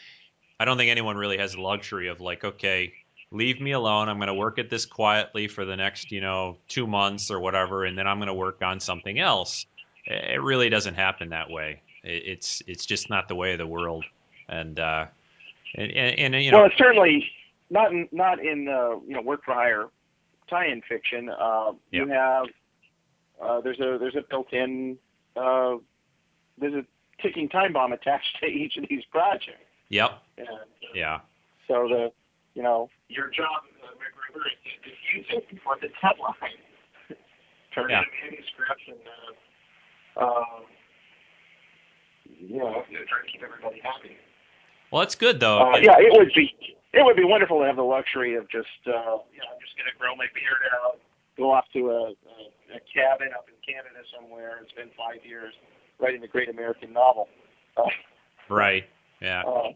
I 0.60 0.66
don't 0.66 0.78
think 0.78 0.90
anyone 0.90 1.18
really 1.18 1.38
has 1.38 1.54
the 1.54 1.62
luxury 1.62 2.08
of 2.08 2.22
like, 2.22 2.44
okay, 2.44 2.94
leave 3.32 3.60
me 3.60 3.72
alone. 3.72 4.10
I'm 4.10 4.18
going 4.18 4.28
to 4.28 4.34
work 4.34 4.60
at 4.60 4.70
this 4.70 4.86
quietly 4.86 5.48
for 5.48 5.66
the 5.66 5.76
next 5.76 6.12
you 6.12 6.22
know 6.22 6.58
two 6.68 6.88
months 6.88 7.30
or 7.30 7.40
whatever, 7.40 7.86
and 7.86 7.98
then 7.98 8.08
I'm 8.08 8.18
going 8.18 8.28
to 8.28 8.34
work 8.34 8.62
on 8.62 8.80
something 8.80 9.20
else. 9.20 9.66
It 10.06 10.42
really 10.42 10.70
doesn't 10.70 10.96
happen 10.96 11.30
that 11.30 11.50
way. 11.50 11.82
It's 12.04 12.62
it's 12.68 12.86
just 12.86 13.10
not 13.10 13.28
the 13.28 13.36
way 13.36 13.54
of 13.54 13.58
the 13.60 13.68
world, 13.68 14.06
and. 14.50 14.80
uh 14.80 15.06
and, 15.76 15.92
and, 15.92 16.36
and 16.36 16.44
you 16.44 16.52
know, 16.52 16.58
well, 16.60 16.68
it's 16.68 16.78
certainly 16.78 17.28
not 17.72 17.92
in, 17.92 18.08
not 18.12 18.38
in 18.40 18.68
uh, 18.68 19.00
you 19.08 19.16
know 19.16 19.22
work 19.22 19.44
for 19.44 19.56
hire 19.56 19.88
tie-in 20.48 20.84
fiction. 20.88 21.30
Uh, 21.30 21.72
You 21.90 22.08
have 22.10 22.46
uh, 23.42 23.60
there's 23.62 23.80
a 23.80 23.98
there's 24.00 24.16
a 24.16 24.22
built-in 24.30 25.00
uh, 25.36 25.78
there's 26.60 26.76
a 26.76 26.86
ticking 27.24 27.50
time 27.50 27.74
bomb 27.74 27.92
attached 27.92 28.38
to 28.42 28.46
each 28.46 28.78
of 28.78 28.86
these 28.88 29.04
projects. 29.06 29.66
yep, 29.90 30.22
And, 30.38 30.48
uh, 30.48 30.52
yeah, 30.94 31.22
So 31.68 31.88
the, 31.88 32.12
you 32.54 32.62
know, 32.62 32.90
your 33.10 33.30
job, 33.30 33.64
uh, 33.84 33.88
MacGyver, 33.98 34.46
is 34.46 34.54
to 34.84 34.90
diffuse 34.90 35.44
it 35.52 35.60
for 35.64 35.76
the 35.82 35.88
deadline. 36.02 36.36
Turn 37.74 37.90
Yeah. 37.90 38.02
in 38.02 38.04
a 38.04 38.32
manuscript 38.32 38.82
and, 38.88 38.98
uh, 38.98 39.34
um, 40.18 40.66
you 42.26 42.58
know, 42.60 42.84
try 42.92 43.22
to 43.22 43.32
keep 43.32 43.44
everybody 43.44 43.82
happy. 43.82 44.18
well, 44.92 45.02
that's 45.02 45.16
good 45.16 45.40
though. 45.40 45.60
Uh, 45.60 45.78
yeah, 45.78 45.96
it 45.98 46.12
would 46.12 46.32
be, 46.34 46.54
it 46.94 47.04
would 47.04 47.16
be 47.16 47.24
wonderful 47.24 47.60
to 47.60 47.66
have 47.66 47.76
the 47.76 47.84
luxury 47.84 48.36
of 48.36 48.50
just, 48.50 48.68
uh, 48.88 48.92
you 49.32 49.40
know, 49.42 49.50
I'm 49.52 49.62
just 49.62 49.78
going 49.78 49.90
to 49.92 49.98
grow 49.98 50.16
my 50.16 50.28
beard 50.34 50.62
out, 50.84 51.00
go 51.38 51.52
off 51.52 51.66
to 51.74 51.90
a, 51.90 52.02
a, 52.10 52.78
a 52.78 52.80
cabin 52.94 53.30
up 53.34 53.48
in 53.48 53.56
Canada 53.66 54.06
somewhere 54.14 54.58
and 54.58 54.68
spend 54.70 54.92
five 54.98 55.26
years 55.26 55.54
writing 56.00 56.22
the 56.22 56.28
great 56.28 56.50
American 56.50 56.94
novel. 56.94 57.28
Uh, 57.78 57.84
right, 58.50 58.86
yeah. 59.22 59.44
uh, 59.44 59.72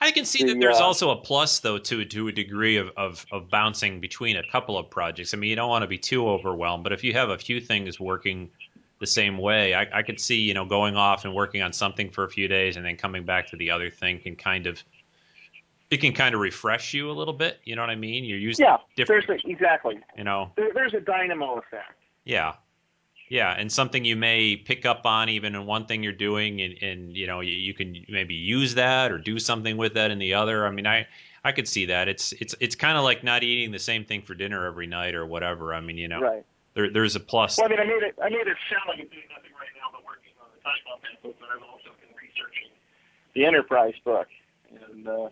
I 0.00 0.10
can 0.10 0.24
see 0.24 0.44
the, 0.44 0.52
that 0.52 0.60
there's 0.60 0.78
uh, 0.78 0.84
also 0.84 1.10
a 1.10 1.16
plus 1.16 1.60
though 1.60 1.78
to 1.78 2.04
to 2.04 2.28
a 2.28 2.32
degree 2.32 2.76
of, 2.76 2.90
of 2.96 3.24
of 3.32 3.48
bouncing 3.50 4.00
between 4.00 4.36
a 4.36 4.42
couple 4.52 4.76
of 4.76 4.90
projects. 4.90 5.32
I 5.32 5.38
mean, 5.38 5.50
you 5.50 5.56
don't 5.56 5.70
want 5.70 5.82
to 5.82 5.88
be 5.88 5.98
too 5.98 6.28
overwhelmed, 6.28 6.84
but 6.84 6.92
if 6.92 7.02
you 7.02 7.14
have 7.14 7.30
a 7.30 7.38
few 7.38 7.60
things 7.60 7.98
working 7.98 8.50
the 8.98 9.06
same 9.06 9.38
way, 9.38 9.74
I, 9.74 9.86
I 9.92 10.02
could 10.02 10.20
see 10.20 10.40
you 10.40 10.54
know 10.54 10.64
going 10.64 10.96
off 10.96 11.24
and 11.24 11.34
working 11.34 11.62
on 11.62 11.72
something 11.72 12.10
for 12.10 12.24
a 12.24 12.28
few 12.28 12.48
days 12.48 12.76
and 12.76 12.84
then 12.84 12.96
coming 12.96 13.24
back 13.24 13.48
to 13.48 13.56
the 13.56 13.70
other 13.70 13.90
thing 13.90 14.20
can 14.20 14.36
kind 14.36 14.66
of 14.66 14.82
it 15.90 15.98
can 15.98 16.12
kind 16.12 16.34
of 16.34 16.40
refresh 16.40 16.94
you 16.94 17.10
a 17.10 17.12
little 17.12 17.34
bit. 17.34 17.60
You 17.64 17.76
know 17.76 17.82
what 17.82 17.90
I 17.90 17.96
mean? 17.96 18.24
You're 18.24 18.38
using 18.38 18.66
yeah, 18.66 18.78
different, 18.96 19.26
there's 19.26 19.44
a, 19.44 19.48
exactly. 19.48 20.00
you 20.16 20.24
know. 20.24 20.50
There, 20.56 20.72
there's 20.74 20.94
a 20.94 21.00
dynamo 21.00 21.58
effect. 21.58 21.98
Yeah. 22.24 22.54
Yeah, 23.28 23.52
and 23.52 23.70
something 23.70 24.04
you 24.04 24.14
may 24.14 24.56
pick 24.56 24.86
up 24.86 25.04
on 25.04 25.28
even 25.28 25.56
in 25.56 25.66
one 25.66 25.86
thing 25.86 26.02
you're 26.02 26.12
doing, 26.12 26.60
and, 26.60 26.74
and 26.80 27.16
you 27.16 27.26
know 27.26 27.40
you, 27.40 27.54
you 27.54 27.74
can 27.74 28.04
maybe 28.08 28.34
use 28.34 28.74
that 28.76 29.10
or 29.10 29.18
do 29.18 29.40
something 29.40 29.76
with 29.76 29.94
that 29.94 30.12
in 30.12 30.20
the 30.20 30.34
other. 30.34 30.64
I 30.64 30.70
mean, 30.70 30.86
I 30.86 31.08
I 31.42 31.50
could 31.50 31.66
see 31.66 31.86
that. 31.86 32.06
It's 32.06 32.30
it's 32.32 32.54
it's 32.60 32.76
kind 32.76 32.96
of 32.96 33.02
like 33.02 33.24
not 33.24 33.42
eating 33.42 33.72
the 33.72 33.80
same 33.80 34.04
thing 34.04 34.22
for 34.22 34.36
dinner 34.36 34.64
every 34.64 34.86
night 34.86 35.16
or 35.16 35.26
whatever. 35.26 35.74
I 35.74 35.80
mean, 35.80 35.98
you 35.98 36.06
know, 36.06 36.20
Right. 36.20 36.44
There 36.76 36.92
there's 36.92 37.16
a 37.16 37.20
plus. 37.20 37.56
Well, 37.58 37.66
I 37.66 37.70
mean, 37.70 37.80
I 37.80 37.84
made 37.84 38.02
it. 38.04 38.14
I 38.22 38.28
made 38.28 38.46
it 38.46 38.56
sound 38.68 38.84
like 38.86 39.00
I'm 39.00 39.08
doing 39.08 39.26
nothing 39.32 39.50
right 39.56 39.72
now, 39.74 39.88
but 39.90 40.04
working 40.04 40.30
on 40.38 40.52
the 40.52 40.60
bomb 40.62 41.00
book. 41.24 41.36
But 41.40 41.48
I've 41.50 41.64
also 41.64 41.90
been 41.98 42.12
researching 42.14 42.68
the 43.34 43.46
Enterprise 43.48 43.96
book, 44.04 44.28
and 44.70 45.08
uh, 45.08 45.28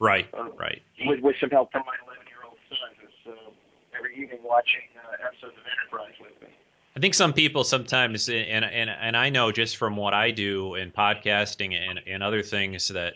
Right, 0.00 0.26
uh, 0.34 0.50
right. 0.58 0.82
with, 1.06 1.20
with 1.20 1.36
some 1.40 1.50
help 1.50 1.72
from 1.72 1.82
my 1.86 1.94
11 2.06 2.26
year 2.28 2.42
old 2.46 2.58
son, 2.68 2.90
who's 3.00 3.32
uh, 3.32 3.96
every 3.96 4.14
evening 4.14 4.38
watching 4.44 4.86
uh, 4.98 5.26
episodes 5.26 5.54
of 5.56 5.64
Enterprise 5.66 6.14
with 6.20 6.40
me. 6.42 6.54
I 6.96 7.00
think 7.00 7.14
some 7.14 7.32
people 7.32 7.62
sometimes, 7.62 8.28
and 8.28 8.64
and 8.64 8.90
and 8.90 9.16
I 9.16 9.30
know 9.30 9.52
just 9.52 9.76
from 9.76 9.96
what 9.96 10.14
I 10.14 10.32
do 10.32 10.74
in 10.74 10.90
podcasting 10.90 11.74
and 11.74 12.00
and 12.06 12.22
other 12.22 12.42
things 12.42 12.88
that 12.88 13.14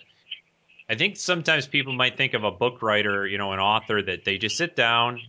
I 0.89 0.95
think 0.95 1.17
sometimes 1.17 1.67
people 1.67 1.93
might 1.93 2.17
think 2.17 2.35
of 2.35 2.45
a 2.45 2.51
book 2.51 2.81
writer, 2.83 3.27
you 3.27 3.39
know, 3.39 3.53
an 3.53 3.59
author 3.59 4.03
that 4.03 4.25
they 4.25 4.39
just 4.39 4.57
sit 4.57 4.77
down, 4.77 5.21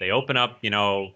they 0.00 0.10
open 0.10 0.36
up, 0.36 0.58
you 0.62 0.70
know, 0.70 1.10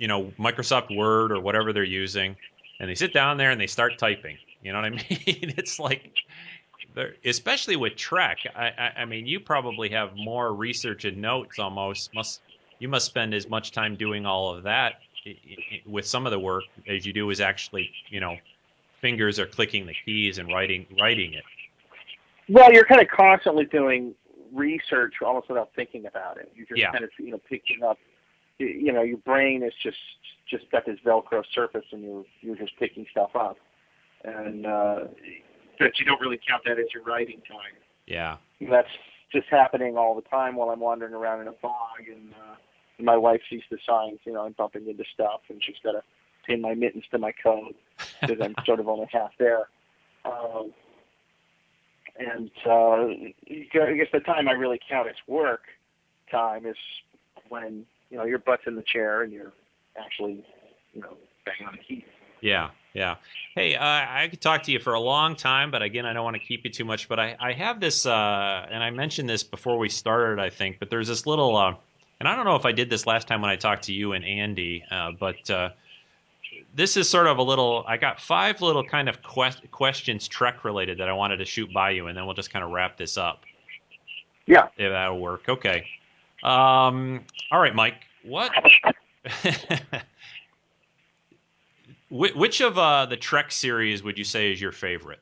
you 0.00 0.08
know, 0.08 0.32
Microsoft 0.38 0.96
Word 0.96 1.30
or 1.30 1.40
whatever 1.40 1.74
they're 1.74 1.84
using, 1.84 2.34
and 2.80 2.88
they 2.88 2.94
sit 2.94 3.12
down 3.12 3.36
there 3.36 3.50
and 3.50 3.60
they 3.60 3.66
start 3.66 3.98
typing. 3.98 4.38
You 4.62 4.72
know 4.72 4.78
what 4.78 4.86
I 4.86 4.90
mean? 4.90 5.04
it's 5.58 5.78
like, 5.78 6.10
especially 7.24 7.76
with 7.76 7.96
Trek. 7.96 8.38
I, 8.56 8.68
I 8.68 8.92
I 9.02 9.04
mean, 9.04 9.26
you 9.26 9.40
probably 9.40 9.90
have 9.90 10.16
more 10.16 10.54
research 10.54 11.04
and 11.04 11.18
notes 11.18 11.58
almost. 11.58 12.14
Must 12.14 12.40
you 12.78 12.88
must 12.88 13.04
spend 13.04 13.34
as 13.34 13.48
much 13.48 13.72
time 13.72 13.94
doing 13.94 14.24
all 14.24 14.56
of 14.56 14.62
that 14.62 14.94
with 15.86 16.06
some 16.06 16.24
of 16.26 16.32
the 16.32 16.38
work 16.38 16.64
as 16.88 17.04
you 17.04 17.12
do 17.12 17.28
is 17.28 17.42
actually, 17.42 17.90
you 18.08 18.20
know, 18.20 18.38
fingers 19.02 19.38
are 19.38 19.46
clicking 19.46 19.86
the 19.86 19.94
keys 20.06 20.38
and 20.38 20.48
writing 20.48 20.86
writing 20.98 21.34
it. 21.34 21.44
Well, 22.48 22.72
you're 22.72 22.86
kind 22.86 23.02
of 23.02 23.08
constantly 23.08 23.66
doing 23.66 24.14
research 24.50 25.16
almost 25.24 25.50
without 25.50 25.70
thinking 25.76 26.06
about 26.06 26.38
it. 26.38 26.50
You're 26.56 26.66
just 26.66 26.80
Yeah. 26.80 26.90
kind 26.90 27.04
of 27.04 27.10
you 27.18 27.32
know 27.32 27.40
picking 27.46 27.82
up. 27.82 27.98
You- 28.60 28.66
You 28.68 28.92
know, 28.92 29.02
your 29.02 29.18
brain 29.18 29.62
is 29.62 29.72
just 29.82 29.98
just 30.46 30.70
got 30.70 30.84
this 30.84 30.98
Velcro 31.00 31.44
surface, 31.52 31.84
and 31.92 32.02
you're 32.04 32.24
you're 32.40 32.56
just 32.56 32.76
picking 32.78 33.06
stuff 33.10 33.34
up, 33.36 33.56
and 34.24 34.66
uh, 34.66 35.04
but 35.78 35.98
you 35.98 36.04
don't 36.04 36.20
really 36.20 36.38
count 36.46 36.62
that 36.66 36.78
as 36.78 36.86
your 36.92 37.02
writing 37.04 37.40
time. 37.48 37.74
Yeah. 38.06 38.36
that's 38.68 38.88
just 39.32 39.46
happening 39.48 39.96
all 39.96 40.14
the 40.16 40.22
time 40.22 40.56
while 40.56 40.70
I'm 40.70 40.80
wandering 40.80 41.14
around 41.14 41.40
in 41.42 41.46
a 41.48 41.52
fog, 41.52 42.00
and, 42.08 42.32
uh, 42.34 42.56
and 42.98 43.06
my 43.06 43.16
wife 43.16 43.40
sees 43.48 43.62
the 43.70 43.78
signs. 43.86 44.18
You 44.24 44.32
know, 44.32 44.44
I'm 44.44 44.52
bumping 44.52 44.88
into 44.88 45.04
stuff, 45.14 45.42
and 45.48 45.62
she's 45.62 45.76
got 45.84 45.92
to 45.92 46.02
pin 46.44 46.60
my 46.60 46.74
mittens 46.74 47.04
to 47.12 47.18
my 47.18 47.30
coat 47.32 47.76
because 48.20 48.40
I'm 48.40 48.54
sort 48.66 48.80
of 48.80 48.88
only 48.88 49.06
half 49.12 49.30
there. 49.38 49.68
Um, 50.24 50.72
and 52.18 52.50
uh, 52.66 53.04
I 53.46 53.94
guess 53.96 54.08
the 54.12 54.20
time 54.26 54.48
I 54.48 54.52
really 54.52 54.80
count 54.88 55.08
as 55.08 55.14
work 55.28 55.62
time 56.30 56.66
is 56.66 56.76
when 57.48 57.86
you 58.10 58.18
know 58.18 58.24
your 58.24 58.38
butt's 58.38 58.62
in 58.66 58.74
the 58.74 58.82
chair 58.82 59.22
and 59.22 59.32
you're 59.32 59.52
actually, 59.98 60.44
you 60.92 61.00
know, 61.00 61.16
banging 61.46 61.66
on 61.66 61.72
the 61.72 61.82
keys. 61.82 62.04
Yeah, 62.40 62.70
yeah. 62.94 63.16
Hey, 63.54 63.74
uh, 63.74 63.84
I 63.84 64.28
could 64.30 64.40
talk 64.40 64.62
to 64.64 64.72
you 64.72 64.78
for 64.78 64.94
a 64.94 65.00
long 65.00 65.36
time, 65.36 65.70
but 65.70 65.82
again, 65.82 66.06
I 66.06 66.12
don't 66.12 66.24
want 66.24 66.36
to 66.36 66.42
keep 66.42 66.64
you 66.64 66.70
too 66.70 66.84
much. 66.84 67.08
But 67.08 67.20
I, 67.20 67.36
I 67.38 67.52
have 67.52 67.80
this, 67.80 68.06
uh, 68.06 68.66
and 68.70 68.82
I 68.82 68.90
mentioned 68.90 69.28
this 69.28 69.42
before 69.42 69.78
we 69.78 69.88
started, 69.88 70.40
I 70.40 70.50
think. 70.50 70.78
But 70.78 70.90
there's 70.90 71.08
this 71.08 71.26
little, 71.26 71.56
uh, 71.56 71.74
and 72.18 72.28
I 72.28 72.34
don't 72.34 72.44
know 72.44 72.56
if 72.56 72.64
I 72.64 72.72
did 72.72 72.90
this 72.90 73.06
last 73.06 73.28
time 73.28 73.42
when 73.42 73.50
I 73.50 73.56
talked 73.56 73.84
to 73.84 73.92
you 73.92 74.12
and 74.12 74.24
Andy, 74.24 74.84
uh, 74.90 75.12
but 75.18 75.50
uh, 75.50 75.70
this 76.74 76.96
is 76.96 77.08
sort 77.08 77.26
of 77.26 77.38
a 77.38 77.42
little. 77.42 77.84
I 77.86 77.96
got 77.96 78.20
five 78.20 78.62
little 78.62 78.84
kind 78.84 79.08
of 79.08 79.22
quest- 79.22 79.70
questions 79.70 80.26
Trek 80.26 80.64
related 80.64 80.98
that 80.98 81.08
I 81.08 81.12
wanted 81.12 81.38
to 81.38 81.44
shoot 81.44 81.72
by 81.72 81.90
you, 81.90 82.06
and 82.06 82.16
then 82.16 82.24
we'll 82.26 82.34
just 82.34 82.52
kind 82.52 82.64
of 82.64 82.70
wrap 82.70 82.96
this 82.96 83.18
up. 83.18 83.42
Yeah. 84.46 84.68
If 84.78 84.90
that'll 84.90 85.20
work. 85.20 85.48
Okay. 85.48 85.86
Um, 86.42 87.24
all 87.52 87.60
right, 87.60 87.74
Mike. 87.74 87.96
What? 88.24 88.52
Which 92.10 92.60
of 92.60 92.76
uh, 92.78 93.06
the 93.06 93.16
Trek 93.16 93.52
series 93.52 94.02
would 94.02 94.18
you 94.18 94.24
say 94.24 94.50
is 94.52 94.60
your 94.60 94.72
favorite? 94.72 95.20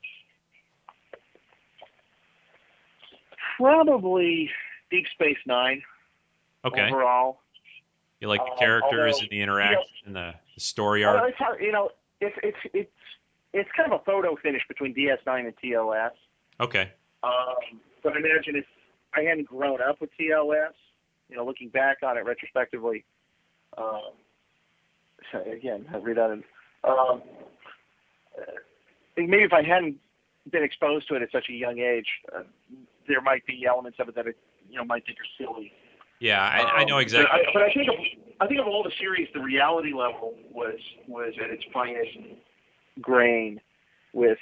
Probably 3.57 4.51
Deep 4.91 5.07
Space 5.13 5.37
Nine 5.47 5.83
Okay, 6.65 6.89
overall. 6.89 7.41
you 8.21 8.29
like 8.29 8.41
the 8.45 8.57
characters 8.59 9.15
although, 9.15 9.23
and 9.23 9.31
the 9.31 9.41
interaction 9.41 9.85
and 10.07 10.17
the, 10.17 10.35
the 10.55 10.61
story 10.61 11.05
Well, 11.05 11.17
arc. 11.17 11.29
it's 11.31 11.39
hard, 11.39 11.61
you 11.61 11.73
know, 11.73 11.91
it's 12.21 12.37
it's 12.43 12.59
it's 12.75 12.91
it's 13.53 13.71
kind 13.77 13.93
of 13.93 14.01
a 14.01 14.05
photo 14.05 14.37
finish 14.37 14.63
between 14.69 14.95
DS9 14.95 15.47
and 15.47 15.55
TOS. 15.63 16.13
Okay, 16.61 16.91
Um, 17.23 17.81
but 18.03 18.17
imagine 18.17 18.57
if 18.57 18.65
I 19.15 19.23
hadn't 19.23 19.47
grown 19.47 19.81
up 19.81 20.01
with 20.01 20.11
TOS, 20.19 20.73
you 21.29 21.37
know, 21.37 21.45
looking 21.45 21.69
back 21.69 21.99
on 22.03 22.17
it 22.17 22.25
retrospectively. 22.25 23.05
Um, 23.77 24.13
again, 25.53 25.87
I 25.93 25.97
read 25.99 26.17
that. 26.17 26.31
In, 26.31 26.45
um, 26.85 27.23
I 28.39 29.15
think 29.15 29.31
maybe 29.31 29.45
if 29.45 29.53
I 29.53 29.63
hadn't 29.63 29.97
been 30.51 30.63
exposed 30.63 31.09
to 31.09 31.15
it 31.15 31.23
at 31.23 31.31
such 31.33 31.49
a 31.49 31.53
young 31.53 31.79
age, 31.79 32.07
uh, 32.35 32.43
there 33.07 33.21
might 33.21 33.45
be 33.47 33.67
elements 33.67 33.99
of 34.01 34.09
it 34.09 34.15
that 34.15 34.27
it, 34.27 34.37
you 34.71 34.77
know 34.77 34.85
might 34.85 35.05
think 35.07 35.19
are 35.19 35.45
silly. 35.45 35.73
Yeah, 36.21 36.43
I, 36.43 36.81
I 36.81 36.85
know 36.85 36.97
Um, 36.97 37.03
exactly. 37.03 37.39
But 37.45 37.49
I, 37.49 37.53
but 37.53 37.63
I 37.63 37.73
think 37.73 37.89
of 37.89 37.95
I 38.41 38.47
think 38.47 38.61
of 38.61 38.67
all 38.67 38.83
the 38.83 38.93
series, 38.99 39.29
the 39.35 39.41
reality 39.41 39.93
level 39.93 40.35
was 40.53 40.79
was 41.07 41.35
at 41.43 41.51
its 41.51 41.65
finest 41.73 42.17
grain 43.01 43.61
with 44.13 44.39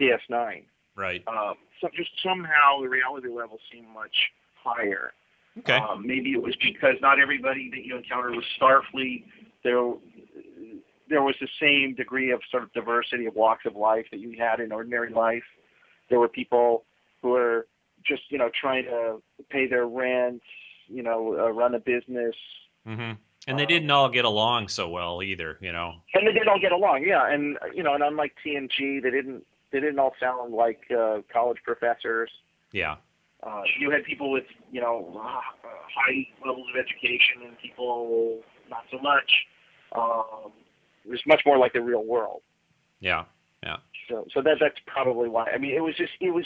DS9. 0.00 0.64
right. 0.96 1.22
Um, 1.26 1.54
so 1.80 1.88
just 1.94 2.10
somehow 2.22 2.80
the 2.80 2.88
reality 2.88 3.28
level 3.28 3.58
seemed 3.72 3.88
much 3.88 4.14
higher. 4.62 5.12
Okay. 5.60 5.76
Um, 5.76 6.06
maybe 6.06 6.32
it 6.32 6.42
was 6.42 6.56
because 6.56 6.96
not 7.00 7.18
everybody 7.18 7.70
that 7.70 7.84
you 7.84 7.96
encountered 7.96 8.34
was 8.34 8.44
Starfleet. 8.60 9.24
There, 9.64 9.94
there 11.08 11.22
was 11.22 11.34
the 11.40 11.48
same 11.60 11.94
degree 11.94 12.30
of 12.30 12.40
sort 12.50 12.62
of 12.62 12.72
diversity 12.72 13.26
of 13.26 13.34
walks 13.34 13.66
of 13.66 13.76
life 13.76 14.06
that 14.10 14.20
you 14.20 14.36
had 14.38 14.60
in 14.60 14.72
ordinary 14.72 15.12
life. 15.12 15.44
There 16.08 16.18
were 16.18 16.28
people 16.28 16.84
who 17.22 17.30
were 17.30 17.66
just, 18.04 18.22
you 18.30 18.38
know, 18.38 18.50
trying 18.58 18.84
to 18.84 19.22
pay 19.50 19.66
their 19.66 19.86
rent, 19.86 20.42
you 20.88 21.02
know, 21.02 21.36
uh, 21.38 21.50
run 21.50 21.74
a 21.74 21.80
business, 21.80 22.34
hmm 22.86 23.12
And 23.46 23.58
they 23.58 23.66
didn't 23.66 23.90
all 23.90 24.08
get 24.08 24.24
along 24.24 24.68
so 24.68 24.88
well 24.88 25.22
either. 25.22 25.58
You 25.60 25.72
know. 25.72 25.94
and 26.14 26.26
they 26.26 26.32
didn't 26.32 26.48
all 26.48 26.60
get 26.60 26.72
along. 26.72 27.04
Yeah, 27.04 27.30
and 27.30 27.58
you 27.74 27.82
know, 27.82 27.94
and 27.94 28.02
unlike 28.02 28.34
TNG, 28.44 29.02
they 29.02 29.10
didn't 29.10 29.44
they 29.72 29.80
didn't 29.80 29.98
all 29.98 30.14
sound 30.20 30.52
like 30.52 30.80
uh, 30.90 31.18
college 31.32 31.58
professors. 31.64 32.30
Yeah. 32.72 32.96
Uh, 33.42 33.62
you 33.78 33.90
had 33.90 34.04
people 34.04 34.30
with, 34.30 34.44
you 34.70 34.80
know, 34.80 35.10
high 35.22 36.26
levels 36.44 36.66
of 36.74 36.78
education 36.78 37.46
and 37.46 37.58
people 37.58 38.40
not 38.68 38.84
so 38.90 38.98
much. 38.98 39.30
Um, 39.96 40.52
it 41.04 41.10
was 41.10 41.20
much 41.26 41.42
more 41.46 41.58
like 41.58 41.72
the 41.72 41.80
real 41.80 42.04
world. 42.04 42.42
Yeah. 43.00 43.24
Yeah. 43.62 43.76
So, 44.08 44.26
so 44.32 44.42
that 44.42 44.56
that's 44.60 44.78
probably 44.86 45.28
why. 45.28 45.50
I 45.50 45.58
mean, 45.58 45.74
it 45.74 45.80
was 45.80 45.94
just, 45.96 46.12
it 46.20 46.30
was, 46.30 46.44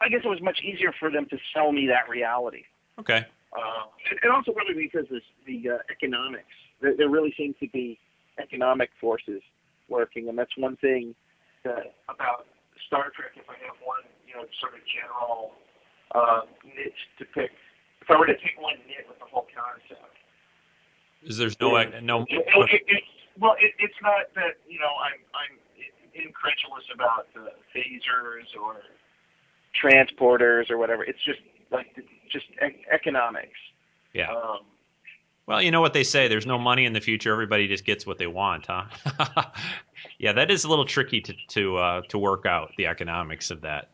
I 0.00 0.08
guess 0.08 0.20
it 0.24 0.28
was 0.28 0.40
much 0.40 0.60
easier 0.62 0.92
for 0.98 1.10
them 1.10 1.26
to 1.30 1.38
sell 1.52 1.72
me 1.72 1.86
that 1.88 2.08
reality. 2.08 2.62
Okay. 2.98 3.26
Uh, 3.52 3.86
and, 4.10 4.18
and 4.22 4.32
also 4.32 4.52
probably 4.52 4.74
because 4.74 5.10
of 5.10 5.22
the 5.46 5.70
uh, 5.70 5.78
economics. 5.90 6.54
There, 6.80 6.96
there 6.96 7.08
really 7.08 7.34
seems 7.36 7.56
to 7.60 7.68
be 7.68 7.98
economic 8.38 8.90
forces 9.00 9.42
working, 9.88 10.28
and 10.28 10.38
that's 10.38 10.56
one 10.56 10.76
thing 10.76 11.14
that, 11.64 11.94
about 12.08 12.46
Star 12.86 13.10
Trek. 13.14 13.32
If 13.34 13.48
I 13.50 13.58
have 13.66 13.76
one, 13.84 14.06
you 14.26 14.34
know, 14.34 14.44
sort 14.60 14.74
of 14.74 14.80
general 14.86 15.52
niche 16.64 16.92
to 17.18 17.24
pick, 17.24 17.50
if 18.02 18.10
I 18.10 18.18
were 18.18 18.26
to 18.26 18.34
pick 18.34 18.60
one 18.60 18.74
nit 18.86 19.06
with 19.08 19.18
the 19.18 19.26
whole 19.26 19.46
concept, 19.54 20.16
Is 21.22 21.36
there's 21.38 21.58
no 21.60 21.70
no. 22.00 22.22
it, 22.28 22.44
it, 22.46 22.82
it, 22.86 23.02
well, 23.38 23.54
it, 23.60 23.72
it's 23.78 23.94
not 24.02 24.26
that 24.34 24.58
you 24.68 24.78
know 24.78 24.90
I'm 25.02 25.20
I'm 25.34 25.58
incredulous 26.14 26.84
about 26.92 27.28
uh, 27.36 27.50
phasers 27.74 28.58
or 28.60 28.76
transporters 29.80 30.70
or 30.70 30.78
whatever. 30.78 31.04
It's 31.04 31.22
just 31.24 31.40
like 31.70 31.86
just 32.30 32.46
e- 32.66 32.84
economics. 32.90 33.58
Yeah. 34.12 34.30
Um, 34.32 34.60
Well, 35.46 35.62
you 35.62 35.70
know 35.70 35.80
what 35.80 35.92
they 35.92 36.02
say. 36.04 36.26
There's 36.28 36.46
no 36.46 36.58
money 36.58 36.84
in 36.84 36.92
the 36.92 37.00
future. 37.00 37.32
Everybody 37.32 37.68
just 37.68 37.84
gets 37.84 38.06
what 38.06 38.18
they 38.18 38.26
want, 38.26 38.66
huh? 38.66 38.84
yeah, 40.18 40.32
that 40.32 40.50
is 40.50 40.64
a 40.64 40.68
little 40.68 40.84
tricky 40.84 41.20
to 41.20 41.34
to 41.48 41.76
uh, 41.76 42.00
to 42.08 42.18
work 42.18 42.46
out 42.46 42.72
the 42.76 42.86
economics 42.86 43.50
of 43.50 43.60
that. 43.60 43.90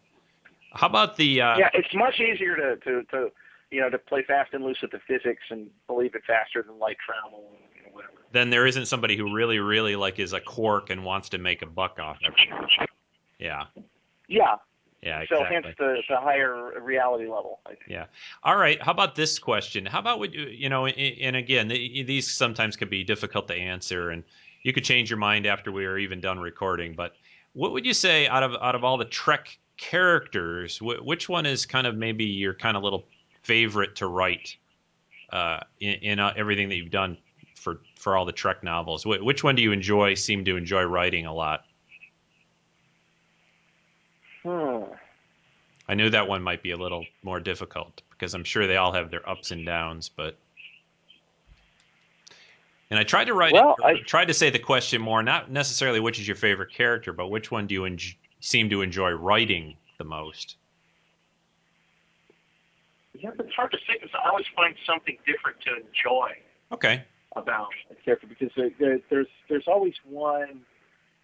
How 0.77 0.87
about 0.87 1.17
the? 1.17 1.41
Uh, 1.41 1.59
yeah, 1.59 1.71
it's 1.75 1.95
much 1.95 2.21
easier 2.21 2.57
to, 2.57 2.77
to, 2.77 3.03
to 3.11 3.31
you 3.71 3.81
know 3.81 3.91
to 3.91 3.99
play 3.99 4.23
fast 4.23 4.53
and 4.55 4.65
loose 4.65 4.79
with 4.83 4.91
the 4.91 5.01
physics 5.07 5.43
and 5.51 5.69
believe 5.87 6.15
it 6.15 6.23
faster 6.27 6.63
than 6.63 6.79
light 6.79 6.97
travel 7.05 7.51
and 7.51 7.59
you 7.77 7.83
know, 7.83 7.95
whatever. 7.95 8.13
Then 8.33 8.51
there 8.51 8.67
isn't 8.67 8.87
somebody 8.87 9.17
who 9.17 9.35
really, 9.35 9.59
really 9.59 9.97
like 9.97 10.19
is 10.19 10.33
a 10.33 10.41
Quark 10.41 10.91
and 10.91 11.05
wants 11.05 11.29
to 11.31 11.39
make 11.39 11.63
a 11.63 11.67
buck 11.67 11.99
off 11.99 12.19
everything. 12.25 12.53
Yeah. 13.39 13.65
Yeah. 14.29 14.57
Yeah. 15.03 15.23
So 15.29 15.37
Exactly. 15.37 15.55
hence 15.55 15.77
the, 15.79 16.03
the 16.09 16.21
higher 16.21 16.81
reality 16.81 17.25
level. 17.25 17.61
I 17.67 17.71
think. 17.71 17.83
Yeah. 17.89 18.07
All 18.43 18.57
right. 18.57 18.83
How 18.83 18.93
about 18.93 19.15
this 19.15 19.39
question? 19.39 19.87
How 19.87 20.01
about 20.01 20.19
would 20.19 20.35
you, 20.35 20.47
you 20.47 20.69
know, 20.69 20.87
and 20.87 21.37
again, 21.37 21.69
these 21.69 22.31
sometimes 22.31 22.77
can 22.77 22.89
be 22.89 23.05
difficult 23.05 23.47
to 23.49 23.55
answer, 23.55 24.11
and 24.11 24.25
you 24.63 24.73
could 24.73 24.85
change 24.85 25.11
your 25.11 25.19
mind 25.19 25.47
after 25.47 25.71
we 25.71 25.87
are 25.87 25.99
even 25.99 26.21
done 26.21 26.41
recording. 26.41 26.95
But 26.95 27.15
what 27.53 27.73
would 27.73 27.87
you 27.87 27.95
say 27.95 28.27
out 28.27 28.43
of 28.43 28.55
out 28.61 28.75
of 28.75 28.85
all 28.85 28.99
the 28.99 29.05
Trek 29.05 29.59
characters, 29.77 30.79
wh- 30.79 31.05
which 31.05 31.29
one 31.29 31.47
is 31.47 31.67
kind 31.67 31.87
of 31.87 31.97
maybe 31.97 32.25
your 32.25 32.55
kind 32.55 32.77
of 32.77 32.83
little 32.83 33.05
favorite 33.43 33.97
to 33.97 34.07
write 34.07 34.57
uh, 35.31 35.61
in, 35.81 35.95
in 35.95 36.19
uh, 36.19 36.33
everything 36.37 36.69
that 36.69 36.77
you've 36.77 36.91
done 36.91 37.17
for 37.55 37.81
for 37.97 38.17
all 38.17 38.25
the 38.25 38.33
Trek 38.33 38.63
novels? 38.63 39.05
Wh- 39.05 39.23
which 39.25 39.45
one 39.45 39.55
do 39.55 39.63
you 39.63 39.73
enjoy? 39.73 40.15
Seem 40.15 40.45
to 40.45 40.57
enjoy 40.57 40.83
writing 40.85 41.27
a 41.27 41.35
lot? 41.35 41.65
Hmm. 44.43 44.83
I 45.89 45.95
knew 45.95 46.11
that 46.11 46.27
one 46.29 46.43
might 46.43 46.63
be 46.63 46.73
a 46.73 46.77
little 46.77 47.05
more 47.23 47.41
difficult 47.41 48.03
because 48.11 48.35
I'm 48.35 48.45
sure 48.45 48.67
they 48.67 48.77
all 48.77 48.93
have 48.93 49.11
their 49.11 49.29
ups 49.29 49.51
and 49.51 49.65
downs, 49.65 50.09
but 50.09 50.37
and 52.91 52.99
I 52.99 53.03
tried 53.03 53.25
to 53.25 53.35
write 53.35 53.53
Well, 53.53 53.77
it, 53.81 53.85
I- 53.85 54.01
tried 54.01 54.27
to 54.29 54.35
say 54.35 54.51
the 54.51 54.59
question 54.59 55.01
more, 55.01 55.23
not 55.23 55.51
necessarily 55.51 56.01
which 56.01 56.19
is 56.21 56.27
your 56.27 56.37
favorite 56.37 56.73
character, 56.73 57.13
but 57.13 57.29
which 57.29 57.51
one 57.51 57.67
do 57.67 57.75
you 57.75 57.85
en- 57.85 57.99
seem 58.47 58.71
to 58.71 58.81
enjoy 58.83 59.11
writing 59.11 59.77
the 59.99 60.05
most? 60.05 60.57
Yeah, 63.15 63.31
it's 63.39 63.55
hard 63.55 63.71
to 63.73 63.79
say 63.87 63.95
because 63.95 64.11
I 64.25 64.29
always 64.29 64.47
find 64.55 64.75
something 64.87 65.17
different 65.27 65.61
to 65.63 65.71
enjoy 65.77 66.33
Okay, 66.73 67.03
about 67.35 67.69
a 67.91 67.95
character 68.05 68.27
because 68.27 68.51
there, 68.57 68.71
there, 68.79 69.01
there's 69.11 69.27
there's 69.49 69.67
always 69.67 69.95
one 70.05 70.61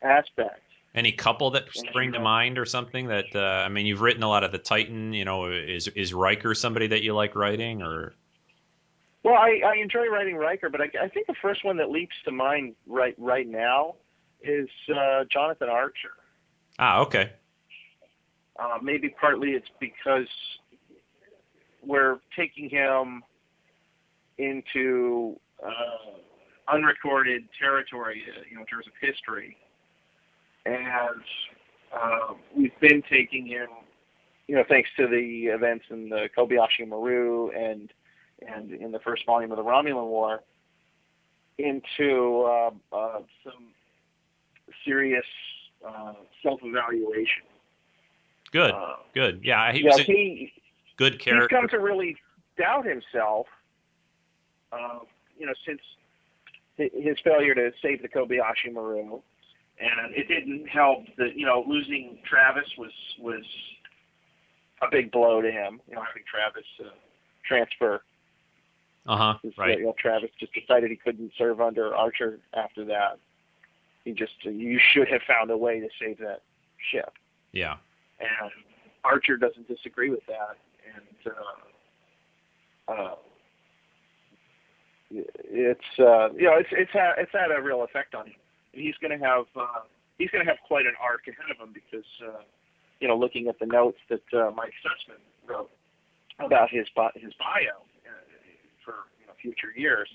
aspect. 0.03 0.63
any 0.95 1.13
couple 1.13 1.51
that 1.51 1.65
spring 1.75 2.13
to 2.13 2.21
mind 2.21 2.59
or 2.59 2.65
something 2.65 3.09
that 3.09 3.27
uh, 3.35 3.39
I 3.65 3.69
mean, 3.69 3.87
you've 3.87 4.01
written 4.01 4.23
a 4.23 4.29
lot 4.29 4.43
of 4.45 4.53
the 4.53 4.59
Titan. 4.59 5.13
You 5.13 5.25
know, 5.25 5.51
is 5.51 5.87
is 5.89 6.15
Riker 6.15 6.55
somebody 6.55 6.87
that 6.89 7.03
you 7.03 7.15
like 7.15 7.35
writing 7.37 7.83
or? 7.83 8.15
Well, 9.23 9.35
I, 9.35 9.61
I 9.65 9.77
enjoy 9.81 10.07
writing 10.09 10.35
Riker, 10.37 10.69
but 10.71 10.81
I, 10.81 10.87
I 11.05 11.09
think 11.09 11.29
the 11.29 11.37
first 11.41 11.65
one 11.65 11.77
that 11.77 11.91
leaps 11.91 12.17
to 12.25 12.33
mind 12.33 12.75
right 12.87 13.15
right 13.19 13.47
now 13.47 13.97
is 14.43 14.69
uh, 14.93 15.25
Jonathan 15.31 15.69
Archer. 15.69 16.11
Ah, 16.85 16.99
okay, 16.99 17.31
Uh, 18.59 18.79
maybe 18.83 19.09
partly 19.21 19.51
it's 19.51 19.69
because 19.79 20.27
we're 21.81 22.19
taking 22.35 22.69
him 22.69 23.23
into 24.39 25.39
uh, 25.65 26.19
unrecorded 26.75 27.45
territory, 27.57 28.25
uh, 28.37 28.41
you 28.51 28.57
know, 28.57 28.63
in 28.63 28.67
terms 28.67 28.89
of 28.89 28.93
history, 29.01 29.57
and 30.67 31.23
uh, 31.97 32.35
we've 32.57 32.81
been 32.81 33.01
taking 33.09 33.47
him, 33.47 33.69
you 34.49 34.57
know, 34.57 34.65
thanks 34.69 34.91
to 34.97 35.07
the 35.07 35.53
events 35.55 35.85
in 35.89 36.09
the 36.09 36.29
Kobayashi 36.37 36.89
Maru 36.89 37.51
and 37.51 37.93
and 38.45 38.73
in 38.73 38.91
the 38.91 38.99
first 38.99 39.25
volume 39.25 39.53
of 39.53 39.57
the 39.57 39.63
Romulan 39.63 40.09
War, 40.09 40.43
into 41.59 42.43
uh, 42.43 42.71
uh, 42.93 43.21
some 43.45 43.69
serious 44.85 45.25
uh, 45.87 46.13
self-evaluation. 46.43 47.43
good, 48.53 48.73
Uh, 48.73 48.97
good. 49.15 49.41
Yeah, 49.43 49.73
he 49.73 49.85
was 49.85 49.99
a 49.99 50.03
he 50.03 50.53
good 50.97 51.21
he's 51.23 51.47
come 51.49 51.69
to 51.69 51.79
really 51.79 52.17
doubt 52.59 52.87
himself. 52.87 53.47
Uh, 54.73 55.01
you 55.39 55.47
know, 55.47 55.53
since 55.67 55.81
his 56.77 57.19
failure 57.23 57.55
to 57.55 57.73
save 57.83 58.03
the 58.03 58.09
Kobayashi 58.09 58.73
Maru, 58.73 59.21
and 59.79 60.15
it 60.15 60.29
didn't 60.29 60.69
help 60.69 61.05
that 61.19 61.37
you 61.37 61.47
know 61.47 61.65
losing 61.67 62.19
Travis 62.25 62.69
was 62.79 62.93
was 63.19 63.45
a 64.81 64.87
big 64.91 65.11
blow 65.11 65.41
to 65.41 65.51
him. 65.51 65.81
You 65.89 65.97
know, 65.97 66.03
having 66.03 66.23
Travis 66.31 66.65
uh, 66.81 66.91
transfer. 67.47 68.03
Uh 69.07 69.17
huh. 69.17 69.51
Right. 69.59 69.79
You 69.79 69.87
know, 69.87 69.95
Travis 69.99 70.31
just 70.39 70.53
decided 70.55 70.91
he 70.91 70.97
couldn't 70.97 71.33
serve 71.37 71.61
under 71.61 71.95
Archer 71.95 72.39
after 72.55 72.85
that. 72.87 73.19
He 74.05 74.13
just 74.13 74.33
you 74.45 74.79
should 74.93 75.09
have 75.09 75.23
found 75.27 75.51
a 75.51 75.57
way 75.57 75.81
to 75.81 75.89
save 76.01 76.19
that 76.19 76.43
ship. 76.91 77.13
Yeah. 77.53 77.77
and 78.19 78.51
Archer 79.05 79.37
doesn't 79.37 79.69
disagree 79.69 80.11
with 80.11 80.25
that, 80.27 80.57
and 80.95 81.35
uh, 82.89 82.93
uh, 82.93 83.15
it's 85.11 85.81
uh, 85.99 86.33
you 86.33 86.45
know 86.45 86.57
it's 86.59 86.71
it's 86.73 86.93
had 86.93 87.15
it's 87.19 87.33
had 87.33 87.51
a 87.57 87.61
real 87.61 87.83
effect 87.83 88.15
on 88.15 88.27
him. 88.27 88.35
He's 88.73 88.95
going 89.01 89.19
to 89.19 89.25
have 89.25 89.45
uh, 89.57 89.85
he's 90.19 90.31
going 90.31 90.45
to 90.45 90.51
have 90.51 90.59
quite 90.67 90.87
an 90.87 90.95
arc 91.03 91.29
ahead 91.29 91.51
of 91.51 91.59
him 91.59 91.75
because 91.75 92.07
uh, 92.27 92.43
you 93.01 93.09
know 93.09 93.17
looking 93.17 93.49
at 93.49 93.59
the 93.59 93.67
notes 93.67 93.99
that 94.09 94.23
uh, 94.33 94.51
Mike 94.55 94.73
Sussman 94.83 95.21
wrote 95.47 95.71
about 96.39 96.71
his 96.71 96.87
bi- 96.97 97.13
his 97.15 97.33
bio 97.39 97.83
uh, 98.07 98.11
for 98.85 98.95
you 99.21 99.27
know, 99.27 99.35
future 99.41 99.73
years, 99.77 100.09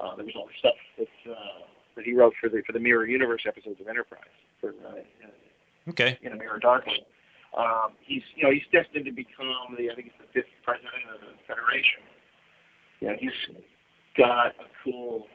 uh, 0.00 0.16
there 0.16 0.24
was 0.24 0.34
all 0.36 0.46
the 0.46 0.58
stuff 0.58 0.80
that 0.98 1.30
uh, 1.30 1.66
that 1.96 2.04
he 2.04 2.14
wrote 2.14 2.34
for 2.40 2.48
the 2.48 2.62
for 2.66 2.72
the 2.72 2.78
Mirror 2.80 3.06
Universe 3.06 3.42
episodes 3.46 3.80
of 3.80 3.88
Enterprise 3.88 4.20
for 4.60 4.70
uh, 4.86 5.00
Okay. 5.88 6.18
in 6.22 6.32
a 6.32 6.36
mirror 6.36 6.58
darkly. 6.58 7.04
Um, 7.56 7.92
he's 8.00 8.22
you 8.34 8.44
know 8.44 8.50
he's 8.50 8.66
destined 8.72 9.04
to 9.06 9.12
become 9.12 9.74
the 9.78 9.90
I 9.90 9.94
think 9.94 10.08
it's 10.08 10.16
the 10.18 10.32
fifth 10.32 10.50
president 10.64 10.92
of 11.14 11.20
the 11.20 11.34
Federation. 11.46 12.02
You 13.00 13.08
know 13.08 13.16
he's 13.18 13.30
got 14.16 14.48
a 14.48 14.52
cool 14.84 15.26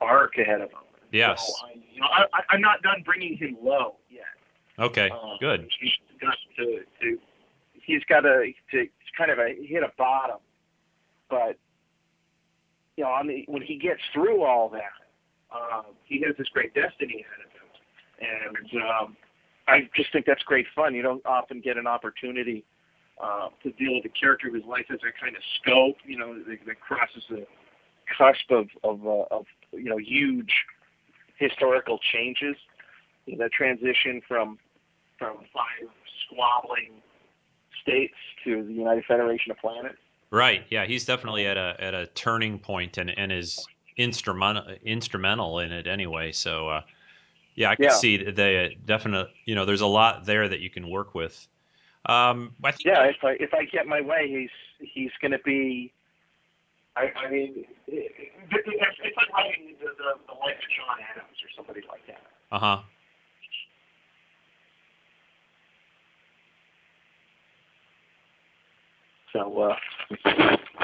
arc 0.00 0.38
ahead 0.38 0.60
of 0.60 0.70
him. 0.70 0.78
Yes. 1.12 1.44
So 1.46 1.66
I, 1.66 1.72
you 1.92 2.00
know 2.00 2.06
I, 2.08 2.24
I, 2.32 2.40
I'm 2.50 2.60
not 2.60 2.82
done 2.82 3.02
bringing 3.04 3.36
him 3.36 3.56
low 3.62 3.96
yet. 4.10 4.24
Okay, 4.78 5.08
Um, 5.10 5.36
good. 5.40 5.68
He's 5.80 5.92
got 6.20 6.36
to, 6.58 6.80
to 7.00 7.18
he's 7.72 8.04
got 8.04 8.20
to 8.20 8.52
to 8.72 8.86
kind 9.16 9.30
of 9.30 9.38
a 9.38 9.54
hit 9.66 9.82
a 9.82 9.90
bottom, 9.96 10.36
but 11.30 11.56
you 12.96 13.04
know, 13.04 13.14
when 13.46 13.62
he 13.62 13.76
gets 13.76 14.00
through 14.12 14.42
all 14.42 14.68
that, 14.70 14.92
um, 15.52 15.86
he 16.04 16.22
has 16.26 16.36
this 16.36 16.48
great 16.48 16.74
destiny 16.74 17.24
ahead 17.24 17.46
of 17.46 17.52
him, 17.52 17.68
and 18.20 18.82
um, 18.82 19.16
I 19.68 19.88
just 19.94 20.12
think 20.12 20.26
that's 20.26 20.42
great 20.42 20.66
fun. 20.74 20.94
You 20.94 21.02
don't 21.02 21.24
often 21.26 21.60
get 21.60 21.76
an 21.76 21.86
opportunity 21.86 22.64
uh, 23.22 23.48
to 23.62 23.70
deal 23.72 23.94
with 23.94 24.04
a 24.04 24.20
character 24.20 24.50
whose 24.50 24.64
life 24.64 24.86
has 24.88 25.00
that 25.02 25.18
kind 25.20 25.36
of 25.36 25.42
scope, 25.60 25.96
you 26.04 26.18
know, 26.18 26.34
that, 26.34 26.58
that 26.66 26.80
crosses 26.80 27.24
the 27.30 27.46
cusp 28.16 28.50
of 28.50 28.68
of, 28.84 29.06
uh, 29.06 29.34
of 29.34 29.46
you 29.72 29.90
know 29.90 29.98
huge 29.98 30.52
historical 31.38 31.98
changes. 32.12 32.56
You 33.26 33.36
know, 33.36 33.44
that 33.44 33.52
transition 33.52 34.20
from 34.26 34.58
from 35.18 35.38
five 35.52 35.88
squabbling 36.24 36.92
states 37.82 38.14
to 38.44 38.64
the 38.64 38.72
United 38.72 39.04
Federation 39.06 39.50
of 39.50 39.58
Planets. 39.58 39.96
Right. 40.30 40.64
Yeah, 40.70 40.86
he's 40.86 41.04
definitely 41.04 41.46
at 41.46 41.56
a 41.56 41.76
at 41.78 41.94
a 41.94 42.06
turning 42.08 42.58
point 42.58 42.98
and 42.98 43.10
and 43.10 43.32
is 43.32 43.66
instrumental 43.96 44.64
instrumental 44.84 45.60
in 45.60 45.72
it 45.72 45.86
anyway. 45.86 46.32
So 46.32 46.68
uh, 46.68 46.82
yeah, 47.54 47.70
I 47.70 47.76
can 47.76 47.84
Yeah. 47.84 47.90
see 47.90 48.16
the, 48.18 48.32
the 48.32 48.74
definite. 48.84 49.28
You 49.44 49.54
know, 49.54 49.64
there's 49.64 49.80
a 49.80 49.86
lot 49.86 50.26
there 50.26 50.48
that 50.48 50.60
you 50.60 50.70
can 50.70 50.88
work 50.88 51.14
with. 51.14 51.46
Um, 52.06 52.54
I 52.62 52.70
think 52.72 52.86
Yeah, 52.86 53.04
if 53.04 53.24
I 53.24 53.32
if 53.40 53.52
I 53.52 53.64
get 53.64 53.86
my 53.86 54.00
way, 54.00 54.28
he's 54.28 54.88
he's 54.92 55.10
going 55.20 55.32
to 55.32 55.38
be. 55.38 55.92
I, 56.96 57.12
I 57.14 57.30
mean, 57.30 57.66
it, 57.88 58.12
it, 58.16 58.32
it's, 58.50 58.98
it's 59.04 59.16
like 59.18 59.30
writing 59.34 59.74
the, 59.80 59.86
the, 59.86 60.14
the 60.28 60.32
life 60.32 60.56
of 60.56 60.70
John 60.76 60.96
Adams 61.12 61.36
or 61.42 61.50
somebody 61.54 61.82
like 61.90 62.06
that. 62.06 62.22
Uh 62.50 62.58
huh. 62.58 62.82
So 69.32 69.60
uh, 69.60 69.76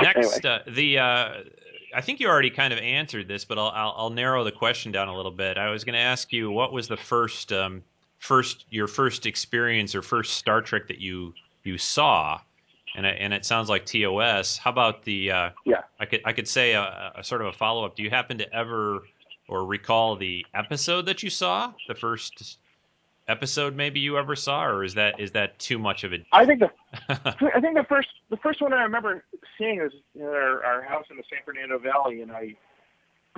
Next, 0.02 0.44
uh, 0.44 0.58
the 0.66 0.98
uh, 0.98 1.34
I 1.94 2.00
think 2.00 2.20
you 2.20 2.28
already 2.28 2.50
kind 2.50 2.72
of 2.72 2.78
answered 2.78 3.28
this, 3.28 3.44
but 3.44 3.58
I'll, 3.58 3.72
I'll 3.74 3.94
I'll 3.96 4.10
narrow 4.10 4.44
the 4.44 4.52
question 4.52 4.92
down 4.92 5.08
a 5.08 5.16
little 5.16 5.32
bit. 5.32 5.58
I 5.58 5.70
was 5.70 5.84
going 5.84 5.94
to 5.94 6.00
ask 6.00 6.32
you 6.32 6.50
what 6.50 6.72
was 6.72 6.88
the 6.88 6.96
first 6.96 7.52
um, 7.52 7.82
first 8.18 8.66
your 8.70 8.86
first 8.86 9.26
experience 9.26 9.94
or 9.94 10.02
first 10.02 10.34
Star 10.36 10.62
Trek 10.62 10.88
that 10.88 10.98
you 10.98 11.34
you 11.64 11.78
saw, 11.78 12.40
and 12.94 13.06
I, 13.06 13.10
and 13.10 13.32
it 13.32 13.44
sounds 13.44 13.68
like 13.68 13.86
TOS. 13.86 14.56
How 14.56 14.70
about 14.70 15.04
the 15.04 15.30
uh, 15.30 15.50
Yeah. 15.64 15.82
I 16.00 16.06
could 16.06 16.22
I 16.24 16.32
could 16.32 16.48
say 16.48 16.72
a, 16.72 17.12
a 17.16 17.24
sort 17.24 17.40
of 17.40 17.48
a 17.48 17.52
follow 17.52 17.84
up. 17.84 17.96
Do 17.96 18.02
you 18.02 18.10
happen 18.10 18.38
to 18.38 18.54
ever 18.54 19.02
or 19.48 19.66
recall 19.66 20.16
the 20.16 20.46
episode 20.54 21.06
that 21.06 21.22
you 21.22 21.30
saw, 21.30 21.72
the 21.88 21.94
first 21.94 22.58
episode 23.28 23.76
maybe 23.76 24.00
you 24.00 24.18
ever 24.18 24.34
saw, 24.34 24.64
or 24.64 24.84
is 24.84 24.94
that 24.94 25.20
is 25.20 25.32
that 25.32 25.58
too 25.58 25.78
much 25.78 26.04
of 26.04 26.12
a 26.12 26.24
I 26.32 26.44
think 26.44 26.60
the 26.60 26.70
I 27.08 27.60
think 27.60 27.76
the 27.76 27.86
first 27.88 28.08
the 28.30 28.36
first 28.36 28.60
one 28.60 28.72
I 28.72 28.82
remember 28.82 29.24
seeing 29.58 29.80
was 29.80 29.92
our, 30.20 30.64
our 30.64 30.82
house 30.82 31.06
in 31.10 31.16
the 31.16 31.22
San 31.30 31.40
Fernando 31.44 31.78
Valley, 31.78 32.22
and 32.22 32.32
I, 32.32 32.54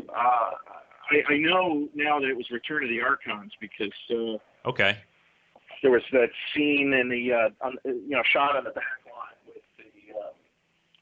uh, 0.09 0.51
I 1.11 1.33
I 1.33 1.39
know 1.39 1.89
now 1.95 2.19
that 2.21 2.29
it 2.29 2.37
was 2.37 2.51
Return 2.51 2.83
of 2.85 2.91
the 2.91 3.01
Archons 3.01 3.53
because 3.61 3.93
uh, 4.11 4.69
okay? 4.69 4.99
there 5.83 5.91
was 5.91 6.03
that 6.13 6.31
scene 6.55 6.93
in 6.93 7.09
the 7.09 7.33
uh, 7.33 7.67
on, 7.67 7.77
you 7.85 8.11
know 8.11 8.23
shot 8.25 8.57
on 8.57 8.65
the 8.65 8.71
back 8.71 8.85
lot 9.07 9.37
with 9.47 9.63
the 9.77 10.19
uh, 10.19 10.31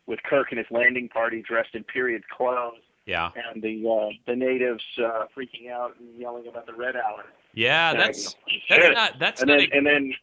with 0.06 0.22
Kirk 0.24 0.48
and 0.50 0.58
his 0.58 0.66
landing 0.70 1.08
party 1.08 1.42
dressed 1.46 1.74
in 1.74 1.84
period 1.84 2.24
clothes, 2.28 2.82
Yeah, 3.06 3.30
and 3.52 3.62
the 3.62 3.88
uh, 3.88 4.10
the 4.26 4.34
natives 4.36 4.82
uh, 4.98 5.26
freaking 5.36 5.70
out 5.70 5.94
and 6.00 6.18
yelling 6.18 6.48
about 6.48 6.66
the 6.66 6.74
red 6.74 6.96
hour. 6.96 7.24
Yeah. 7.54 7.94
That's 7.94 8.34
that's 8.68 8.82
"Shit." 8.84 8.94
not 8.94 9.18
that's 9.18 9.42
and 9.42 9.48
not 9.50 9.58
then 9.58 9.68
a- 9.72 9.76
and 9.76 9.86
then 9.86 10.14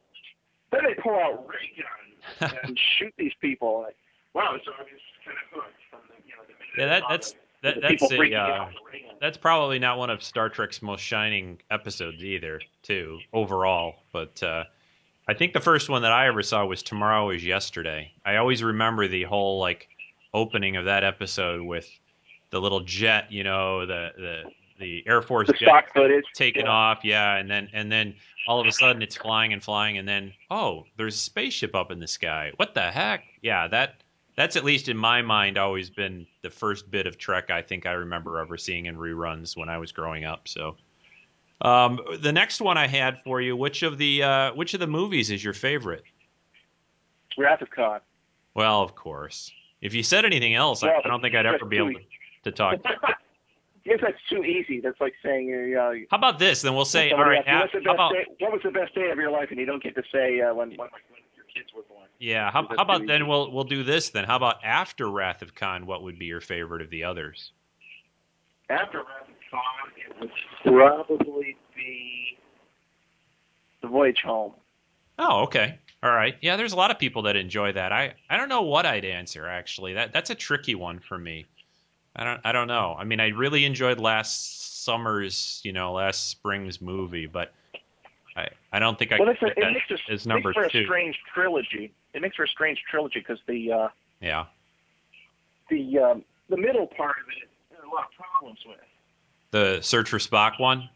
then 0.71 0.81
they 0.85 0.93
pull 1.01 1.15
out 1.15 1.47
ray 1.47 1.83
guns 2.41 2.53
and 2.65 2.77
shoot 2.97 3.13
these 3.17 3.33
people. 3.41 3.81
Like, 3.85 3.95
wow, 4.33 4.55
so 4.63 4.71
I 4.77 4.81
was 4.81 4.89
kind 5.25 5.37
of 5.37 5.63
hooked 5.63 5.75
from 5.89 5.99
the 6.07 6.15
you 6.27 6.33
know 6.35 6.43
the 6.47 6.81
Yeah, 6.81 6.87
that- 6.87 7.03
that's- 7.09 7.33
that, 7.61 7.81
that's 7.81 8.01
a, 8.03 8.05
uh, 8.35 8.39
out 8.39 8.67
with 8.69 8.75
ray 8.93 9.01
guns. 9.01 9.17
that's 9.19 9.37
probably 9.37 9.79
not 9.79 9.97
one 9.97 10.09
of 10.09 10.23
Star 10.23 10.47
Trek's 10.47 10.81
most 10.81 11.01
shining 11.01 11.59
episodes 11.69 12.23
either, 12.23 12.61
too, 12.83 13.19
overall. 13.33 13.95
But 14.13 14.41
uh, 14.41 14.63
I 15.27 15.33
think 15.33 15.51
the 15.51 15.59
first 15.59 15.89
one 15.89 16.03
that 16.03 16.13
I 16.13 16.27
ever 16.27 16.41
saw 16.41 16.65
was 16.65 16.81
Tomorrow 16.83 17.31
is 17.31 17.43
Yesterday. 17.43 18.13
I 18.25 18.37
always 18.37 18.63
remember 18.63 19.09
the 19.09 19.23
whole 19.23 19.59
like 19.59 19.89
opening 20.33 20.77
of 20.77 20.85
that 20.85 21.03
episode 21.03 21.61
with 21.65 21.85
the 22.51 22.61
little 22.61 22.79
jet, 22.79 23.29
you 23.29 23.43
know, 23.43 23.85
the 23.85 24.11
the 24.15 24.43
the 24.79 25.03
Air 25.07 25.21
Force 25.21 25.47
the 25.47 25.53
jet 25.53 25.89
footage 25.93 26.25
taking 26.33 26.65
yeah. 26.65 26.71
off, 26.71 26.99
yeah, 27.03 27.35
and 27.35 27.49
then 27.49 27.69
and 27.73 27.91
then 27.91 28.15
all 28.47 28.59
of 28.59 28.67
a 28.67 28.71
sudden 28.71 29.01
it's 29.01 29.15
flying 29.15 29.53
and 29.53 29.63
flying, 29.63 29.97
and 29.97 30.07
then 30.07 30.33
oh, 30.49 30.85
there's 30.97 31.15
a 31.15 31.19
spaceship 31.19 31.75
up 31.75 31.91
in 31.91 31.99
the 31.99 32.07
sky. 32.07 32.51
What 32.55 32.73
the 32.73 32.89
heck? 32.91 33.23
Yeah, 33.41 33.67
that 33.67 34.03
that's 34.35 34.55
at 34.55 34.63
least 34.63 34.89
in 34.89 34.97
my 34.97 35.21
mind 35.21 35.57
always 35.57 35.89
been 35.89 36.25
the 36.41 36.49
first 36.49 36.89
bit 36.89 37.05
of 37.05 37.17
Trek 37.17 37.49
I 37.49 37.61
think 37.61 37.85
I 37.85 37.91
remember 37.91 38.39
ever 38.39 38.57
seeing 38.57 38.85
in 38.85 38.95
reruns 38.95 39.57
when 39.57 39.69
I 39.69 39.77
was 39.77 39.91
growing 39.91 40.23
up. 40.23 40.47
So, 40.47 40.77
um, 41.61 41.99
the 42.21 42.31
next 42.31 42.61
one 42.61 42.77
I 42.77 42.87
had 42.87 43.21
for 43.23 43.41
you, 43.41 43.55
which 43.55 43.83
of 43.83 43.97
the 43.97 44.23
uh, 44.23 44.53
which 44.53 44.73
of 44.73 44.79
the 44.79 44.87
movies 44.87 45.29
is 45.29 45.43
your 45.43 45.53
favorite? 45.53 46.03
Wrath 47.37 47.61
of 47.61 47.69
Khan. 47.69 47.99
Well, 48.53 48.81
of 48.81 48.95
course. 48.95 49.51
If 49.81 49.93
you 49.93 50.03
said 50.03 50.25
anything 50.25 50.55
else, 50.55 50.83
I, 50.83 50.87
Well, 50.87 51.01
I 51.05 51.07
don't 51.07 51.21
think 51.21 51.35
I'd 51.35 51.45
ever 51.45 51.65
be 51.65 51.77
able 51.77 51.93
too 51.93 51.99
to, 52.43 52.51
talk. 52.51 52.83
to 52.83 53.15
talk. 53.89 53.99
Guess 53.99 54.07
that's 54.11 54.29
too 54.29 54.43
easy. 54.43 54.79
That's 54.79 54.99
like 54.99 55.13
saying, 55.23 55.75
uh, 55.79 55.91
How 56.11 56.17
about 56.17 56.39
this? 56.39 56.61
Then 56.61 56.75
we'll 56.75 56.85
say, 56.85 57.11
all 57.11 57.19
right. 57.19 57.43
asks 57.45 57.47
How, 57.47 57.59
what's 57.61 57.73
the 57.73 57.79
how 57.79 57.83
best 57.83 57.95
about 57.95 58.13
day, 58.13 58.25
what 58.39 58.51
was 58.51 58.61
the 58.63 58.71
best 58.71 58.95
day 58.95 59.09
of 59.11 59.17
your 59.17 59.31
life, 59.31 59.47
and 59.49 59.59
you 59.59 59.65
don't 59.65 59.83
get 59.83 59.95
to 59.95 60.03
say 60.11 60.41
uh, 60.41 60.53
when, 60.53 60.69
when 60.69 60.77
when 60.77 61.21
your 61.35 61.45
kids 61.53 61.69
were 61.75 61.83
born. 61.83 62.07
Yeah. 62.19 62.51
How, 62.51 62.67
how 62.67 62.83
about 62.83 63.07
then 63.07 63.21
easy. 63.21 63.29
we'll 63.29 63.51
we'll 63.51 63.63
do 63.63 63.83
this 63.83 64.09
then. 64.09 64.25
How 64.25 64.35
about 64.35 64.63
after 64.63 65.09
Wrath 65.09 65.41
of 65.41 65.55
Khan? 65.55 65.85
What 65.85 66.03
would 66.03 66.19
be 66.19 66.25
your 66.25 66.41
favorite 66.41 66.81
of 66.81 66.89
the 66.89 67.03
others? 67.03 67.51
After 68.69 68.99
Wrath 68.99 69.27
of 69.27 69.35
Khan, 69.49 69.91
it 69.97 70.19
would 70.19 70.31
probably 70.63 71.57
be 71.75 72.37
The 73.81 73.87
Voyage 73.87 74.21
Home. 74.23 74.53
Oh, 75.17 75.41
okay. 75.43 75.79
All 76.01 76.11
right. 76.11 76.37
Yeah, 76.41 76.55
there's 76.55 76.71
a 76.71 76.77
lot 76.77 76.91
of 76.91 76.99
people 76.99 77.23
that 77.23 77.35
enjoy 77.35 77.73
that. 77.73 77.91
I 77.91 78.13
I 78.29 78.37
don't 78.37 78.49
know 78.49 78.61
what 78.61 78.85
I'd 78.85 79.05
answer 79.05 79.47
actually. 79.47 79.93
That 79.93 80.13
that's 80.13 80.29
a 80.29 80.35
tricky 80.35 80.75
one 80.75 80.99
for 80.99 81.17
me. 81.17 81.45
I 82.15 82.23
don't 82.23 82.41
I 82.43 82.51
don't 82.51 82.67
know. 82.67 82.95
I 82.97 83.03
mean, 83.03 83.19
I 83.19 83.29
really 83.29 83.65
enjoyed 83.65 83.99
last 83.99 84.83
summer's, 84.83 85.61
you 85.63 85.71
know, 85.71 85.93
last 85.93 86.29
spring's 86.29 86.81
movie, 86.81 87.27
but 87.27 87.53
I 88.35 88.47
I 88.71 88.79
don't 88.79 88.97
think 88.97 89.11
I 89.11 89.19
Well, 89.19 89.27
could 89.33 89.49
it's 89.49 89.57
a, 89.57 89.61
it 89.61 89.73
makes 89.73 89.91
a, 90.09 90.11
as 90.11 90.25
number 90.25 90.49
makes 90.49 90.71
for 90.71 90.79
a 90.79 90.85
strange 90.85 91.19
trilogy. 91.33 91.93
It 92.13 92.21
makes 92.21 92.35
for 92.35 92.43
a 92.43 92.47
strange 92.47 92.81
trilogy 92.89 93.19
because 93.19 93.39
the 93.47 93.71
uh, 93.71 93.87
Yeah. 94.21 94.45
the 95.69 95.99
um, 95.99 96.23
the 96.49 96.57
middle 96.57 96.87
part 96.87 97.17
of 97.21 97.27
it, 97.29 97.49
there 97.69 97.79
are 97.81 97.85
a 97.85 97.89
lot 97.93 98.05
of 98.05 98.11
problems 98.15 98.59
with. 98.65 98.77
The 99.51 99.81
Search 99.81 100.09
for 100.09 100.17
Spock 100.19 100.59
one? 100.59 100.89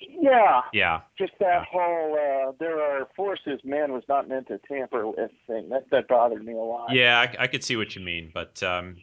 Yeah, 0.00 0.62
Yeah. 0.72 1.00
just 1.18 1.32
that 1.40 1.64
whole 1.64 2.14
uh, 2.14 2.52
there 2.58 2.80
are 2.82 3.08
forces 3.16 3.60
man 3.64 3.92
was 3.92 4.02
not 4.08 4.28
meant 4.28 4.48
to 4.48 4.58
tamper 4.68 5.06
with 5.06 5.30
thing. 5.46 5.68
That 5.70 5.88
that 5.90 6.08
bothered 6.08 6.44
me 6.44 6.52
a 6.52 6.56
lot. 6.56 6.92
Yeah, 6.92 7.18
I, 7.20 7.44
I 7.44 7.46
could 7.46 7.62
see 7.64 7.76
what 7.76 7.94
you 7.94 8.02
mean, 8.02 8.30
but 8.34 8.62
um, 8.62 8.96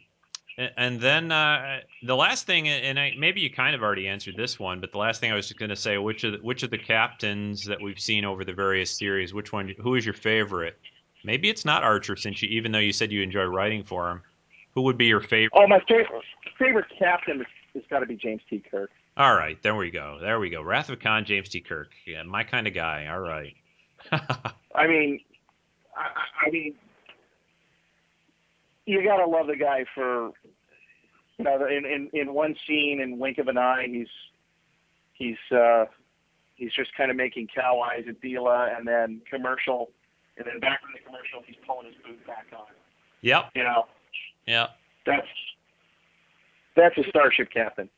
and 0.76 1.00
then 1.00 1.32
uh, 1.32 1.80
the 2.02 2.16
last 2.16 2.46
thing, 2.46 2.68
and 2.68 2.98
I, 2.98 3.12
maybe 3.18 3.40
you 3.40 3.50
kind 3.50 3.74
of 3.74 3.82
already 3.82 4.06
answered 4.08 4.36
this 4.36 4.58
one, 4.58 4.80
but 4.80 4.92
the 4.92 4.98
last 4.98 5.20
thing 5.20 5.32
I 5.32 5.34
was 5.34 5.48
just 5.48 5.58
going 5.58 5.70
to 5.70 5.76
say, 5.76 5.96
which 5.98 6.24
of 6.24 6.32
the, 6.32 6.38
which 6.38 6.62
of 6.62 6.70
the 6.70 6.78
captains 6.78 7.64
that 7.64 7.80
we've 7.80 7.98
seen 8.00 8.24
over 8.24 8.44
the 8.44 8.52
various 8.52 8.90
series, 8.96 9.32
which 9.32 9.52
one, 9.52 9.74
who 9.80 9.94
is 9.94 10.04
your 10.04 10.14
favorite? 10.14 10.78
Maybe 11.24 11.48
it's 11.50 11.64
not 11.64 11.82
Archer, 11.82 12.16
since 12.16 12.42
you, 12.42 12.48
even 12.48 12.72
though 12.72 12.78
you 12.78 12.92
said 12.92 13.12
you 13.12 13.22
enjoyed 13.22 13.48
writing 13.48 13.84
for 13.84 14.10
him, 14.10 14.22
who 14.74 14.82
would 14.82 14.96
be 14.98 15.06
your 15.06 15.20
favorite? 15.20 15.50
Oh, 15.54 15.66
my 15.66 15.80
favorite 15.88 16.22
favorite 16.58 16.86
captain 16.98 17.44
has, 17.74 17.82
got 17.90 18.00
to 18.00 18.06
be 18.06 18.16
James 18.16 18.42
T. 18.48 18.62
Kirk. 18.70 18.90
All 19.16 19.34
right, 19.34 19.60
there 19.62 19.74
we 19.74 19.90
go, 19.90 20.18
there 20.20 20.40
we 20.40 20.50
go. 20.50 20.62
Wrath 20.62 20.88
of 20.88 21.00
Khan, 21.00 21.24
James 21.24 21.48
T. 21.48 21.60
Kirk, 21.60 21.90
yeah, 22.06 22.22
my 22.22 22.44
kind 22.44 22.66
of 22.66 22.74
guy. 22.74 23.06
All 23.10 23.20
right. 23.20 23.54
I 24.12 24.86
mean, 24.86 25.20
I, 25.96 26.00
I- 26.02 26.46
I 26.46 26.50
mean, 26.50 26.74
you 28.86 29.04
gotta 29.04 29.26
love 29.26 29.46
the 29.46 29.56
guy 29.56 29.84
for, 29.94 30.30
you 31.40 31.58
know, 31.58 31.66
in 31.66 31.84
in 31.84 32.10
in 32.12 32.34
one 32.34 32.54
scene 32.66 33.00
in 33.00 33.18
Wink 33.18 33.38
of 33.38 33.48
an 33.48 33.58
Eye, 33.58 33.86
he's 33.88 34.08
he's 35.14 35.56
uh 35.56 35.86
he's 36.56 36.72
just 36.72 36.94
kind 36.96 37.10
of 37.10 37.16
making 37.16 37.48
cow 37.54 37.80
eyes 37.80 38.04
at 38.08 38.20
Deela, 38.20 38.76
and 38.76 38.86
then 38.86 39.20
commercial, 39.28 39.90
and 40.36 40.46
then 40.46 40.60
back 40.60 40.80
from 40.82 40.90
the 40.92 41.00
commercial, 41.04 41.42
he's 41.46 41.56
pulling 41.66 41.86
his 41.86 41.96
boot 42.06 42.24
back 42.26 42.46
on. 42.52 42.66
yep, 43.22 43.50
You 43.54 43.64
know, 43.64 43.86
yep. 44.46 44.70
that's 45.06 45.26
that's 46.76 46.96
a 46.98 47.08
starship 47.08 47.50
captain. 47.52 47.88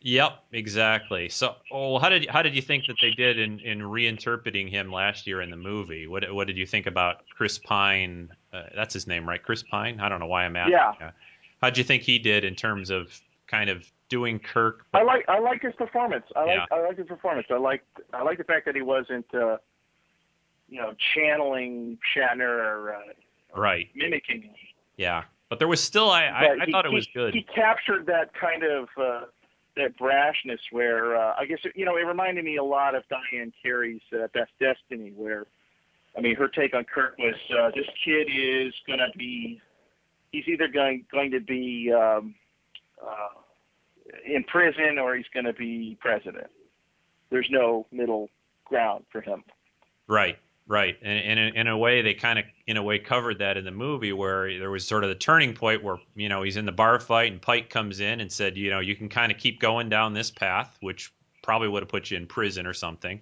Yep, 0.00 0.44
exactly. 0.52 1.28
So, 1.28 1.56
oh, 1.72 1.98
how 1.98 2.08
did 2.08 2.28
how 2.28 2.42
did 2.42 2.54
you 2.54 2.62
think 2.62 2.86
that 2.86 2.96
they 3.00 3.10
did 3.10 3.38
in, 3.38 3.58
in 3.60 3.80
reinterpreting 3.80 4.70
him 4.70 4.92
last 4.92 5.26
year 5.26 5.40
in 5.40 5.50
the 5.50 5.56
movie? 5.56 6.06
What 6.06 6.32
what 6.32 6.46
did 6.46 6.56
you 6.56 6.66
think 6.66 6.86
about 6.86 7.24
Chris 7.36 7.58
Pine? 7.58 8.28
Uh, 8.52 8.62
that's 8.76 8.94
his 8.94 9.08
name, 9.08 9.28
right? 9.28 9.42
Chris 9.42 9.64
Pine. 9.64 9.98
I 9.98 10.08
don't 10.08 10.20
know 10.20 10.26
why 10.26 10.44
I'm 10.44 10.54
asking. 10.54 10.74
Yeah. 11.00 11.10
How'd 11.60 11.76
you 11.76 11.84
think 11.84 12.02
he 12.02 12.18
did 12.18 12.44
in 12.44 12.54
terms 12.54 12.90
of 12.90 13.08
kind 13.46 13.68
of 13.70 13.84
doing 14.08 14.38
Kirk? 14.38 14.84
I 14.94 15.02
like 15.02 15.24
I 15.28 15.38
like 15.40 15.62
his 15.62 15.74
performance. 15.74 16.24
I 16.36 16.44
like 16.44 16.60
I 16.72 16.80
like 16.80 16.98
his 16.98 17.06
performance. 17.06 17.46
I 17.50 17.56
like 17.58 17.82
I 18.12 18.22
like 18.22 18.38
the 18.38 18.44
fact 18.44 18.66
that 18.66 18.74
he 18.76 18.82
wasn't 18.82 19.26
uh 19.34 19.58
you 20.70 20.78
know, 20.80 20.92
channeling 21.14 21.96
Shatner 22.14 22.42
or 22.46 22.94
uh, 22.94 23.58
right, 23.58 23.88
mimicking. 23.94 24.50
Yeah, 24.98 25.22
but 25.48 25.58
there 25.58 25.66
was 25.68 25.82
still 25.82 26.10
I 26.10 26.26
I, 26.26 26.40
But 26.48 26.60
I 26.60 26.64
he- 26.66 26.72
thought 26.72 26.84
it 26.84 26.90
he- 26.90 26.94
was 26.94 27.08
good. 27.14 27.32
He 27.34 27.42
captured 27.42 28.04
that 28.06 28.34
kind 28.34 28.62
of 28.62 28.88
uh, 29.00 29.20
that 29.76 29.96
brashness 29.98 30.58
where 30.70 31.16
uh, 31.16 31.34
I 31.38 31.46
guess 31.46 31.60
you 31.74 31.84
know 31.86 31.96
it 31.96 32.02
reminded 32.02 32.44
me 32.44 32.56
a 32.56 32.62
lot 32.64 32.94
of 32.94 33.02
Diane 33.08 33.52
Carey's 33.62 34.02
uh, 34.12 34.26
Best 34.34 34.50
Destiny, 34.60 35.12
where 35.16 35.46
I 36.16 36.20
mean 36.20 36.36
her 36.36 36.48
take 36.48 36.74
on 36.74 36.84
Kirk 36.84 37.16
was 37.18 37.34
uh, 37.58 37.70
this 37.74 37.86
kid 38.04 38.28
is 38.30 38.74
going 38.86 38.98
to 38.98 39.08
be 39.16 39.60
he's 40.32 40.46
either 40.48 40.68
going 40.68 41.04
going 41.10 41.30
to 41.32 41.40
be 41.40 41.92
um, 41.92 42.34
uh, 43.02 43.28
in 44.24 44.44
prison 44.44 44.98
or 44.98 45.16
he's 45.16 45.26
going 45.32 45.46
to 45.46 45.52
be 45.52 45.96
president. 46.00 46.48
There's 47.30 47.48
no 47.50 47.86
middle 47.92 48.30
ground 48.64 49.04
for 49.12 49.20
him. 49.20 49.44
Right, 50.06 50.38
right, 50.66 50.96
and, 51.02 51.18
and 51.18 51.38
in, 51.38 51.56
in 51.56 51.68
a 51.68 51.76
way, 51.76 52.00
they 52.00 52.14
kind 52.14 52.38
of, 52.38 52.46
in 52.66 52.78
a 52.78 52.82
way, 52.82 52.98
covered 52.98 53.40
that 53.40 53.58
in 53.58 53.64
the 53.66 53.70
movie 53.70 54.12
where 54.14 54.58
there 54.58 54.70
was 54.70 54.86
sort 54.86 55.04
of 55.04 55.10
the 55.10 55.14
turning 55.14 55.54
point 55.54 55.84
where 55.84 55.98
you 56.14 56.28
know 56.30 56.42
he's 56.42 56.56
in 56.56 56.64
the 56.64 56.72
bar 56.72 56.98
fight 56.98 57.30
and 57.32 57.42
Pike 57.42 57.68
comes 57.68 58.00
in 58.00 58.20
and 58.20 58.32
said, 58.32 58.56
you 58.56 58.70
know, 58.70 58.80
you 58.80 58.96
can 58.96 59.08
kind 59.10 59.30
of 59.30 59.38
keep 59.38 59.60
going 59.60 59.90
down 59.90 60.14
this 60.14 60.30
path, 60.30 60.76
which 60.80 61.12
probably 61.42 61.68
would 61.68 61.82
have 61.82 61.90
put 61.90 62.10
you 62.10 62.16
in 62.16 62.26
prison 62.26 62.66
or 62.66 62.72
something, 62.72 63.20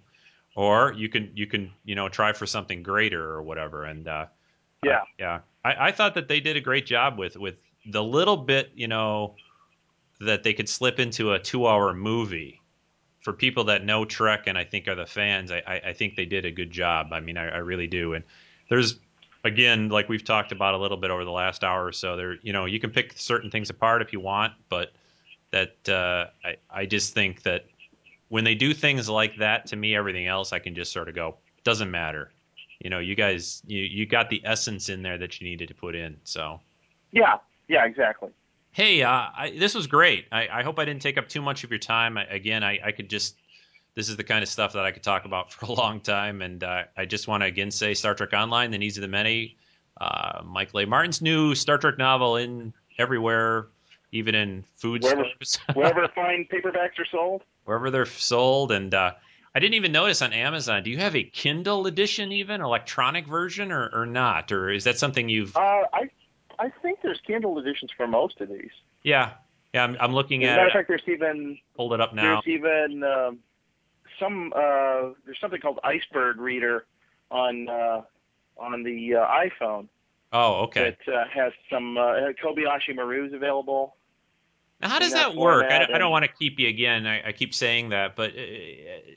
or 0.55 0.93
you 0.93 1.09
can 1.09 1.33
you 1.35 1.47
can 1.49 1.73
you 1.85 1.97
know 1.97 2.09
try 2.09 2.33
for 2.33 2.47
something 2.47 2.83
greater 2.85 3.23
or 3.25 3.43
whatever. 3.43 3.83
And 3.85 4.07
uh, 4.07 4.27
Yeah. 4.85 4.99
uh, 4.99 5.05
yeah, 5.19 5.41
I, 5.67 5.89
I 5.89 5.93
thought 5.93 6.15
that 6.15 6.29
they 6.29 6.41
did 6.41 6.57
a 6.57 6.61
great 6.61 6.87
job 6.87 7.19
with 7.19 7.37
with 7.37 7.57
the 7.91 8.03
little 8.03 8.37
bit, 8.37 8.71
you 8.75 8.89
know, 8.89 9.35
that 10.21 10.43
they 10.43 10.55
could 10.55 10.69
slip 10.69 10.99
into 10.99 11.33
a 11.33 11.39
two-hour 11.39 11.95
movie 11.95 12.61
for 13.21 13.33
people 13.33 13.65
that 13.65 13.85
know 13.85 14.05
Trek 14.05 14.45
and 14.47 14.57
I 14.57 14.65
think 14.65 14.87
are 14.87 14.95
the 14.95 15.07
fans, 15.07 15.51
I, 15.51 15.63
I, 15.67 15.81
I 15.87 15.93
think 15.93 16.15
they 16.15 16.27
did 16.27 16.45
a 16.45 16.53
good 16.53 16.71
job. 16.71 17.09
I 17.13 17.19
mean, 17.19 17.37
I, 17.37 17.49
I 17.49 17.57
really 17.59 17.89
do. 17.89 18.15
And 18.15 18.25
there's 18.71 19.01
again, 19.43 19.89
like 19.89 20.09
we've 20.09 20.25
talked 20.25 20.53
about 20.53 20.75
a 20.75 20.79
little 20.79 20.97
bit 20.97 21.11
over 21.11 21.25
the 21.25 21.33
last 21.33 21.65
hour 21.65 21.85
or 21.85 21.93
so, 21.93 22.17
there, 22.17 22.37
you 22.43 22.53
know, 22.53 22.67
you 22.67 22.79
can 22.79 22.91
pick 22.91 23.15
certain 23.17 23.51
things 23.51 23.69
apart 23.69 24.03
if 24.03 24.13
you 24.13 24.21
want, 24.21 24.53
but 24.69 24.93
that 25.51 25.89
uh, 25.89 26.27
I, 26.45 26.57
I 26.71 26.87
just 26.87 27.15
think 27.15 27.43
that 27.43 27.67
when 28.29 28.45
they 28.45 28.55
do 28.55 28.73
things 28.73 29.09
like 29.09 29.37
that, 29.39 29.67
to 29.67 29.77
me, 29.77 29.97
everything 29.97 30.27
else 30.29 30.53
I 30.53 30.61
can 30.61 30.75
just 30.77 30.93
sort 30.93 31.09
of 31.09 31.17
go, 31.17 31.37
doesn't 31.65 31.91
matter. 31.91 32.31
You 32.81 32.91
know, 32.91 32.99
you 32.99 33.15
guys, 33.15 33.63
you, 33.67 33.81
you 33.83 34.07
got 34.07 34.29
the 34.31 34.43
essence 34.45 34.89
in 34.89 35.03
there 35.03 35.19
that 35.19 35.41
you 35.41 35.49
needed 35.49 35.69
to 35.69 35.75
put 35.75 35.95
in. 35.95 36.17
So, 36.25 36.61
Yeah, 37.13 37.39
yeah, 37.69 37.85
exactly. 37.87 38.31
Hey, 38.73 39.03
uh, 39.03 39.11
I, 39.11 39.55
this 39.59 39.75
was 39.75 39.87
great. 39.87 40.27
I, 40.31 40.49
I 40.49 40.63
hope 40.63 40.79
I 40.79 40.85
didn't 40.85 41.01
take 41.01 41.17
up 41.17 41.29
too 41.29 41.41
much 41.41 41.65
of 41.65 41.71
your 41.71 41.79
time. 41.79 42.19
I, 42.19 42.25
again, 42.25 42.63
I, 42.63 42.79
I 42.85 42.93
could 42.93 43.09
just, 43.09 43.35
this 43.95 44.11
is 44.11 44.17
the 44.19 44.25
kind 44.25 44.43
of 44.43 44.49
stuff 44.51 44.75
that 44.75 44.85
I 44.85 44.91
could 44.91 45.03
talk 45.03 45.25
about 45.25 45.51
for 45.55 45.65
a 45.67 45.73
long 45.73 46.01
time. 46.01 46.43
And 46.43 46.63
uh, 46.63 46.83
I 46.97 47.07
just 47.07 47.27
want 47.29 47.43
to 47.43 47.47
again 47.47 47.71
say 47.71 47.95
Star 47.95 48.15
Trek 48.15 48.35
Online, 48.35 48.71
The 48.71 48.79
Needs 48.79 48.99
of 48.99 49.03
the 49.03 49.09
Many, 49.09 49.57
uh, 49.99 50.43
Michael 50.45 50.81
A. 50.81 50.87
Martin's 50.87 51.23
new 51.23 51.55
Star 51.55 51.79
Trek 51.79 51.97
novel 51.97 52.37
in 52.37 52.75
everywhere, 52.99 53.69
even 54.13 54.35
in 54.35 54.65
food 54.77 55.03
Wherever- 55.03 55.25
stores, 55.45 55.59
Wherever 55.75 56.07
fine 56.15 56.47
paperbacks 56.53 56.99
are 56.99 57.07
sold. 57.11 57.43
wherever 57.65 57.91
they're 57.91 58.05
sold. 58.05 58.73
And 58.73 58.93
uh, 58.93 59.13
I 59.57 59.59
didn't 59.59 59.77
even 59.77 59.91
notice 59.91 60.21
on 60.21 60.35
Amazon, 60.35 60.83
do 60.83 60.91
you 60.91 60.99
have 60.99 61.17
a 61.17 61.23
Kindle 61.23 61.87
edition, 61.87 62.31
even 62.31 62.61
electronic 62.61 63.27
version, 63.27 63.73
or, 63.73 63.89
or 63.91 64.05
not? 64.05 64.53
Or 64.53 64.69
is 64.71 64.85
that 64.85 64.99
something 64.99 65.31
you've, 65.31 65.57
Uh, 65.57 65.85
I 65.95 66.11
I 66.59 66.69
think 66.83 66.99
there's 67.03 67.21
Kindle 67.27 67.59
editions 67.59 67.91
for 67.97 68.07
most 68.07 68.39
of 68.43 68.51
these. 68.51 68.71
yeah. 69.03 69.33
Yeah, 69.73 69.85
I'm, 69.85 69.97
I'm 69.99 70.13
looking 70.13 70.45
As 70.45 70.49
a 70.49 70.53
at 70.53 70.57
matter 70.57 70.67
of 70.69 70.73
fact, 70.75 70.89
there's 70.89 71.03
even 71.09 71.59
Hold 71.79 71.95
it 71.95 72.01
up 72.03 72.13
now. 72.15 72.43
there's 72.45 72.59
even 72.59 73.03
um, 73.03 73.39
some 74.21 74.53
uh, 74.55 75.13
there's 75.25 75.39
something 75.41 75.61
called 75.61 75.81
Iceberg 75.83 76.39
Reader 76.39 76.85
on 77.31 77.67
uh, 77.69 78.03
on 78.59 78.83
the 78.83 79.15
uh, 79.17 79.27
iPhone 79.27 79.89
Oh, 80.35 80.65
okay. 80.65 80.97
that 81.07 81.13
uh, 81.15 81.25
has 81.35 81.53
some 81.71 81.97
uh, 81.97 82.33
Kobayashi 82.43 82.95
Maru's 82.95 83.33
available. 83.33 83.96
Now, 84.81 84.89
how 84.91 84.99
does 84.99 85.13
that 85.13 85.35
work? 85.35 85.71
I 85.71 85.79
don't, 85.79 85.95
I 85.95 85.99
don't 85.99 86.11
want 86.11 86.25
to 86.25 86.31
keep 86.31 86.59
you 86.59 86.69
again. 86.69 87.07
I, 87.07 87.29
I 87.29 87.33
keep 87.33 87.55
saying 87.55 87.91
that, 87.91 88.15
but 88.15 88.31
uh, 88.31 88.43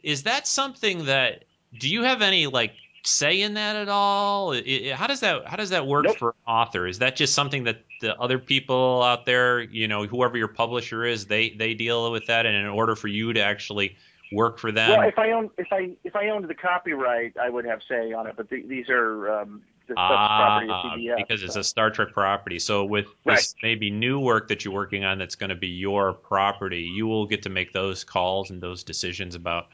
is 0.04 0.24
that 0.24 0.48
something 0.48 1.06
that 1.06 1.44
do 1.78 1.90
you 1.90 2.04
have 2.04 2.22
any 2.22 2.48
like 2.48 2.74
say 3.04 3.42
in 3.42 3.56
that 3.56 3.76
at 3.76 3.90
all? 3.90 4.54
I- 4.54 4.92
I- 4.92 4.96
how 4.96 5.08
does 5.08 5.20
that 5.20 5.48
how 5.48 5.58
does 5.58 5.72
that 5.72 5.86
work 5.86 6.06
Nope. 6.06 6.18
for 6.18 6.30
an 6.30 6.54
author? 6.54 6.88
Is 6.88 7.00
that 7.00 7.16
just 7.16 7.34
something 7.34 7.66
that 7.66 7.84
the 8.00 8.18
other 8.18 8.40
people 8.40 9.04
out 9.04 9.26
there, 9.26 9.60
you 9.62 9.88
know, 9.88 10.06
whoever 10.06 10.38
your 10.38 10.48
publisher 10.48 11.04
is, 11.06 11.26
they 11.26 11.50
they 11.50 11.74
deal 11.74 12.10
with 12.12 12.28
that, 12.28 12.46
and 12.46 12.56
in 12.56 12.66
order 12.66 12.96
for 12.96 13.10
you 13.10 13.34
to 13.34 13.42
actually 13.42 13.98
work 14.32 14.60
for 14.60 14.72
them, 14.72 14.92
well, 14.92 15.08
if 15.08 15.18
I 15.20 15.32
own 15.32 15.50
if 15.58 15.68
I 15.74 15.92
if 16.06 16.16
I 16.16 16.30
owned 16.30 16.48
the 16.48 16.56
copyright, 16.56 17.36
I 17.38 17.50
would 17.50 17.66
have 17.66 17.82
say 17.88 18.14
on 18.14 18.28
it. 18.28 18.36
But 18.38 18.50
the, 18.50 18.62
these 18.62 18.88
are 18.90 19.42
um, 19.42 19.62
the 19.90 20.00
Ah, 20.00 20.62
CBS. 20.96 21.18
because 21.18 21.44
it's 21.44 21.56
a 21.56 21.64
Star 21.64 21.90
Trek 21.92 22.14
property. 22.14 22.60
So 22.60 22.86
with 22.86 23.08
this 23.26 23.56
maybe 23.62 23.90
new 23.90 24.20
work 24.20 24.48
that 24.50 24.64
you're 24.66 24.74
working 24.74 25.04
on 25.04 25.18
that's 25.20 25.36
going 25.36 25.50
to 25.50 25.56
be 25.56 25.68
your 25.68 26.14
property, 26.14 26.82
you 26.82 27.08
will 27.08 27.26
get 27.26 27.44
to 27.44 27.50
make 27.50 27.74
those 27.74 28.04
calls 28.04 28.50
and 28.52 28.62
those 28.62 28.84
decisions 28.84 29.36
about, 29.36 29.68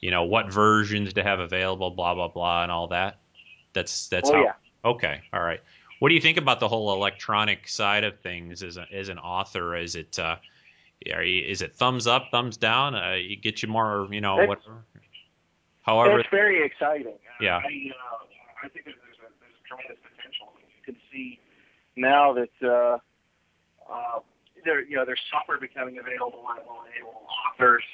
you 0.00 0.10
know, 0.10 0.24
what 0.24 0.52
versions 0.52 1.12
to 1.14 1.22
have 1.22 1.40
available, 1.40 1.90
blah 1.90 2.14
blah 2.14 2.28
blah, 2.28 2.62
and 2.62 2.72
all 2.72 2.88
that. 2.88 3.18
That's 3.72 4.08
that's 4.08 4.30
oh 4.30 4.34
how. 4.34 4.42
yeah. 4.42 4.52
Okay, 4.84 5.20
all 5.32 5.42
right. 5.42 5.60
What 6.00 6.08
do 6.08 6.14
you 6.14 6.20
think 6.20 6.38
about 6.38 6.60
the 6.60 6.68
whole 6.68 6.94
electronic 6.94 7.68
side 7.68 8.04
of 8.04 8.18
things 8.20 8.62
as 8.62 8.78
a, 8.78 8.86
as 8.92 9.10
an 9.10 9.18
author? 9.18 9.76
Is 9.76 9.94
it 9.96 10.18
uh, 10.18 10.36
are 11.14 11.22
you, 11.22 11.44
is 11.46 11.60
it 11.62 11.74
thumbs 11.76 12.06
up, 12.06 12.28
thumbs 12.30 12.56
down? 12.56 12.94
Uh, 12.94 13.12
you 13.12 13.36
get 13.36 13.62
you 13.62 13.68
more, 13.68 14.08
you 14.10 14.20
know, 14.20 14.34
It's- 14.40 14.48
whatever. 14.48 14.84
However, 15.82 16.20
it's 16.20 16.28
very 16.30 16.64
exciting. 16.64 17.14
Yeah. 17.40 17.56
I, 17.56 17.58
uh, 17.58 17.64
I 18.62 18.68
think 18.68 18.84
that 18.84 18.94
there's 19.02 19.16
a, 19.18 19.32
there's 19.40 19.52
a 19.54 19.58
tremendous 19.70 19.98
potential. 20.02 20.52
You 20.58 20.94
can 20.94 20.96
see 21.12 21.38
now 21.96 22.34
that 22.34 22.50
uh, 22.62 22.98
uh, 23.90 24.20
there, 24.64 24.84
you 24.84 24.96
know, 24.96 25.04
there's 25.04 25.20
software 25.30 25.58
becoming 25.58 25.98
available 25.98 26.44
that 26.54 26.66
will 26.66 26.82
enable 26.92 27.22
authors 27.54 27.84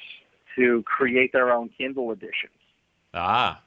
to 0.55 0.83
create 0.83 1.31
their 1.33 1.51
own 1.51 1.69
Kindle 1.77 2.11
editions. 2.11 2.53
Ah, 3.13 3.61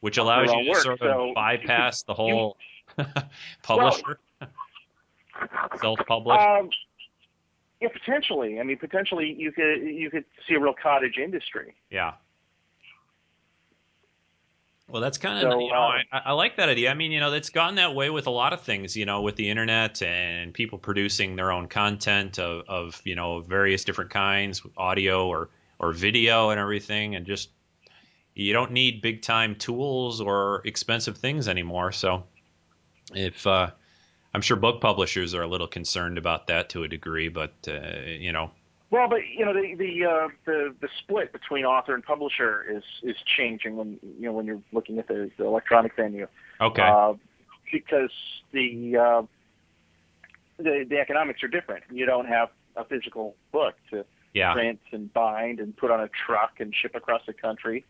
which 0.00 0.18
allows 0.18 0.52
you 0.52 0.64
to 0.64 0.70
work, 0.70 0.82
sort 0.82 0.92
of 0.94 0.98
so 1.00 1.32
bypass 1.34 2.02
the 2.02 2.14
whole 2.14 2.56
publisher, 3.62 4.18
self-publish. 5.80 6.38
Um, 6.38 6.70
yeah, 7.80 7.88
potentially. 7.88 8.60
I 8.60 8.62
mean, 8.62 8.78
potentially 8.78 9.34
you 9.36 9.52
could 9.52 9.82
you 9.82 10.10
could 10.10 10.24
see 10.48 10.54
a 10.54 10.60
real 10.60 10.74
cottage 10.80 11.18
industry. 11.22 11.74
yeah. 11.90 12.14
Well, 14.88 15.02
that's 15.02 15.18
kind 15.18 15.44
of 15.44 15.52
So, 15.52 15.58
you 15.58 15.72
know 15.72 15.76
uh, 15.76 15.98
I, 16.12 16.18
I 16.26 16.32
like 16.32 16.56
that 16.56 16.68
idea. 16.68 16.90
I 16.90 16.94
mean, 16.94 17.10
you 17.10 17.18
know, 17.18 17.32
it's 17.32 17.50
gone 17.50 17.74
that 17.74 17.94
way 17.94 18.08
with 18.08 18.28
a 18.28 18.30
lot 18.30 18.52
of 18.52 18.60
things. 18.60 18.96
You 18.96 19.04
know, 19.04 19.22
with 19.22 19.34
the 19.34 19.50
internet 19.50 20.00
and 20.00 20.54
people 20.54 20.78
producing 20.78 21.34
their 21.34 21.50
own 21.50 21.66
content 21.66 22.38
of, 22.38 22.64
of 22.68 23.02
you 23.04 23.16
know 23.16 23.40
various 23.40 23.84
different 23.84 24.10
kinds, 24.10 24.62
audio 24.76 25.26
or 25.26 25.50
or 25.78 25.92
video 25.92 26.50
and 26.50 26.60
everything, 26.60 27.16
and 27.16 27.26
just 27.26 27.50
you 28.34 28.52
don't 28.52 28.70
need 28.70 29.02
big 29.02 29.22
time 29.22 29.56
tools 29.56 30.20
or 30.20 30.62
expensive 30.64 31.18
things 31.18 31.48
anymore. 31.48 31.90
So, 31.90 32.22
if 33.12 33.44
uh, 33.44 33.70
I'm 34.32 34.40
sure 34.40 34.56
book 34.56 34.80
publishers 34.80 35.34
are 35.34 35.42
a 35.42 35.48
little 35.48 35.66
concerned 35.66 36.16
about 36.16 36.46
that 36.46 36.68
to 36.70 36.84
a 36.84 36.88
degree, 36.88 37.28
but 37.28 37.54
uh, 37.66 38.02
you 38.06 38.30
know, 38.30 38.52
Well, 38.90 39.08
but 39.08 39.20
you 39.36 39.44
know 39.44 39.52
the 39.52 39.74
the 39.74 40.04
uh, 40.04 40.28
the 40.44 40.74
the 40.80 40.88
split 41.02 41.32
between 41.32 41.64
author 41.64 41.94
and 41.94 42.04
publisher 42.04 42.64
is 42.70 42.84
is 43.02 43.16
changing 43.36 43.76
when 43.76 43.98
you 44.02 44.26
know 44.26 44.32
when 44.32 44.46
you're 44.46 44.62
looking 44.72 44.98
at 44.98 45.08
the, 45.08 45.30
the 45.36 45.44
electronic 45.44 45.96
venue. 45.96 46.28
okay, 46.60 46.82
Uh, 46.82 47.14
because 47.72 48.10
the, 48.52 48.96
uh, 48.96 49.22
the 50.58 50.86
the 50.88 50.98
economics 50.98 51.42
are 51.42 51.48
different. 51.48 51.82
You 51.90 52.06
don't 52.06 52.26
have 52.28 52.50
a 52.76 52.84
physical 52.84 53.34
book 53.50 53.74
to 53.90 54.04
yeah, 54.34 54.52
print 54.52 54.80
and 54.92 55.12
bind 55.12 55.58
and 55.58 55.76
put 55.76 55.90
on 55.90 56.00
a 56.00 56.08
truck 56.26 56.60
and 56.60 56.72
ship 56.74 56.94
across 56.94 57.22
the 57.26 57.32
country. 57.32 57.84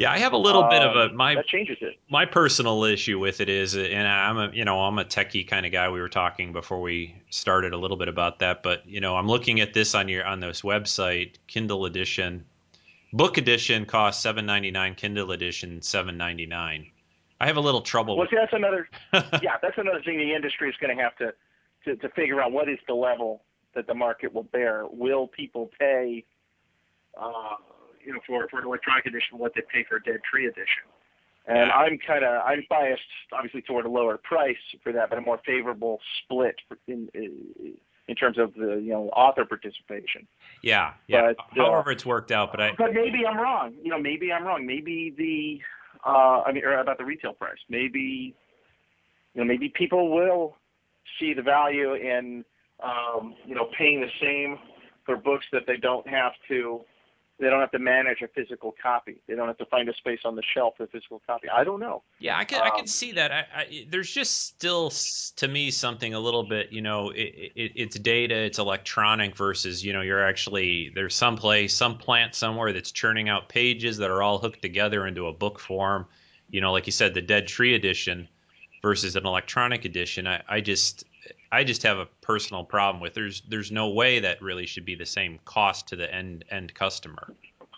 Yeah. 0.00 0.10
I 0.12 0.18
have 0.18 0.32
a 0.32 0.38
little 0.38 0.64
bit 0.64 0.82
of 0.82 0.96
a 0.96 1.10
Um, 1.10 1.16
my 1.16 1.34
that 1.34 1.46
changes 1.46 1.76
it. 1.80 1.98
my 2.08 2.24
personal 2.24 2.84
issue 2.84 3.18
with 3.18 3.40
it 3.40 3.48
is, 3.48 3.76
and 3.76 4.08
I'm 4.08 4.38
a 4.38 4.50
you 4.52 4.64
know 4.64 4.80
I'm 4.80 4.98
a 4.98 5.04
techie 5.04 5.46
kind 5.46 5.66
of 5.66 5.72
guy. 5.72 5.88
We 5.90 6.00
were 6.00 6.08
talking 6.08 6.52
before 6.52 6.80
we 6.80 7.14
started 7.30 7.72
a 7.72 7.76
little 7.76 7.96
bit 7.96 8.08
about 8.08 8.38
that, 8.40 8.62
but 8.62 8.88
you 8.88 9.00
know 9.00 9.16
I'm 9.16 9.26
looking 9.28 9.60
at 9.60 9.74
this 9.74 9.94
on 9.94 10.08
your 10.08 10.24
on 10.24 10.40
this 10.40 10.62
website, 10.62 11.34
Kindle 11.46 11.84
edition, 11.84 12.44
book 13.12 13.38
edition 13.38 13.84
costs 13.84 14.22
seven 14.22 14.46
ninety 14.46 14.70
nine, 14.70 14.94
Kindle 14.94 15.32
edition 15.32 15.82
seven 15.82 16.16
ninety 16.16 16.46
nine. 16.46 16.86
I 17.40 17.46
have 17.46 17.56
a 17.56 17.60
little 17.60 17.80
trouble. 17.82 18.16
Well, 18.16 18.24
with 18.24 18.30
see, 18.30 18.36
that's 18.36 18.52
another 18.52 18.88
yeah, 19.42 19.56
that's 19.62 19.78
another 19.78 20.02
thing 20.02 20.18
the 20.18 20.34
industry 20.34 20.68
is 20.68 20.76
going 20.80 20.96
to 20.96 21.02
have 21.02 21.16
to, 21.16 21.34
to 21.84 21.96
to 21.96 22.08
figure 22.10 22.40
out 22.40 22.52
what 22.52 22.68
is 22.68 22.78
the 22.86 22.94
level 22.94 23.42
that 23.74 23.86
the 23.86 23.94
market 23.94 24.34
will 24.34 24.44
bear. 24.44 24.84
Will 24.90 25.26
people 25.26 25.70
pay, 25.78 26.24
uh, 27.20 27.56
you 28.04 28.12
know, 28.12 28.20
for 28.26 28.48
for 28.48 28.58
an 28.60 28.66
electronic 28.66 29.06
edition 29.06 29.38
what 29.38 29.52
they 29.54 29.62
pay 29.72 29.84
for 29.88 29.96
a 29.96 30.02
Dead 30.02 30.20
Tree 30.28 30.46
edition? 30.46 30.84
And 31.46 31.70
I'm 31.70 31.98
kind 32.06 32.24
of 32.24 32.42
I'm 32.44 32.64
biased, 32.68 33.02
obviously, 33.32 33.62
toward 33.62 33.86
a 33.86 33.90
lower 33.90 34.18
price 34.18 34.56
for 34.82 34.92
that, 34.92 35.10
but 35.10 35.18
a 35.18 35.22
more 35.22 35.40
favorable 35.44 35.98
split 36.22 36.56
for, 36.68 36.78
in 36.86 37.08
in 38.08 38.14
terms 38.14 38.38
of 38.38 38.54
the 38.54 38.80
you 38.82 38.90
know 38.90 39.08
author 39.10 39.44
participation. 39.44 40.26
yeah, 40.62 40.92
yeah. 41.06 41.32
but, 41.54 41.60
uh, 41.60 41.64
However, 41.64 41.90
it's 41.92 42.06
worked 42.06 42.30
out, 42.30 42.50
but 42.50 42.60
I 42.60 42.72
But 42.76 42.92
maybe 42.92 43.26
I'm 43.26 43.38
wrong. 43.38 43.74
You 43.82 43.90
know, 43.90 44.00
maybe 44.00 44.32
I'm 44.32 44.44
wrong. 44.44 44.66
Maybe 44.66 45.14
the 45.16 45.60
Uh, 46.04 46.42
I 46.46 46.52
mean, 46.52 46.64
about 46.64 46.96
the 46.96 47.04
retail 47.04 47.34
price. 47.34 47.58
Maybe, 47.68 48.34
you 49.34 49.40
know, 49.40 49.44
maybe 49.44 49.68
people 49.68 50.10
will 50.10 50.56
see 51.18 51.34
the 51.34 51.42
value 51.42 51.92
in, 51.94 52.44
um, 52.82 53.34
you 53.44 53.54
know, 53.54 53.68
paying 53.76 54.00
the 54.00 54.10
same 54.20 54.58
for 55.04 55.16
books 55.16 55.44
that 55.52 55.66
they 55.66 55.76
don't 55.76 56.08
have 56.08 56.32
to 56.48 56.80
they 57.40 57.48
don't 57.48 57.60
have 57.60 57.70
to 57.72 57.78
manage 57.78 58.20
a 58.22 58.28
physical 58.28 58.74
copy. 58.82 59.16
They 59.26 59.34
don't 59.34 59.46
have 59.48 59.58
to 59.58 59.66
find 59.66 59.88
a 59.88 59.94
space 59.94 60.20
on 60.24 60.36
the 60.36 60.42
shelf 60.54 60.74
for 60.76 60.84
a 60.84 60.86
physical 60.86 61.22
copy. 61.26 61.48
I 61.48 61.64
don't 61.64 61.80
know. 61.80 62.02
Yeah, 62.18 62.36
I 62.36 62.44
can 62.44 62.60
um, 62.60 62.66
I 62.66 62.76
can 62.76 62.86
see 62.86 63.12
that. 63.12 63.32
I, 63.32 63.46
I, 63.54 63.86
there's 63.88 64.10
just 64.10 64.46
still 64.46 64.90
to 65.36 65.48
me 65.48 65.70
something 65.70 66.12
a 66.14 66.20
little 66.20 66.44
bit, 66.44 66.70
you 66.70 66.82
know, 66.82 67.10
it, 67.10 67.52
it, 67.56 67.72
it's 67.74 67.98
data, 67.98 68.36
it's 68.36 68.58
electronic 68.58 69.36
versus, 69.36 69.84
you 69.84 69.92
know, 69.92 70.02
you're 70.02 70.24
actually 70.24 70.92
there's 70.94 71.14
some 71.14 71.36
place, 71.36 71.74
some 71.74 71.96
plant 71.96 72.34
somewhere 72.34 72.72
that's 72.72 72.92
churning 72.92 73.28
out 73.28 73.48
pages 73.48 73.96
that 73.98 74.10
are 74.10 74.22
all 74.22 74.38
hooked 74.38 74.62
together 74.62 75.06
into 75.06 75.26
a 75.26 75.32
book 75.32 75.58
form. 75.58 76.06
You 76.50 76.60
know, 76.60 76.72
like 76.72 76.86
you 76.86 76.92
said, 76.92 77.14
the 77.14 77.22
Dead 77.22 77.46
Tree 77.46 77.74
edition 77.74 78.28
versus 78.82 79.16
an 79.16 79.26
electronic 79.26 79.84
edition. 79.84 80.26
I, 80.26 80.42
I 80.48 80.60
just 80.60 81.04
I 81.52 81.64
just 81.64 81.82
have 81.82 81.98
a 81.98 82.06
personal 82.20 82.64
problem 82.64 83.00
with. 83.00 83.14
There's 83.14 83.42
there's 83.48 83.72
no 83.72 83.88
way 83.88 84.20
that 84.20 84.40
really 84.40 84.66
should 84.66 84.84
be 84.84 84.94
the 84.94 85.06
same 85.06 85.38
cost 85.44 85.88
to 85.88 85.96
the 85.96 86.12
end 86.12 86.44
end 86.50 86.74
customer. 86.74 87.34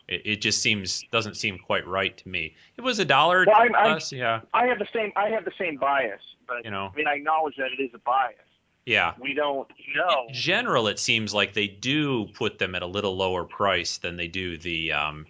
It, 0.09 0.23
it 0.25 0.41
just 0.41 0.61
seems 0.61 1.05
doesn't 1.11 1.37
seem 1.37 1.59
quite 1.59 1.87
right 1.87 2.17
to 2.17 2.29
me. 2.29 2.55
It 2.77 2.83
was 2.83 2.99
a 2.99 3.05
dollar 3.05 3.45
well, 3.47 3.57
I'm, 3.57 3.71
plus, 3.71 4.13
I'm, 4.13 4.19
yeah. 4.19 4.41
I 4.53 4.67
have 4.67 4.79
the 4.79 4.89
same 4.93 5.13
I 5.17 5.31
have 5.31 5.45
the 5.45 5.53
same 5.59 5.77
bias, 5.77 6.21
but 6.47 6.65
you 6.65 6.71
know, 6.71 6.91
I 6.93 6.97
mean 6.97 7.07
I 7.07 7.15
acknowledge 7.15 7.57
that 7.57 7.71
it 7.79 7.83
is 7.83 7.91
a 7.95 7.99
bias. 7.99 8.37
Yeah. 8.85 9.15
We 9.21 9.33
don't 9.35 9.69
know. 9.95 10.27
In 10.29 10.35
general, 10.35 10.89
it 10.89 10.99
seems 10.99 11.33
like 11.33 11.55
they 11.55 11.69
do 11.69 12.27
put 12.35 12.59
them 12.59 12.75
at 12.75 12.83
a 12.83 12.87
little 12.87 13.17
lower 13.17 13.45
price 13.45 13.99
than 13.99 14.17
they 14.17 14.29
do 14.29 14.59
the 14.59 14.93
um, 14.93 15.27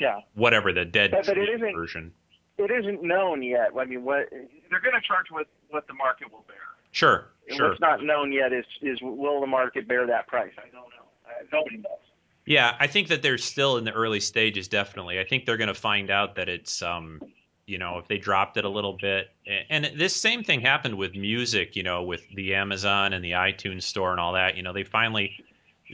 yeah 0.00 0.20
whatever 0.34 0.72
the 0.72 0.84
dead 0.84 1.10
but, 1.12 1.26
but 1.26 1.38
it 1.38 1.48
isn't, 1.48 1.74
version. 1.74 2.12
It 2.56 2.70
isn't 2.70 3.02
known 3.02 3.42
yet. 3.42 3.70
I 3.78 3.84
mean, 3.84 4.04
what 4.04 4.30
they're 4.30 4.80
going 4.80 4.94
to 4.94 5.06
charge 5.06 5.26
what 5.30 5.46
what 5.70 5.86
the 5.86 5.94
market 5.94 6.32
will 6.32 6.44
bear. 6.48 6.56
Sure, 6.94 7.26
sure. 7.50 7.70
What's 7.70 7.80
not 7.80 8.04
known 8.04 8.32
yet 8.32 8.52
is 8.52 8.64
is 8.80 8.98
will 9.02 9.40
the 9.40 9.48
market 9.48 9.88
bear 9.88 10.06
that 10.06 10.28
price? 10.28 10.52
I 10.56 10.70
don't 10.70 10.74
know. 10.74 11.06
Uh, 11.26 11.44
nobody 11.52 11.78
knows. 11.78 11.98
Yeah, 12.46 12.76
I 12.78 12.86
think 12.86 13.08
that 13.08 13.20
they're 13.20 13.36
still 13.36 13.78
in 13.78 13.84
the 13.84 13.90
early 13.90 14.20
stages. 14.20 14.68
Definitely, 14.68 15.18
I 15.18 15.24
think 15.24 15.44
they're 15.44 15.56
going 15.56 15.68
to 15.68 15.74
find 15.74 16.08
out 16.08 16.36
that 16.36 16.48
it's, 16.48 16.82
um, 16.82 17.20
you 17.66 17.78
know, 17.78 17.98
if 17.98 18.06
they 18.06 18.18
dropped 18.18 18.58
it 18.58 18.64
a 18.64 18.68
little 18.68 18.96
bit. 19.00 19.26
And 19.70 19.90
this 19.96 20.14
same 20.14 20.44
thing 20.44 20.60
happened 20.60 20.96
with 20.96 21.16
music, 21.16 21.74
you 21.74 21.82
know, 21.82 22.04
with 22.04 22.22
the 22.36 22.54
Amazon 22.54 23.12
and 23.12 23.24
the 23.24 23.32
iTunes 23.32 23.82
store 23.82 24.12
and 24.12 24.20
all 24.20 24.34
that. 24.34 24.56
You 24.56 24.62
know, 24.62 24.72
they 24.72 24.84
finally 24.84 25.44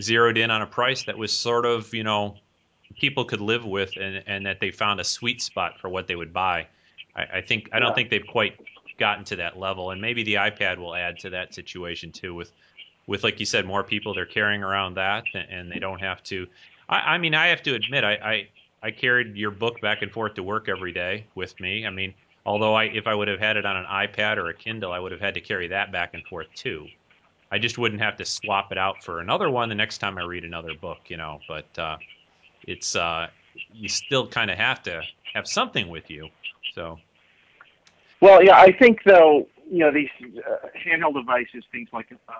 zeroed 0.02 0.36
in 0.36 0.50
on 0.50 0.60
a 0.60 0.66
price 0.66 1.04
that 1.04 1.16
was 1.16 1.32
sort 1.32 1.64
of, 1.64 1.94
you 1.94 2.04
know, 2.04 2.36
people 2.98 3.24
could 3.24 3.40
live 3.40 3.64
with, 3.64 3.96
and 3.96 4.22
and 4.26 4.44
that 4.44 4.60
they 4.60 4.70
found 4.70 5.00
a 5.00 5.04
sweet 5.04 5.40
spot 5.40 5.78
for 5.80 5.88
what 5.88 6.08
they 6.08 6.16
would 6.16 6.34
buy. 6.34 6.66
I, 7.16 7.38
I 7.38 7.40
think 7.40 7.70
I 7.72 7.78
don't 7.78 7.88
yeah. 7.90 7.94
think 7.94 8.10
they've 8.10 8.26
quite 8.26 8.58
gotten 9.00 9.24
to 9.24 9.36
that 9.36 9.58
level, 9.58 9.90
and 9.90 10.00
maybe 10.00 10.22
the 10.22 10.34
iPad 10.34 10.78
will 10.78 10.94
add 10.94 11.18
to 11.20 11.30
that 11.30 11.52
situation 11.52 12.12
too. 12.12 12.34
With 12.34 12.52
with 13.08 13.24
like 13.24 13.40
you 13.40 13.46
said, 13.46 13.66
more 13.66 13.82
people 13.82 14.14
they're 14.14 14.26
carrying 14.26 14.62
around 14.62 14.94
that, 14.94 15.24
and 15.34 15.72
they 15.72 15.80
don't 15.80 15.98
have 15.98 16.22
to. 16.24 16.46
I, 16.88 17.14
I 17.14 17.18
mean, 17.18 17.34
I 17.34 17.48
have 17.48 17.62
to 17.64 17.74
admit, 17.74 18.04
I, 18.04 18.12
I 18.12 18.48
I 18.82 18.90
carried 18.92 19.36
your 19.36 19.50
book 19.50 19.80
back 19.80 20.02
and 20.02 20.12
forth 20.12 20.34
to 20.34 20.44
work 20.44 20.68
every 20.68 20.92
day 20.92 21.26
with 21.34 21.58
me. 21.58 21.86
I 21.86 21.90
mean, 21.90 22.14
although 22.46 22.74
I 22.74 22.84
if 22.84 23.08
I 23.08 23.14
would 23.14 23.26
have 23.26 23.40
had 23.40 23.56
it 23.56 23.66
on 23.66 23.76
an 23.76 23.86
iPad 23.86 24.36
or 24.36 24.48
a 24.48 24.54
Kindle, 24.54 24.92
I 24.92 25.00
would 25.00 25.10
have 25.10 25.20
had 25.20 25.34
to 25.34 25.40
carry 25.40 25.66
that 25.68 25.90
back 25.90 26.14
and 26.14 26.24
forth 26.26 26.46
too. 26.54 26.86
I 27.50 27.58
just 27.58 27.78
wouldn't 27.78 28.00
have 28.00 28.16
to 28.18 28.24
swap 28.24 28.70
it 28.70 28.78
out 28.78 29.02
for 29.02 29.18
another 29.20 29.50
one 29.50 29.68
the 29.68 29.74
next 29.74 29.98
time 29.98 30.18
I 30.18 30.22
read 30.22 30.44
another 30.44 30.74
book, 30.74 30.98
you 31.08 31.16
know. 31.16 31.40
But 31.48 31.78
uh, 31.78 31.96
it's 32.62 32.94
uh, 32.94 33.26
you 33.74 33.88
still 33.88 34.28
kind 34.28 34.50
of 34.50 34.58
have 34.58 34.82
to 34.84 35.02
have 35.34 35.48
something 35.48 35.88
with 35.88 36.08
you. 36.10 36.28
So 36.74 36.98
well, 38.20 38.42
yeah, 38.42 38.56
I 38.56 38.72
think 38.72 39.02
though, 39.04 39.48
you 39.70 39.78
know, 39.78 39.92
these 39.92 40.10
uh, 40.20 40.68
handheld 40.76 41.14
devices, 41.14 41.64
things 41.72 41.88
like 41.92 42.12
uh, 42.28 42.32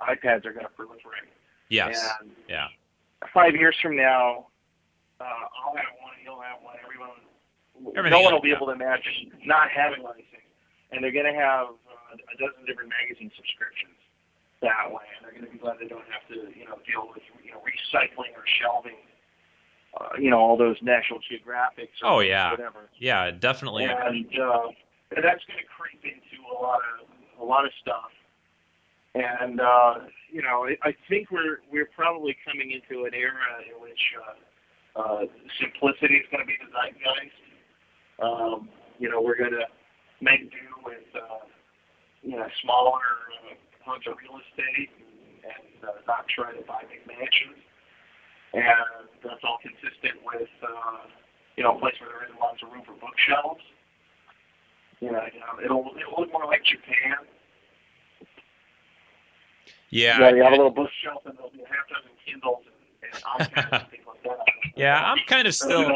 iPads, 0.00 0.44
are 0.46 0.52
going 0.52 0.66
to 0.66 0.72
proliferate. 0.78 1.30
Yes. 1.68 2.08
And 2.20 2.30
yeah. 2.48 2.68
Five 3.32 3.54
years 3.54 3.76
from 3.80 3.96
now, 3.96 4.46
uh, 5.20 5.24
I'll 5.24 5.76
have 5.76 5.94
one. 6.02 6.14
You'll 6.24 6.40
have 6.40 6.62
one. 6.62 6.76
Everyone. 6.84 7.10
Everything 7.96 8.18
no 8.18 8.24
one 8.24 8.34
will 8.34 8.42
be 8.42 8.52
able 8.52 8.66
to 8.66 8.72
imagine 8.72 9.32
not 9.44 9.70
having 9.70 10.02
one 10.02 10.12
of 10.12 10.16
these 10.16 10.30
things, 10.30 10.46
and 10.92 11.02
they're 11.02 11.12
going 11.12 11.26
to 11.26 11.38
have 11.38 11.68
uh, 11.68 12.14
a 12.14 12.36
dozen 12.38 12.64
different 12.66 12.90
magazine 12.90 13.30
subscriptions 13.34 13.96
that 14.60 14.86
way, 14.90 15.02
and 15.16 15.24
they're 15.24 15.32
going 15.32 15.46
to 15.46 15.50
be 15.50 15.58
glad 15.58 15.78
they 15.80 15.88
don't 15.88 16.06
have 16.06 16.22
to, 16.28 16.46
you 16.54 16.64
know, 16.66 16.78
deal 16.86 17.10
with 17.10 17.22
you 17.42 17.50
know 17.50 17.58
recycling 17.66 18.30
or 18.38 18.44
shelving 18.46 18.98
uh, 20.00 20.08
you 20.18 20.30
know 20.30 20.38
all 20.38 20.56
those 20.56 20.76
National 20.82 21.18
Geographics. 21.20 22.02
Or 22.02 22.08
oh 22.08 22.20
yeah, 22.20 22.50
whatever. 22.50 22.88
Yeah, 22.98 23.30
definitely. 23.30 23.84
And 23.84 24.26
uh, 24.38 24.68
and 25.16 25.24
that's 25.24 25.44
going 25.44 25.60
to 25.60 25.68
creep 25.68 26.00
into 26.04 26.40
a 26.48 26.56
lot 26.56 26.80
of 26.96 27.08
a 27.40 27.44
lot 27.44 27.64
of 27.64 27.72
stuff. 27.80 28.12
And 29.14 29.60
uh, 29.60 30.08
you 30.32 30.40
know, 30.40 30.64
I 30.82 30.96
think 31.08 31.30
we're 31.30 31.60
we're 31.70 31.90
probably 31.94 32.36
coming 32.48 32.72
into 32.72 33.04
an 33.04 33.12
era 33.12 33.60
in 33.68 33.76
which 33.82 34.00
uh, 34.16 35.00
uh, 35.00 35.22
simplicity 35.60 36.16
is 36.16 36.26
going 36.32 36.40
to 36.40 36.48
be 36.48 36.56
the 36.56 36.72
zeitgeist. 36.72 37.36
Um, 38.20 38.68
you 38.98 39.10
know, 39.10 39.20
we're 39.20 39.36
going 39.36 39.52
to 39.52 39.68
make 40.24 40.48
do 40.48 40.64
with 40.84 41.04
uh, 41.12 41.44
you 42.22 42.36
know 42.40 42.48
smaller 42.64 43.04
uh, 43.52 43.92
of 43.92 44.16
real 44.16 44.40
estate 44.40 44.88
and, 44.96 45.44
and 45.44 45.76
uh, 45.84 46.00
not 46.08 46.24
try 46.32 46.54
to 46.54 46.64
buy 46.64 46.80
big 46.88 47.04
mansions. 47.04 47.60
And 48.54 48.64
that's 49.24 49.44
all 49.44 49.58
consistent 49.60 50.24
with 50.24 50.48
uh, 50.64 51.04
you 51.56 51.64
know 51.64 51.76
a 51.76 51.78
place 51.80 51.96
where 52.00 52.08
there 52.08 52.24
isn't 52.24 52.40
lots 52.40 52.64
of 52.64 52.72
room 52.72 52.84
for 52.88 52.96
bookshelves. 52.96 53.60
You 55.02 55.10
know, 55.10 55.20
it'll 55.64 55.90
it'll 55.98 56.20
look 56.20 56.32
more 56.32 56.46
like 56.46 56.62
Japan. 56.64 57.16
Yeah, 59.90 60.20
yeah, 60.20 60.30
you 60.30 60.42
have 60.44 60.52
a 60.52 60.56
little 60.56 60.70
bookshelf 60.70 61.22
and 61.26 61.36
there'll 61.36 61.50
be 61.50 61.60
a 61.60 61.66
half 61.66 61.88
dozen 61.88 62.10
Kindles 62.24 62.62
and, 63.02 63.50
and 63.50 63.52
iPads 63.52 63.80
and 63.82 63.88
things 63.90 64.04
like 64.06 64.22
that. 64.22 64.38
Yeah, 64.76 65.02
I'm 65.02 65.18
kind 65.26 65.48
of 65.48 65.56
still. 65.56 65.90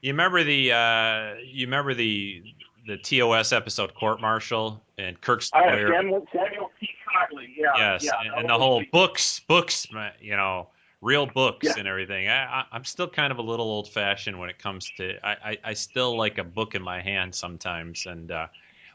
You 0.00 0.12
remember 0.12 0.42
the 0.42 0.72
uh, 0.72 1.34
you 1.44 1.66
remember 1.66 1.92
the 1.92 2.42
the 2.86 2.96
TOS 2.96 3.52
episode 3.52 3.94
Court 3.94 4.22
Martial 4.22 4.80
and 4.96 5.20
Kirk's 5.20 5.52
lawyer. 5.52 5.94
I 5.94 5.98
Samuel, 5.98 6.26
Samuel 6.32 6.70
T. 6.80 6.88
Cogley. 7.06 7.48
Yeah. 7.54 7.72
Yes, 7.76 8.04
yeah, 8.04 8.12
and, 8.24 8.40
and 8.40 8.48
the 8.48 8.58
whole 8.58 8.82
books, 8.90 9.40
books, 9.40 9.86
you 10.18 10.34
know, 10.34 10.68
real 11.00 11.26
books 11.26 11.66
yeah. 11.66 11.74
and 11.78 11.86
everything. 11.86 12.28
I, 12.28 12.64
I, 12.72 12.76
am 12.76 12.84
still 12.84 13.08
kind 13.08 13.30
of 13.30 13.38
a 13.38 13.42
little 13.42 13.66
old 13.66 13.88
fashioned 13.88 14.38
when 14.38 14.50
it 14.50 14.58
comes 14.58 14.90
to. 14.96 15.14
I, 15.24 15.30
I, 15.30 15.58
I, 15.64 15.74
still 15.74 16.16
like 16.16 16.38
a 16.38 16.44
book 16.44 16.74
in 16.74 16.82
my 16.82 17.00
hand 17.00 17.34
sometimes, 17.34 18.06
and 18.06 18.30
uh, 18.30 18.48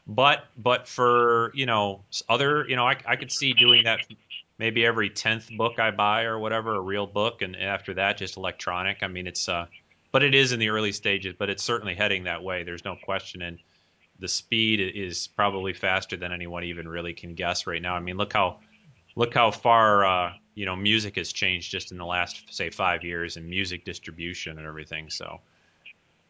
but 0.06 0.44
but 0.56 0.86
for 0.86 1.52
you 1.54 1.66
know 1.66 2.04
other 2.28 2.66
you 2.68 2.76
know 2.76 2.86
I, 2.86 2.96
I 3.06 3.16
could 3.16 3.32
see 3.32 3.52
doing 3.54 3.84
that 3.84 4.00
maybe 4.58 4.84
every 4.84 5.10
tenth 5.10 5.50
book 5.56 5.78
I 5.78 5.90
buy 5.90 6.24
or 6.24 6.38
whatever 6.38 6.74
a 6.74 6.80
real 6.80 7.06
book, 7.06 7.42
and 7.42 7.56
after 7.56 7.94
that 7.94 8.18
just 8.18 8.36
electronic. 8.36 8.98
I 9.02 9.08
mean 9.08 9.26
it's 9.26 9.48
uh, 9.48 9.66
but 10.12 10.22
it 10.22 10.34
is 10.34 10.52
in 10.52 10.60
the 10.60 10.68
early 10.68 10.92
stages, 10.92 11.34
but 11.38 11.50
it's 11.50 11.62
certainly 11.62 11.94
heading 11.94 12.24
that 12.24 12.42
way. 12.42 12.62
There's 12.62 12.84
no 12.84 12.96
question, 13.02 13.42
and 13.42 13.58
the 14.20 14.28
speed 14.28 14.80
is 14.80 15.26
probably 15.26 15.72
faster 15.72 16.16
than 16.16 16.32
anyone 16.32 16.64
even 16.64 16.86
really 16.86 17.14
can 17.14 17.34
guess 17.34 17.66
right 17.66 17.80
now. 17.80 17.94
I 17.94 18.00
mean 18.00 18.18
look 18.18 18.34
how 18.34 18.60
look 19.16 19.32
how 19.32 19.50
far 19.50 20.04
uh, 20.04 20.32
you 20.54 20.66
know 20.66 20.76
music 20.76 21.16
has 21.16 21.32
changed 21.32 21.70
just 21.70 21.92
in 21.92 21.98
the 21.98 22.06
last 22.06 22.42
say 22.54 22.70
five 22.70 23.04
years 23.04 23.36
and 23.36 23.48
music 23.48 23.84
distribution 23.84 24.58
and 24.58 24.66
everything. 24.66 25.10
So 25.10 25.40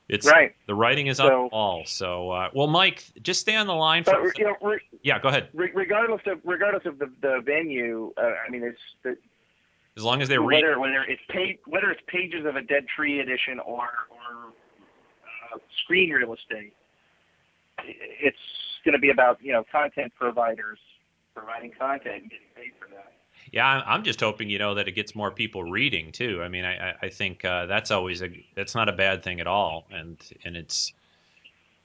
it's 0.08 0.26
right. 0.26 0.54
The 0.66 0.74
writing 0.74 1.06
is 1.06 1.16
so, 1.16 1.28
the 1.28 1.48
wall. 1.52 1.82
So 1.86 2.30
uh, 2.30 2.50
well, 2.54 2.66
Mike, 2.66 3.04
just 3.22 3.40
stay 3.40 3.56
on 3.56 3.66
the 3.66 3.74
line. 3.74 4.04
For, 4.04 4.32
you 4.36 4.44
know, 4.44 4.56
re- 4.60 4.80
yeah, 5.02 5.18
go 5.18 5.28
ahead. 5.28 5.48
Re- 5.54 5.72
regardless 5.74 6.22
of 6.26 6.40
regardless 6.44 6.84
of 6.86 6.98
the, 6.98 7.10
the 7.20 7.40
venue, 7.44 8.12
uh, 8.16 8.32
I 8.46 8.50
mean, 8.50 8.64
it's 8.64 8.78
the, 9.02 9.16
as 9.96 10.02
long 10.02 10.20
as 10.20 10.28
they 10.28 10.38
read 10.38 10.62
whether 10.62 10.78
whether 10.80 11.04
it's 11.04 11.22
pa- 11.30 11.70
whether 11.70 11.90
it's 11.90 12.02
pages 12.06 12.44
of 12.46 12.56
a 12.56 12.62
Dead 12.62 12.86
Tree 12.94 13.20
edition 13.20 13.60
or 13.60 13.88
or 14.10 14.52
uh, 15.52 15.58
screen 15.82 16.10
real 16.10 16.34
estate, 16.34 16.74
it's 17.84 18.36
going 18.84 18.92
to 18.92 18.98
be 18.98 19.10
about 19.10 19.38
you 19.42 19.52
know 19.52 19.64
content 19.70 20.12
providers 20.18 20.78
providing 21.34 21.72
content 21.78 22.22
and 22.22 22.30
getting 22.30 22.46
paid 22.54 22.72
for 22.78 22.88
that. 22.94 23.12
Yeah, 23.54 23.82
I'm 23.86 24.02
just 24.02 24.18
hoping 24.18 24.50
you 24.50 24.58
know 24.58 24.74
that 24.74 24.88
it 24.88 24.92
gets 24.96 25.14
more 25.14 25.30
people 25.30 25.62
reading 25.62 26.10
too. 26.10 26.42
I 26.42 26.48
mean, 26.48 26.64
I 26.64 26.94
I 27.00 27.08
think 27.08 27.44
uh, 27.44 27.66
that's 27.66 27.92
always 27.92 28.20
a 28.20 28.28
that's 28.56 28.74
not 28.74 28.88
a 28.88 28.92
bad 28.92 29.22
thing 29.22 29.38
at 29.38 29.46
all, 29.46 29.84
and 29.92 30.18
and 30.44 30.56
it's 30.56 30.92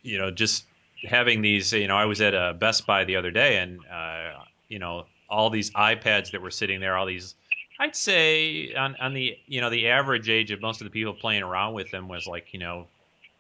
you 0.02 0.18
know 0.18 0.32
just 0.32 0.66
having 1.04 1.44
these. 1.44 1.72
You 1.72 1.88
know, 1.88 1.96
I 1.96 2.06
was 2.06 2.22
at 2.22 2.34
a 2.34 2.56
Best 2.60 2.88
Buy 2.88 3.04
the 3.04 3.18
other 3.18 3.30
day, 3.30 3.58
and 3.58 3.86
uh, 3.86 4.40
you 4.68 4.80
know 4.80 5.06
all 5.30 5.52
these 5.52 5.70
iPads 5.70 6.32
that 6.32 6.42
were 6.42 6.50
sitting 6.50 6.80
there, 6.80 6.98
all 6.98 7.06
these. 7.06 7.36
I'd 7.80 7.96
say 7.96 8.74
on 8.74 8.96
on 8.96 9.14
the 9.14 9.38
you 9.46 9.62
know 9.62 9.70
the 9.70 9.90
average 9.90 10.28
age 10.28 10.50
of 10.50 10.62
most 10.62 10.82
of 10.82 10.86
the 10.86 10.92
people 10.92 11.14
playing 11.14 11.44
around 11.44 11.76
with 11.76 11.92
them 11.92 12.08
was 12.08 12.26
like 12.26 12.52
you 12.52 12.60
know 12.60 12.88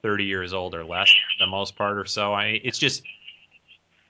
30 0.03 0.25
years 0.25 0.53
old 0.53 0.75
or 0.75 0.85
less, 0.85 1.11
the 1.39 1.47
most 1.47 1.75
part 1.75 1.97
or 1.97 2.05
so. 2.05 2.31
I 2.31 2.61
it's 2.63 2.77
just 2.77 3.01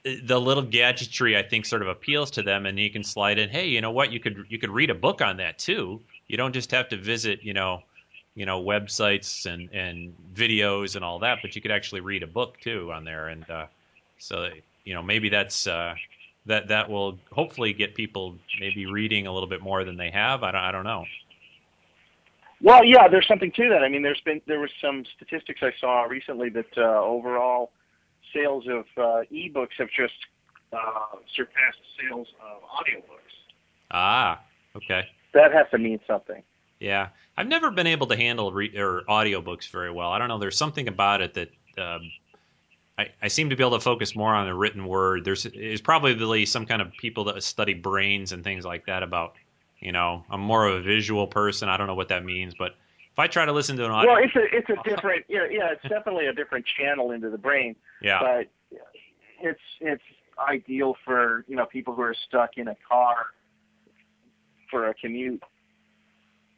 the 0.04 0.40
little 0.40 0.62
gadgetry 0.62 1.36
I 1.36 1.42
think 1.42 1.66
sort 1.66 1.82
of 1.82 1.88
appeals 1.88 2.30
to 2.32 2.42
them, 2.42 2.66
and 2.66 2.78
you 2.78 2.90
can 2.90 3.04
slide 3.04 3.38
in. 3.38 3.50
Hey, 3.50 3.66
you 3.66 3.80
know 3.80 3.90
what? 3.90 4.12
You 4.12 4.20
could 4.20 4.46
you 4.48 4.58
could 4.58 4.70
read 4.70 4.90
a 4.90 4.94
book 4.94 5.20
on 5.20 5.36
that 5.38 5.58
too. 5.58 6.00
You 6.26 6.36
don't 6.36 6.52
just 6.52 6.70
have 6.70 6.88
to 6.90 6.96
visit, 6.96 7.42
you 7.42 7.52
know, 7.52 7.82
you 8.34 8.46
know 8.46 8.62
websites 8.62 9.46
and 9.46 9.68
and 9.72 10.14
videos 10.34 10.96
and 10.96 11.04
all 11.04 11.18
that, 11.18 11.38
but 11.42 11.54
you 11.54 11.62
could 11.62 11.70
actually 11.70 12.00
read 12.00 12.22
a 12.22 12.26
book 12.26 12.58
too 12.60 12.90
on 12.92 13.04
there, 13.04 13.28
and 13.28 13.48
uh, 13.50 13.66
so 14.18 14.48
you 14.84 14.94
know 14.94 15.02
maybe 15.02 15.28
that's 15.28 15.66
uh, 15.66 15.94
that 16.46 16.68
that 16.68 16.88
will 16.88 17.18
hopefully 17.32 17.72
get 17.72 17.94
people 17.94 18.36
maybe 18.58 18.86
reading 18.86 19.26
a 19.26 19.32
little 19.32 19.48
bit 19.48 19.60
more 19.60 19.84
than 19.84 19.96
they 19.96 20.10
have. 20.10 20.42
I 20.42 20.52
don't 20.52 20.60
I 20.60 20.72
don't 20.72 20.84
know. 20.84 21.04
Well, 22.62 22.84
yeah, 22.84 23.08
there's 23.08 23.26
something 23.26 23.52
to 23.52 23.68
that. 23.70 23.82
I 23.82 23.88
mean, 23.88 24.02
there's 24.02 24.20
been 24.20 24.40
there 24.46 24.60
was 24.60 24.70
some 24.80 25.04
statistics 25.16 25.60
I 25.62 25.72
saw 25.80 26.02
recently 26.02 26.50
that 26.50 26.78
uh, 26.78 27.02
overall 27.02 27.72
sales 28.32 28.64
of 28.68 28.84
uh, 28.96 29.22
ebooks 29.32 29.76
have 29.78 29.88
just 29.96 30.14
uh, 30.72 31.16
surpassed 31.34 31.78
sales 32.00 32.28
of 32.40 32.62
audiobooks. 32.62 33.34
Ah, 33.90 34.40
okay. 34.76 35.08
That 35.34 35.52
has 35.52 35.66
to 35.70 35.78
mean 35.78 36.00
something. 36.06 36.42
Yeah, 36.78 37.08
I've 37.36 37.48
never 37.48 37.70
been 37.70 37.86
able 37.86 38.06
to 38.08 38.16
handle 38.16 38.52
re- 38.52 38.76
or 38.76 39.02
audiobooks 39.08 39.70
very 39.70 39.90
well. 39.90 40.10
I 40.10 40.18
don't 40.18 40.28
know. 40.28 40.38
There's 40.38 40.56
something 40.56 40.88
about 40.88 41.20
it 41.20 41.34
that 41.34 41.50
um, 41.78 42.10
I, 42.98 43.08
I 43.22 43.28
seem 43.28 43.50
to 43.50 43.56
be 43.56 43.62
able 43.62 43.78
to 43.78 43.84
focus 43.84 44.16
more 44.16 44.34
on 44.34 44.46
the 44.46 44.54
written 44.54 44.86
word. 44.86 45.24
There's 45.24 45.44
is 45.46 45.80
probably 45.80 46.46
some 46.46 46.66
kind 46.66 46.80
of 46.80 46.92
people 46.92 47.24
that 47.24 47.42
study 47.42 47.74
brains 47.74 48.32
and 48.32 48.42
things 48.42 48.64
like 48.64 48.86
that 48.86 49.02
about 49.02 49.36
you 49.80 49.92
know, 49.92 50.24
I'm 50.30 50.40
more 50.40 50.66
of 50.66 50.76
a 50.76 50.82
visual 50.82 51.26
person. 51.26 51.68
I 51.68 51.76
don't 51.76 51.86
know 51.86 51.94
what 51.94 52.08
that 52.08 52.24
means, 52.24 52.54
but 52.54 52.74
I 53.20 53.26
try 53.28 53.44
to 53.44 53.52
listen 53.52 53.76
to 53.76 53.84
an 53.84 53.90
audio, 53.90 54.12
well, 54.12 54.22
it's 54.22 54.34
a 54.34 54.56
it's 54.56 54.68
a 54.70 54.88
different 54.88 55.24
yeah 55.28 55.46
yeah 55.50 55.72
it's 55.72 55.82
definitely 55.82 56.26
a 56.26 56.32
different 56.32 56.66
channel 56.78 57.12
into 57.12 57.30
the 57.30 57.38
brain. 57.38 57.76
Yeah. 58.02 58.20
But 58.20 58.48
it's 59.42 59.60
it's 59.80 60.02
ideal 60.38 60.96
for 61.04 61.44
you 61.48 61.56
know 61.56 61.66
people 61.66 61.94
who 61.94 62.02
are 62.02 62.14
stuck 62.28 62.56
in 62.56 62.68
a 62.68 62.76
car 62.88 63.26
for 64.70 64.88
a 64.88 64.94
commute. 64.94 65.42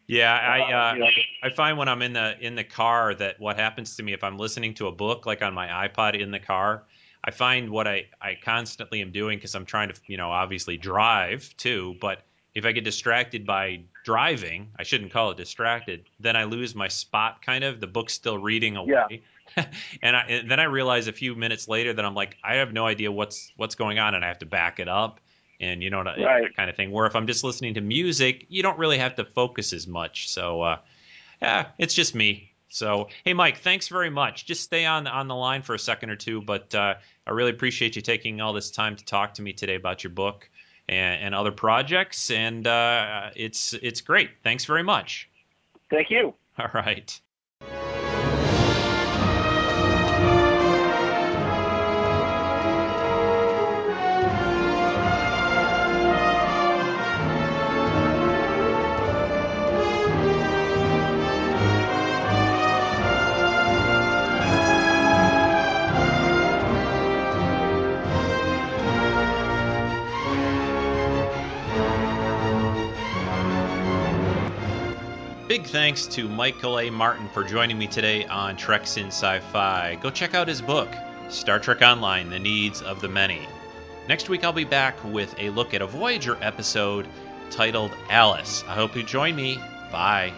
Yeah, 0.06 0.34
I 0.34 0.60
Uh, 0.60 0.64
uh, 0.64 0.94
you 0.94 1.00
know, 1.00 1.06
I 1.42 1.50
find 1.50 1.78
when 1.78 1.88
I'm 1.88 2.02
in 2.02 2.12
the 2.12 2.36
in 2.40 2.54
the 2.54 2.64
car 2.64 3.14
that 3.14 3.40
what 3.40 3.56
happens 3.56 3.96
to 3.96 4.02
me 4.02 4.12
if 4.12 4.22
I'm 4.24 4.36
listening 4.36 4.74
to 4.74 4.88
a 4.88 4.92
book 4.92 5.26
like 5.26 5.42
on 5.42 5.54
my 5.54 5.88
iPod 5.88 6.20
in 6.20 6.30
the 6.30 6.40
car, 6.40 6.84
I 7.24 7.30
find 7.30 7.70
what 7.70 7.86
I 7.86 8.06
I 8.20 8.36
constantly 8.42 9.00
am 9.00 9.12
doing 9.12 9.38
because 9.38 9.54
I'm 9.54 9.64
trying 9.64 9.88
to 9.88 9.94
you 10.06 10.16
know 10.16 10.30
obviously 10.30 10.76
drive 10.76 11.54
too, 11.56 11.96
but 12.00 12.24
if 12.54 12.66
I 12.66 12.72
get 12.72 12.84
distracted 12.84 13.46
by 13.46 13.82
driving, 14.04 14.68
I 14.78 14.82
shouldn't 14.82 15.12
call 15.12 15.30
it 15.30 15.36
distracted. 15.36 16.04
Then 16.20 16.36
I 16.36 16.44
lose 16.44 16.74
my 16.74 16.88
spot. 16.88 17.44
Kind 17.44 17.64
of 17.64 17.80
the 17.80 17.86
book's 17.86 18.12
still 18.12 18.36
reading 18.36 18.76
away, 18.76 19.22
and, 20.02 20.16
I, 20.16 20.20
and 20.28 20.50
then 20.50 20.60
I 20.60 20.64
realize 20.64 21.08
a 21.08 21.12
few 21.12 21.34
minutes 21.34 21.66
later 21.66 21.92
that 21.94 22.04
I'm 22.04 22.14
like 22.14 22.36
I 22.44 22.56
have 22.56 22.72
no 22.72 22.86
idea 22.86 23.10
what's 23.10 23.52
what's 23.56 23.74
going 23.74 23.98
on, 23.98 24.14
and 24.14 24.24
I 24.24 24.28
have 24.28 24.40
to 24.40 24.46
back 24.46 24.80
it 24.80 24.88
up, 24.88 25.20
and 25.60 25.82
you 25.82 25.90
know 25.90 26.04
that 26.04 26.18
kind 26.56 26.68
of 26.68 26.76
thing. 26.76 26.90
Where 26.90 27.06
if 27.06 27.16
I'm 27.16 27.26
just 27.26 27.42
listening 27.42 27.74
to 27.74 27.80
music, 27.80 28.46
you 28.48 28.62
don't 28.62 28.78
really 28.78 28.98
have 28.98 29.14
to 29.16 29.24
focus 29.24 29.72
as 29.72 29.86
much. 29.86 30.28
So 30.28 30.62
uh, 30.62 30.76
yeah, 31.40 31.68
it's 31.78 31.94
just 31.94 32.14
me. 32.14 32.50
So 32.68 33.08
hey, 33.24 33.32
Mike, 33.32 33.58
thanks 33.58 33.88
very 33.88 34.10
much. 34.10 34.44
Just 34.44 34.62
stay 34.62 34.84
on 34.84 35.06
on 35.06 35.26
the 35.26 35.36
line 35.36 35.62
for 35.62 35.74
a 35.74 35.78
second 35.78 36.10
or 36.10 36.16
two, 36.16 36.42
but 36.42 36.74
uh, 36.74 36.94
I 37.26 37.30
really 37.30 37.50
appreciate 37.50 37.96
you 37.96 38.02
taking 38.02 38.42
all 38.42 38.52
this 38.52 38.70
time 38.70 38.96
to 38.96 39.04
talk 39.06 39.34
to 39.34 39.42
me 39.42 39.54
today 39.54 39.76
about 39.76 40.04
your 40.04 40.12
book 40.12 40.50
and, 40.88 41.22
and 41.22 41.34
other 41.34 41.52
projects, 41.52 42.30
and 42.30 42.66
uh, 42.66 43.30
it's 43.36 43.74
it's 43.74 44.00
great. 44.00 44.30
Thanks 44.42 44.64
very 44.64 44.82
much. 44.82 45.28
Thank 45.90 46.10
you. 46.10 46.34
All 46.58 46.70
right. 46.74 47.20
Big 75.52 75.66
thanks 75.66 76.06
to 76.06 76.30
Michael 76.30 76.78
A. 76.80 76.88
Martin 76.88 77.28
for 77.28 77.44
joining 77.44 77.76
me 77.76 77.86
today 77.86 78.24
on 78.24 78.56
Treks 78.56 78.96
in 78.96 79.08
Sci-Fi. 79.08 79.98
Go 80.00 80.08
check 80.08 80.32
out 80.32 80.48
his 80.48 80.62
book, 80.62 80.88
Star 81.28 81.58
Trek 81.58 81.82
Online: 81.82 82.30
The 82.30 82.38
Needs 82.38 82.80
of 82.80 83.02
the 83.02 83.08
Many. 83.08 83.46
Next 84.08 84.30
week 84.30 84.44
I'll 84.44 84.54
be 84.54 84.64
back 84.64 84.96
with 85.04 85.34
a 85.38 85.50
look 85.50 85.74
at 85.74 85.82
a 85.82 85.86
Voyager 85.86 86.38
episode 86.40 87.06
titled 87.50 87.90
Alice. 88.08 88.64
I 88.66 88.72
hope 88.72 88.96
you 88.96 89.02
join 89.02 89.36
me. 89.36 89.58
Bye. 89.92 90.32